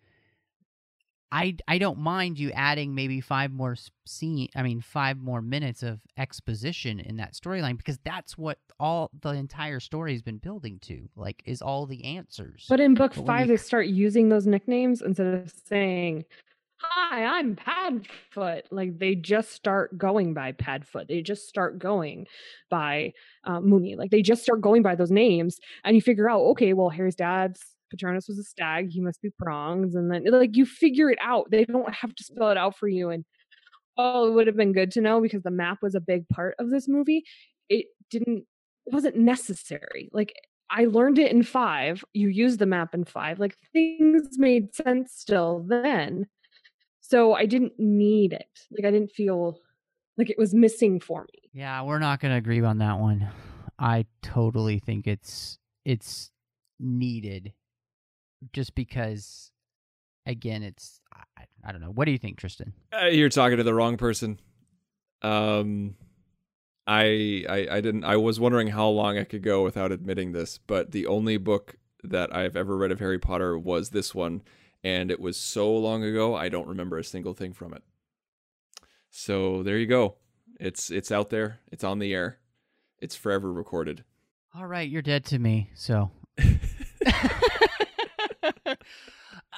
I 1.32 1.56
I 1.66 1.78
don't 1.78 1.98
mind 1.98 2.38
you 2.38 2.52
adding 2.52 2.94
maybe 2.94 3.20
five 3.20 3.50
more 3.50 3.74
scene. 4.04 4.48
I 4.54 4.62
mean, 4.62 4.80
five 4.82 5.16
more 5.18 5.40
minutes 5.40 5.82
of 5.82 6.00
exposition 6.18 7.00
in 7.00 7.16
that 7.16 7.32
storyline 7.32 7.78
because 7.78 7.98
that's 8.04 8.36
what 8.36 8.58
all 8.78 9.10
the 9.22 9.30
entire 9.30 9.80
story 9.80 10.12
has 10.12 10.22
been 10.22 10.36
building 10.38 10.78
to. 10.82 11.08
Like, 11.16 11.42
is 11.46 11.62
all 11.62 11.86
the 11.86 12.04
answers. 12.04 12.66
But 12.68 12.80
in 12.80 12.94
book 12.94 13.14
But 13.16 13.26
five, 13.26 13.46
you- 13.48 13.56
they 13.56 13.62
start 13.62 13.86
using 13.86 14.28
those 14.28 14.46
nicknames 14.46 15.00
instead 15.02 15.26
of 15.26 15.52
saying, 15.66 16.24
Hi, 16.84 17.24
I'm 17.24 17.54
Padfoot. 17.54 18.62
Like 18.72 18.98
they 18.98 19.14
just 19.14 19.52
start 19.52 19.96
going 19.96 20.34
by 20.34 20.50
Padfoot. 20.52 21.06
They 21.06 21.22
just 21.22 21.48
start 21.48 21.78
going 21.78 22.26
by 22.70 23.12
uh, 23.44 23.60
Moony. 23.60 23.94
Like 23.94 24.10
they 24.10 24.20
just 24.20 24.42
start 24.42 24.60
going 24.60 24.82
by 24.82 24.96
those 24.96 25.10
names. 25.12 25.60
And 25.84 25.94
you 25.94 26.02
figure 26.02 26.28
out, 26.28 26.40
okay, 26.40 26.72
well, 26.72 26.88
Harry's 26.88 27.14
dad's 27.14 27.64
Patronus 27.92 28.26
was 28.26 28.38
a 28.38 28.42
stag. 28.42 28.90
He 28.90 29.00
must 29.00 29.22
be 29.22 29.30
prongs. 29.38 29.94
And 29.94 30.10
then 30.10 30.24
like 30.32 30.56
you 30.56 30.66
figure 30.66 31.10
it 31.10 31.18
out. 31.20 31.50
They 31.50 31.64
don't 31.64 31.94
have 31.94 32.14
to 32.14 32.24
spell 32.24 32.50
it 32.50 32.56
out 32.56 32.76
for 32.76 32.88
you. 32.88 33.10
And 33.10 33.24
oh, 33.96 34.26
it 34.28 34.32
would 34.32 34.46
have 34.46 34.56
been 34.56 34.72
good 34.72 34.90
to 34.92 35.00
know 35.00 35.20
because 35.20 35.42
the 35.42 35.50
map 35.50 35.78
was 35.82 35.94
a 35.94 36.00
big 36.00 36.28
part 36.28 36.56
of 36.58 36.70
this 36.70 36.88
movie. 36.88 37.24
It 37.68 37.86
didn't, 38.10 38.44
it 38.86 38.92
wasn't 38.92 39.16
necessary. 39.16 40.08
Like 40.12 40.34
I 40.70 40.86
learned 40.86 41.18
it 41.18 41.30
in 41.30 41.42
five. 41.42 42.02
You 42.14 42.28
use 42.28 42.56
the 42.56 42.66
map 42.66 42.94
in 42.94 43.04
five. 43.04 43.38
Like 43.38 43.56
things 43.72 44.38
made 44.38 44.74
sense 44.74 45.12
still 45.14 45.64
then. 45.68 46.26
So 47.00 47.34
I 47.34 47.44
didn't 47.44 47.74
need 47.78 48.32
it. 48.32 48.60
Like 48.70 48.86
I 48.86 48.90
didn't 48.90 49.12
feel 49.12 49.58
like 50.16 50.30
it 50.30 50.38
was 50.38 50.54
missing 50.54 50.98
for 50.98 51.26
me. 51.32 51.50
Yeah, 51.52 51.82
we're 51.82 51.98
not 51.98 52.20
going 52.20 52.32
to 52.32 52.38
agree 52.38 52.62
on 52.62 52.78
that 52.78 52.98
one. 52.98 53.28
I 53.78 54.06
totally 54.22 54.78
think 54.78 55.06
it's 55.06 55.58
it's 55.84 56.30
needed 56.78 57.52
just 58.52 58.74
because 58.74 59.50
again, 60.26 60.62
it's 60.62 61.00
I, 61.12 61.44
I 61.64 61.72
don't 61.72 61.80
know. 61.80 61.90
What 61.90 62.06
do 62.06 62.12
you 62.12 62.18
think, 62.18 62.38
Tristan? 62.38 62.72
Uh, 62.92 63.06
you're 63.06 63.28
talking 63.28 63.58
to 63.58 63.64
the 63.64 63.74
wrong 63.74 63.96
person. 63.96 64.40
Um, 65.22 65.96
I, 66.86 67.44
I 67.48 67.68
I 67.70 67.80
didn't. 67.80 68.04
I 68.04 68.16
was 68.16 68.40
wondering 68.40 68.68
how 68.68 68.88
long 68.88 69.18
I 69.18 69.24
could 69.24 69.42
go 69.42 69.62
without 69.62 69.92
admitting 69.92 70.32
this, 70.32 70.58
but 70.58 70.90
the 70.90 71.06
only 71.06 71.36
book 71.36 71.76
that 72.02 72.34
I've 72.34 72.56
ever 72.56 72.76
read 72.76 72.90
of 72.90 72.98
Harry 72.98 73.18
Potter 73.18 73.56
was 73.56 73.90
this 73.90 74.14
one, 74.14 74.42
and 74.82 75.10
it 75.10 75.20
was 75.20 75.36
so 75.36 75.72
long 75.72 76.02
ago 76.02 76.34
I 76.34 76.48
don't 76.48 76.68
remember 76.68 76.98
a 76.98 77.04
single 77.04 77.34
thing 77.34 77.52
from 77.52 77.72
it. 77.72 77.82
So 79.10 79.62
there 79.62 79.78
you 79.78 79.86
go. 79.86 80.16
It's 80.58 80.90
it's 80.90 81.12
out 81.12 81.30
there. 81.30 81.60
It's 81.70 81.84
on 81.84 81.98
the 81.98 82.12
air. 82.12 82.38
It's 82.98 83.14
forever 83.16 83.52
recorded. 83.52 84.04
All 84.54 84.66
right, 84.66 84.88
you're 84.88 85.02
dead 85.02 85.24
to 85.26 85.38
me. 85.38 85.70
So 85.74 86.10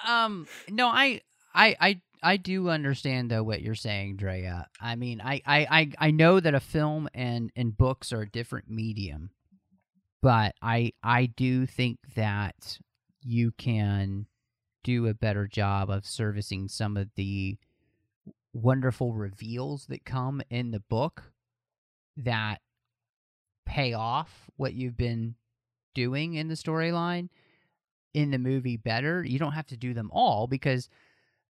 um 0.07 0.47
no, 0.71 0.89
I 0.89 1.21
I 1.55 1.77
I 1.81 2.01
I 2.23 2.37
do 2.37 2.71
understand 2.71 3.31
though 3.31 3.43
what 3.43 3.63
you're 3.63 3.75
saying, 3.75 4.17
Drea. 4.17 4.67
I 4.81 4.97
mean, 4.97 5.21
I 5.21 5.43
I 5.47 5.67
I, 5.71 5.91
I 5.99 6.11
know 6.11 6.41
that 6.41 6.55
a 6.55 6.61
film 6.61 7.09
and 7.15 7.51
and 7.57 7.77
books 7.77 8.13
are 8.13 8.23
a 8.23 8.31
different 8.31 8.71
medium, 8.71 9.31
but 10.23 10.55
I 10.63 10.93
I 11.03 11.27
do 11.27 11.67
think 11.67 11.99
that 12.15 12.79
you 13.23 13.53
can 13.53 14.27
do 14.83 15.07
a 15.07 15.15
better 15.15 15.47
job 15.47 15.91
of 15.91 16.07
servicing 16.07 16.69
some 16.69 16.97
of 16.97 17.09
the 17.17 17.57
wonderful 18.53 19.13
reveals 19.13 19.87
that 19.87 20.05
come 20.05 20.41
in 20.51 20.71
the 20.71 20.81
book 20.81 21.33
that 22.17 22.61
pay 23.67 23.93
off 23.95 24.49
what 24.57 24.75
you've 24.75 24.97
been 24.97 25.35
doing 25.95 26.35
in 26.35 26.49
the 26.49 26.55
storyline 26.55 27.29
in 28.15 28.31
the 28.31 28.39
movie 28.39 28.77
better. 28.77 29.25
You 29.25 29.39
don't 29.39 29.53
have 29.53 29.67
to 29.67 29.77
do 29.77 29.95
them 29.95 30.11
all 30.13 30.47
because 30.47 30.89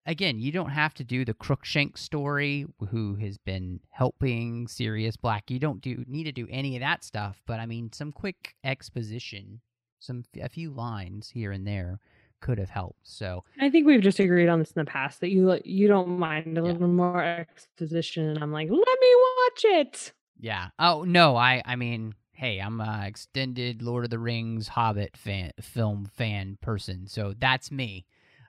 again, 0.07 0.39
you 0.39 0.53
don't 0.53 0.71
have 0.71 0.95
to 0.95 1.05
do 1.05 1.25
the 1.25 1.35
Crookshank 1.35 1.97
story 1.97 2.67
who 2.91 3.15
has 3.17 3.39
been 3.39 3.81
helping 3.91 4.69
Sirius 4.69 5.17
Black. 5.17 5.51
You 5.51 5.59
don't 5.59 5.81
do 5.81 6.05
need 6.07 6.25
to 6.25 6.33
do 6.33 6.47
any 6.51 6.77
of 6.77 6.81
that 6.81 7.05
stuff, 7.05 7.43
but 7.47 7.61
I 7.61 7.67
mean 7.67 7.93
some 7.93 8.13
quick 8.13 8.55
exposition, 8.65 9.61
some 10.01 10.25
a 10.41 10.49
few 10.49 10.71
lines 10.73 11.31
here 11.31 11.53
and 11.53 11.67
there 11.67 12.01
could 12.41 12.59
have 12.59 12.71
helped. 12.71 13.01
So, 13.05 13.45
I 13.61 13.71
think 13.71 13.87
we've 13.87 14.03
just 14.03 14.19
agreed 14.21 14.49
on 14.49 14.59
this 14.59 14.73
in 14.73 14.81
the 14.85 14.91
past 14.91 15.21
that 15.21 15.31
you 15.31 15.59
you 15.65 15.89
don't 15.89 16.19
mind 16.19 16.59
a 16.59 16.63
Yeah. 16.63 16.73
little 16.73 16.89
more 16.89 17.23
exposition. 17.23 18.25
And 18.29 18.39
I'm 18.43 18.53
like, 18.53 18.69
let 18.71 18.79
me 19.01 19.15
watch 19.17 19.65
it. 19.65 20.13
yeah. 20.39 20.69
Oh, 20.79 21.05
no, 21.05 21.37
I 21.37 21.63
I 21.65 21.77
mean, 21.77 22.15
hey, 22.45 22.59
I'm 22.59 22.79
a 22.79 23.05
extended 23.07 23.81
Lord 23.81 24.05
of 24.05 24.11
the 24.11 24.19
Rings 24.19 24.69
Hobbit 24.69 25.17
fan 25.17 25.53
film 25.63 26.11
fan 26.15 26.59
person. 26.61 27.07
So 27.07 27.33
that's 27.39 27.71
me. 27.71 28.05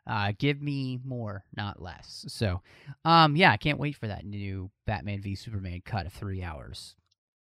Uh, 0.05 0.33
give 0.37 0.61
me 0.61 0.99
more, 1.05 1.45
not 1.55 1.81
less. 1.81 2.25
So, 2.27 2.61
um, 3.05 3.37
yeah, 3.37 3.51
I 3.51 3.57
can't 3.57 3.79
wait 3.79 3.95
for 3.95 4.07
that 4.07 4.25
new 4.25 4.69
Batman 4.85 5.21
v 5.21 5.33
Superman 5.33 5.81
cut 5.85 6.05
of 6.05 6.11
three 6.11 6.43
hours. 6.43 6.95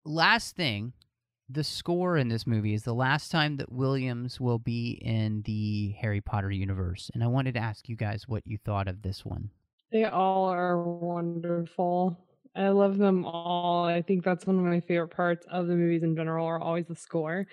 Last 0.05 0.55
thing, 0.55 0.93
the 1.49 1.63
score 1.63 2.17
in 2.17 2.27
this 2.27 2.45
movie 2.45 2.75
is 2.75 2.83
the 2.83 2.93
last 2.93 3.31
time 3.31 3.57
that 3.57 3.71
Williams 3.71 4.39
will 4.39 4.59
be 4.59 4.91
in 5.01 5.41
the 5.45 5.95
Harry 5.99 6.21
Potter 6.21 6.51
universe, 6.51 7.09
and 7.15 7.23
I 7.23 7.27
wanted 7.27 7.55
to 7.55 7.61
ask 7.61 7.89
you 7.89 7.95
guys 7.95 8.27
what 8.27 8.45
you 8.45 8.59
thought 8.63 8.87
of 8.87 9.01
this 9.01 9.25
one. 9.25 9.49
They 9.91 10.05
all 10.05 10.45
are 10.45 10.81
wonderful. 10.81 12.15
I 12.55 12.69
love 12.69 12.97
them 12.97 13.25
all. 13.25 13.85
I 13.85 14.01
think 14.01 14.23
that's 14.23 14.45
one 14.45 14.57
of 14.57 14.63
my 14.63 14.79
favorite 14.79 15.09
parts 15.09 15.45
of 15.51 15.67
the 15.67 15.75
movies 15.75 16.03
in 16.03 16.15
general 16.15 16.45
are 16.45 16.61
always 16.61 16.85
the 16.85 16.95
score. 16.95 17.47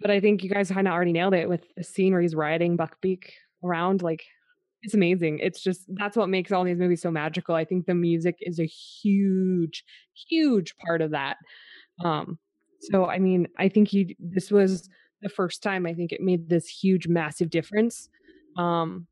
But 0.00 0.10
I 0.12 0.20
think 0.20 0.44
you 0.44 0.50
guys 0.50 0.70
kind 0.70 0.86
of 0.86 0.94
already 0.94 1.12
nailed 1.12 1.34
it 1.34 1.48
with 1.48 1.64
the 1.76 1.82
scene 1.82 2.12
where 2.12 2.22
he's 2.22 2.36
riding 2.36 2.76
Buckbeak 2.76 3.24
around. 3.64 4.02
Like 4.02 4.24
it's 4.82 4.94
amazing. 4.94 5.40
It's 5.40 5.60
just 5.60 5.82
that's 5.88 6.16
what 6.16 6.28
makes 6.28 6.52
all 6.52 6.64
these 6.64 6.78
movies 6.78 7.02
so 7.02 7.10
magical. 7.10 7.54
I 7.54 7.64
think 7.64 7.86
the 7.86 7.94
music 7.94 8.36
is 8.40 8.60
a 8.60 8.66
huge, 8.66 9.84
huge 10.28 10.76
part 10.76 11.02
of 11.02 11.10
that. 11.10 11.36
Um, 12.04 12.38
so 12.80 13.06
I 13.06 13.18
mean, 13.18 13.48
I 13.58 13.68
think 13.68 13.88
he 13.88 14.16
this 14.20 14.52
was 14.52 14.88
the 15.20 15.28
first 15.28 15.64
time 15.64 15.84
I 15.84 15.94
think 15.94 16.12
it 16.12 16.20
made 16.20 16.48
this 16.48 16.68
huge, 16.68 17.08
massive 17.08 17.50
difference. 17.50 18.08
Um, 18.56 19.08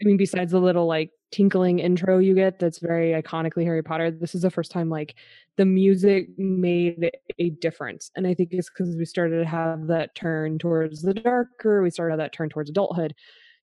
I 0.00 0.04
mean, 0.04 0.16
besides 0.16 0.52
the 0.52 0.60
little 0.60 0.86
like 0.86 1.10
tinkling 1.30 1.80
intro 1.80 2.18
you 2.18 2.34
get 2.34 2.60
that's 2.60 2.78
very 2.78 3.10
iconically 3.10 3.64
Harry 3.64 3.82
Potter, 3.82 4.10
this 4.10 4.34
is 4.34 4.42
the 4.42 4.50
first 4.50 4.70
time 4.70 4.88
like 4.88 5.14
the 5.56 5.64
music 5.64 6.28
made 6.36 7.10
a 7.38 7.50
difference. 7.50 8.10
And 8.16 8.26
I 8.26 8.34
think 8.34 8.50
it's 8.52 8.68
because 8.68 8.96
we 8.96 9.04
started 9.04 9.38
to 9.38 9.46
have 9.46 9.86
that 9.88 10.14
turn 10.14 10.58
towards 10.58 11.02
the 11.02 11.14
darker, 11.14 11.82
we 11.82 11.90
started 11.90 12.18
that 12.18 12.32
turn 12.32 12.48
towards 12.48 12.70
adulthood, 12.70 13.14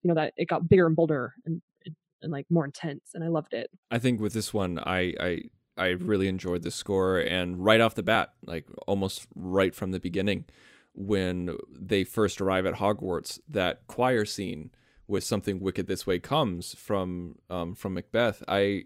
you 0.03 0.07
know, 0.07 0.15
that 0.15 0.33
it 0.37 0.47
got 0.47 0.69
bigger 0.69 0.87
and 0.87 0.95
bolder 0.95 1.33
and 1.45 1.61
and 2.21 2.31
like 2.31 2.45
more 2.49 2.65
intense. 2.65 3.11
And 3.13 3.23
I 3.23 3.27
loved 3.27 3.53
it. 3.53 3.69
I 3.89 3.99
think 3.99 4.21
with 4.21 4.33
this 4.33 4.53
one, 4.53 4.79
I 4.79 5.13
I 5.19 5.41
I 5.77 5.87
really 5.89 6.27
enjoyed 6.27 6.63
the 6.63 6.71
score, 6.71 7.19
and 7.19 7.63
right 7.63 7.81
off 7.81 7.95
the 7.95 8.03
bat, 8.03 8.33
like 8.45 8.67
almost 8.87 9.27
right 9.35 9.73
from 9.73 9.91
the 9.91 9.99
beginning, 9.99 10.45
when 10.93 11.57
they 11.71 12.03
first 12.03 12.41
arrive 12.41 12.65
at 12.65 12.75
Hogwarts, 12.75 13.39
that 13.49 13.87
choir 13.87 14.25
scene 14.25 14.71
with 15.11 15.23
"Something 15.23 15.59
Wicked 15.59 15.87
This 15.87 16.07
Way 16.07 16.19
Comes" 16.19 16.73
from 16.75 17.35
um, 17.49 17.75
from 17.75 17.93
Macbeth, 17.93 18.43
I. 18.47 18.85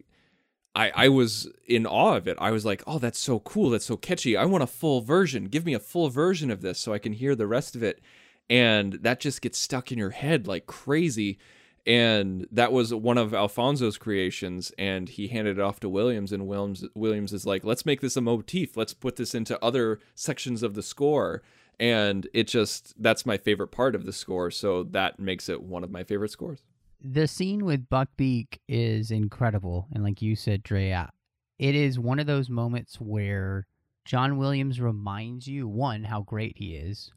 I, 0.77 0.91
I 0.93 1.07
was 1.07 1.49
in 1.65 1.87
awe 1.87 2.17
of 2.17 2.27
it. 2.27 2.35
I 2.37 2.51
was 2.51 2.65
like, 2.65 2.83
oh, 2.85 2.99
that's 2.99 3.17
so 3.17 3.39
cool. 3.39 3.69
That's 3.69 3.85
so 3.85 3.95
catchy. 3.95 4.35
I 4.35 4.43
want 4.43 4.61
a 4.61 4.67
full 4.67 4.99
version. 4.99 5.45
Give 5.45 5.65
me 5.65 5.73
a 5.73 5.79
full 5.79 6.09
version 6.09 6.51
of 6.51 6.61
this 6.61 6.79
so 6.79 6.91
I 6.91 6.99
can 6.99 7.13
hear 7.13 7.33
the 7.33 7.47
rest 7.47 7.77
of 7.77 7.83
it. 7.83 8.01
And 8.49 8.91
that 8.95 9.21
just 9.21 9.41
gets 9.41 9.57
stuck 9.57 9.93
in 9.93 9.97
your 9.97 10.09
head 10.09 10.47
like 10.47 10.65
crazy 10.65 11.39
and 11.85 12.47
that 12.51 12.71
was 12.71 12.93
one 12.93 13.17
of 13.17 13.33
Alfonso's 13.33 13.97
creations 13.97 14.71
and 14.77 15.07
he 15.07 15.27
handed 15.27 15.59
it 15.59 15.61
off 15.61 15.79
to 15.81 15.89
Williams 15.89 16.31
and 16.31 16.47
Williams 16.47 16.83
Williams 16.95 17.31
is 17.31 17.45
like 17.45 17.63
let's 17.63 17.85
make 17.85 18.01
this 18.01 18.17
a 18.17 18.21
motif 18.21 18.75
let's 18.75 18.93
put 18.93 19.17
this 19.17 19.35
into 19.35 19.63
other 19.63 19.99
sections 20.15 20.63
of 20.63 20.73
the 20.73 20.83
score 20.83 21.43
and 21.79 22.27
it 22.33 22.47
just 22.47 22.93
that's 23.01 23.25
my 23.25 23.37
favorite 23.37 23.67
part 23.67 23.95
of 23.95 24.05
the 24.05 24.13
score 24.13 24.49
so 24.49 24.83
that 24.83 25.19
makes 25.19 25.49
it 25.49 25.61
one 25.61 25.83
of 25.83 25.91
my 25.91 26.03
favorite 26.03 26.31
scores 26.31 26.61
the 27.07 27.27
scene 27.27 27.63
with 27.65 27.87
Buckbeak 27.87 28.57
is 28.67 29.11
incredible, 29.11 29.87
and 29.93 30.03
like 30.03 30.23
you 30.23 30.35
said, 30.35 30.63
Drea, 30.63 31.11
it 31.59 31.75
is 31.75 31.99
one 31.99 32.19
of 32.19 32.25
those 32.25 32.49
moments 32.49 32.95
where 32.95 33.67
John 34.05 34.37
Williams 34.37 34.81
reminds 34.81 35.47
you 35.47 35.67
one 35.67 36.05
how 36.05 36.21
great 36.21 36.57
he 36.57 36.75
is 36.75 37.11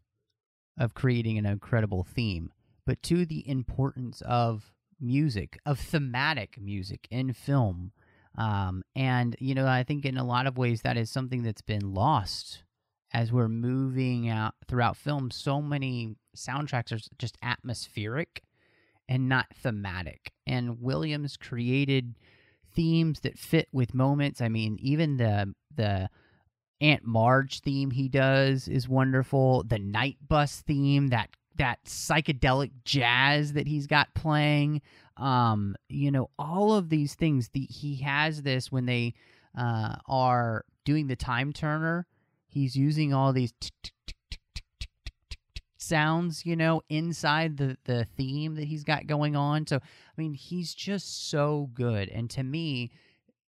of 0.78 0.93
creating 0.93 1.39
an 1.39 1.47
incredible 1.47 2.05
theme, 2.05 2.52
but 2.86 3.02
two 3.02 3.24
the 3.24 3.48
importance 3.48 4.20
of 4.22 4.72
music, 5.01 5.59
of 5.64 5.78
thematic 5.78 6.60
music 6.60 7.09
in 7.10 7.32
film. 7.32 7.93
Um, 8.36 8.82
and 8.94 9.36
you 9.40 9.55
know, 9.55 9.66
I 9.66 9.85
think 9.85 10.05
in 10.05 10.18
a 10.18 10.24
lot 10.24 10.47
of 10.47 10.59
ways 10.59 10.82
that 10.82 10.98
is 10.98 11.10
something 11.10 11.43
that's 11.43 11.62
been 11.62 11.94
lost 11.94 12.62
as 13.12 13.32
we're 13.32 13.48
moving 13.48 14.28
out 14.28 14.55
throughout 14.66 14.97
film. 14.97 15.30
So 15.30 15.62
many 15.62 16.16
soundtracks 16.36 16.93
are 16.93 17.01
just 17.18 17.39
atmospheric 17.43 18.43
and 19.09 19.28
not 19.28 19.47
thematic. 19.55 20.32
And 20.47 20.80
Williams 20.80 21.36
created 21.36 22.14
themes 22.74 23.20
that 23.20 23.39
fit 23.39 23.68
with 23.72 23.94
moments. 23.94 24.40
I 24.40 24.48
mean, 24.48 24.78
even 24.80 25.16
the 25.16 25.55
the 25.74 26.10
Aunt 26.80 27.05
Marge 27.05 27.60
theme 27.60 27.90
he 27.90 28.09
does 28.09 28.68
is 28.68 28.89
wonderful. 28.89 29.64
The 29.64 29.78
night 29.78 30.16
bus 30.26 30.62
theme, 30.66 31.09
that 31.09 31.30
that 31.56 31.85
psychedelic 31.85 32.70
jazz 32.85 33.55
that 33.55 33.66
he's 33.66 33.86
got 33.86 34.14
playing. 34.14 34.82
Um, 35.16 35.74
you 35.89 36.10
know, 36.10 36.30
all 36.39 36.74
of 36.74 36.89
these 36.89 37.14
things. 37.14 37.48
The, 37.48 37.66
he 37.68 37.97
has 37.97 38.43
this 38.43 38.70
when 38.70 38.86
they 38.86 39.14
uh, 39.56 39.97
are 40.06 40.64
doing 40.85 41.09
the 41.09 41.16
time 41.16 41.52
turner. 41.52 42.06
He's 42.49 42.75
using 42.75 43.15
all 43.15 43.33
these 43.33 43.53
sounds, 45.77 46.45
you 46.45 46.57
know, 46.57 46.83
inside 46.89 47.57
the 47.57 47.77
the 47.85 48.07
theme 48.16 48.57
that 48.57 48.65
he's 48.65 48.85
got 48.85 49.07
going 49.07 49.37
on. 49.37 49.66
So, 49.66 49.77
I 49.77 50.20
mean, 50.20 50.35
he's 50.35 50.75
just 50.75 51.31
so 51.31 51.70
good. 51.75 52.09
And 52.09 52.29
to 52.31 52.43
me, 52.43 52.91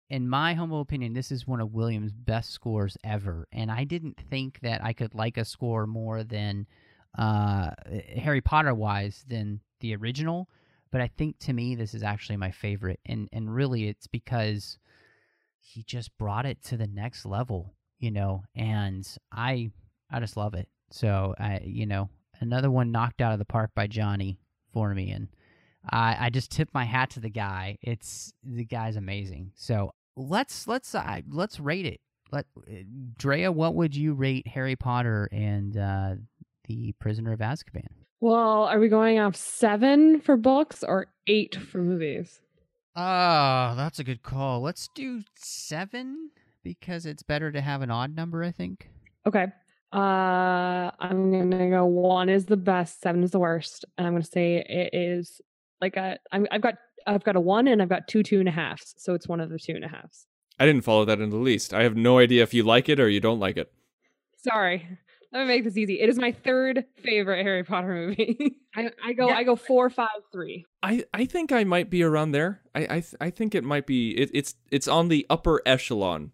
in 0.09 0.27
my 0.29 0.53
humble 0.53 0.81
opinion, 0.81 1.13
this 1.13 1.31
is 1.31 1.47
one 1.47 1.59
of 1.59 1.73
Williams' 1.73 2.13
best 2.13 2.51
scores 2.51 2.97
ever. 3.03 3.47
And 3.51 3.71
I 3.71 3.83
didn't 3.83 4.19
think 4.29 4.59
that 4.61 4.83
I 4.83 4.93
could 4.93 5.13
like 5.13 5.37
a 5.37 5.45
score 5.45 5.85
more 5.85 6.23
than 6.23 6.67
uh, 7.17 7.71
Harry 8.15 8.41
Potter 8.41 8.73
wise 8.73 9.25
than 9.27 9.61
the 9.79 9.95
original. 9.95 10.49
But 10.91 11.01
I 11.01 11.07
think 11.07 11.39
to 11.39 11.53
me, 11.53 11.75
this 11.75 11.93
is 11.93 12.03
actually 12.03 12.37
my 12.37 12.51
favorite. 12.51 12.99
And, 13.05 13.27
and 13.33 13.53
really, 13.53 13.87
it's 13.89 14.07
because 14.07 14.77
he 15.59 15.83
just 15.83 16.17
brought 16.17 16.45
it 16.45 16.63
to 16.65 16.77
the 16.77 16.87
next 16.87 17.25
level, 17.25 17.73
you 17.99 18.11
know, 18.11 18.43
and 18.55 19.07
I, 19.31 19.71
I 20.11 20.19
just 20.19 20.37
love 20.37 20.53
it. 20.53 20.67
So 20.91 21.35
I, 21.39 21.61
you 21.63 21.85
know, 21.85 22.09
another 22.39 22.71
one 22.71 22.91
knocked 22.91 23.21
out 23.21 23.33
of 23.33 23.39
the 23.39 23.45
park 23.45 23.71
by 23.75 23.87
Johnny 23.87 24.39
for 24.71 24.93
me. 24.93 25.11
And 25.11 25.27
I, 25.89 26.17
I 26.19 26.29
just 26.29 26.51
tip 26.51 26.69
my 26.73 26.85
hat 26.85 27.11
to 27.11 27.19
the 27.19 27.29
guy. 27.29 27.77
It's 27.81 28.33
the 28.43 28.65
guy's 28.65 28.95
amazing. 28.95 29.51
So 29.55 29.91
let's 30.15 30.67
let's 30.67 30.93
uh, 30.95 31.21
let's 31.29 31.59
rate 31.59 31.85
it. 31.85 31.99
Let 32.31 32.45
Drea, 33.17 33.51
what 33.51 33.75
would 33.75 33.95
you 33.95 34.13
rate 34.13 34.47
Harry 34.47 34.75
Potter 34.75 35.29
and 35.31 35.77
uh, 35.77 36.15
the 36.67 36.93
Prisoner 36.99 37.33
of 37.33 37.39
Azkaban? 37.39 37.87
Well, 38.19 38.63
are 38.63 38.79
we 38.79 38.89
going 38.89 39.19
off 39.19 39.35
seven 39.35 40.19
for 40.19 40.37
books 40.37 40.83
or 40.83 41.07
eight 41.27 41.55
for 41.55 41.77
movies? 41.77 42.41
Ah, 42.95 43.71
uh, 43.71 43.75
that's 43.75 43.99
a 43.99 44.03
good 44.03 44.23
call. 44.23 44.61
Let's 44.61 44.89
do 44.95 45.21
seven 45.35 46.31
because 46.67 47.05
it's 47.05 47.23
better 47.23 47.49
to 47.49 47.61
have 47.61 47.81
an 47.81 47.89
odd 47.89 48.13
number. 48.13 48.43
I 48.43 48.51
think. 48.51 48.89
Okay. 49.25 49.47
Uh, 49.93 50.91
I'm 50.99 51.31
gonna 51.31 51.69
go. 51.69 51.85
One 51.85 52.27
is 52.27 52.45
the 52.45 52.57
best. 52.57 53.01
Seven 53.01 53.23
is 53.23 53.31
the 53.31 53.39
worst, 53.39 53.85
and 53.97 54.05
I'm 54.05 54.13
gonna 54.13 54.25
say 54.25 54.65
it 54.67 54.89
is 54.93 55.39
like 55.79 55.95
a. 55.95 56.17
I'm, 56.33 56.45
I've 56.51 56.61
got 56.61 56.75
I've 57.07 57.23
got 57.23 57.37
a 57.37 57.39
one 57.39 57.67
and 57.69 57.81
I've 57.81 57.89
got 57.89 58.07
two 58.09 58.21
two 58.21 58.39
and 58.39 58.49
a 58.49 58.51
halves. 58.51 58.93
So 58.97 59.13
it's 59.13 59.27
one 59.27 59.39
of 59.39 59.49
the 59.49 59.57
two 59.57 59.73
and 59.73 59.85
a 59.85 59.87
halves. 59.87 60.27
I 60.59 60.65
didn't 60.65 60.83
follow 60.83 61.05
that 61.05 61.21
in 61.21 61.29
the 61.29 61.37
least. 61.37 61.73
I 61.73 61.83
have 61.83 61.95
no 61.95 62.19
idea 62.19 62.43
if 62.43 62.53
you 62.53 62.63
like 62.63 62.89
it 62.89 62.99
or 62.99 63.07
you 63.07 63.21
don't 63.21 63.39
like 63.39 63.57
it. 63.57 63.71
Sorry. 64.37 64.85
Let 65.31 65.41
me 65.41 65.47
make 65.47 65.63
this 65.63 65.77
easy. 65.77 65.99
It 65.99 66.09
is 66.09 66.17
my 66.17 66.31
third 66.31 66.85
favorite 67.03 67.43
Harry 67.43 67.63
Potter 67.63 67.93
movie. 67.93 68.57
I, 68.75 68.91
I, 69.05 69.13
go 69.13 69.29
yeah. 69.29 69.35
I 69.35 69.43
go 69.43 69.55
four 69.55 69.89
five 69.89 70.09
three. 70.31 70.65
I, 70.83 71.05
I 71.13 71.25
think 71.25 71.51
I 71.51 71.63
might 71.63 71.89
be 71.89 72.03
around 72.03 72.31
there. 72.31 72.61
I 72.75 72.81
I, 72.81 72.87
th- 72.87 73.15
I 73.21 73.29
think 73.29 73.55
it 73.55 73.63
might 73.63 73.85
be 73.87 74.11
it, 74.11 74.31
it's 74.33 74.55
it's 74.71 74.87
on 74.87 75.07
the 75.07 75.25
upper 75.29 75.61
echelon 75.65 76.31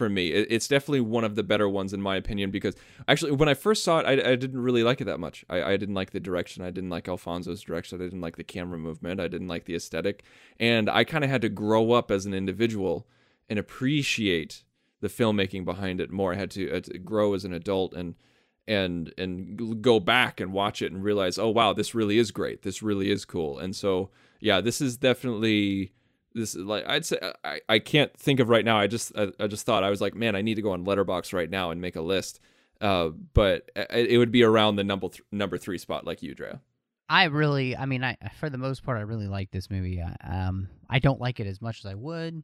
for 0.00 0.08
me. 0.08 0.28
it's 0.28 0.66
definitely 0.66 1.02
one 1.02 1.24
of 1.24 1.34
the 1.34 1.42
better 1.42 1.68
ones 1.68 1.92
in 1.92 2.00
my 2.00 2.16
opinion 2.16 2.50
because 2.50 2.74
actually 3.06 3.32
when 3.32 3.50
I 3.50 3.52
first 3.52 3.84
saw 3.84 3.98
it, 3.98 4.06
I, 4.06 4.12
I 4.30 4.34
didn't 4.34 4.62
really 4.62 4.82
like 4.82 5.02
it 5.02 5.04
that 5.04 5.20
much. 5.20 5.44
I, 5.50 5.62
I 5.62 5.76
didn't 5.76 5.94
like 5.94 6.12
the 6.12 6.20
direction. 6.20 6.64
I 6.64 6.70
didn't 6.70 6.88
like 6.88 7.06
Alfonso's 7.06 7.60
direction. 7.60 8.00
I 8.00 8.04
didn't 8.04 8.22
like 8.22 8.36
the 8.36 8.42
camera 8.42 8.78
movement. 8.78 9.20
I 9.20 9.28
didn't 9.28 9.48
like 9.48 9.66
the 9.66 9.74
aesthetic, 9.74 10.24
and 10.58 10.88
I 10.88 11.04
kind 11.04 11.22
of 11.22 11.28
had 11.28 11.42
to 11.42 11.50
grow 11.50 11.92
up 11.92 12.10
as 12.10 12.24
an 12.24 12.32
individual 12.32 13.06
and 13.50 13.58
appreciate 13.58 14.64
the 15.02 15.08
filmmaking 15.08 15.66
behind 15.66 16.00
it 16.00 16.10
more. 16.10 16.32
I 16.32 16.36
had 16.36 16.50
to, 16.52 16.74
uh, 16.74 16.80
to 16.80 16.98
grow 16.98 17.34
as 17.34 17.44
an 17.44 17.52
adult 17.52 17.92
and 17.92 18.14
and 18.66 19.12
and 19.18 19.82
go 19.82 20.00
back 20.00 20.40
and 20.40 20.54
watch 20.54 20.80
it 20.80 20.92
and 20.92 21.04
realize, 21.04 21.38
oh 21.38 21.50
wow, 21.50 21.74
this 21.74 21.94
really 21.94 22.16
is 22.16 22.30
great. 22.30 22.62
This 22.62 22.82
really 22.82 23.10
is 23.10 23.26
cool. 23.26 23.58
And 23.58 23.76
so 23.76 24.08
yeah, 24.40 24.62
this 24.62 24.80
is 24.80 24.96
definitely 24.96 25.92
this 26.34 26.54
is 26.54 26.64
like 26.64 26.84
I'd 26.86 27.04
say 27.04 27.18
I, 27.44 27.60
I 27.68 27.78
can't 27.78 28.12
think 28.16 28.40
of 28.40 28.48
right 28.48 28.64
now. 28.64 28.78
I 28.78 28.86
just 28.86 29.12
I, 29.16 29.28
I, 29.38 29.46
just 29.46 29.66
thought 29.66 29.84
I 29.84 29.90
was 29.90 30.00
like, 30.00 30.14
man, 30.14 30.36
I 30.36 30.42
need 30.42 30.56
to 30.56 30.62
go 30.62 30.72
on 30.72 30.84
Letterboxd 30.84 31.32
right 31.32 31.50
now 31.50 31.70
and 31.70 31.80
make 31.80 31.96
a 31.96 32.00
list. 32.00 32.40
Uh, 32.80 33.10
but 33.34 33.70
it, 33.76 34.12
it 34.12 34.18
would 34.18 34.32
be 34.32 34.42
around 34.42 34.76
the 34.76 34.84
number 34.84 35.08
th- 35.08 35.22
number 35.30 35.58
three 35.58 35.78
spot, 35.78 36.06
like 36.06 36.22
you, 36.22 36.34
Drea. 36.34 36.60
I 37.08 37.24
really, 37.24 37.76
I 37.76 37.86
mean, 37.86 38.04
I 38.04 38.16
for 38.38 38.48
the 38.48 38.58
most 38.58 38.84
part, 38.84 38.98
I 38.98 39.02
really 39.02 39.26
like 39.26 39.50
this 39.50 39.70
movie. 39.70 40.02
Um, 40.22 40.68
I 40.88 40.98
don't 40.98 41.20
like 41.20 41.40
it 41.40 41.46
as 41.46 41.60
much 41.60 41.80
as 41.80 41.86
I 41.86 41.94
would 41.94 42.42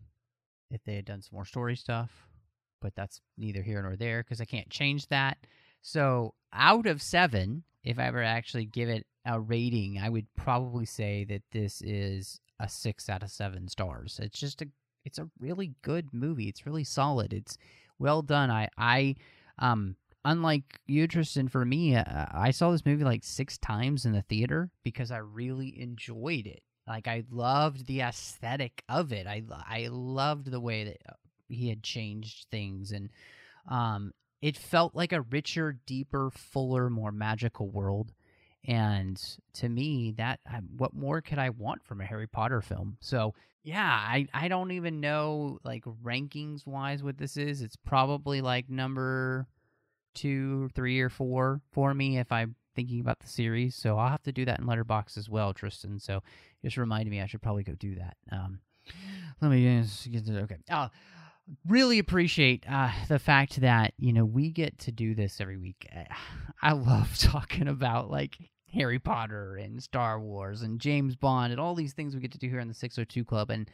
if 0.70 0.82
they 0.84 0.96
had 0.96 1.04
done 1.04 1.22
some 1.22 1.36
more 1.36 1.44
story 1.44 1.76
stuff, 1.76 2.10
but 2.82 2.94
that's 2.96 3.20
neither 3.38 3.62
here 3.62 3.80
nor 3.82 3.96
there 3.96 4.22
because 4.22 4.40
I 4.40 4.44
can't 4.44 4.68
change 4.68 5.06
that. 5.08 5.38
So, 5.82 6.34
out 6.52 6.86
of 6.86 7.00
seven, 7.00 7.62
if 7.86 7.98
I 8.00 8.06
ever 8.06 8.22
actually 8.22 8.66
give 8.66 8.88
it 8.88 9.06
a 9.24 9.40
rating, 9.40 9.98
I 9.98 10.08
would 10.08 10.26
probably 10.36 10.84
say 10.86 11.24
that 11.24 11.42
this 11.52 11.80
is 11.82 12.40
a 12.60 12.68
six 12.68 13.08
out 13.08 13.22
of 13.22 13.30
seven 13.30 13.68
stars. 13.68 14.18
It's 14.22 14.38
just 14.38 14.60
a 14.60 14.68
it's 15.04 15.18
a 15.18 15.30
really 15.38 15.72
good 15.82 16.08
movie. 16.12 16.48
It's 16.48 16.66
really 16.66 16.84
solid. 16.84 17.32
It's 17.32 17.56
well 17.98 18.22
done. 18.22 18.50
I 18.50 18.68
I 18.76 19.14
um 19.60 19.96
unlike 20.24 20.80
you, 20.86 21.06
Tristan, 21.06 21.46
for 21.48 21.64
me, 21.64 21.94
uh, 21.94 22.26
I 22.32 22.50
saw 22.50 22.72
this 22.72 22.84
movie 22.84 23.04
like 23.04 23.22
six 23.22 23.56
times 23.58 24.04
in 24.04 24.12
the 24.12 24.22
theater 24.22 24.68
because 24.82 25.12
I 25.12 25.18
really 25.18 25.80
enjoyed 25.80 26.48
it. 26.48 26.62
Like 26.88 27.06
I 27.06 27.22
loved 27.30 27.86
the 27.86 28.00
aesthetic 28.00 28.82
of 28.88 29.12
it. 29.12 29.28
I 29.28 29.44
I 29.50 29.88
loved 29.92 30.50
the 30.50 30.60
way 30.60 30.84
that 30.84 30.98
uh, 31.08 31.14
he 31.48 31.68
had 31.68 31.84
changed 31.84 32.46
things 32.50 32.90
and 32.90 33.10
um 33.70 34.12
it 34.46 34.56
felt 34.56 34.94
like 34.94 35.12
a 35.12 35.22
richer, 35.22 35.78
deeper, 35.86 36.30
fuller, 36.30 36.88
more 36.88 37.12
magical 37.12 37.68
world 37.68 38.12
and 38.66 39.20
to 39.54 39.68
me, 39.68 40.12
that 40.16 40.40
what 40.76 40.92
more 40.92 41.20
could 41.20 41.38
I 41.38 41.50
want 41.50 41.84
from 41.84 42.00
a 42.00 42.04
Harry 42.04 42.26
Potter 42.26 42.60
film? 42.60 42.96
So 43.00 43.34
yeah, 43.62 43.84
I 43.84 44.26
I 44.34 44.48
don't 44.48 44.72
even 44.72 45.00
know 45.00 45.58
like 45.62 45.84
rankings 46.04 46.66
wise 46.66 47.02
what 47.02 47.16
this 47.16 47.36
is. 47.36 47.62
It's 47.62 47.76
probably 47.76 48.40
like 48.40 48.68
number 48.68 49.46
two, 50.14 50.68
three, 50.74 51.00
or 51.00 51.10
four 51.10 51.60
for 51.70 51.94
me 51.94 52.18
if 52.18 52.32
I'm 52.32 52.56
thinking 52.74 53.00
about 53.00 53.20
the 53.20 53.28
series. 53.28 53.76
So 53.76 53.98
I'll 53.98 54.10
have 54.10 54.22
to 54.24 54.32
do 54.32 54.44
that 54.46 54.58
in 54.58 54.66
Letterboxd 54.66 55.16
as 55.16 55.30
well, 55.30 55.54
Tristan. 55.54 56.00
So 56.00 56.22
just 56.64 56.76
reminded 56.76 57.10
me 57.10 57.20
I 57.20 57.26
should 57.26 57.42
probably 57.42 57.62
go 57.62 57.74
do 57.74 57.94
that. 57.96 58.16
Um, 58.32 58.58
let 59.40 59.50
me 59.50 59.84
get 60.10 60.26
to 60.26 60.40
okay. 60.40 60.56
Uh, 60.68 60.88
really 61.66 61.98
appreciate 61.98 62.64
uh, 62.68 62.90
the 63.08 63.18
fact 63.18 63.60
that 63.60 63.94
you 63.98 64.12
know 64.12 64.24
we 64.24 64.50
get 64.50 64.78
to 64.80 64.92
do 64.92 65.14
this 65.14 65.40
every 65.40 65.56
week. 65.56 65.88
I 66.62 66.72
love 66.72 67.16
talking 67.18 67.68
about 67.68 68.10
like 68.10 68.36
Harry 68.72 68.98
Potter 68.98 69.56
and 69.56 69.82
Star 69.82 70.20
Wars 70.20 70.62
and 70.62 70.80
James 70.80 71.16
Bond 71.16 71.52
and 71.52 71.60
all 71.60 71.74
these 71.74 71.92
things 71.92 72.14
we 72.14 72.20
get 72.20 72.32
to 72.32 72.38
do 72.38 72.48
here 72.48 72.60
in 72.60 72.68
the 72.68 72.74
602 72.74 73.24
Club. 73.24 73.50
And 73.50 73.70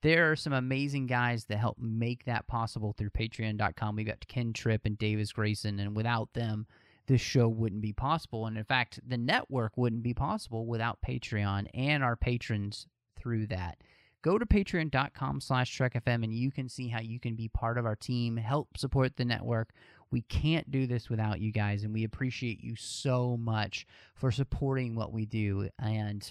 there 0.00 0.30
are 0.30 0.36
some 0.36 0.52
amazing 0.52 1.06
guys 1.06 1.44
that 1.46 1.58
help 1.58 1.76
make 1.78 2.24
that 2.24 2.46
possible 2.46 2.94
through 2.96 3.10
patreon.com. 3.10 3.96
We've 3.96 4.06
got 4.06 4.26
Ken 4.28 4.52
Tripp 4.52 4.86
and 4.86 4.96
Davis 4.96 5.32
Grayson, 5.32 5.80
and 5.80 5.96
without 5.96 6.32
them, 6.34 6.66
this 7.08 7.20
show 7.20 7.48
wouldn't 7.48 7.82
be 7.82 7.92
possible. 7.92 8.46
And 8.46 8.56
in 8.56 8.64
fact, 8.64 9.00
the 9.06 9.16
network 9.16 9.76
wouldn't 9.76 10.02
be 10.02 10.14
possible 10.14 10.66
without 10.66 10.98
Patreon 11.06 11.66
and 11.74 12.04
our 12.04 12.16
patrons 12.16 12.86
through 13.18 13.48
that. 13.48 13.78
Go 14.22 14.38
to 14.38 14.44
patreon.com 14.44 15.40
slash 15.40 15.78
trekfm 15.78 16.24
and 16.24 16.34
you 16.34 16.50
can 16.50 16.68
see 16.68 16.88
how 16.88 17.00
you 17.00 17.20
can 17.20 17.36
be 17.36 17.48
part 17.48 17.78
of 17.78 17.86
our 17.86 17.96
team, 17.96 18.36
help 18.36 18.76
support 18.76 19.16
the 19.16 19.24
network 19.24 19.70
we 20.10 20.22
can't 20.22 20.70
do 20.70 20.86
this 20.86 21.10
without 21.10 21.40
you 21.40 21.52
guys, 21.52 21.84
and 21.84 21.92
we 21.92 22.04
appreciate 22.04 22.62
you 22.62 22.74
so 22.76 23.36
much 23.36 23.86
for 24.14 24.30
supporting 24.30 24.94
what 24.94 25.12
we 25.12 25.26
do. 25.26 25.68
And 25.78 26.30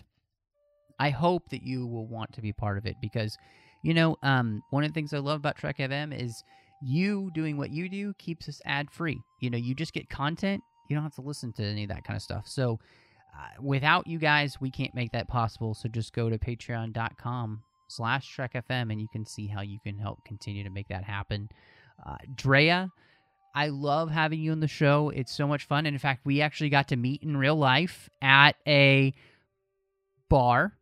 I 0.99 1.09
hope 1.09 1.49
that 1.49 1.63
you 1.63 1.85
will 1.85 2.07
want 2.07 2.33
to 2.33 2.41
be 2.41 2.53
part 2.53 2.77
of 2.77 2.85
it 2.85 2.95
because, 3.01 3.37
you 3.83 3.93
know, 3.93 4.17
um, 4.23 4.63
one 4.71 4.83
of 4.83 4.89
the 4.89 4.93
things 4.93 5.13
I 5.13 5.19
love 5.19 5.39
about 5.39 5.57
Trek 5.57 5.77
FM 5.77 6.17
is 6.19 6.43
you 6.81 7.29
doing 7.33 7.57
what 7.57 7.69
you 7.69 7.89
do 7.89 8.13
keeps 8.15 8.49
us 8.49 8.61
ad 8.65 8.89
free. 8.89 9.19
You 9.41 9.49
know, 9.49 9.57
you 9.57 9.75
just 9.75 9.93
get 9.93 10.09
content, 10.09 10.61
you 10.89 10.95
don't 10.95 11.03
have 11.03 11.15
to 11.15 11.21
listen 11.21 11.53
to 11.53 11.63
any 11.63 11.83
of 11.83 11.89
that 11.89 12.03
kind 12.03 12.17
of 12.17 12.23
stuff. 12.23 12.47
So, 12.47 12.79
uh, 13.37 13.61
without 13.61 14.07
you 14.07 14.17
guys, 14.17 14.59
we 14.59 14.71
can't 14.71 14.95
make 14.95 15.11
that 15.11 15.27
possible. 15.27 15.75
So 15.75 15.87
just 15.89 16.13
go 16.13 16.27
to 16.27 16.39
patreon.com 16.39 17.61
slash 17.87 18.27
Trek 18.29 18.53
FM 18.53 18.91
and 18.91 19.01
you 19.01 19.07
can 19.11 19.25
see 19.25 19.47
how 19.47 19.61
you 19.61 19.79
can 19.83 19.97
help 19.97 20.23
continue 20.25 20.63
to 20.63 20.69
make 20.69 20.87
that 20.89 21.03
happen. 21.03 21.49
Uh, 22.05 22.17
Drea, 22.35 22.89
I 23.55 23.69
love 23.69 24.11
having 24.11 24.39
you 24.39 24.51
on 24.51 24.59
the 24.59 24.67
show. 24.67 25.09
It's 25.09 25.35
so 25.35 25.47
much 25.47 25.65
fun. 25.65 25.85
And 25.85 25.95
in 25.95 25.99
fact, 25.99 26.25
we 26.25 26.41
actually 26.41 26.69
got 26.69 26.89
to 26.89 26.95
meet 26.95 27.23
in 27.23 27.35
real 27.35 27.55
life 27.55 28.09
at 28.21 28.55
a 28.67 29.13
bar. 30.29 30.73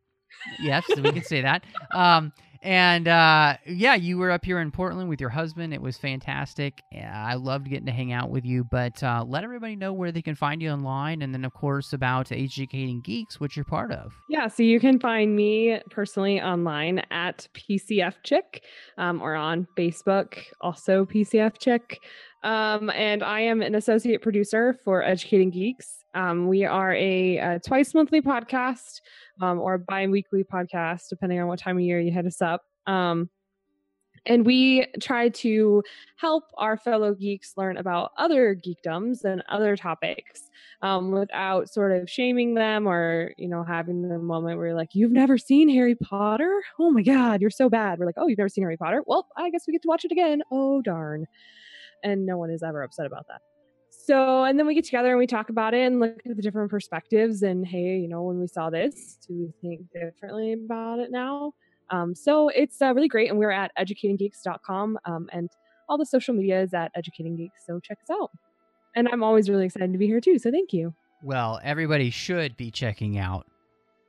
Yes, 0.62 0.84
we 0.98 1.12
can 1.12 1.24
say 1.24 1.42
that. 1.42 1.64
Um, 1.94 2.34
and 2.66 3.08
uh, 3.08 3.58
yeah, 3.68 3.94
you 3.94 4.18
were 4.18 4.32
up 4.32 4.44
here 4.44 4.60
in 4.60 4.72
Portland 4.72 5.08
with 5.08 5.22
your 5.22 5.30
husband. 5.30 5.72
It 5.72 5.82
was 5.84 5.98
fantastic. 5.98 6.82
I 6.92 7.36
loved 7.36 7.70
getting 7.70 7.86
to 7.86 7.92
hang 7.92 8.12
out 8.12 8.32
with 8.32 8.44
you. 8.44 8.64
But 8.64 9.04
uh, 9.04 9.24
let 9.28 9.44
everybody 9.44 9.76
know 9.76 9.94
where 9.94 10.12
they 10.12 10.24
can 10.24 10.34
find 10.34 10.64
you 10.64 10.72
online, 10.72 11.22
and 11.22 11.32
then 11.32 11.46
of 11.46 11.54
course 11.54 11.94
about 11.94 12.32
Educating 12.32 13.02
Geeks, 13.02 13.40
which 13.40 13.56
you're 13.56 13.66
part 13.66 13.92
of. 13.92 14.14
Yeah, 14.30 14.48
so 14.48 14.64
you 14.64 14.80
can 14.80 15.00
find 15.00 15.36
me 15.36 15.80
personally 15.92 16.42
online 16.42 17.04
at 17.12 17.48
PCF 17.54 18.16
Chick 18.24 18.64
um, 18.98 19.22
or 19.22 19.36
on 19.36 19.68
Facebook, 19.78 20.40
also 20.60 21.06
PCF 21.06 21.60
Chick. 21.60 22.00
Um, 22.42 22.90
and 22.92 23.24
I 23.24 23.42
am 23.42 23.62
an 23.62 23.76
associate 23.76 24.22
producer 24.22 24.76
for 24.84 25.04
Educating 25.04 25.52
Geeks. 25.52 26.05
Um, 26.16 26.48
we 26.48 26.64
are 26.64 26.94
a, 26.94 27.38
a, 27.38 27.60
twice 27.60 27.94
monthly 27.94 28.22
podcast 28.22 29.02
um, 29.42 29.60
or 29.60 29.78
bi 29.78 30.08
weekly 30.08 30.44
podcast, 30.44 31.10
depending 31.10 31.40
on 31.40 31.48
what 31.48 31.60
time 31.60 31.78
of 31.78 31.84
year 31.84 32.00
you 32.00 32.12
hit 32.12 32.26
us 32.26 32.42
up. 32.42 32.64
Um, 32.88 33.30
and 34.26 34.46
we 34.46 34.88
try 35.02 35.30
to 35.30 35.84
help 36.16 36.46
our 36.58 36.78
fellow 36.78 37.14
geeks 37.14 37.54
learn 37.58 37.78
about 37.78 38.12
other 38.18 38.56
geekdoms 38.56 39.24
and 39.24 39.44
other 39.50 39.76
topics 39.76 40.50
um, 40.82 41.12
without 41.12 41.70
sort 41.70 41.92
of 41.92 42.10
shaming 42.10 42.56
them 42.56 42.88
or, 42.88 43.34
you 43.38 43.48
know, 43.48 43.64
having 43.64 44.08
the 44.08 44.18
moment 44.18 44.58
where 44.58 44.68
you're 44.68 44.76
like, 44.76 44.96
you've 44.96 45.12
never 45.12 45.38
seen 45.38 45.70
Harry 45.70 45.96
Potter? 45.96 46.62
Oh 46.80 46.92
my 46.92 47.04
God, 47.04 47.42
you're 47.42 47.52
so 47.52 47.70
bad. 47.70 48.00
We're 48.00 48.08
like, 48.08 48.16
oh, 48.18 48.28
you've 48.28 48.40
never 48.40 48.50
seen 48.50 48.64
Harry 48.64 48.78
Potter? 48.78 49.04
Well, 49.06 49.28
I 49.38 49.52
guess 49.52 49.66
we 49.68 49.74
get 49.74 49.84
to 49.84 49.88
watch 49.90 50.06
it 50.06 50.12
again. 50.12 50.42
Oh, 50.52 50.82
darn. 50.82 51.28
And 52.04 52.26
no 52.26 52.38
one 52.38 52.50
is 52.50 52.64
ever 52.64 52.82
upset 52.82 53.06
about 53.06 53.28
that. 53.28 53.42
So, 54.06 54.44
and 54.44 54.60
then 54.60 54.68
we 54.68 54.76
get 54.76 54.86
together 54.86 55.10
and 55.10 55.18
we 55.18 55.26
talk 55.26 55.50
about 55.50 55.74
it 55.74 55.86
and 55.86 56.00
look 56.00 56.22
at 56.30 56.36
the 56.36 56.42
different 56.42 56.70
perspectives. 56.70 57.42
And 57.42 57.66
hey, 57.66 57.98
you 57.98 58.08
know, 58.08 58.22
when 58.22 58.40
we 58.40 58.46
saw 58.46 58.70
this, 58.70 59.18
do 59.28 59.34
we 59.34 59.52
think 59.62 59.92
differently 59.92 60.54
about 60.54 61.00
it 61.00 61.10
now? 61.12 61.54
Um, 61.90 62.14
so 62.14 62.50
it's 62.50 62.82
uh, 62.82 62.94
really 62.94 63.08
great. 63.08 63.30
And 63.30 63.40
we're 63.40 63.52
at 63.52 63.72
educatinggeeks.com 63.80 65.00
um, 65.06 65.30
and 65.34 65.50
all 65.90 65.98
the 65.98 66.06
social 66.06 66.36
media 66.36 66.62
is 66.62 66.74
at 66.74 66.92
educatinggeeks 66.96 67.66
So 67.66 67.80
check 67.80 67.98
us 68.04 68.16
out. 68.16 68.30
And 68.96 69.10
I'm 69.10 69.24
always 69.24 69.50
really 69.50 69.66
excited 69.66 69.92
to 69.92 69.98
be 69.98 70.06
here 70.06 70.22
too. 70.22 70.38
So 70.38 70.52
thank 70.52 70.72
you. 70.72 70.94
Well, 71.24 71.60
everybody 71.64 72.12
should 72.12 72.56
be 72.58 72.70
checking 72.70 73.18
out 73.18 73.48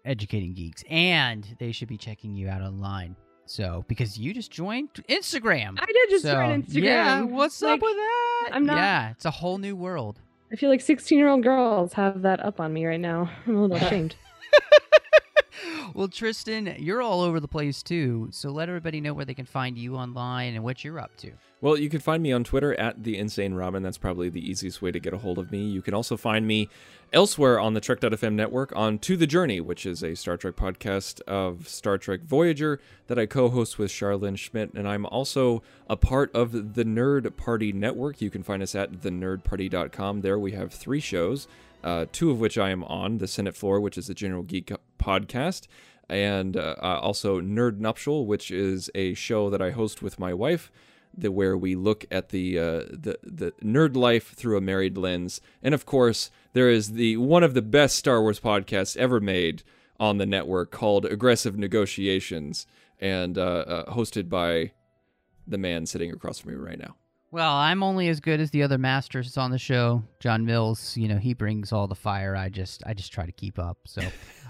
Educating 0.04 0.52
Geeks 0.52 0.84
and 0.90 1.56
they 1.58 1.72
should 1.72 1.88
be 1.88 1.96
checking 1.96 2.34
you 2.34 2.48
out 2.48 2.60
online. 2.60 3.16
So, 3.46 3.84
because 3.88 4.18
you 4.18 4.34
just 4.34 4.50
joined 4.50 4.88
Instagram. 5.08 5.78
I 5.80 5.86
did 5.86 6.10
just 6.10 6.24
so, 6.24 6.32
join 6.32 6.62
Instagram. 6.62 6.82
Yeah, 6.82 7.22
what's 7.22 7.62
Like, 7.62 7.74
up 7.74 7.82
with 7.82 7.94
that? 7.96 8.48
I'm 8.52 8.66
not- 8.66 8.76
Yeah, 8.76 9.10
it's 9.10 9.24
a 9.24 9.30
whole 9.30 9.58
new 9.58 9.76
world. 9.76 10.20
I 10.52 10.56
feel 10.56 10.68
like 10.70 10.80
16 10.80 11.18
year 11.18 11.28
old 11.28 11.42
girls 11.42 11.92
have 11.94 12.22
that 12.22 12.44
up 12.44 12.60
on 12.60 12.72
me 12.72 12.84
right 12.86 13.00
now. 13.00 13.30
I'm 13.46 13.56
a 13.56 13.62
little 13.62 13.76
ashamed. 13.76 14.14
well, 15.94 16.08
Tristan, 16.08 16.74
you're 16.78 17.02
all 17.02 17.20
over 17.20 17.40
the 17.40 17.48
place 17.48 17.82
too. 17.82 18.28
So 18.30 18.50
let 18.50 18.68
everybody 18.68 19.00
know 19.00 19.14
where 19.14 19.24
they 19.24 19.34
can 19.34 19.46
find 19.46 19.76
you 19.78 19.96
online 19.96 20.54
and 20.54 20.62
what 20.62 20.84
you're 20.84 20.98
up 21.00 21.16
to. 21.18 21.32
Well, 21.62 21.78
you 21.78 21.88
can 21.88 22.00
find 22.00 22.22
me 22.22 22.32
on 22.32 22.44
Twitter 22.44 22.78
at 22.78 23.02
the 23.02 23.16
Insane 23.16 23.54
Robin. 23.54 23.82
That's 23.82 23.96
probably 23.96 24.28
the 24.28 24.46
easiest 24.46 24.82
way 24.82 24.92
to 24.92 25.00
get 25.00 25.14
a 25.14 25.18
hold 25.18 25.38
of 25.38 25.50
me. 25.50 25.64
You 25.64 25.80
can 25.80 25.94
also 25.94 26.14
find 26.18 26.46
me 26.46 26.68
elsewhere 27.14 27.58
on 27.58 27.72
the 27.72 27.80
Trek.fm 27.80 28.34
network 28.34 28.76
on 28.76 28.98
To 28.98 29.16
the 29.16 29.26
Journey, 29.26 29.62
which 29.62 29.86
is 29.86 30.04
a 30.04 30.14
Star 30.14 30.36
Trek 30.36 30.54
podcast 30.56 31.22
of 31.22 31.66
Star 31.66 31.96
Trek 31.96 32.20
Voyager 32.24 32.78
that 33.06 33.18
I 33.18 33.24
co-host 33.24 33.78
with 33.78 33.90
Charlene 33.90 34.36
Schmidt, 34.36 34.74
and 34.74 34.86
I'm 34.86 35.06
also 35.06 35.62
a 35.88 35.96
part 35.96 36.30
of 36.34 36.74
the 36.74 36.84
Nerd 36.84 37.34
Party 37.38 37.72
network. 37.72 38.20
You 38.20 38.28
can 38.28 38.42
find 38.42 38.62
us 38.62 38.74
at 38.74 38.92
thenerdparty.com. 38.92 40.20
There 40.20 40.38
we 40.38 40.52
have 40.52 40.74
three 40.74 41.00
shows, 41.00 41.48
uh, 41.82 42.04
two 42.12 42.30
of 42.30 42.38
which 42.38 42.58
I 42.58 42.68
am 42.68 42.84
on: 42.84 43.16
the 43.16 43.26
Senate 43.26 43.56
Floor, 43.56 43.80
which 43.80 43.96
is 43.96 44.10
a 44.10 44.14
General 44.14 44.42
Geek 44.42 44.72
podcast, 44.98 45.68
and 46.06 46.54
uh, 46.58 46.74
also 46.82 47.40
Nerd 47.40 47.78
Nuptial, 47.78 48.26
which 48.26 48.50
is 48.50 48.90
a 48.94 49.14
show 49.14 49.48
that 49.48 49.62
I 49.62 49.70
host 49.70 50.02
with 50.02 50.18
my 50.18 50.34
wife 50.34 50.70
the 51.16 51.32
where 51.32 51.56
we 51.56 51.74
look 51.74 52.04
at 52.10 52.28
the 52.30 52.58
uh, 52.58 52.80
the 52.90 53.18
the 53.22 53.52
nerd 53.62 53.96
life 53.96 54.34
through 54.34 54.56
a 54.56 54.60
married 54.60 54.96
lens, 54.98 55.40
and 55.62 55.74
of 55.74 55.86
course 55.86 56.30
there 56.52 56.70
is 56.70 56.92
the 56.92 57.16
one 57.16 57.42
of 57.42 57.54
the 57.54 57.62
best 57.62 57.96
Star 57.96 58.20
Wars 58.20 58.40
podcasts 58.40 58.96
ever 58.96 59.20
made 59.20 59.62
on 59.98 60.18
the 60.18 60.26
network 60.26 60.70
called 60.70 61.06
Aggressive 61.06 61.56
Negotiations, 61.56 62.66
and 63.00 63.38
uh, 63.38 63.42
uh, 63.42 63.92
hosted 63.94 64.28
by 64.28 64.72
the 65.46 65.58
man 65.58 65.86
sitting 65.86 66.10
across 66.10 66.38
from 66.38 66.52
me 66.52 66.58
right 66.58 66.78
now. 66.78 66.96
Well, 67.36 67.52
I'm 67.52 67.82
only 67.82 68.08
as 68.08 68.18
good 68.18 68.40
as 68.40 68.50
the 68.50 68.62
other 68.62 68.78
masters 68.78 69.36
on 69.36 69.50
the 69.50 69.58
show. 69.58 70.02
John 70.20 70.46
Mills, 70.46 70.96
you 70.96 71.06
know, 71.06 71.18
he 71.18 71.34
brings 71.34 71.70
all 71.70 71.86
the 71.86 71.94
fire. 71.94 72.34
I 72.34 72.48
just, 72.48 72.82
I 72.86 72.94
just 72.94 73.12
try 73.12 73.26
to 73.26 73.32
keep 73.32 73.58
up. 73.58 73.76
So, 73.84 74.00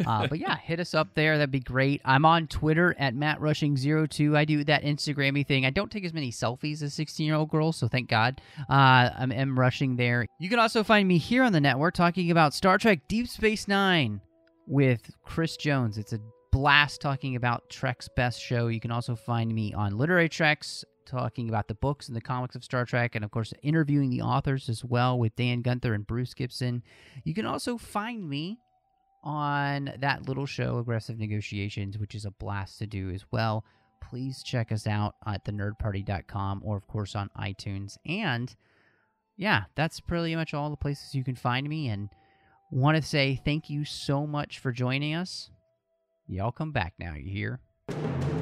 uh, 0.07 0.27
but 0.29 0.39
yeah, 0.39 0.57
hit 0.57 0.79
us 0.79 0.95
up 0.95 1.09
there. 1.17 1.37
That'd 1.37 1.51
be 1.51 1.59
great. 1.59 2.01
I'm 2.05 2.25
on 2.25 2.47
Twitter 2.47 2.95
at 2.97 3.17
Matt 3.17 3.41
Rushing 3.41 3.77
02 3.77 4.37
I 4.37 4.45
do 4.45 4.63
that 4.63 4.85
Instagrammy 4.85 5.45
thing. 5.45 5.67
I 5.67 5.71
don't 5.71 5.91
take 5.91 6.05
as 6.05 6.15
many 6.15 6.31
selfies 6.31 6.81
as 6.81 6.95
16 6.95 7.27
year 7.27 7.35
old 7.35 7.51
girls, 7.51 7.77
so 7.77 7.89
thank 7.89 8.09
God. 8.09 8.41
Uh, 8.71 9.11
I'm 9.19 9.33
M 9.33 9.59
rushing 9.59 9.97
there. 9.97 10.25
You 10.39 10.49
can 10.49 10.61
also 10.61 10.85
find 10.85 11.09
me 11.09 11.19
here 11.19 11.43
on 11.43 11.53
the 11.53 11.61
network 11.61 11.95
talking 11.95 12.31
about 12.31 12.55
Star 12.55 12.79
Trek 12.79 13.01
Deep 13.09 13.27
Space 13.27 13.67
Nine 13.67 14.21
with 14.69 15.11
Chris 15.25 15.57
Jones. 15.57 15.99
It's 15.99 16.13
a 16.13 16.21
blast 16.53 17.01
talking 17.01 17.35
about 17.35 17.69
Trek's 17.69 18.09
best 18.15 18.41
show. 18.41 18.69
You 18.69 18.79
can 18.79 18.93
also 18.93 19.17
find 19.17 19.53
me 19.53 19.75
on 19.75 19.99
Literary 19.99 20.29
Treks 20.29 20.85
talking 21.07 21.49
about 21.49 21.69
the 21.69 21.75
books 21.75 22.09
and 22.09 22.17
the 22.17 22.21
comics 22.21 22.57
of 22.57 22.65
Star 22.65 22.85
Trek, 22.85 23.15
and 23.15 23.25
of 23.25 23.31
course, 23.31 23.53
interviewing 23.63 24.11
the 24.11 24.23
authors 24.23 24.69
as 24.69 24.85
well 24.85 25.19
with 25.19 25.37
Dan 25.37 25.63
Gunther 25.63 25.95
and 25.95 26.07
Bruce 26.07 26.35
Gibson. 26.35 26.83
You 27.25 27.35
can 27.35 27.47
also 27.47 27.79
find 27.79 28.29
me 28.29 28.59
on 29.23 29.93
that 29.99 30.29
little 30.29 30.47
show, 30.47 30.79
Aggressive 30.79 31.19
Negotiations, 31.19 31.99
which 31.99 32.15
is 32.15 32.25
a 32.25 32.31
blast 32.31 32.79
to 32.79 32.87
do 32.87 33.11
as 33.11 33.25
well. 33.33 33.65
Please 34.01 34.43
check 34.43 34.71
us 34.71 34.87
out 34.87 35.15
at 35.27 35.45
thenerdparty.com 35.45 36.63
or, 36.65 36.77
of 36.77 36.87
course, 36.87 37.17
on 37.17 37.31
iTunes. 37.39 37.97
And 38.07 38.55
yeah, 39.37 39.65
that's 39.75 40.01
pretty 40.01 40.37
much 40.37 40.55
all 40.55 40.71
the 40.71 40.77
places 40.77 41.15
you 41.15 41.25
can 41.25 41.35
find 41.35 41.69
me. 41.69 41.89
And 41.89 42.09
want 42.71 42.97
to 42.97 43.03
say 43.03 43.41
thank 43.45 43.69
you 43.69 43.85
so 43.85 44.27
much 44.27 44.59
for 44.61 44.71
joining 44.71 45.15
us. 45.15 45.51
Y'all 46.29 46.53
come 46.53 46.73
back 46.73 46.95
now, 46.99 47.15
you 47.15 47.31
hear? 47.31 48.36